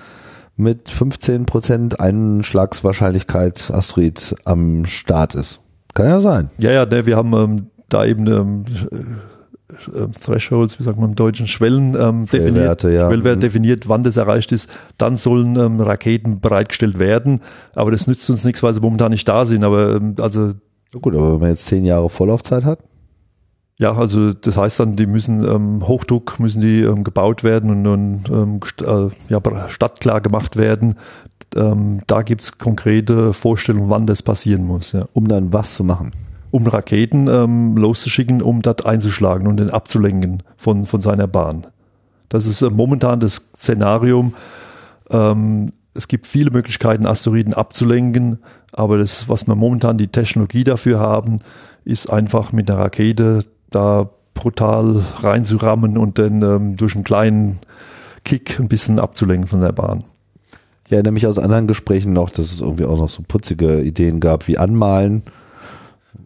mit 0.55 0.89
15% 0.89 1.95
Einschlagswahrscheinlichkeit 1.95 3.71
Asteroid 3.71 4.35
am 4.45 4.85
Start 4.85 5.35
ist. 5.35 5.59
Kann 5.93 6.07
ja 6.07 6.19
sein. 6.19 6.49
Ja, 6.59 6.71
ja, 6.71 6.85
ne, 6.85 7.05
wir 7.05 7.15
haben 7.15 7.33
ähm, 7.33 7.67
da 7.89 8.05
eben 8.05 8.27
ähm, 8.27 8.63
äh, 9.69 10.07
Thresholds, 10.23 10.79
wie 10.79 10.83
sagt 10.83 10.97
man 10.97 11.09
im 11.09 11.15
Deutschen, 11.15 11.47
Schwellen 11.47 11.95
ähm, 11.99 12.25
definiert, 12.25 12.83
ja. 12.83 13.07
Schwellwerte 13.07 13.37
mhm. 13.37 13.41
definiert, 13.41 13.89
wann 13.89 14.03
das 14.03 14.17
erreicht 14.17 14.51
ist. 14.51 14.69
Dann 14.97 15.17
sollen 15.17 15.55
ähm, 15.57 15.81
Raketen 15.81 16.39
bereitgestellt 16.39 16.99
werden. 16.99 17.41
Aber 17.75 17.91
das 17.91 18.07
nützt 18.07 18.29
uns 18.29 18.43
nichts, 18.43 18.63
weil 18.63 18.73
sie 18.73 18.81
momentan 18.81 19.11
nicht 19.11 19.27
da 19.27 19.45
sind. 19.45 19.63
Aber 19.63 19.95
ähm, 19.95 20.15
also 20.19 20.53
Gut, 20.93 21.15
aber 21.15 21.33
wenn 21.33 21.39
man 21.41 21.49
jetzt 21.49 21.65
zehn 21.65 21.83
Jahre 21.83 22.09
Vorlaufzeit 22.09 22.63
hat? 22.63 22.79
Ja, 23.79 23.93
also 23.93 24.33
das 24.33 24.57
heißt 24.57 24.79
dann, 24.79 24.95
die 24.95 25.05
müssen 25.05 25.43
ähm, 25.43 25.87
Hochdruck 25.87 26.39
müssen 26.39 26.61
die 26.61 26.81
ähm, 26.81 27.03
gebaut 27.03 27.43
werden 27.43 27.85
und, 27.85 27.85
und 27.85 28.29
ähm, 28.29 28.59
äh, 28.81 29.09
ja, 29.31 29.69
stadtklar 29.69 30.21
gemacht 30.21 30.55
werden. 30.55 30.95
Ähm, 31.55 32.01
da 32.07 32.23
gibt's 32.23 32.57
konkrete 32.57 33.33
Vorstellungen, 33.33 33.89
wann 33.89 34.07
das 34.07 34.23
passieren 34.23 34.65
muss. 34.65 34.93
Ja. 34.93 35.07
Um 35.13 35.27
dann 35.27 35.53
was 35.53 35.75
zu 35.75 35.83
machen? 35.83 36.11
Um 36.51 36.65
Raketen 36.65 37.27
ähm, 37.27 37.75
loszuschicken, 37.75 38.41
um 38.41 38.61
das 38.61 38.85
einzuschlagen 38.85 39.47
und 39.47 39.57
den 39.57 39.69
abzulenken 39.69 40.43
von, 40.55 40.85
von 40.85 41.01
seiner 41.01 41.27
Bahn. 41.27 41.67
Das 42.29 42.45
ist 42.45 42.61
äh, 42.61 42.69
momentan 42.69 43.19
das 43.19 43.49
Szenarium. 43.57 44.33
Ähm, 45.09 45.71
es 45.93 46.07
gibt 46.07 46.27
viele 46.27 46.51
Möglichkeiten, 46.51 47.05
Asteroiden 47.05 47.53
abzulenken, 47.53 48.39
aber 48.71 48.97
das, 48.97 49.27
was 49.27 49.47
wir 49.47 49.55
momentan 49.55 49.97
die 49.97 50.07
Technologie 50.07 50.63
dafür 50.63 50.99
haben, 50.99 51.37
ist 51.85 52.11
einfach 52.11 52.51
mit 52.51 52.69
der 52.69 52.77
Rakete 52.77 53.45
da 53.71 54.09
brutal 54.33 55.01
reinzurammen 55.19 55.97
und 55.97 56.19
dann 56.19 56.41
ähm, 56.43 56.77
durch 56.77 56.95
einen 56.95 57.03
kleinen 57.03 57.59
Kick 58.23 58.59
ein 58.59 58.67
bisschen 58.67 58.99
abzulenken 58.99 59.47
von 59.47 59.61
der 59.61 59.71
Bahn. 59.71 60.03
Ich 60.85 60.93
erinnere 60.93 61.13
mich 61.13 61.27
aus 61.27 61.39
anderen 61.39 61.67
Gesprächen 61.67 62.13
noch, 62.13 62.29
dass 62.29 62.51
es 62.51 62.61
irgendwie 62.61 62.85
auch 62.85 62.97
noch 62.97 63.09
so 63.09 63.23
putzige 63.27 63.81
Ideen 63.81 64.19
gab 64.19 64.47
wie 64.47 64.57
Anmalen. 64.57 65.23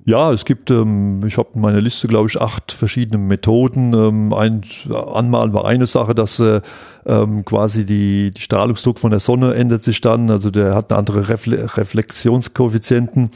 Ja, 0.06 0.32
es 0.32 0.46
gibt, 0.46 0.72
ähm, 0.72 1.24
ich 1.26 1.38
habe 1.38 1.50
in 1.54 1.62
meiner 1.62 1.82
Liste, 1.82 2.08
glaube 2.08 2.28
ich, 2.28 2.42
acht 2.42 2.72
verschiedene 2.72 3.20
Methoden. 3.20 3.94
Ähm, 3.94 4.34
ein, 4.34 4.62
Anmalen 4.92 5.54
war 5.54 5.66
eine 5.66 5.86
Sache, 5.86 6.16
dass 6.16 6.40
äh, 6.40 6.62
ähm, 7.06 7.46
quasi 7.46 7.86
die, 7.86 8.32
die 8.32 8.42
Strahlungsdruck 8.42 9.00
von 9.00 9.12
der 9.12 9.20
Sonne 9.20 9.54
ändert 9.54 9.84
sich 9.84 10.02
dann, 10.02 10.30
also 10.30 10.50
der 10.50 10.76
hat 10.76 10.92
eine 10.92 10.98
andere 11.00 11.30
Refle 11.30 11.78
Reflexionskoeffizienten 11.78 13.30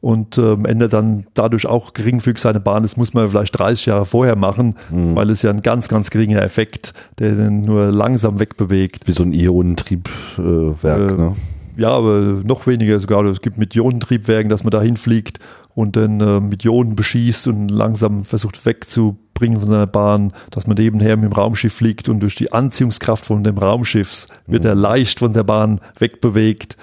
und 0.00 0.38
ähm, 0.38 0.64
ändert 0.64 0.92
dann 0.92 1.26
dadurch 1.34 1.66
auch 1.66 1.92
geringfügig 1.92 2.40
seine 2.40 2.60
Bahn. 2.60 2.82
Das 2.82 2.96
muss 2.96 3.14
man 3.14 3.28
vielleicht 3.28 3.58
30 3.58 3.86
Jahre 3.86 4.06
vorher 4.06 4.36
machen, 4.36 4.76
mhm. 4.90 5.14
weil 5.14 5.28
es 5.30 5.42
ja 5.42 5.50
ein 5.50 5.62
ganz, 5.62 5.88
ganz 5.88 6.10
geringer 6.10 6.42
Effekt, 6.42 6.94
der 7.18 7.32
den 7.32 7.64
nur 7.64 7.86
langsam 7.86 8.38
wegbewegt. 8.38 9.06
Wie 9.06 9.12
so 9.12 9.24
ein 9.24 9.32
Ionentriebwerk. 9.32 11.10
Äh, 11.10 11.14
ne? 11.14 11.36
Ja, 11.76 11.90
aber 11.90 12.16
noch 12.44 12.66
weniger 12.66 12.98
sogar. 12.98 13.24
Es 13.26 13.40
gibt 13.40 13.58
mit 13.58 13.74
Ionentriebwerken, 13.74 14.48
dass 14.48 14.64
man 14.64 14.70
da 14.70 14.80
hinfliegt 14.82 15.38
und 15.78 15.94
dann 15.94 16.20
äh, 16.20 16.40
mit 16.40 16.64
Ionen 16.64 16.96
beschießt 16.96 17.46
und 17.46 17.68
langsam 17.68 18.24
versucht 18.24 18.66
wegzubringen 18.66 19.60
von 19.60 19.68
seiner 19.68 19.86
Bahn, 19.86 20.32
dass 20.50 20.66
man 20.66 20.76
nebenher 20.76 21.16
mit 21.16 21.30
dem 21.30 21.32
Raumschiff 21.32 21.72
fliegt 21.72 22.08
und 22.08 22.18
durch 22.18 22.34
die 22.34 22.52
Anziehungskraft 22.52 23.24
von 23.24 23.44
dem 23.44 23.56
Raumschiff 23.56 24.26
wird 24.48 24.64
mhm. 24.64 24.70
er 24.70 24.74
leicht 24.74 25.20
von 25.20 25.32
der 25.32 25.44
Bahn 25.44 25.80
wegbewegt. 26.00 26.76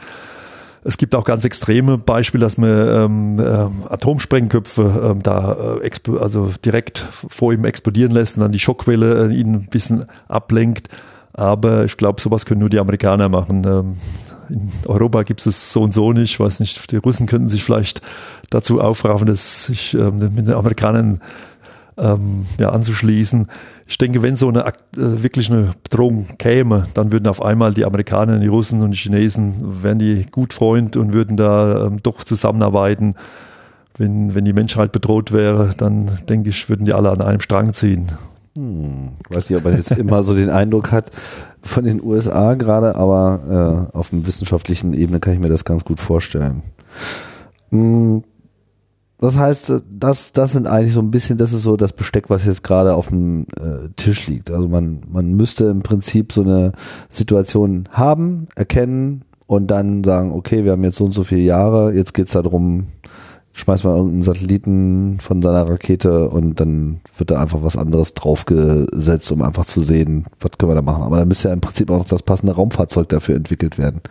Es 0.86 0.98
gibt 0.98 1.14
auch 1.14 1.26
ganz 1.26 1.44
extreme 1.44 1.98
Beispiele, 1.98 2.42
dass 2.42 2.58
man 2.58 2.70
ähm, 2.70 3.40
ähm, 3.40 3.84
Atomsprengköpfe 3.90 5.12
ähm, 5.12 5.24
da 5.24 5.82
äh, 5.82 6.18
also 6.18 6.54
direkt 6.64 7.00
vor 7.00 7.52
ihm 7.52 7.66
explodieren 7.66 8.14
lässt 8.14 8.38
und 8.38 8.44
dann 8.44 8.54
die 8.54 8.60
Schockwelle 8.60 9.28
äh, 9.28 9.36
ihn 9.36 9.56
ein 9.56 9.68
bisschen 9.70 10.06
ablenkt. 10.30 10.88
Aber 11.34 11.84
ich 11.84 11.98
glaube, 11.98 12.22
sowas 12.22 12.46
können 12.46 12.62
nur 12.62 12.70
die 12.70 12.80
Amerikaner 12.80 13.28
machen. 13.28 13.66
Ähm, 13.66 13.98
in 14.50 14.72
Europa 14.86 15.24
gibt 15.24 15.46
es 15.46 15.72
so 15.72 15.82
und 15.82 15.94
so 15.94 16.14
nicht. 16.14 16.32
Ich 16.32 16.40
weiß 16.40 16.60
nicht, 16.60 16.92
die 16.92 16.98
Russen 16.98 17.28
könnten 17.28 17.50
sich 17.50 17.64
vielleicht 17.64 18.02
dazu 18.50 18.80
aufraffen, 18.80 19.28
dass 19.28 19.66
sich 19.66 19.94
ähm, 19.94 20.20
mit 20.20 20.48
den 20.48 20.54
Amerikanern 20.54 21.20
ähm, 21.98 22.46
ja, 22.60 22.70
anzuschließen. 22.70 23.48
Ich 23.88 23.98
denke, 23.98 24.22
wenn 24.22 24.36
so 24.36 24.50
eine 24.50 24.66
äh, 24.66 24.74
wirklich 24.96 25.52
eine 25.52 25.72
Bedrohung 25.84 26.28
käme, 26.38 26.88
dann 26.94 27.12
würden 27.12 27.28
auf 27.28 27.42
einmal 27.42 27.74
die 27.74 27.86
Amerikaner, 27.86 28.40
die 28.40 28.48
Russen 28.48 28.82
und 28.82 28.92
die 28.92 28.98
Chinesen, 28.98 29.84
wären 29.84 30.00
die 30.00 30.26
gut 30.32 30.54
Freund 30.54 30.98
und 30.98 31.14
würden 31.14 31.38
da 31.38 31.88
ähm, 31.88 32.02
doch 32.02 32.24
zusammenarbeiten. 32.24 33.16
Wenn, 33.98 34.36
wenn 34.36 34.44
die 34.44 34.54
Menschheit 34.54 34.92
bedroht 34.92 35.32
wäre, 35.32 35.72
dann 35.78 36.12
denke 36.28 36.50
ich, 36.50 36.68
würden 36.68 36.86
die 36.86 36.94
alle 36.94 37.12
an 37.12 37.22
einem 37.22 37.40
Strang 37.40 37.74
ziehen. 37.74 38.12
Hm, 38.58 39.12
weiß 39.30 39.50
nicht, 39.50 39.58
ob 39.58 39.64
man 39.64 39.76
jetzt 39.76 39.92
immer 39.92 40.24
so 40.24 40.34
den 40.34 40.50
Eindruck 40.50 40.92
hat 40.92 41.12
von 41.62 41.86
den 41.86 42.02
USA 42.04 42.56
gerade, 42.56 42.96
aber 42.96 43.90
äh, 43.94 43.98
auf 43.98 44.10
dem 44.10 44.28
wissenschaftlichen 44.28 44.94
Ebene 44.94 45.20
kann 45.20 45.34
ich 45.34 45.40
mir 45.40 45.50
das 45.50 45.64
ganz 45.64 45.86
gut 45.86 46.00
vorstellen. 46.00 46.64
Hm, 47.70 48.24
das 49.20 49.38
heißt, 49.38 49.84
das, 49.90 50.34
das 50.34 50.52
sind 50.52 50.68
eigentlich 50.68 50.94
so 50.94 51.00
ein 51.00 51.12
bisschen, 51.12 51.38
das 51.38 51.54
ist 51.54 51.64
so 51.64 51.78
das 51.78 51.94
Besteck, 51.94 52.30
was 52.30 52.46
jetzt 52.46 52.64
gerade 52.64 52.96
auf 52.96 53.08
dem 53.08 53.48
äh, 53.58 53.90
Tisch 53.96 54.28
liegt. 54.28 54.52
Also 54.52 54.68
man, 54.68 55.02
man 55.10 55.34
müsste 55.34 55.66
im 55.66 55.84
Prinzip 55.84 56.34
so 56.34 56.42
eine 56.42 56.74
Situation 57.10 57.88
haben, 57.92 58.48
erkennen 58.56 59.24
und 59.48 59.68
dann 59.68 60.04
sagen, 60.04 60.32
okay, 60.32 60.66
wir 60.66 60.74
haben 60.74 60.84
jetzt 60.84 60.98
so 60.98 61.06
und 61.06 61.14
so 61.14 61.24
viele 61.24 61.42
Jahre, 61.42 61.94
jetzt 61.94 62.14
geht's 62.14 62.34
darum, 62.34 62.88
schmeißt 63.54 63.86
mal 63.86 63.96
irgendeinen 63.96 64.24
Satelliten 64.24 65.18
von 65.22 65.42
seiner 65.42 65.70
Rakete 65.70 66.30
und 66.30 66.60
dann 66.60 67.00
wird 67.16 67.32
da 67.32 67.42
einfach 67.42 67.64
was 67.64 67.78
anderes 67.78 68.14
draufgesetzt, 68.16 69.32
um 69.32 69.42
einfach 69.44 69.66
zu 69.66 69.80
sehen, 69.80 70.26
was 70.42 70.52
können 70.58 70.72
wir 70.72 70.76
da 70.76 70.82
machen. 70.82 71.04
Aber 71.04 71.18
dann 71.18 71.28
müsste 71.30 71.48
ja 71.48 71.54
im 71.54 71.62
Prinzip 71.62 71.90
auch 71.90 72.00
noch 72.00 72.08
das 72.08 72.24
passende 72.24 72.54
Raumfahrzeug 72.54 73.08
dafür 73.08 73.38
entwickelt 73.38 73.78
werden. 73.78 74.02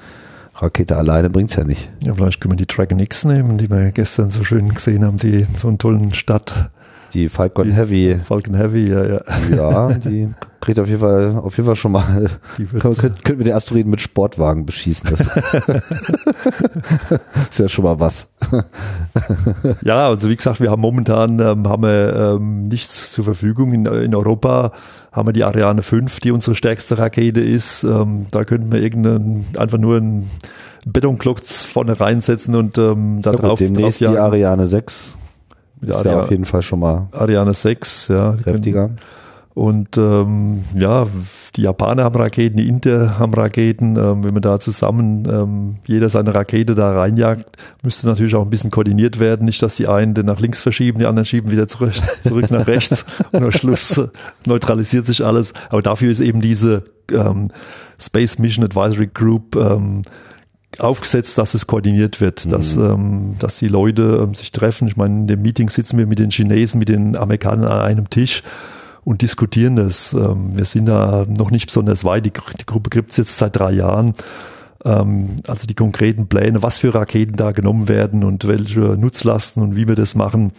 Rakete 0.57 0.97
alleine 0.97 1.31
bringt 1.31 1.51
es 1.51 1.57
ja 1.57 1.65
nicht. 1.65 1.91
Ja, 2.03 2.15
vielleicht 2.15 2.41
können 2.41 2.53
wir 2.53 2.65
die 2.65 2.67
Dragon 2.67 2.99
X 2.99 3.25
nehmen, 3.25 3.59
die 3.59 3.69
wir 3.69 3.93
gestern 3.93 4.31
so 4.31 4.45
schön 4.45 4.73
gesehen 4.73 5.05
haben, 5.05 5.19
die 5.19 5.41
in 5.41 5.55
so 5.57 5.69
einen 5.69 5.79
tollen 5.79 6.15
Stadt 6.15 6.71
Die 7.13 7.29
Falcon 7.29 7.67
die 7.67 7.73
Heavy. 7.73 8.21
Falcon 8.23 8.55
Heavy, 8.55 8.89
ja, 8.89 9.05
ja. 9.05 9.21
Ja, 9.51 9.93
die 9.95 10.33
kriegt 10.65 10.81
auf 10.81 10.89
jeden 10.89 11.01
Fall, 11.01 11.37
auf 11.37 11.57
jeden 11.57 11.67
Fall 11.67 11.77
schon 11.77 11.93
mal, 11.93 12.31
können, 12.57 12.97
könnten 13.01 13.39
wir 13.39 13.45
die 13.45 13.53
Asteroiden 13.53 13.91
mit 13.91 14.01
Sportwagen 14.01 14.65
beschießen. 14.65 15.11
Das 15.11 15.21
ist 17.51 17.61
ja 17.61 17.69
schon 17.69 17.85
mal 17.85 18.01
was. 18.01 18.27
ja, 19.83 20.09
also 20.09 20.31
wie 20.31 20.37
gesagt, 20.37 20.61
wir 20.61 20.71
haben 20.71 20.81
momentan 20.81 21.39
ähm, 21.39 21.69
haben 21.69 21.83
wir, 21.83 22.37
ähm, 22.37 22.69
nichts 22.69 23.13
zur 23.13 23.25
Verfügung. 23.25 23.75
In, 23.75 23.85
in, 23.87 24.15
Europa 24.15 24.73
haben 25.15 25.29
wir 25.29 25.33
die 25.33 25.45
Ariane 25.45 25.83
5, 25.83 26.19
die 26.21 26.33
unsere 26.33 26.57
stärkste 26.57 26.99
Rakete 26.99 27.41
ist. 27.41 27.85
Ähm, 27.85 28.27
da 28.33 28.43
könnten 28.43 28.73
wir 28.73 28.83
irgendeinen, 28.83 29.47
einfach 29.57 29.79
nur 29.79 29.99
einen 29.99 30.29
Betonklotz 30.87 31.65
vorne 31.65 31.99
reinsetzen 31.99 32.57
und 32.57 32.77
ähm, 32.79 33.21
da 33.23 33.31
ja, 33.31 33.39
drauf, 33.39 33.59
demnächst 33.61 34.01
drauf 34.01 34.13
die 34.13 34.19
Ariane 34.19 34.67
6. 34.67 35.17
Ist 35.83 35.95
Ariane, 35.95 36.17
ja 36.17 36.23
auf 36.25 36.31
jeden 36.31 36.45
Fall 36.45 36.63
schon 36.63 36.81
mal 36.81 37.09
Ariane 37.13 37.55
6, 37.55 38.09
ja. 38.09 38.33
Kräftiger. 38.43 38.91
Und 39.55 39.97
ähm, 39.99 40.65
ja, 40.77 41.07
die 41.55 41.63
Japaner 41.63 42.03
haben 42.03 42.17
Raketen, 42.17 42.57
die 42.57 42.69
Inter 42.69 43.21
haben 43.21 43.33
Raketen. 43.35 43.97
Ähm, 43.97 44.25
wenn 44.25 44.35
man 44.35 44.43
da 44.43 44.59
zusammen 44.59 45.29
ähm, 45.31 45.77
jeder 45.87 46.11
seine 46.11 46.35
Rakete 46.35 46.75
da 46.75 46.93
reinjagt, 46.93 47.57
müsste 47.85 48.09
natürlich 48.09 48.35
auch 48.35 48.43
ein 48.43 48.51
bisschen 48.51 48.73
koordiniert 48.73 49.21
werden. 49.21 49.45
Nicht, 49.45 49.63
dass 49.63 49.77
die 49.77 49.87
einen 49.87 50.13
den 50.15 50.27
nach 50.27 50.41
links 50.41 50.61
verschieben, 50.61 50.99
die 50.99 51.07
anderen 51.07 51.25
schieben 51.25 51.53
wieder 51.53 51.69
zurück, 51.69 51.93
zurück 52.25 52.51
nach 52.51 52.67
rechts 52.67 53.07
und 53.31 53.45
am 53.45 53.53
Schluss 53.53 54.01
neutralisiert 54.45 55.07
sich 55.07 55.25
alles. 55.25 55.55
Aber 55.69 55.83
dafür 55.83 56.11
ist 56.11 56.21
eben 56.21 56.41
diese 56.41 56.83
ähm, 57.13 57.47
Space 58.01 58.41
Mission 58.41 58.65
Advisory 58.65 59.09
Group 59.15 59.55
ähm, 59.55 60.03
aufgesetzt, 60.79 61.39
dass 61.39 61.55
es 61.55 61.69
koordiniert 61.69 62.21
wird, 62.21 62.45
mhm. 62.45 62.51
dass, 62.51 62.77
ähm, 62.77 63.37
dass 63.39 63.59
die 63.59 63.69
Leute 63.69 64.21
ähm, 64.21 64.35
sich 64.35 64.51
treffen. 64.51 64.89
Ich 64.89 64.97
meine, 64.97 65.15
in 65.21 65.27
dem 65.29 65.43
Meeting 65.43 65.69
sitzen 65.69 65.97
wir 65.97 66.09
mit 66.09 66.19
den 66.19 66.31
Chinesen, 66.31 66.81
mit 66.81 66.89
den 66.89 67.17
Amerikanern 67.17 67.69
an 67.69 67.81
einem 67.83 68.11
Tisch 68.11 68.43
und 69.05 69.23
diskutieren 69.23 69.77
das. 69.77 70.13
Ähm, 70.13 70.57
wir 70.57 70.65
sind 70.65 70.87
da 70.87 71.27
noch 71.29 71.51
nicht 71.51 71.67
besonders 71.67 72.05
weit. 72.05 72.27
Die, 72.27 72.33
die 72.33 72.67
Gruppe 72.67 72.91
gibt 72.91 73.11
es 73.11 73.17
jetzt 73.17 73.39
seit 73.39 73.57
drei 73.57 73.73
Jahren. 73.73 74.15
Ähm, 74.85 75.37
also 75.47 75.67
die 75.67 75.75
konkreten 75.75 76.27
Pläne, 76.27 76.63
was 76.63 76.79
für 76.79 76.95
Raketen 76.95 77.37
da 77.37 77.53
genommen 77.53 77.89
werden 77.89 78.25
und 78.25 78.47
welche 78.47 78.81
Nutzlasten 78.81 79.63
und 79.63 79.77
wie 79.77 79.89
wir 79.89 79.95
das 79.95 80.15
machen, 80.15 80.53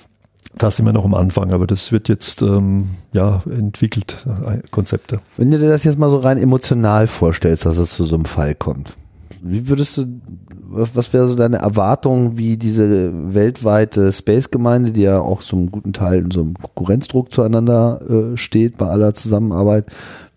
da 0.57 0.71
sind 0.71 0.85
wir 0.85 0.93
noch 0.93 1.05
am 1.05 1.13
Anfang, 1.13 1.53
aber 1.53 1.67
das 1.67 1.91
wird 1.91 2.07
jetzt 2.07 2.41
ähm, 2.41 2.89
ja 3.11 3.43
entwickelt, 3.49 4.25
äh, 4.45 4.59
Konzepte. 4.71 5.19
Wenn 5.37 5.51
du 5.51 5.59
dir 5.59 5.69
das 5.69 5.83
jetzt 5.83 5.97
mal 5.97 6.09
so 6.09 6.17
rein 6.17 6.37
emotional 6.37 7.07
vorstellst, 7.07 7.65
dass 7.65 7.77
es 7.77 7.91
zu 7.91 8.05
so 8.05 8.15
einem 8.15 8.25
Fall 8.25 8.55
kommt, 8.55 8.95
wie 9.41 9.67
würdest 9.67 9.97
du, 9.97 10.21
was 10.67 11.13
wäre 11.13 11.27
so 11.27 11.35
deine 11.35 11.57
Erwartung, 11.57 12.37
wie 12.37 12.57
diese 12.57 13.11
weltweite 13.33 14.11
Space-Gemeinde, 14.11 14.91
die 14.91 15.03
ja 15.03 15.19
auch 15.19 15.41
zum 15.41 15.71
guten 15.71 15.93
Teil 15.93 16.19
in 16.19 16.31
so 16.31 16.41
einem 16.41 16.55
Konkurrenzdruck 16.55 17.31
zueinander 17.31 18.01
äh, 18.09 18.37
steht 18.37 18.77
bei 18.77 18.87
aller 18.87 19.13
Zusammenarbeit, 19.13 19.85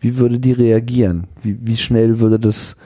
wie 0.00 0.18
würde 0.18 0.38
die 0.38 0.52
reagieren? 0.52 1.24
Wie, 1.42 1.58
wie 1.60 1.76
schnell 1.76 2.20
würde 2.20 2.38
das 2.38 2.76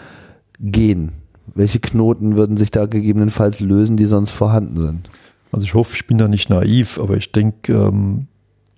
gehen? 0.61 1.13
Welche 1.55 1.81
Knoten 1.81 2.37
würden 2.37 2.57
sich 2.57 2.71
da 2.71 2.87
gegebenenfalls 2.87 3.61
lösen, 3.61 3.97
die 3.97 4.07
sonst 4.07 4.31
vorhanden 4.31 4.81
sind? 4.81 5.09
Also 5.51 5.65
ich 5.65 5.75
hoffe, 5.75 5.97
ich 5.97 6.07
bin 6.07 6.19
da 6.19 6.29
nicht 6.29 6.49
naiv, 6.49 6.99
aber 6.99 7.17
ich 7.17 7.33
denke, 7.33 7.73
ähm, 7.73 8.29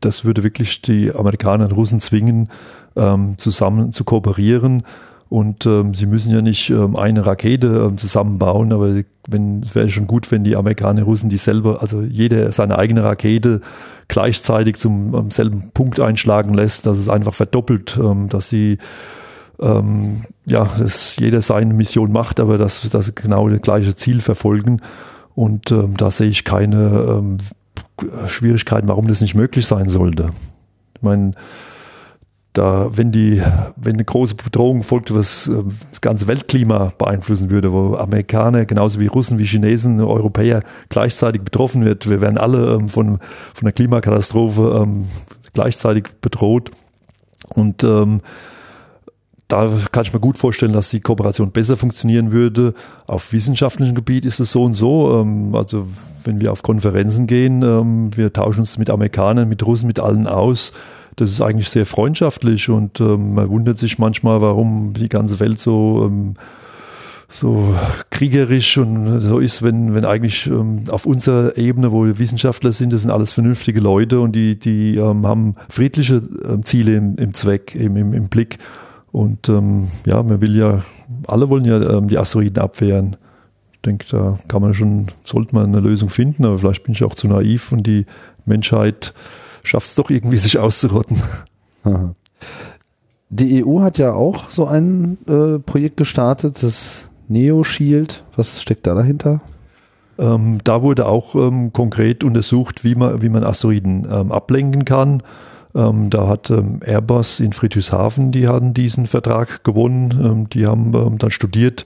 das 0.00 0.24
würde 0.24 0.42
wirklich 0.42 0.82
die 0.82 1.14
Amerikaner 1.14 1.66
und 1.66 1.72
Russen 1.72 2.00
zwingen, 2.00 2.48
ähm, 2.96 3.38
zusammen 3.38 3.92
zu 3.92 4.04
kooperieren 4.04 4.82
und 5.28 5.66
ähm, 5.66 5.94
sie 5.94 6.06
müssen 6.06 6.32
ja 6.32 6.42
nicht 6.42 6.70
ähm, 6.70 6.96
eine 6.96 7.26
Rakete 7.26 7.86
ähm, 7.88 7.98
zusammenbauen, 7.98 8.72
aber 8.72 9.02
wenn, 9.26 9.64
wäre 9.74 9.88
schon 9.88 10.06
gut, 10.06 10.30
wenn 10.30 10.44
die 10.44 10.56
Amerikaner, 10.56 11.02
Russen 11.02 11.30
die 11.30 11.38
selber, 11.38 11.80
also 11.82 12.02
jeder 12.02 12.52
seine 12.52 12.78
eigene 12.78 13.02
Rakete 13.02 13.60
gleichzeitig 14.08 14.76
zum 14.76 15.14
ähm, 15.14 15.30
selben 15.30 15.70
Punkt 15.72 15.98
einschlagen 16.00 16.54
lässt, 16.54 16.86
dass 16.86 16.98
es 16.98 17.08
einfach 17.08 17.34
verdoppelt, 17.34 17.98
ähm, 18.00 18.28
dass 18.28 18.48
sie 18.48 18.78
ähm, 19.60 20.22
ja, 20.46 20.68
dass 20.78 21.16
jeder 21.16 21.40
seine 21.40 21.74
Mission 21.74 22.12
macht, 22.12 22.40
aber 22.40 22.58
dass, 22.58 22.88
dass 22.90 23.06
sie 23.06 23.14
genau 23.14 23.48
das 23.48 23.62
gleiche 23.62 23.94
Ziel 23.94 24.20
verfolgen. 24.20 24.80
Und 25.34 25.72
ähm, 25.72 25.96
da 25.96 26.10
sehe 26.10 26.28
ich 26.28 26.44
keine 26.44 26.86
ähm, 27.08 27.38
Schwierigkeiten, 28.28 28.88
warum 28.88 29.08
das 29.08 29.20
nicht 29.20 29.34
möglich 29.34 29.66
sein 29.66 29.88
sollte. 29.88 30.30
Ich 30.96 31.02
meine, 31.02 31.32
da, 32.55 32.88
wenn 32.92 33.11
die, 33.11 33.42
wenn 33.76 33.94
eine 33.94 34.05
große 34.05 34.36
Bedrohung 34.36 34.84
folgt, 34.84 35.12
was 35.12 35.48
äh, 35.48 35.62
das 35.90 36.00
ganze 36.00 36.28
Weltklima 36.28 36.92
beeinflussen 36.96 37.50
würde, 37.50 37.72
wo 37.72 37.96
Amerikaner 37.96 38.64
genauso 38.64 39.00
wie 39.00 39.09
Russen, 39.09 39.38
wie 39.38 39.44
Chinesen, 39.44 40.00
Europäer 40.00 40.62
gleichzeitig 40.88 41.42
betroffen 41.42 41.84
wird, 41.84 42.09
wir 42.09 42.20
werden 42.20 42.38
alle 42.38 42.76
ähm, 42.76 42.88
von, 42.88 43.18
von 43.55 43.64
der 43.64 43.72
Klimakatastrophe 43.72 44.82
ähm, 44.82 45.07
gleichzeitig 45.52 46.05
bedroht. 46.20 46.70
Und 47.55 47.82
ähm, 47.82 48.20
da 49.48 49.68
kann 49.90 50.05
ich 50.05 50.14
mir 50.14 50.20
gut 50.20 50.38
vorstellen, 50.38 50.72
dass 50.72 50.90
die 50.90 51.00
Kooperation 51.00 51.50
besser 51.50 51.76
funktionieren 51.76 52.30
würde. 52.30 52.74
Auf 53.09 53.32
wissenschaftlichem 53.32 53.96
Gebiet 53.96 54.24
ist 54.24 54.38
es 54.38 54.52
so 54.52 54.62
und 54.62 54.74
so. 54.74 55.20
Ähm, 55.20 55.57
also 55.57 55.88
wenn 56.22 56.40
wir 56.40 56.52
auf 56.52 56.62
Konferenzen 56.62 57.26
gehen, 57.26 57.62
ähm, 57.62 58.16
wir 58.16 58.32
tauschen 58.32 58.61
uns 58.61 58.78
mit 58.78 58.90
Amerikanern, 58.90 59.48
mit 59.48 59.66
Russen, 59.66 59.88
mit 59.88 59.98
allen 59.98 60.28
aus 60.28 60.72
das 61.16 61.30
ist 61.30 61.40
eigentlich 61.40 61.68
sehr 61.68 61.86
freundschaftlich 61.86 62.68
und 62.68 63.00
ähm, 63.00 63.34
man 63.34 63.48
wundert 63.48 63.78
sich 63.78 63.98
manchmal, 63.98 64.40
warum 64.40 64.92
die 64.94 65.08
ganze 65.08 65.40
Welt 65.40 65.60
so 65.60 66.06
ähm, 66.06 66.34
so 67.28 67.74
kriegerisch 68.10 68.78
und 68.78 69.20
so 69.20 69.38
ist, 69.38 69.62
wenn, 69.62 69.94
wenn 69.94 70.04
eigentlich 70.04 70.46
ähm, 70.46 70.84
auf 70.88 71.04
unserer 71.04 71.56
Ebene, 71.58 71.90
wo 71.90 72.04
wir 72.04 72.18
Wissenschaftler 72.18 72.72
sind, 72.72 72.92
das 72.92 73.02
sind 73.02 73.10
alles 73.10 73.32
vernünftige 73.32 73.80
Leute 73.80 74.20
und 74.20 74.36
die, 74.36 74.58
die 74.58 74.96
ähm, 74.96 75.26
haben 75.26 75.56
friedliche 75.68 76.22
ähm, 76.48 76.62
Ziele 76.62 76.96
im, 76.96 77.16
im 77.16 77.34
Zweck, 77.34 77.74
im, 77.74 77.96
im, 77.96 78.12
im 78.12 78.28
Blick. 78.28 78.58
Und 79.10 79.48
ähm, 79.48 79.88
ja, 80.06 80.22
man 80.22 80.40
will 80.40 80.56
ja, 80.56 80.82
alle 81.26 81.48
wollen 81.48 81.64
ja 81.64 82.00
die 82.00 82.18
Asteroiden 82.18 82.62
abwehren. 82.62 83.16
Ich 83.72 83.80
denke, 83.80 84.06
da 84.10 84.38
kann 84.48 84.62
man 84.62 84.74
schon, 84.74 85.06
sollte 85.24 85.54
man 85.54 85.66
eine 85.66 85.80
Lösung 85.80 86.08
finden, 86.08 86.44
aber 86.44 86.58
vielleicht 86.58 86.84
bin 86.84 86.94
ich 86.94 87.04
auch 87.04 87.14
zu 87.14 87.28
naiv 87.28 87.72
und 87.72 87.86
die 87.86 88.06
Menschheit 88.44 89.12
schafft 89.64 89.88
es 89.88 89.94
doch 89.96 90.10
irgendwie, 90.10 90.38
sich 90.38 90.58
auszurotten. 90.58 91.20
Die 93.30 93.64
EU 93.64 93.80
hat 93.80 93.98
ja 93.98 94.12
auch 94.12 94.50
so 94.50 94.66
ein 94.66 95.18
äh, 95.26 95.58
Projekt 95.58 95.96
gestartet, 95.96 96.62
das 96.62 97.08
Neo 97.26 97.64
Shield. 97.64 98.22
Was 98.36 98.62
steckt 98.62 98.86
da 98.86 98.94
dahinter? 98.94 99.40
Ähm, 100.18 100.60
da 100.62 100.82
wurde 100.82 101.06
auch 101.06 101.34
ähm, 101.34 101.72
konkret 101.72 102.22
untersucht, 102.22 102.84
wie 102.84 102.94
man, 102.94 103.22
wie 103.22 103.28
man 103.28 103.42
Asteroiden 103.42 104.06
ähm, 104.08 104.30
ablenken 104.30 104.84
kann. 104.84 105.22
Ähm, 105.74 106.10
da 106.10 106.28
hat 106.28 106.50
ähm, 106.50 106.80
Airbus 106.84 107.40
in 107.40 107.52
Friedrichshafen, 107.52 108.30
die 108.30 108.46
hatten 108.46 108.74
diesen 108.74 109.06
Vertrag 109.06 109.64
gewonnen. 109.64 110.12
Ähm, 110.22 110.48
die 110.50 110.66
haben 110.66 111.18
dann 111.18 111.30
studiert, 111.30 111.84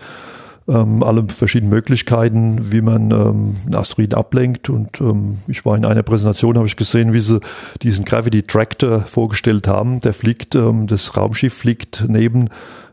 ähm, 0.68 1.02
alle 1.02 1.24
verschiedenen 1.28 1.70
Möglichkeiten, 1.70 2.70
wie 2.72 2.82
man 2.82 3.10
ähm, 3.10 3.56
einen 3.66 3.74
Asteroiden 3.74 4.18
ablenkt. 4.18 4.68
Und 4.68 5.00
ähm, 5.00 5.38
ich 5.48 5.64
war 5.64 5.76
in 5.76 5.84
einer 5.84 6.02
Präsentation, 6.02 6.56
habe 6.56 6.66
ich 6.66 6.76
gesehen, 6.76 7.12
wie 7.12 7.20
sie 7.20 7.40
diesen 7.82 8.04
Gravity 8.04 8.42
Tractor 8.42 9.00
vorgestellt 9.00 9.66
haben. 9.66 10.00
Der 10.00 10.12
fliegt, 10.12 10.54
ähm, 10.54 10.86
das 10.86 11.16
Raumschiff 11.16 11.54
fliegt 11.54 12.04
neben 12.06 12.50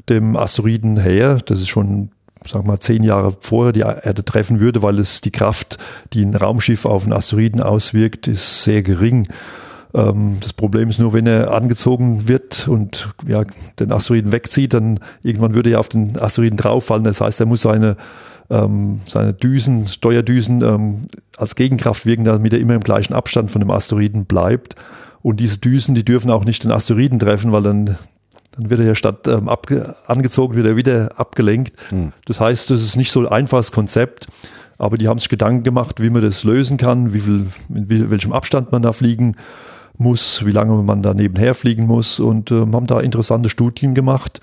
dem 0.09 0.35
Asteroiden 0.37 0.97
her. 0.97 1.39
Das 1.45 1.59
ist 1.59 1.69
schon 1.69 2.09
sagen 2.47 2.65
wir 2.65 2.73
mal, 2.73 2.79
zehn 2.79 3.03
Jahre 3.03 3.35
vorher 3.39 3.73
die 3.73 3.79
Erde 3.79 4.23
treffen 4.23 4.59
würde, 4.59 4.83
weil 4.83 4.99
es 4.99 5.19
die 5.19 5.31
Kraft, 5.31 5.77
die 6.13 6.23
ein 6.23 6.35
Raumschiff 6.35 6.85
auf 6.85 7.03
einen 7.03 7.13
Asteroiden 7.13 7.61
auswirkt, 7.61 8.27
ist 8.27 8.63
sehr 8.63 8.83
gering. 8.83 9.27
Ähm, 9.95 10.37
das 10.41 10.51
Problem 10.53 10.89
ist 10.89 10.99
nur, 10.99 11.13
wenn 11.13 11.25
er 11.25 11.51
angezogen 11.53 12.27
wird 12.27 12.67
und 12.67 13.09
ja, 13.25 13.43
den 13.79 13.91
Asteroiden 13.91 14.31
wegzieht, 14.31 14.73
dann 14.73 14.99
irgendwann 15.23 15.53
würde 15.53 15.69
er 15.71 15.79
auf 15.79 15.89
den 15.89 16.19
Asteroiden 16.19 16.57
drauffallen. 16.57 17.05
Das 17.05 17.21
heißt, 17.21 17.39
er 17.39 17.45
muss 17.45 17.61
seine, 17.61 17.95
ähm, 18.49 18.99
seine 19.07 19.33
Düsen, 19.33 19.87
Steuerdüsen 19.87 20.61
ähm, 20.61 21.07
als 21.37 21.55
Gegenkraft 21.55 22.05
wirken, 22.05 22.25
damit 22.25 22.51
er 22.53 22.59
immer 22.59 22.75
im 22.75 22.81
gleichen 22.81 23.13
Abstand 23.13 23.51
von 23.51 23.61
dem 23.61 23.71
Asteroiden 23.71 24.25
bleibt. 24.25 24.75
Und 25.21 25.39
diese 25.39 25.59
Düsen, 25.59 25.95
die 25.95 26.03
dürfen 26.03 26.29
auch 26.29 26.43
nicht 26.43 26.63
den 26.63 26.71
Asteroiden 26.71 27.19
treffen, 27.19 27.51
weil 27.51 27.63
dann 27.63 27.97
dann 28.57 28.69
wird 28.69 28.79
er 28.79 28.85
ja 28.85 28.95
statt 28.95 29.27
ähm, 29.27 29.49
angezogen, 30.07 30.55
wird 30.55 30.65
er 30.65 30.77
wieder 30.77 31.09
abgelenkt. 31.17 31.73
Hm. 31.89 32.13
Das 32.25 32.39
heißt, 32.39 32.71
das 32.71 32.81
ist 32.81 32.95
nicht 32.95 33.11
so 33.11 33.19
ein 33.19 33.27
einfaches 33.27 33.73
Konzept, 33.73 34.27
aber 34.77 34.97
die 34.97 35.09
haben 35.09 35.19
sich 35.19 35.27
Gedanken 35.27 35.63
gemacht, 35.63 36.01
wie 36.01 36.09
man 36.09 36.21
das 36.21 36.45
lösen 36.45 36.77
kann, 36.77 37.13
wie 37.13 37.19
viel, 37.19 37.47
in 37.67 38.11
welchem 38.11 38.31
Abstand 38.31 38.71
man 38.71 38.81
da 38.81 38.93
fliegen 38.93 39.35
muss, 39.97 40.45
wie 40.45 40.51
lange 40.51 40.81
man 40.83 41.01
da 41.01 41.13
nebenher 41.13 41.55
fliegen 41.55 41.85
muss 41.85 42.19
und 42.19 42.51
ähm, 42.51 42.75
haben 42.75 42.87
da 42.87 42.99
interessante 42.99 43.49
Studien 43.49 43.93
gemacht 43.93 44.41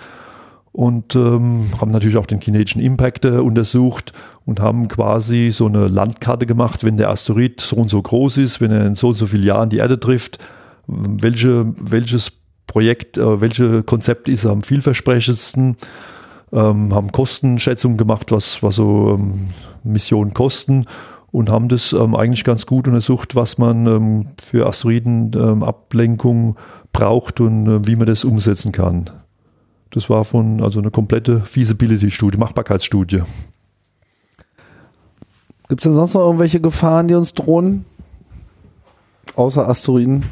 und 0.72 1.14
ähm, 1.14 1.66
haben 1.80 1.90
natürlich 1.90 2.16
auch 2.16 2.26
den 2.26 2.40
kinetischen 2.40 2.80
Impact 2.80 3.24
äh, 3.26 3.38
untersucht 3.38 4.12
und 4.46 4.60
haben 4.60 4.88
quasi 4.88 5.50
so 5.52 5.66
eine 5.66 5.88
Landkarte 5.88 6.46
gemacht, 6.46 6.82
wenn 6.82 6.96
der 6.96 7.10
Asteroid 7.10 7.60
so 7.60 7.76
und 7.76 7.90
so 7.90 8.00
groß 8.00 8.38
ist, 8.38 8.60
wenn 8.60 8.70
er 8.70 8.86
in 8.86 8.94
so 8.94 9.08
und 9.08 9.18
so 9.18 9.26
vielen 9.26 9.44
Jahren 9.44 9.68
die 9.68 9.78
Erde 9.78 10.00
trifft, 10.00 10.38
welche, 10.86 11.72
welches 11.78 12.32
Projekt, 12.66 13.18
äh, 13.18 13.40
welche 13.40 13.82
Konzept 13.82 14.28
ist 14.28 14.46
am 14.46 14.62
vielversprechendsten, 14.62 15.76
ähm, 16.52 16.94
haben 16.94 17.12
Kostenschätzungen 17.12 17.98
gemacht, 17.98 18.32
was, 18.32 18.62
was 18.62 18.76
so 18.76 19.18
ähm, 19.18 19.50
Missionen 19.84 20.32
kosten 20.32 20.84
und 21.32 21.50
haben 21.50 21.68
das 21.68 21.92
ähm, 21.92 22.14
eigentlich 22.14 22.44
ganz 22.44 22.66
gut 22.66 22.86
untersucht, 22.86 23.34
was 23.34 23.58
man 23.58 23.86
ähm, 23.86 24.26
für 24.44 24.66
Asteroidenablenkung 24.66 26.48
ähm, 26.48 26.56
braucht 26.92 27.40
und 27.40 27.66
äh, 27.66 27.86
wie 27.86 27.96
man 27.96 28.06
das 28.06 28.24
umsetzen 28.24 28.70
kann. 28.70 29.10
Das 29.90 30.08
war 30.08 30.24
von 30.24 30.62
also 30.62 30.78
eine 30.78 30.90
komplette 30.90 31.40
Feasibility-Studie, 31.40 32.38
Machbarkeitsstudie. 32.38 33.22
Gibt 35.68 35.80
es 35.80 35.84
denn 35.84 35.94
sonst 35.94 36.14
noch 36.14 36.20
irgendwelche 36.20 36.60
Gefahren, 36.60 37.08
die 37.08 37.14
uns 37.14 37.32
drohen? 37.32 37.86
Außer 39.34 39.66
Asteroiden? 39.66 40.24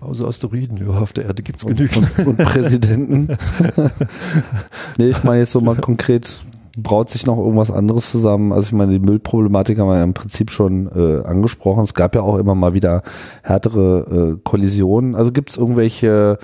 Außer 0.00 0.26
Asteroiden, 0.26 0.78
ja, 0.78 0.98
auf 0.98 1.12
der 1.12 1.26
Erde 1.26 1.42
gibt 1.42 1.60
es 1.60 1.66
genügend. 1.66 2.18
Und, 2.18 2.26
und 2.26 2.36
Präsidenten. 2.36 3.28
nee, 4.98 5.08
ich 5.08 5.24
meine 5.24 5.40
jetzt 5.40 5.52
so 5.52 5.60
mal 5.60 5.76
konkret, 5.76 6.38
braut 6.76 7.10
sich 7.10 7.26
noch 7.26 7.38
irgendwas 7.38 7.70
anderes 7.70 8.10
zusammen? 8.10 8.52
Also 8.52 8.68
ich 8.68 8.72
meine, 8.72 8.92
die 8.92 9.04
Müllproblematik 9.04 9.78
haben 9.78 9.88
wir 9.88 9.96
ja 9.96 10.04
im 10.04 10.14
Prinzip 10.14 10.50
schon 10.50 10.88
äh, 10.88 11.26
angesprochen. 11.26 11.84
Es 11.84 11.94
gab 11.94 12.14
ja 12.14 12.22
auch 12.22 12.38
immer 12.38 12.54
mal 12.54 12.74
wieder 12.74 13.02
härtere 13.42 14.36
äh, 14.36 14.40
Kollisionen. 14.42 15.14
Also 15.14 15.32
gibt 15.32 15.50
es 15.50 15.56
irgendwelche 15.56 16.38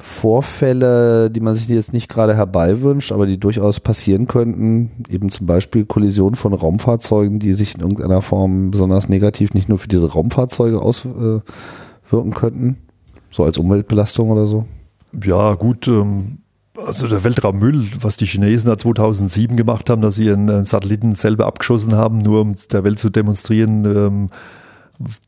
Vorfälle, 0.00 1.30
die 1.30 1.40
man 1.40 1.54
sich 1.54 1.68
jetzt 1.68 1.92
nicht 1.92 2.08
gerade 2.08 2.36
herbeiwünscht, 2.36 3.10
aber 3.10 3.26
die 3.26 3.38
durchaus 3.38 3.80
passieren 3.80 4.28
könnten, 4.28 5.04
eben 5.08 5.28
zum 5.28 5.46
Beispiel 5.46 5.86
Kollisionen 5.86 6.36
von 6.36 6.54
Raumfahrzeugen, 6.54 7.40
die 7.40 7.52
sich 7.52 7.74
in 7.74 7.80
irgendeiner 7.80 8.22
Form 8.22 8.70
besonders 8.70 9.08
negativ 9.08 9.54
nicht 9.54 9.68
nur 9.68 9.78
für 9.78 9.88
diese 9.88 10.12
Raumfahrzeuge 10.12 10.80
auswirken 10.80 11.42
äh, 12.12 12.34
könnten, 12.34 12.76
so 13.28 13.42
als 13.42 13.58
Umweltbelastung 13.58 14.30
oder 14.30 14.46
so? 14.46 14.66
Ja, 15.24 15.54
gut. 15.54 15.88
Ähm, 15.88 16.38
also 16.86 17.08
der 17.08 17.24
Weltraummüll, 17.24 17.88
was 18.00 18.16
die 18.16 18.26
Chinesen 18.26 18.68
da 18.68 18.78
2007 18.78 19.56
gemacht 19.56 19.90
haben, 19.90 20.02
dass 20.02 20.16
sie 20.16 20.30
einen 20.30 20.64
Satelliten 20.64 21.14
selber 21.14 21.46
abgeschossen 21.46 21.94
haben, 21.94 22.18
nur 22.18 22.40
um 22.42 22.54
der 22.72 22.84
Welt 22.84 22.98
zu 22.98 23.10
demonstrieren, 23.10 23.84
ähm, 23.84 24.28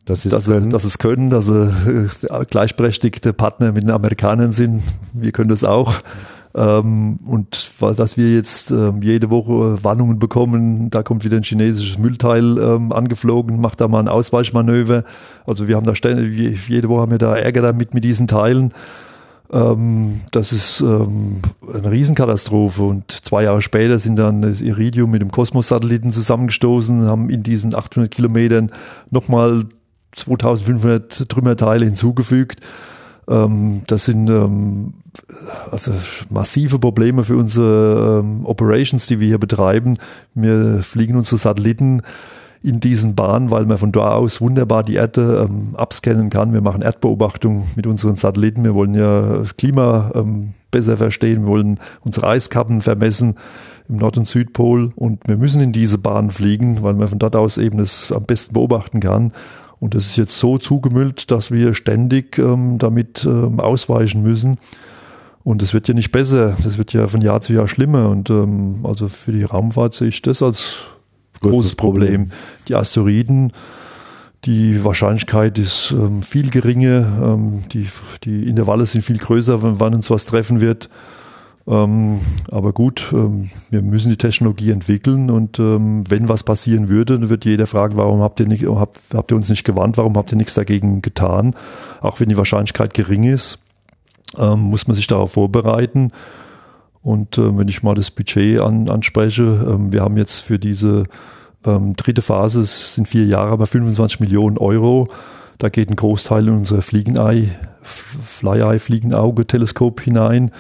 dass, 0.05 0.23
dass, 0.25 0.47
sie, 0.47 0.69
dass 0.69 0.85
es 0.85 0.99
können, 0.99 1.31
dass 1.31 1.47
sie 1.47 2.09
äh, 2.29 2.45
gleichberechtigte 2.45 3.33
Partner 3.33 3.73
mit 3.73 3.85
den 3.85 3.91
Amerikanern 3.91 4.53
sind. 4.53 4.83
Wir 5.13 5.33
können 5.33 5.49
das 5.49 5.65
auch. 5.65 5.95
Ähm, 6.53 7.21
und 7.27 7.71
weil, 7.79 7.95
dass 7.95 8.17
wir 8.17 8.35
jetzt 8.35 8.73
ähm, 8.73 9.03
jede 9.03 9.31
Woche 9.31 9.85
Warnungen 9.85 10.19
bekommen, 10.19 10.91
da 10.91 11.05
kommt 11.05 11.25
wieder 11.25 11.37
ein 11.37 11.45
chinesisches 11.45 11.99
Müllteil 11.99 12.59
ähm, 12.59 12.93
angeflogen, 12.93 13.61
macht 13.61 13.81
da 13.81 13.87
mal 13.87 14.01
ein 14.01 14.09
Ausweichmanöver. 14.09 15.05
Also 15.47 15.69
wir 15.69 15.77
haben 15.77 15.87
da 15.87 15.95
ständig, 15.95 16.69
jede 16.69 16.89
Woche 16.89 17.03
haben 17.03 17.13
wir 17.13 17.19
da 17.19 17.37
Ärger 17.37 17.63
damit 17.63 17.95
mit 17.95 18.03
diesen 18.03 18.27
Teilen. 18.27 18.73
Ähm, 19.53 20.21
das 20.31 20.53
ist 20.53 20.81
ähm, 20.81 21.41
eine 21.73 21.91
Riesenkatastrophe. 21.91 22.83
Und 22.83 23.11
zwei 23.11 23.45
Jahre 23.45 23.63
später 23.63 23.99
sind 23.99 24.17
dann 24.17 24.43
das 24.43 24.61
Iridium 24.61 25.11
mit 25.11 25.23
dem 25.23 25.31
Kosmos-Satelliten 25.31 26.13
zusammengestoßen, 26.13 27.07
haben 27.07 27.31
in 27.31 27.43
diesen 27.43 27.75
800 27.75 28.11
Kilometern 28.11 28.71
nochmal 29.11 29.65
2500 30.13 31.29
Trümmerteile 31.29 31.85
hinzugefügt. 31.85 32.61
Ähm, 33.29 33.83
das 33.87 34.05
sind 34.05 34.29
ähm, 34.31 34.95
also 35.71 35.93
massive 36.29 36.79
Probleme 36.79 37.25
für 37.25 37.37
unsere 37.37 38.21
ähm, 38.21 38.45
Operations, 38.45 39.07
die 39.07 39.21
wir 39.21 39.27
hier 39.27 39.39
betreiben. 39.39 39.99
Wir 40.35 40.83
fliegen 40.83 41.17
unsere 41.17 41.39
Satelliten 41.39 42.03
in 42.63 42.81
diesen 42.81 43.15
Bahnen, 43.15 43.51
weil 43.51 43.65
man 43.65 43.79
von 43.79 43.93
da 43.93 44.13
aus 44.13 44.41
wunderbar 44.41 44.83
die 44.83 44.95
Erde 44.95 45.49
ähm, 45.49 45.75
abscannen 45.77 46.29
kann. 46.29 46.53
Wir 46.53 46.61
machen 46.61 46.83
Erdbeobachtung 46.83 47.67
mit 47.75 47.87
unseren 47.87 48.17
Satelliten. 48.17 48.65
Wir 48.65 48.75
wollen 48.75 48.95
ja 48.95 49.39
das 49.39 49.57
Klima 49.57 50.13
ähm, 50.15 50.53
besser 50.71 50.99
verstehen. 50.99 51.43
Wir 51.43 51.49
wollen 51.49 51.81
unsere 52.05 52.29
Eiskappen 52.29 52.83
vermessen 52.83 53.37
im 53.89 53.97
Nord- 53.97 54.19
und 54.19 54.29
Südpol 54.29 54.93
und 54.95 55.27
wir 55.27 55.37
müssen 55.37 55.61
in 55.61 55.73
diese 55.73 55.99
Bahn 55.99 56.31
fliegen, 56.31 56.83
weil 56.83 56.95
man 56.95 57.09
von 57.09 57.19
dort 57.19 57.35
aus 57.35 57.57
eben 57.57 57.79
das 57.79 58.13
am 58.13 58.25
besten 58.25 58.53
beobachten 58.53 59.01
kann. 59.01 59.33
Und 59.81 59.95
das 59.95 60.07
ist 60.07 60.17
jetzt 60.17 60.39
so 60.39 60.59
zugemüllt, 60.59 61.31
dass 61.31 61.51
wir 61.51 61.73
ständig 61.73 62.39
ähm, 62.39 62.77
damit 62.79 63.25
ähm, 63.25 63.59
ausweichen 63.59 64.23
müssen. 64.23 64.59
Und 65.43 65.63
es 65.63 65.73
wird 65.73 65.89
ja 65.89 65.95
nicht 65.95 66.13
besser, 66.13 66.55
das 66.63 66.77
wird 66.77 66.93
ja 66.93 67.07
von 67.07 67.23
Jahr 67.23 67.41
zu 67.41 67.55
Jahr 67.55 67.67
schlimmer. 67.67 68.11
Und 68.11 68.29
ähm, 68.29 68.81
also 68.85 69.09
für 69.09 69.33
die 69.33 69.43
Raumfahrt 69.43 69.95
sehe 69.95 70.09
ich 70.09 70.21
das 70.21 70.43
als 70.43 70.90
großes 71.41 71.75
Problem. 71.75 72.27
Problem. 72.27 72.31
Die 72.69 72.75
Asteroiden, 72.75 73.53
die 74.45 74.85
Wahrscheinlichkeit 74.85 75.59
ist 75.59 75.93
ähm, 75.93 76.23
viel 76.23 76.51
geringer, 76.51 77.35
ähm, 77.35 77.65
die, 77.73 77.87
die 78.25 78.49
Intervalle 78.49 78.87
sind 78.87 79.03
viel 79.03 79.19
größer, 79.19 79.81
wann 79.81 79.95
uns 79.95 80.11
was 80.11 80.25
treffen 80.27 80.61
wird. 80.61 80.89
Ähm, 81.67 82.21
aber 82.51 82.73
gut, 82.73 83.11
ähm, 83.13 83.51
wir 83.69 83.83
müssen 83.83 84.09
die 84.09 84.17
Technologie 84.17 84.71
entwickeln 84.71 85.31
und 85.31 85.59
ähm, 85.59 86.05
wenn 86.09 86.29
was 86.29 86.43
passieren 86.43 86.89
würde, 86.89 87.19
dann 87.19 87.29
wird 87.29 87.45
jeder 87.45 87.67
fragen, 87.67 87.97
warum 87.97 88.23
habt 88.23 88.41
ihr, 88.41 88.47
nicht, 88.47 88.67
habt, 88.67 88.99
habt 89.13 89.31
ihr 89.31 89.37
uns 89.37 89.51
nicht 89.51 89.65
gewarnt, 89.65 89.99
warum 89.99 90.17
habt 90.17 90.33
ihr 90.33 90.37
nichts 90.37 90.55
dagegen 90.55 91.03
getan? 91.03 91.55
Auch 92.01 92.19
wenn 92.19 92.31
die 92.31 92.37
Wahrscheinlichkeit 92.37 92.95
gering 92.95 93.25
ist, 93.25 93.59
ähm, 94.39 94.61
muss 94.61 94.87
man 94.87 94.97
sich 94.97 95.07
darauf 95.07 95.33
vorbereiten. 95.33 96.13
Und 97.03 97.39
äh, 97.39 97.57
wenn 97.59 97.69
ich 97.69 97.83
mal 97.83 97.95
das 97.95 98.11
Budget 98.11 98.61
an, 98.61 98.89
anspreche, 98.89 99.43
ähm, 99.43 99.93
wir 99.93 100.03
haben 100.03 100.17
jetzt 100.17 100.41
für 100.41 100.59
diese 100.59 101.05
ähm, 101.65 101.97
dritte 101.97 102.23
Phase, 102.23 102.61
es 102.61 102.95
sind 102.95 103.09
vier 103.09 103.25
Jahre, 103.27 103.53
aber 103.53 103.67
25 103.67 104.21
Millionen 104.21 104.59
Euro. 104.59 105.09
Da 105.59 105.69
geht 105.69 105.91
ein 105.91 105.97
Großteil 105.97 106.49
in 106.49 106.55
unser 106.55 106.83
Fliegenei, 106.83 107.51
Fly-Eye, 107.83 108.79
Fliegenauge-Teleskop 108.79 110.01
hinein. 110.01 110.51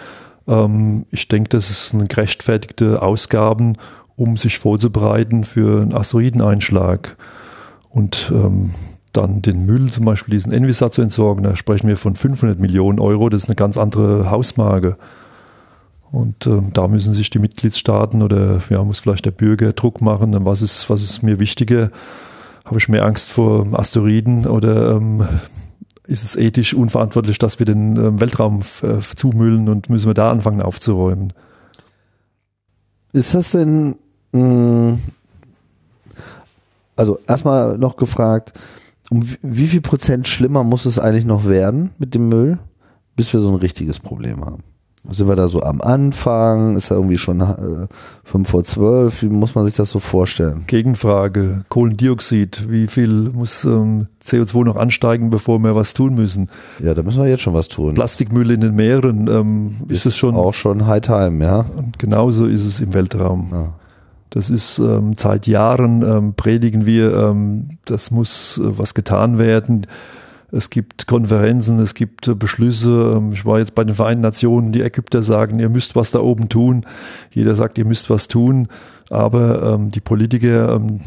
Ähm, 0.47 1.07
ich 1.11 1.29
denke, 1.29 1.51
das 1.51 1.71
ist 1.71 1.95
eine 1.95 2.07
gerechtfertigte 2.07 3.03
Ausgaben, 3.03 3.77
um 4.17 4.37
sich 4.37 4.59
vorzubereiten 4.59 5.45
für 5.45 5.83
einen 5.83 5.95
Asteroideneinschlag. 5.95 7.17
Und 7.91 8.31
ähm, 8.33 8.75
dann 9.13 9.43
den 9.43 9.67
Müll, 9.67 9.91
zum 9.91 10.05
Beispiel 10.05 10.33
diesen 10.33 10.53
Envisat 10.53 10.93
zu 10.93 11.03
entsorgen, 11.03 11.43
da 11.43 11.57
sprechen 11.57 11.89
wir 11.89 11.97
von 11.97 12.15
500 12.15 12.59
Millionen 12.59 13.01
Euro. 13.01 13.29
Das 13.29 13.43
ist 13.43 13.49
eine 13.49 13.57
ganz 13.57 13.77
andere 13.77 14.31
Hausmarke. 14.31 14.97
Und 16.13 16.47
ähm, 16.47 16.73
da 16.73 16.89
müssen 16.89 17.15
sich 17.15 17.31
die 17.31 17.39
Mitgliedstaaten 17.39 18.23
oder 18.23 18.61
ja, 18.69 18.83
muss 18.83 18.99
vielleicht 18.99 19.27
der 19.27 19.31
Bürger 19.31 19.73
Druck 19.73 20.01
machen. 20.01 20.45
Was 20.45 20.61
ist, 20.61 20.91
was 20.91 21.03
ist 21.03 21.23
mir 21.23 21.39
wichtiger? 21.39 21.91
Habe 22.65 22.79
ich 22.79 22.89
mehr 22.89 23.05
Angst 23.05 23.31
vor 23.31 23.67
Asteroiden 23.79 24.47
oder 24.47 24.97
ähm, 24.97 25.27
ist 26.07 26.25
es 26.25 26.35
ethisch 26.35 26.75
unverantwortlich, 26.75 27.39
dass 27.39 27.61
wir 27.61 27.67
den 27.67 27.97
ähm, 27.97 28.21
Weltraum 28.21 28.63
äh, 28.83 29.01
zumüllen 29.15 29.69
und 29.69 29.89
müssen 29.89 30.09
wir 30.09 30.15
da 30.15 30.31
anfangen 30.33 30.63
aufzuräumen? 30.63 31.33
Ist 33.13 33.35
das 33.35 33.53
denn, 33.53 33.97
mh, 34.33 34.41
hm, 34.41 34.99
also 36.97 37.19
erstmal 37.27 37.79
noch 37.79 37.97
gefragt, 37.97 38.53
um 39.11 39.25
wie 39.43 39.69
viel 39.69 39.81
Prozent 39.81 40.29
schlimmer 40.29 40.65
muss 40.65 40.87
es 40.87 40.99
eigentlich 40.99 41.25
noch 41.25 41.47
werden 41.47 41.91
mit 41.99 42.15
dem 42.15 42.29
Müll, 42.29 42.59
bis 43.17 43.33
wir 43.33 43.41
so 43.41 43.49
ein 43.49 43.57
richtiges 43.57 44.01
Problem 44.01 44.45
haben? 44.45 44.63
Sind 45.09 45.29
wir 45.29 45.37
da 45.37 45.49
so 45.49 45.63
am 45.63 45.81
Anfang? 45.81 46.77
Ist 46.77 46.91
da 46.91 46.97
irgendwie 46.97 47.17
schon 47.17 47.41
äh, 47.41 47.87
5 48.25 48.49
vor 48.49 48.65
12? 48.65 49.23
Wie 49.23 49.29
muss 49.29 49.55
man 49.55 49.65
sich 49.65 49.75
das 49.75 49.91
so 49.91 49.99
vorstellen? 49.99 50.65
Gegenfrage. 50.67 51.65
Kohlendioxid. 51.71 52.71
Wie 52.71 52.87
viel 52.87 53.31
muss 53.31 53.65
ähm, 53.65 54.09
CO2 54.23 54.65
noch 54.65 54.77
ansteigen, 54.77 55.31
bevor 55.31 55.59
wir 55.61 55.75
was 55.75 55.95
tun 55.95 56.15
müssen? 56.15 56.51
Ja, 56.85 56.93
da 56.93 57.03
müssen 57.03 57.23
wir 57.23 57.31
jetzt 57.31 57.41
schon 57.43 57.55
was 57.55 57.69
tun. 57.69 57.95
Plastikmüll 57.95 58.51
in 58.51 58.61
den 58.61 58.77
Meeren. 58.77 59.27
Ähm, 59.27 59.77
ist, 59.89 60.05
es 60.05 60.19
schon. 60.19 60.35
Auch 60.35 60.53
schon 60.53 60.87
High 60.87 61.01
Time, 61.01 61.43
ja. 61.43 61.65
Und 61.77 61.99
genauso 61.99 62.45
ist 62.45 62.67
es 62.67 62.81
im 62.81 62.93
Weltraum. 62.93 63.49
Ja. 63.53 63.73
Das 64.29 64.51
ist 64.51 64.79
ähm, 64.79 65.15
seit 65.17 65.47
Jahren 65.47 66.03
ähm, 66.03 66.35
predigen 66.35 66.85
wir, 66.85 67.15
ähm, 67.15 67.69
das 67.87 68.11
muss 68.11 68.59
äh, 68.59 68.79
was 68.79 68.95
getan 68.95 69.39
werden 69.39 69.87
es 70.53 70.71
gibt 70.71 71.07
Konferenzen, 71.07 71.79
es 71.79 71.95
gibt 71.95 72.29
äh, 72.29 72.35
Beschlüsse. 72.35 73.15
Ähm, 73.17 73.33
ich 73.33 73.45
war 73.45 73.59
jetzt 73.59 73.75
bei 73.75 73.85
den 73.85 73.95
Vereinten 73.95 74.23
Nationen, 74.23 74.73
die 74.73 74.83
Ägypter 74.83 75.23
sagen, 75.23 75.61
ihr 75.61 75.69
müsst 75.69 75.97
was 75.97 76.11
da 76.11 76.21
oben 76.21 76.49
tun. 76.49 76.87
Jeder 77.33 77.55
sagt, 77.55 77.79
ihr 77.79 77.85
müsst 77.85 78.11
was 78.11 78.29
tun. 78.29 78.69
Aber 79.11 79.75
ähm, 79.75 79.91
die 79.91 80.01
Politiker, 80.01 80.75
ähm, 80.75 81.01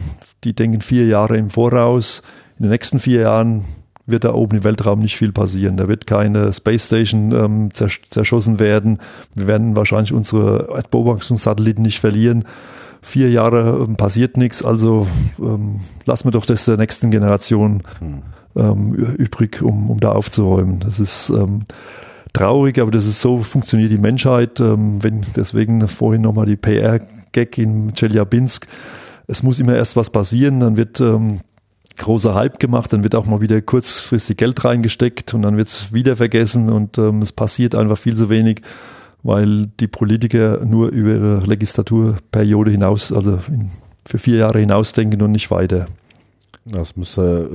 die 0.43 0.53
denken 0.53 0.81
vier 0.81 1.07
Jahre 1.07 1.37
im 1.37 1.49
Voraus. 1.49 2.21
In 2.57 2.63
den 2.63 2.71
nächsten 2.71 2.99
vier 2.99 3.21
Jahren 3.21 3.65
wird 4.05 4.25
da 4.25 4.33
oben 4.33 4.57
im 4.57 4.63
Weltraum 4.63 4.99
nicht 4.99 5.17
viel 5.17 5.31
passieren. 5.31 5.77
Da 5.77 5.87
wird 5.87 6.07
keine 6.07 6.51
Space 6.51 6.87
Station 6.87 7.31
ähm, 7.31 7.71
zerschossen 7.71 8.59
werden. 8.59 8.99
Wir 9.33 9.47
werden 9.47 9.75
wahrscheinlich 9.75 10.13
unsere 10.13 10.69
Erdbeobachtungssatelliten 10.73 11.81
nicht 11.81 11.99
verlieren. 11.99 12.45
Vier 13.01 13.29
Jahre 13.29 13.83
ähm, 13.83 13.95
passiert 13.97 14.37
nichts, 14.37 14.63
also 14.63 15.07
ähm, 15.37 15.81
lassen 16.05 16.27
wir 16.27 16.31
doch 16.31 16.45
das 16.45 16.63
der 16.63 16.77
nächsten 16.77 17.11
Generation. 17.11 17.83
Hm 17.99 18.23
ähm, 18.55 18.93
übrig, 18.93 19.61
um, 19.61 19.89
um 19.89 19.99
da 19.99 20.11
aufzuräumen. 20.11 20.79
Das 20.79 20.99
ist 20.99 21.29
ähm, 21.29 21.65
traurig, 22.33 22.79
aber 22.79 22.91
das 22.91 23.07
ist 23.07 23.21
so, 23.21 23.41
funktioniert 23.41 23.91
die 23.91 23.97
Menschheit. 23.97 24.59
Ähm, 24.59 25.01
wenn 25.03 25.25
deswegen 25.35 25.87
vorhin 25.87 26.21
nochmal 26.21 26.45
die 26.45 26.55
PR-Gag 26.55 27.57
in 27.57 27.93
Chelyabinsk. 27.93 28.67
Es 29.27 29.43
muss 29.43 29.59
immer 29.59 29.75
erst 29.75 29.95
was 29.95 30.09
passieren, 30.09 30.59
dann 30.59 30.75
wird 30.75 30.99
ähm, 30.99 31.39
großer 31.97 32.33
Hype 32.33 32.59
gemacht, 32.59 32.91
dann 32.91 33.03
wird 33.03 33.15
auch 33.15 33.25
mal 33.25 33.41
wieder 33.41 33.61
kurzfristig 33.61 34.37
Geld 34.37 34.63
reingesteckt 34.65 35.33
und 35.33 35.43
dann 35.43 35.57
wird 35.57 35.69
es 35.69 35.93
wieder 35.93 36.15
vergessen 36.15 36.69
und 36.69 36.97
ähm, 36.97 37.21
es 37.21 37.31
passiert 37.31 37.75
einfach 37.75 37.97
viel 37.97 38.15
zu 38.15 38.29
wenig, 38.29 38.61
weil 39.21 39.67
die 39.79 39.87
Politiker 39.87 40.65
nur 40.65 40.89
über 40.89 41.11
ihre 41.11 41.37
Legislaturperiode 41.45 42.71
hinaus, 42.71 43.11
also 43.11 43.39
in, 43.47 43.69
für 44.05 44.17
vier 44.17 44.37
Jahre 44.37 44.59
hinausdenken 44.59 45.21
und 45.21 45.31
nicht 45.31 45.49
weiter. 45.51 45.85
Das 46.65 46.95
müsste 46.95 47.49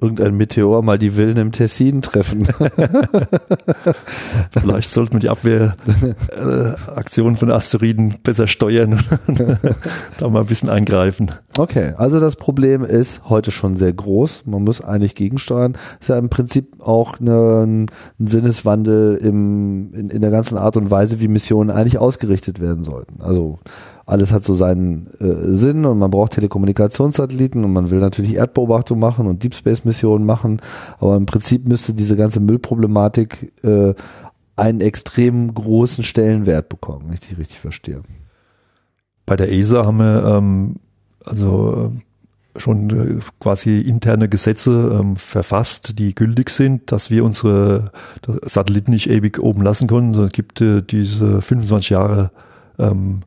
irgendein 0.00 0.36
Meteor 0.36 0.80
mal 0.82 0.96
die 0.96 1.16
Willen 1.16 1.38
im 1.38 1.50
Tessin 1.50 2.02
treffen. 2.02 2.44
Vielleicht 4.52 4.92
sollten 4.92 5.14
wir 5.14 5.20
die 5.20 5.28
Abwehraktion 5.28 7.36
von 7.36 7.50
Asteroiden 7.50 8.14
besser 8.22 8.46
steuern 8.46 9.02
und 9.26 9.40
da 10.20 10.28
mal 10.28 10.42
ein 10.42 10.46
bisschen 10.46 10.68
eingreifen. 10.68 11.32
Okay, 11.58 11.94
also 11.96 12.20
das 12.20 12.36
Problem 12.36 12.84
ist 12.84 13.28
heute 13.28 13.50
schon 13.50 13.76
sehr 13.76 13.92
groß. 13.92 14.44
Man 14.46 14.62
muss 14.62 14.82
eigentlich 14.82 15.16
gegensteuern. 15.16 15.76
Ist 16.00 16.10
ja 16.10 16.16
im 16.16 16.28
Prinzip 16.28 16.80
auch 16.80 17.18
eine, 17.18 17.64
ein 17.64 17.88
Sinneswandel 18.20 19.16
im, 19.16 19.92
in, 19.94 20.10
in 20.10 20.20
der 20.20 20.30
ganzen 20.30 20.58
Art 20.58 20.76
und 20.76 20.92
Weise, 20.92 21.20
wie 21.20 21.26
Missionen 21.26 21.70
eigentlich 21.70 21.98
ausgerichtet 21.98 22.60
werden 22.60 22.84
sollten. 22.84 23.20
Also 23.20 23.58
alles 24.06 24.32
hat 24.32 24.44
so 24.44 24.54
seinen 24.54 25.08
äh, 25.20 25.54
Sinn 25.56 25.84
und 25.84 25.98
man 25.98 26.10
braucht 26.10 26.32
Telekommunikationssatelliten 26.32 27.64
und 27.64 27.72
man 27.72 27.90
will 27.90 28.00
natürlich 28.00 28.34
Erdbeobachtung 28.34 28.98
machen 28.98 29.26
und 29.26 29.42
Deep 29.42 29.54
Space 29.54 29.84
Missionen 29.84 30.26
machen, 30.26 30.60
aber 30.98 31.16
im 31.16 31.26
Prinzip 31.26 31.68
müsste 31.68 31.94
diese 31.94 32.16
ganze 32.16 32.40
Müllproblematik 32.40 33.52
äh, 33.64 33.94
einen 34.56 34.80
extrem 34.80 35.54
großen 35.54 36.04
Stellenwert 36.04 36.68
bekommen, 36.68 37.04
wenn 37.06 37.14
ich 37.14 37.20
die 37.20 37.34
richtig 37.34 37.60
verstehe. 37.60 38.02
Bei 39.24 39.36
der 39.36 39.52
ESA 39.52 39.86
haben 39.86 39.98
wir 39.98 40.24
ähm, 40.24 40.76
also 41.24 41.92
äh, 41.94 42.60
schon 42.60 42.90
äh, 42.90 43.20
quasi 43.40 43.80
interne 43.80 44.28
Gesetze 44.28 44.98
ähm, 45.00 45.16
verfasst, 45.16 45.98
die 45.98 46.14
gültig 46.14 46.50
sind, 46.50 46.92
dass 46.92 47.10
wir 47.10 47.24
unsere 47.24 47.92
Satelliten 48.42 48.90
nicht 48.90 49.08
ewig 49.08 49.38
oben 49.38 49.62
lassen 49.62 49.88
können, 49.88 50.12
sondern 50.12 50.28
es 50.28 50.32
gibt 50.32 50.60
äh, 50.60 50.82
diese 50.82 51.40
25 51.40 51.90
Jahre 51.90 52.30
ähm, 52.78 53.22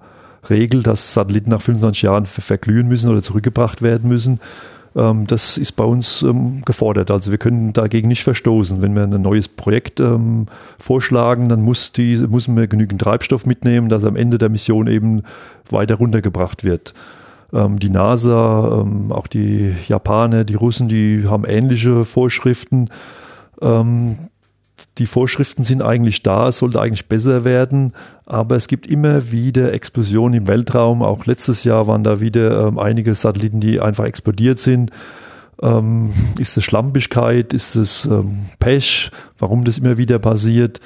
Regel, 0.50 0.84
dass 0.84 1.14
Satelliten 1.14 1.50
nach 1.50 1.62
25 1.62 2.04
Jahren 2.04 2.26
verglühen 2.26 2.88
müssen 2.88 3.10
oder 3.10 3.22
zurückgebracht 3.22 3.82
werden 3.82 4.10
müssen. 4.10 4.40
Ähm, 4.96 5.28
das 5.28 5.58
ist 5.58 5.74
bei 5.74 5.84
uns 5.84 6.22
ähm, 6.22 6.62
gefordert. 6.66 7.12
Also 7.12 7.32
wir 7.32 7.38
können 7.38 7.74
dagegen 7.74 8.08
nicht 8.08 8.24
verstoßen. 8.24 8.82
Wenn 8.82 8.96
wir 8.96 9.04
ein 9.04 9.22
neues 9.22 9.50
Projekt 9.50 10.00
ähm, 10.00 10.48
vorschlagen, 10.80 11.50
dann 11.50 11.62
muss 11.62 11.92
die, 11.92 12.18
müssen 12.18 12.56
wir 12.56 12.68
genügend 12.68 13.02
Treibstoff 13.02 13.46
mitnehmen, 13.46 13.90
dass 13.90 14.06
am 14.06 14.16
Ende 14.16 14.38
der 14.38 14.50
Mission 14.50 14.88
eben 14.88 15.24
weiter 15.70 15.96
runtergebracht 15.96 16.64
wird. 16.64 16.94
Die 17.52 17.90
NASA, 17.90 18.86
auch 19.10 19.28
die 19.28 19.74
Japaner, 19.88 20.44
die 20.44 20.56
Russen, 20.56 20.90
die 20.90 21.26
haben 21.26 21.46
ähnliche 21.46 22.04
Vorschriften 22.04 22.90
die 24.97 25.06
Vorschriften 25.06 25.64
sind 25.64 25.81
eigentlich 25.81 26.23
da, 26.23 26.49
es 26.49 26.57
sollte 26.57 26.81
eigentlich 26.81 27.07
besser 27.07 27.43
werden, 27.43 27.93
aber 28.26 28.56
es 28.56 28.68
gibt 28.68 28.88
immer 28.88 29.31
wieder 29.31 29.73
Explosionen 29.73 30.41
im 30.41 30.47
Weltraum. 30.47 31.02
Auch 31.02 31.26
letztes 31.26 31.64
Jahr 31.64 31.88
waren 31.88 32.03
da 32.03 32.19
wieder 32.19 32.68
ähm, 32.68 32.80
einige 32.80 33.14
Satelliten, 33.15 33.60
die 33.60 33.81
einfach 33.81 34.06
explodiert 34.06 34.60
sind. 34.60 34.91
Ähm, 35.61 36.14
ist 36.39 36.57
es 36.57 36.64
Schlampigkeit? 36.64 37.53
Ist 37.53 37.76
es 37.76 38.06
ähm, 38.06 38.45
Pech? 38.60 39.11
Warum 39.38 39.64
das 39.64 39.77
immer 39.77 39.97
wieder 39.97 40.19
passiert? 40.19 40.80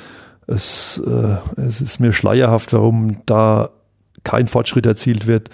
Es, 0.48 1.02
äh, 1.06 1.62
es 1.62 1.82
ist 1.82 2.00
mir 2.00 2.14
schleierhaft, 2.14 2.74
warum 2.74 3.18
da 3.26 3.70
kein 4.24 4.48
Fortschritt 4.48 4.86
erzielt 4.86 5.28
wird. 5.28 5.50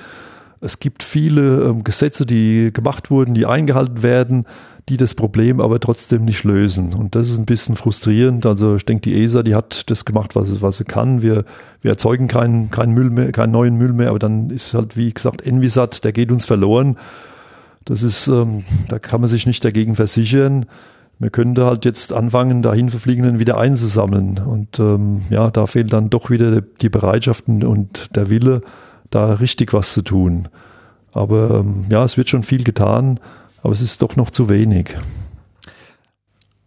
Es 0.65 0.79
gibt 0.79 1.03
viele 1.03 1.63
ähm, 1.63 1.83
Gesetze, 1.83 2.25
die 2.25 2.71
gemacht 2.73 3.11
wurden, 3.11 3.33
die 3.33 3.45
eingehalten 3.45 4.03
werden 4.03 4.45
die 4.89 4.97
das 4.97 5.15
Problem 5.15 5.61
aber 5.61 5.79
trotzdem 5.79 6.25
nicht 6.25 6.43
lösen. 6.43 6.93
Und 6.93 7.15
das 7.15 7.29
ist 7.29 7.39
ein 7.39 7.45
bisschen 7.45 7.75
frustrierend. 7.75 8.45
Also 8.45 8.75
ich 8.75 8.85
denke, 8.85 9.09
die 9.09 9.23
ESA, 9.23 9.41
die 9.41 9.55
hat 9.55 9.89
das 9.89 10.05
gemacht, 10.05 10.35
was, 10.35 10.61
was 10.61 10.77
sie 10.77 10.83
kann. 10.83 11.21
Wir, 11.21 11.43
wir 11.81 11.91
erzeugen 11.91 12.27
keinen, 12.27 12.69
keinen 12.69 12.93
Müll 12.93 13.09
mehr, 13.09 13.31
keinen 13.31 13.51
neuen 13.51 13.77
Müll 13.77 13.93
mehr, 13.93 14.09
aber 14.09 14.19
dann 14.19 14.51
ist 14.51 14.73
halt, 14.73 14.95
wie 14.95 15.11
gesagt, 15.11 15.41
Envisat, 15.41 16.03
der 16.03 16.13
geht 16.13 16.31
uns 16.31 16.45
verloren. 16.45 16.97
Das 17.83 18.03
ist, 18.03 18.27
ähm, 18.27 18.63
da 18.87 18.99
kann 18.99 19.21
man 19.21 19.27
sich 19.27 19.47
nicht 19.47 19.65
dagegen 19.65 19.95
versichern. 19.95 20.67
Wir 21.17 21.29
können 21.29 21.55
da 21.55 21.65
halt 21.65 21.85
jetzt 21.85 22.13
anfangen, 22.13 22.61
dahin 22.61 22.91
verfliegenden 22.91 23.39
wieder 23.39 23.57
einzusammeln. 23.57 24.39
Und 24.45 24.79
ähm, 24.79 25.21
ja, 25.31 25.49
da 25.49 25.65
fehlt 25.65 25.93
dann 25.93 26.11
doch 26.11 26.29
wieder 26.29 26.61
die 26.61 26.89
Bereitschaft 26.89 27.47
und 27.47 28.15
der 28.15 28.29
Wille, 28.29 28.61
da 29.09 29.33
richtig 29.33 29.73
was 29.73 29.93
zu 29.93 30.01
tun. 30.01 30.47
Aber 31.11 31.61
ähm, 31.61 31.85
ja, 31.89 32.03
es 32.03 32.17
wird 32.17 32.29
schon 32.29 32.43
viel 32.43 32.63
getan 32.63 33.19
aber 33.65 33.73
es 33.73 33.81
ist 33.81 34.03
doch 34.03 34.15
noch 34.15 34.29
zu 34.29 34.47
wenig. 34.47 34.95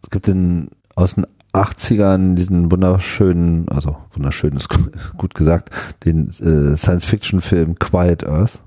Es 0.03 0.11
gibt 0.11 0.27
den 0.27 0.71
aus 0.97 1.15
den 1.15 1.27
80ern 1.53 2.35
diesen 2.35 2.73
wunderschönen, 2.73 3.69
also 3.69 3.99
wunderschön 4.11 4.57
ist 4.57 4.69
gut 5.17 5.33
gesagt, 5.37 5.71
den 6.05 6.31
äh, 6.31 6.75
Science-Fiction-Film 6.77 7.79
Quiet 7.79 8.27
Earth. 8.27 8.59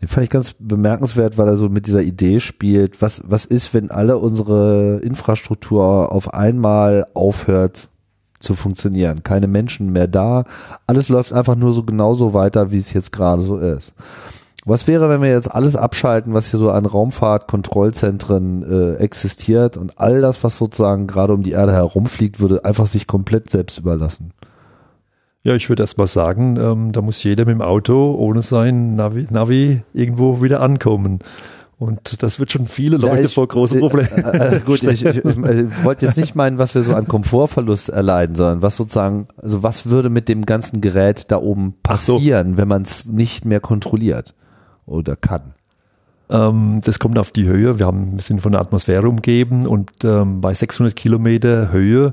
Den 0.00 0.08
fand 0.08 0.24
ich 0.24 0.30
ganz 0.30 0.54
bemerkenswert, 0.58 1.36
weil 1.36 1.48
er 1.48 1.58
so 1.58 1.68
mit 1.68 1.86
dieser 1.86 2.00
Idee 2.00 2.40
spielt, 2.40 3.02
was, 3.02 3.22
was 3.26 3.44
ist, 3.44 3.74
wenn 3.74 3.90
alle 3.90 4.16
unsere 4.16 5.00
Infrastruktur 5.02 6.12
auf 6.12 6.32
einmal 6.32 7.06
aufhört 7.12 7.89
zu 8.40 8.54
funktionieren. 8.54 9.22
Keine 9.22 9.46
Menschen 9.46 9.92
mehr 9.92 10.08
da. 10.08 10.44
Alles 10.86 11.08
läuft 11.08 11.32
einfach 11.32 11.54
nur 11.54 11.72
so 11.72 11.84
genauso 11.84 12.34
weiter, 12.34 12.72
wie 12.72 12.78
es 12.78 12.92
jetzt 12.92 13.12
gerade 13.12 13.42
so 13.42 13.58
ist. 13.58 13.92
Was 14.66 14.86
wäre, 14.86 15.08
wenn 15.08 15.22
wir 15.22 15.30
jetzt 15.30 15.52
alles 15.52 15.74
abschalten, 15.74 16.34
was 16.34 16.50
hier 16.50 16.58
so 16.58 16.70
an 16.70 16.84
Raumfahrtkontrollzentren 16.84 18.62
äh, 18.62 18.94
existiert 18.96 19.76
und 19.76 19.98
all 19.98 20.20
das, 20.20 20.44
was 20.44 20.58
sozusagen 20.58 21.06
gerade 21.06 21.32
um 21.32 21.42
die 21.42 21.52
Erde 21.52 21.72
herumfliegt, 21.72 22.40
würde 22.40 22.64
einfach 22.64 22.86
sich 22.86 23.06
komplett 23.06 23.50
selbst 23.50 23.78
überlassen? 23.78 24.32
Ja, 25.42 25.54
ich 25.54 25.70
würde 25.70 25.82
erst 25.82 25.96
mal 25.96 26.06
sagen, 26.06 26.58
ähm, 26.60 26.92
da 26.92 27.00
muss 27.00 27.22
jeder 27.22 27.46
mit 27.46 27.54
dem 27.54 27.62
Auto 27.62 28.14
ohne 28.18 28.42
sein 28.42 28.96
Navi, 28.96 29.26
Navi 29.30 29.82
irgendwo 29.94 30.42
wieder 30.42 30.60
ankommen. 30.60 31.20
Und 31.80 32.22
das 32.22 32.38
wird 32.38 32.52
schon 32.52 32.66
viele 32.66 32.98
Leute 32.98 33.20
ja, 33.20 33.24
ich, 33.24 33.34
vor 33.34 33.48
große 33.48 33.78
äh, 33.78 33.80
Probleme. 33.80 34.10
Äh, 34.10 34.56
äh, 34.56 34.60
gut, 34.60 34.82
ich, 34.84 35.04
ich, 35.04 35.16
ich 35.16 35.84
wollte 35.84 36.06
jetzt 36.06 36.18
nicht 36.18 36.36
meinen, 36.36 36.58
was 36.58 36.76
wir 36.76 36.82
so 36.84 36.94
an 36.94 37.08
Komfortverlust 37.08 37.88
erleiden, 37.88 38.36
sondern 38.36 38.62
was 38.62 38.76
sozusagen, 38.76 39.26
also 39.38 39.62
was 39.62 39.86
würde 39.86 40.10
mit 40.10 40.28
dem 40.28 40.46
ganzen 40.46 40.80
Gerät 40.80 41.32
da 41.32 41.38
oben 41.38 41.74
passieren, 41.82 42.52
so. 42.52 42.56
wenn 42.58 42.68
man 42.68 42.82
es 42.82 43.06
nicht 43.06 43.44
mehr 43.46 43.60
kontrolliert? 43.60 44.34
oder 44.90 45.16
kann? 45.16 45.54
Ähm, 46.28 46.80
das 46.84 46.98
kommt 46.98 47.18
auf 47.18 47.30
die 47.30 47.46
Höhe. 47.46 47.78
Wir, 47.78 47.86
haben, 47.86 48.18
sind 48.18 48.40
von 48.40 48.52
der 48.52 48.60
Atmosphäre 48.60 49.08
umgeben 49.08 49.66
und 49.66 49.90
ähm, 50.04 50.40
bei 50.40 50.52
600 50.52 50.94
Kilometer 50.94 51.72
Höhe 51.72 52.12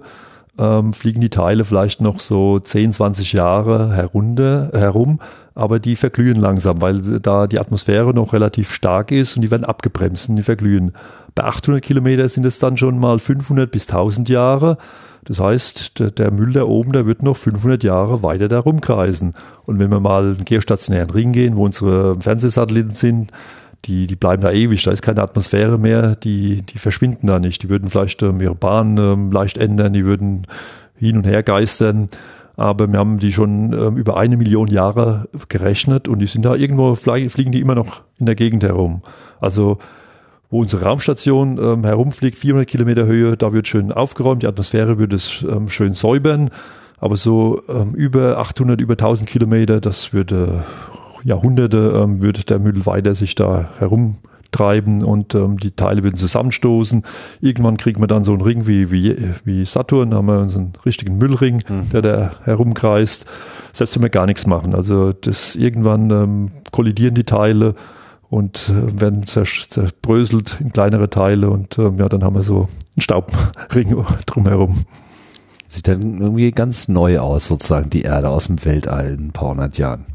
ähm, 0.58 0.94
fliegen 0.94 1.22
die 1.22 1.30
Teile 1.30 1.66
vielleicht 1.66 2.02
noch 2.02 2.20
so 2.20 2.60
10, 2.60 2.94
20 2.94 3.34
Jahre 3.34 3.94
herunter, 3.94 4.72
herum, 4.74 5.20
aber 5.56 5.80
die 5.80 5.96
verglühen 5.96 6.36
langsam, 6.36 6.82
weil 6.82 7.02
da 7.20 7.48
die 7.48 7.60
Atmosphäre 7.60 8.14
noch 8.14 8.34
relativ 8.34 8.72
stark 8.72 9.12
ist 9.12 9.36
und 9.36 9.42
die 9.42 9.52
werden 9.52 9.66
abgebremst 9.66 10.30
und 10.30 10.36
die 10.36 10.44
verglühen. 10.44 10.94
Bei 11.36 11.44
800 11.46 11.84
Kilometer 11.84 12.28
sind 12.30 12.46
es 12.46 12.60
dann 12.60 12.78
schon 12.78 13.00
mal 13.00 13.20
500 13.20 13.70
bis 13.70 13.88
1000 13.88 14.30
Jahre. 14.30 14.78
Das 15.26 15.40
heißt, 15.40 16.00
der, 16.00 16.12
der, 16.12 16.32
Müll 16.32 16.54
da 16.54 16.64
oben, 16.64 16.94
der 16.94 17.06
wird 17.06 17.22
noch 17.22 17.36
500 17.36 17.84
Jahre 17.84 18.24
weiter 18.24 18.48
da 18.48 18.60
rumkreisen. 18.60 19.34
Und 19.66 19.78
wenn 19.78 19.92
wir 19.92 20.00
mal 20.00 20.24
einen 20.24 20.46
geostationären 20.46 21.10
Ring 21.10 21.34
gehen, 21.34 21.58
wo 21.58 21.66
unsere 21.66 22.20
Fernsehsatelliten 22.20 22.94
sind, 22.94 23.32
die, 23.86 24.08
die 24.08 24.16
bleiben 24.16 24.42
da 24.42 24.52
ewig, 24.52 24.84
da 24.84 24.92
ist 24.92 25.02
keine 25.02 25.22
Atmosphäre 25.22 25.78
mehr, 25.78 26.16
die, 26.16 26.62
die 26.62 26.78
verschwinden 26.78 27.28
da 27.28 27.40
nicht. 27.40 27.64
Die 27.64 27.70
würden 27.70 27.90
vielleicht 27.90 28.22
ähm, 28.24 28.42
ihre 28.42 28.56
Bahn 28.56 28.98
ähm, 28.98 29.32
leicht 29.32 29.58
ändern, 29.58 29.94
die 29.94 30.06
würden 30.06 30.48
hin 30.96 31.18
und 31.18 31.26
her 31.26 31.44
geistern. 31.44 32.10
Aber 32.56 32.92
wir 32.92 32.98
haben 32.98 33.20
die 33.20 33.32
schon 33.32 33.72
ähm, 33.74 33.98
über 33.98 34.18
eine 34.18 34.36
Million 34.36 34.68
Jahre 34.68 35.30
gerechnet 35.48 36.08
und 36.08 36.20
die 36.20 36.26
sind 36.26 36.44
da 36.44 36.56
irgendwo, 36.56 36.96
fliegen 36.96 37.52
die 37.52 37.62
immer 37.62 37.76
noch 37.76 38.02
in 38.18 38.26
der 38.26 38.36
Gegend 38.36 38.64
herum. 38.64 39.04
Also 39.40 39.78
wo 40.50 40.62
unsere 40.62 40.84
Raumstation 40.84 41.60
ähm, 41.62 41.84
herumfliegt, 41.84 42.38
400 42.38 42.68
Kilometer 42.68 43.06
Höhe, 43.06 43.36
da 43.36 43.52
wird 43.52 43.68
schön 43.68 43.92
aufgeräumt, 43.92 44.44
die 44.44 44.48
Atmosphäre 44.48 44.98
wird 44.98 45.14
es 45.14 45.46
ähm, 45.50 45.70
schön 45.70 45.94
säubern, 45.94 46.50
aber 47.00 47.18
so 47.18 47.62
ähm, 47.68 47.94
über 47.94 48.38
800, 48.38 48.80
über 48.80 48.94
1000 48.94 49.30
Kilometer, 49.30 49.82
das 49.82 50.14
würde 50.14 50.64
Jahrhunderte, 51.24 51.94
ähm, 51.96 52.22
würde 52.22 52.44
der 52.44 52.60
Müll 52.60 52.86
weiter 52.86 53.16
sich 53.16 53.36
da 53.36 53.70
herumtreiben 53.80 55.04
und 55.04 55.36
ähm, 55.36 55.58
die 55.58 55.72
Teile 55.72 56.04
würden 56.04 56.18
zusammenstoßen. 56.18 57.04
Irgendwann 57.42 57.78
kriegen 57.78 58.02
wir 58.02 58.08
dann 58.08 58.24
so 58.24 58.34
einen 58.34 58.42
Ring 58.42 58.68
wie, 58.68 58.92
wie, 58.92 59.16
wie 59.44 59.66
Saturn, 59.66 60.14
haben 60.14 60.28
wir 60.28 60.40
unseren 60.40 60.74
richtigen 60.86 61.18
Müllring, 61.18 61.64
mhm. 61.68 61.90
der 61.92 62.02
da 62.02 62.32
herumkreist, 62.44 63.26
selbst 63.74 63.96
wenn 63.96 64.04
wir 64.04 64.10
gar 64.10 64.26
nichts 64.26 64.48
machen. 64.48 64.76
Also 64.76 65.14
das 65.14 65.56
irgendwann 65.56 66.10
ähm, 66.12 66.52
kollidieren 66.72 67.16
die 67.16 67.24
Teile, 67.24 67.76
und 68.30 68.70
äh, 68.70 69.00
werden 69.00 69.26
zerbröselt 69.26 70.58
in 70.60 70.74
kleinere 70.74 71.10
Teile 71.10 71.50
und 71.50 71.78
äh, 71.78 71.90
ja, 71.98 72.10
dann 72.10 72.24
haben 72.24 72.36
wir 72.36 72.44
so 72.44 72.68
einen 72.96 73.02
Staubring 73.02 74.04
drumherum. 74.26 74.84
Sieht 75.68 75.88
dann 75.88 76.20
irgendwie 76.20 76.52
ganz 76.52 76.88
neu 76.88 77.20
aus, 77.20 77.48
sozusagen 77.48 77.90
die 77.90 78.04
Erde 78.04 78.30
aus 78.30 78.48
dem 78.48 78.64
Weltall 78.64 79.14
in 79.14 79.28
ein 79.28 79.32
paar 79.32 79.50
hundert 79.50 79.78
Jahren. 79.78 80.06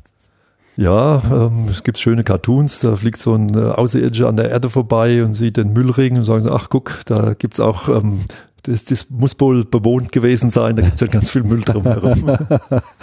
Ja, 0.77 1.23
ähm, 1.31 1.67
es 1.71 1.83
gibt 1.83 1.99
schöne 1.99 2.25
Cartoons, 2.25 2.81
da 2.81 2.97
fliegt 2.97 3.19
so 3.21 3.35
ein 3.35 3.55
äh, 3.55 3.61
Außerirdischer 3.61 4.29
an 4.29 4.37
der 4.37 4.51
Erde 4.51 4.71
vorbei 4.71 5.23
und 5.23 5.35
sieht 5.35 5.59
den 5.59 5.73
Müllring 5.73 6.17
und 6.17 6.25
sagt, 6.25 6.47
ach 6.47 6.69
guck, 6.71 7.01
da 7.05 7.35
gibt's 7.35 7.61
auch, 7.61 7.89
ähm, 7.89 8.21
das, 8.63 8.87
das 8.87 9.11
muss 9.11 9.39
wohl 9.39 9.65
bewohnt 9.65 10.13
gewesen 10.13 10.51
sein, 10.51 10.77
da 10.77 10.83
gibt's 10.83 11.01
ja 11.03 11.09
ganz 11.09 11.31
viel 11.31 11.43
Müll 11.43 11.61
drumherum. 11.61 12.37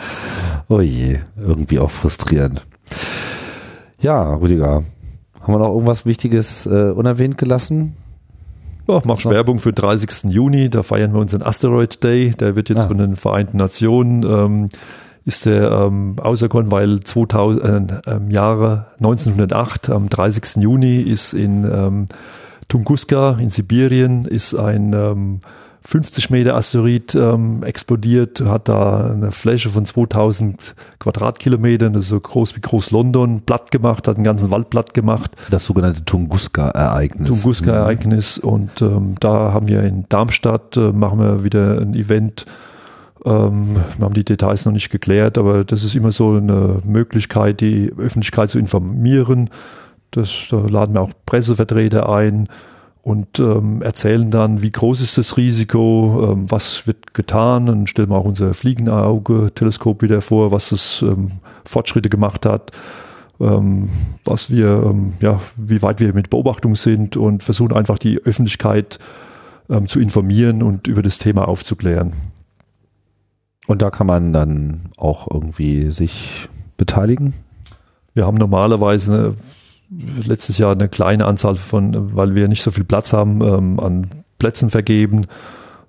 oh 0.70 0.82
je, 0.82 1.20
irgendwie 1.38 1.78
auch 1.80 1.92
frustrierend. 1.92 2.66
Ja, 4.00 4.36
Rüdiger, 4.36 4.84
Haben 5.42 5.54
wir 5.54 5.60
noch 5.60 5.74
irgendwas 5.74 6.06
Wichtiges 6.08 6.66
äh, 6.66 6.92
unerwähnt 6.92 7.38
gelassen? 7.38 7.96
Ja, 8.88 9.00
machst 9.06 9.26
Werbung 9.26 9.60
für 9.60 9.72
den 9.72 9.76
30. 9.76 10.32
Juni, 10.32 10.72
da 10.72 10.82
feiern 10.82 11.14
wir 11.14 11.20
unseren 11.20 11.44
Asteroid 11.44 12.04
Day, 12.04 12.32
der 12.32 12.56
wird 12.56 12.70
jetzt 12.70 12.80
ah. 12.80 12.88
von 12.88 12.98
den 12.98 13.16
Vereinten 13.16 13.58
Nationen 13.58 14.24
ähm, 14.24 14.70
ist 15.30 15.46
der 15.46 15.72
ähm, 15.72 16.16
auserkoren, 16.20 16.72
weil 16.72 17.02
2000, 17.02 18.08
äh, 18.08 18.16
im 18.16 18.32
Jahre 18.32 18.88
1908, 18.98 19.92
am 19.92 20.10
30. 20.10 20.64
Juni, 20.64 21.02
ist 21.02 21.34
in 21.34 21.64
ähm, 21.64 22.06
Tunguska 22.68 23.38
in 23.40 23.50
Sibirien 23.50 24.26
ist 24.26 24.56
ein 24.56 24.94
ähm, 24.94 25.40
50 25.86 26.30
Meter 26.30 26.56
Asteroid 26.56 27.16
ähm, 27.16 27.64
explodiert, 27.64 28.42
hat 28.42 28.70
da 28.70 29.12
eine 29.12 29.32
Fläche 29.32 29.70
von 29.70 29.86
2000 29.86 30.76
Quadratkilometern, 31.00 31.94
das 31.94 32.04
ist 32.04 32.10
so 32.10 32.20
groß 32.20 32.56
wie 32.56 32.62
Groß-London, 32.62 33.42
platt 33.42 33.72
gemacht, 33.72 34.08
hat 34.08 34.18
den 34.18 34.24
ganzen 34.24 34.52
Wald 34.52 34.70
platt 34.70 34.94
gemacht. 34.94 35.32
Das 35.50 35.66
sogenannte 35.66 36.06
Tunguska-Ereignis. 36.06 37.28
Tunguska-Ereignis 37.30 38.38
und 38.38 38.82
ähm, 38.82 39.16
da 39.20 39.54
haben 39.54 39.68
wir 39.68 39.84
in 39.84 40.06
Darmstadt, 40.10 40.78
äh, 40.78 40.92
machen 40.92 41.20
wir 41.20 41.44
wieder 41.44 41.80
ein 41.80 41.96
Event, 41.96 42.46
ähm, 43.26 43.76
wir 43.98 44.06
haben 44.06 44.14
die 44.14 44.24
Details 44.24 44.66
noch 44.66 44.74
nicht 44.74 44.90
geklärt, 44.90 45.38
aber 45.38 45.64
das 45.64 45.84
ist 45.84 45.96
immer 45.96 46.12
so 46.12 46.36
eine 46.36 46.82
Möglichkeit, 46.86 47.62
die 47.62 47.92
Öffentlichkeit 47.98 48.50
zu 48.50 48.60
informieren. 48.60 49.50
Das, 50.12 50.48
da 50.50 50.58
laden 50.58 50.96
wir 50.96 51.02
auch 51.02 51.12
Pressevertreter 51.26 52.10
ein 52.10 52.50
und 53.02 53.40
ähm, 53.40 53.82
erzählen 53.82 54.30
dann, 54.30 54.62
wie 54.62 54.72
groß 54.72 55.02
ist 55.02 55.18
das 55.18 55.38
Risiko, 55.38 56.32
ähm, 56.32 56.52
was 56.52 56.86
wird 56.88 57.14
getan. 57.14 57.66
Dann 57.66 57.88
stellen 57.88 58.10
wir 58.10 58.18
auch 58.18 58.26
unser 58.26 58.54
Fliegenauge-Teleskop 58.54 60.02
wieder 60.02 60.22
vor, 60.22 60.52
was 60.52 60.72
es 60.72 61.02
ähm, 61.02 61.32
Fortschritte 61.66 62.10
gemacht 62.10 62.46
hat, 62.46 62.72
ähm, 63.40 63.90
was 64.26 64.52
wir, 64.52 64.84
ähm, 64.86 65.14
ja, 65.22 65.40
wie 65.56 65.82
weit 65.82 66.00
wir 66.00 66.14
mit 66.14 66.30
Beobachtung 66.30 66.76
sind 66.76 67.18
und 67.18 67.44
versuchen 67.44 67.74
einfach 67.74 68.00
die 68.00 68.20
Öffentlichkeit 68.20 69.00
ähm, 69.70 69.88
zu 69.88 70.00
informieren 70.00 70.62
und 70.62 70.88
über 70.88 71.02
das 71.02 71.20
Thema 71.20 71.48
aufzuklären. 71.48 72.14
Und 73.70 73.84
da 73.84 73.92
kann 73.92 74.08
man 74.08 74.34
dann 74.34 74.90
auch 74.98 75.28
irgendwie 75.32 75.92
sich 75.92 76.50
beteiligen? 76.78 77.36
Wir 78.16 78.26
haben 78.26 78.38
normalerweise 78.38 79.36
eine, 79.92 80.26
letztes 80.26 80.58
Jahr 80.58 80.72
eine 80.72 80.90
kleine 80.90 81.26
Anzahl 81.26 81.56
von, 81.56 82.16
weil 82.16 82.34
wir 82.34 82.48
nicht 82.48 82.64
so 82.64 82.72
viel 82.72 82.84
Platz 82.84 83.14
haben, 83.14 83.42
ähm, 83.44 83.80
an 83.80 84.08
Plätzen 84.40 84.72
vergeben. 84.72 85.28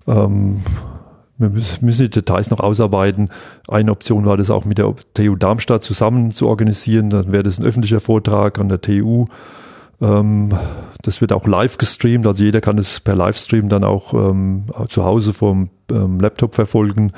Ähm, 0.07 0.61
wir 1.39 1.48
müssen 1.48 2.02
die 2.02 2.11
Details 2.11 2.51
noch 2.51 2.61
ausarbeiten. 2.61 3.31
Eine 3.66 3.93
Option 3.93 4.27
war 4.27 4.36
das 4.36 4.51
auch 4.51 4.66
mit 4.66 4.77
der 4.77 4.94
TU 5.15 5.35
Darmstadt 5.36 5.82
zusammen 5.82 6.32
zu 6.32 6.48
organisieren. 6.48 7.09
Dann 7.09 7.32
wäre 7.32 7.44
das 7.44 7.59
ein 7.59 7.65
öffentlicher 7.65 8.01
Vortrag 8.01 8.59
an 8.59 8.69
der 8.69 8.82
TU. 8.82 9.24
Ähm, 10.02 10.52
das 11.01 11.23
wird 11.23 11.32
auch 11.32 11.47
live 11.47 11.78
gestreamt, 11.78 12.27
also 12.27 12.44
jeder 12.44 12.61
kann 12.61 12.77
es 12.77 13.01
per 13.01 13.16
Livestream 13.16 13.70
dann 13.70 13.85
auch 13.85 14.12
ähm, 14.12 14.65
zu 14.90 15.02
Hause 15.02 15.32
vom 15.32 15.70
ähm, 15.90 16.20
Laptop 16.20 16.55
verfolgen. 16.55 17.15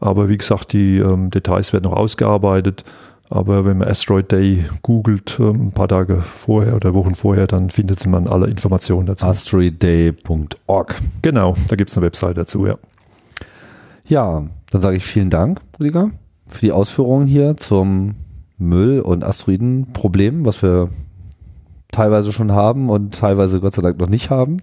Aber 0.00 0.28
wie 0.28 0.38
gesagt, 0.38 0.72
die 0.72 0.98
ähm, 0.98 1.30
Details 1.30 1.72
werden 1.72 1.84
noch 1.84 1.96
ausgearbeitet. 1.96 2.84
Aber 3.28 3.64
wenn 3.64 3.78
man 3.78 3.88
Asteroid 3.88 4.32
Day 4.32 4.64
googelt, 4.82 5.38
ähm, 5.38 5.68
ein 5.68 5.72
paar 5.72 5.86
Tage 5.86 6.20
vorher 6.20 6.74
oder 6.74 6.94
Wochen 6.94 7.14
vorher, 7.14 7.46
dann 7.46 7.70
findet 7.70 8.04
man 8.06 8.26
alle 8.26 8.48
Informationen 8.48 9.06
dazu. 9.06 9.26
asteroidday.org. 9.26 10.96
Genau, 11.22 11.54
da 11.68 11.76
gibt 11.76 11.90
es 11.90 11.96
eine 11.96 12.06
Website 12.06 12.38
dazu, 12.38 12.66
ja. 12.66 12.76
Ja, 14.06 14.42
dann 14.70 14.80
sage 14.80 14.96
ich 14.96 15.04
vielen 15.04 15.30
Dank, 15.30 15.60
Rüdiger, 15.78 16.10
für 16.48 16.60
die 16.60 16.72
Ausführungen 16.72 17.28
hier 17.28 17.56
zum 17.56 18.16
Müll- 18.58 19.00
und 19.00 19.22
Asteroidenproblem, 19.22 20.44
was 20.44 20.62
wir 20.62 20.88
teilweise 21.92 22.32
schon 22.32 22.52
haben 22.52 22.88
und 22.88 23.18
teilweise 23.18 23.60
Gott 23.60 23.74
sei 23.74 23.82
Dank 23.82 23.98
noch 23.98 24.08
nicht 24.08 24.30
haben. 24.30 24.58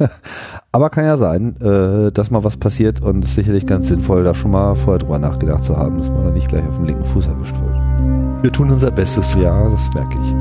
Aber 0.72 0.90
kann 0.90 1.04
ja 1.04 1.16
sein, 1.16 1.56
äh, 1.60 2.10
dass 2.12 2.30
mal 2.30 2.44
was 2.44 2.56
passiert 2.56 3.00
und 3.00 3.24
es 3.24 3.30
ist 3.30 3.34
sicherlich 3.36 3.66
ganz 3.66 3.88
sinnvoll, 3.88 4.24
da 4.24 4.34
schon 4.34 4.50
mal 4.50 4.74
vorher 4.74 4.98
drüber 4.98 5.18
nachgedacht 5.18 5.62
zu 5.62 5.76
haben, 5.76 5.98
dass 5.98 6.08
man 6.08 6.24
da 6.24 6.30
nicht 6.30 6.48
gleich 6.48 6.66
auf 6.68 6.76
dem 6.76 6.84
linken 6.84 7.04
Fuß 7.04 7.26
erwischt 7.26 7.56
wird. 7.60 8.42
Wir 8.42 8.52
tun 8.52 8.70
unser 8.70 8.90
Bestes. 8.90 9.34
Ja, 9.34 9.68
das 9.68 9.88
merke 9.94 10.18
ich. 10.20 10.34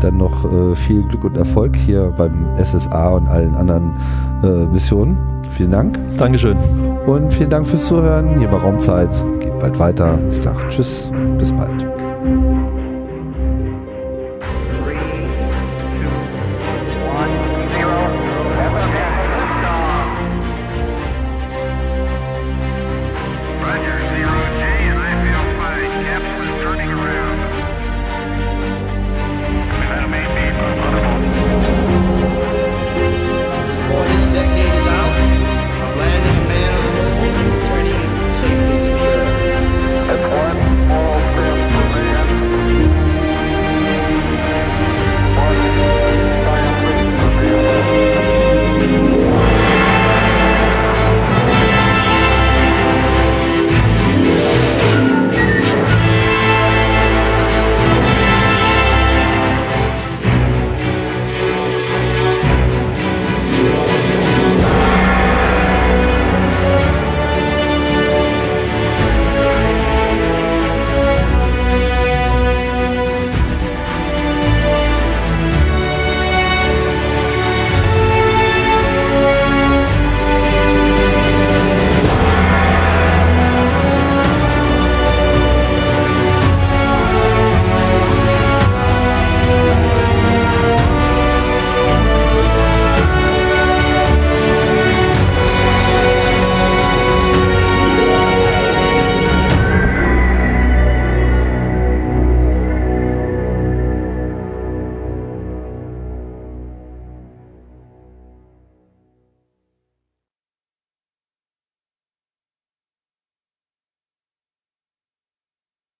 Dann 0.00 0.16
noch 0.16 0.44
äh, 0.44 0.74
viel 0.74 1.02
Glück 1.08 1.24
und 1.24 1.36
Erfolg 1.36 1.74
hier 1.76 2.12
beim 2.16 2.46
SSA 2.56 3.08
und 3.10 3.28
allen 3.28 3.54
anderen 3.54 3.92
äh, 4.42 4.66
Missionen. 4.72 5.18
Vielen 5.56 5.70
Dank. 5.70 5.98
Dankeschön. 6.18 6.56
Und 7.06 7.32
vielen 7.32 7.50
Dank 7.50 7.66
fürs 7.66 7.86
Zuhören 7.86 8.38
hier 8.38 8.48
bei 8.48 8.58
Raumzeit. 8.58 9.10
Geht 9.40 9.58
bald 9.58 9.78
weiter. 9.78 10.18
Ich 10.28 10.40
sage 10.40 10.58
Tschüss, 10.68 11.10
bis 11.38 11.52
bald. 11.52 12.01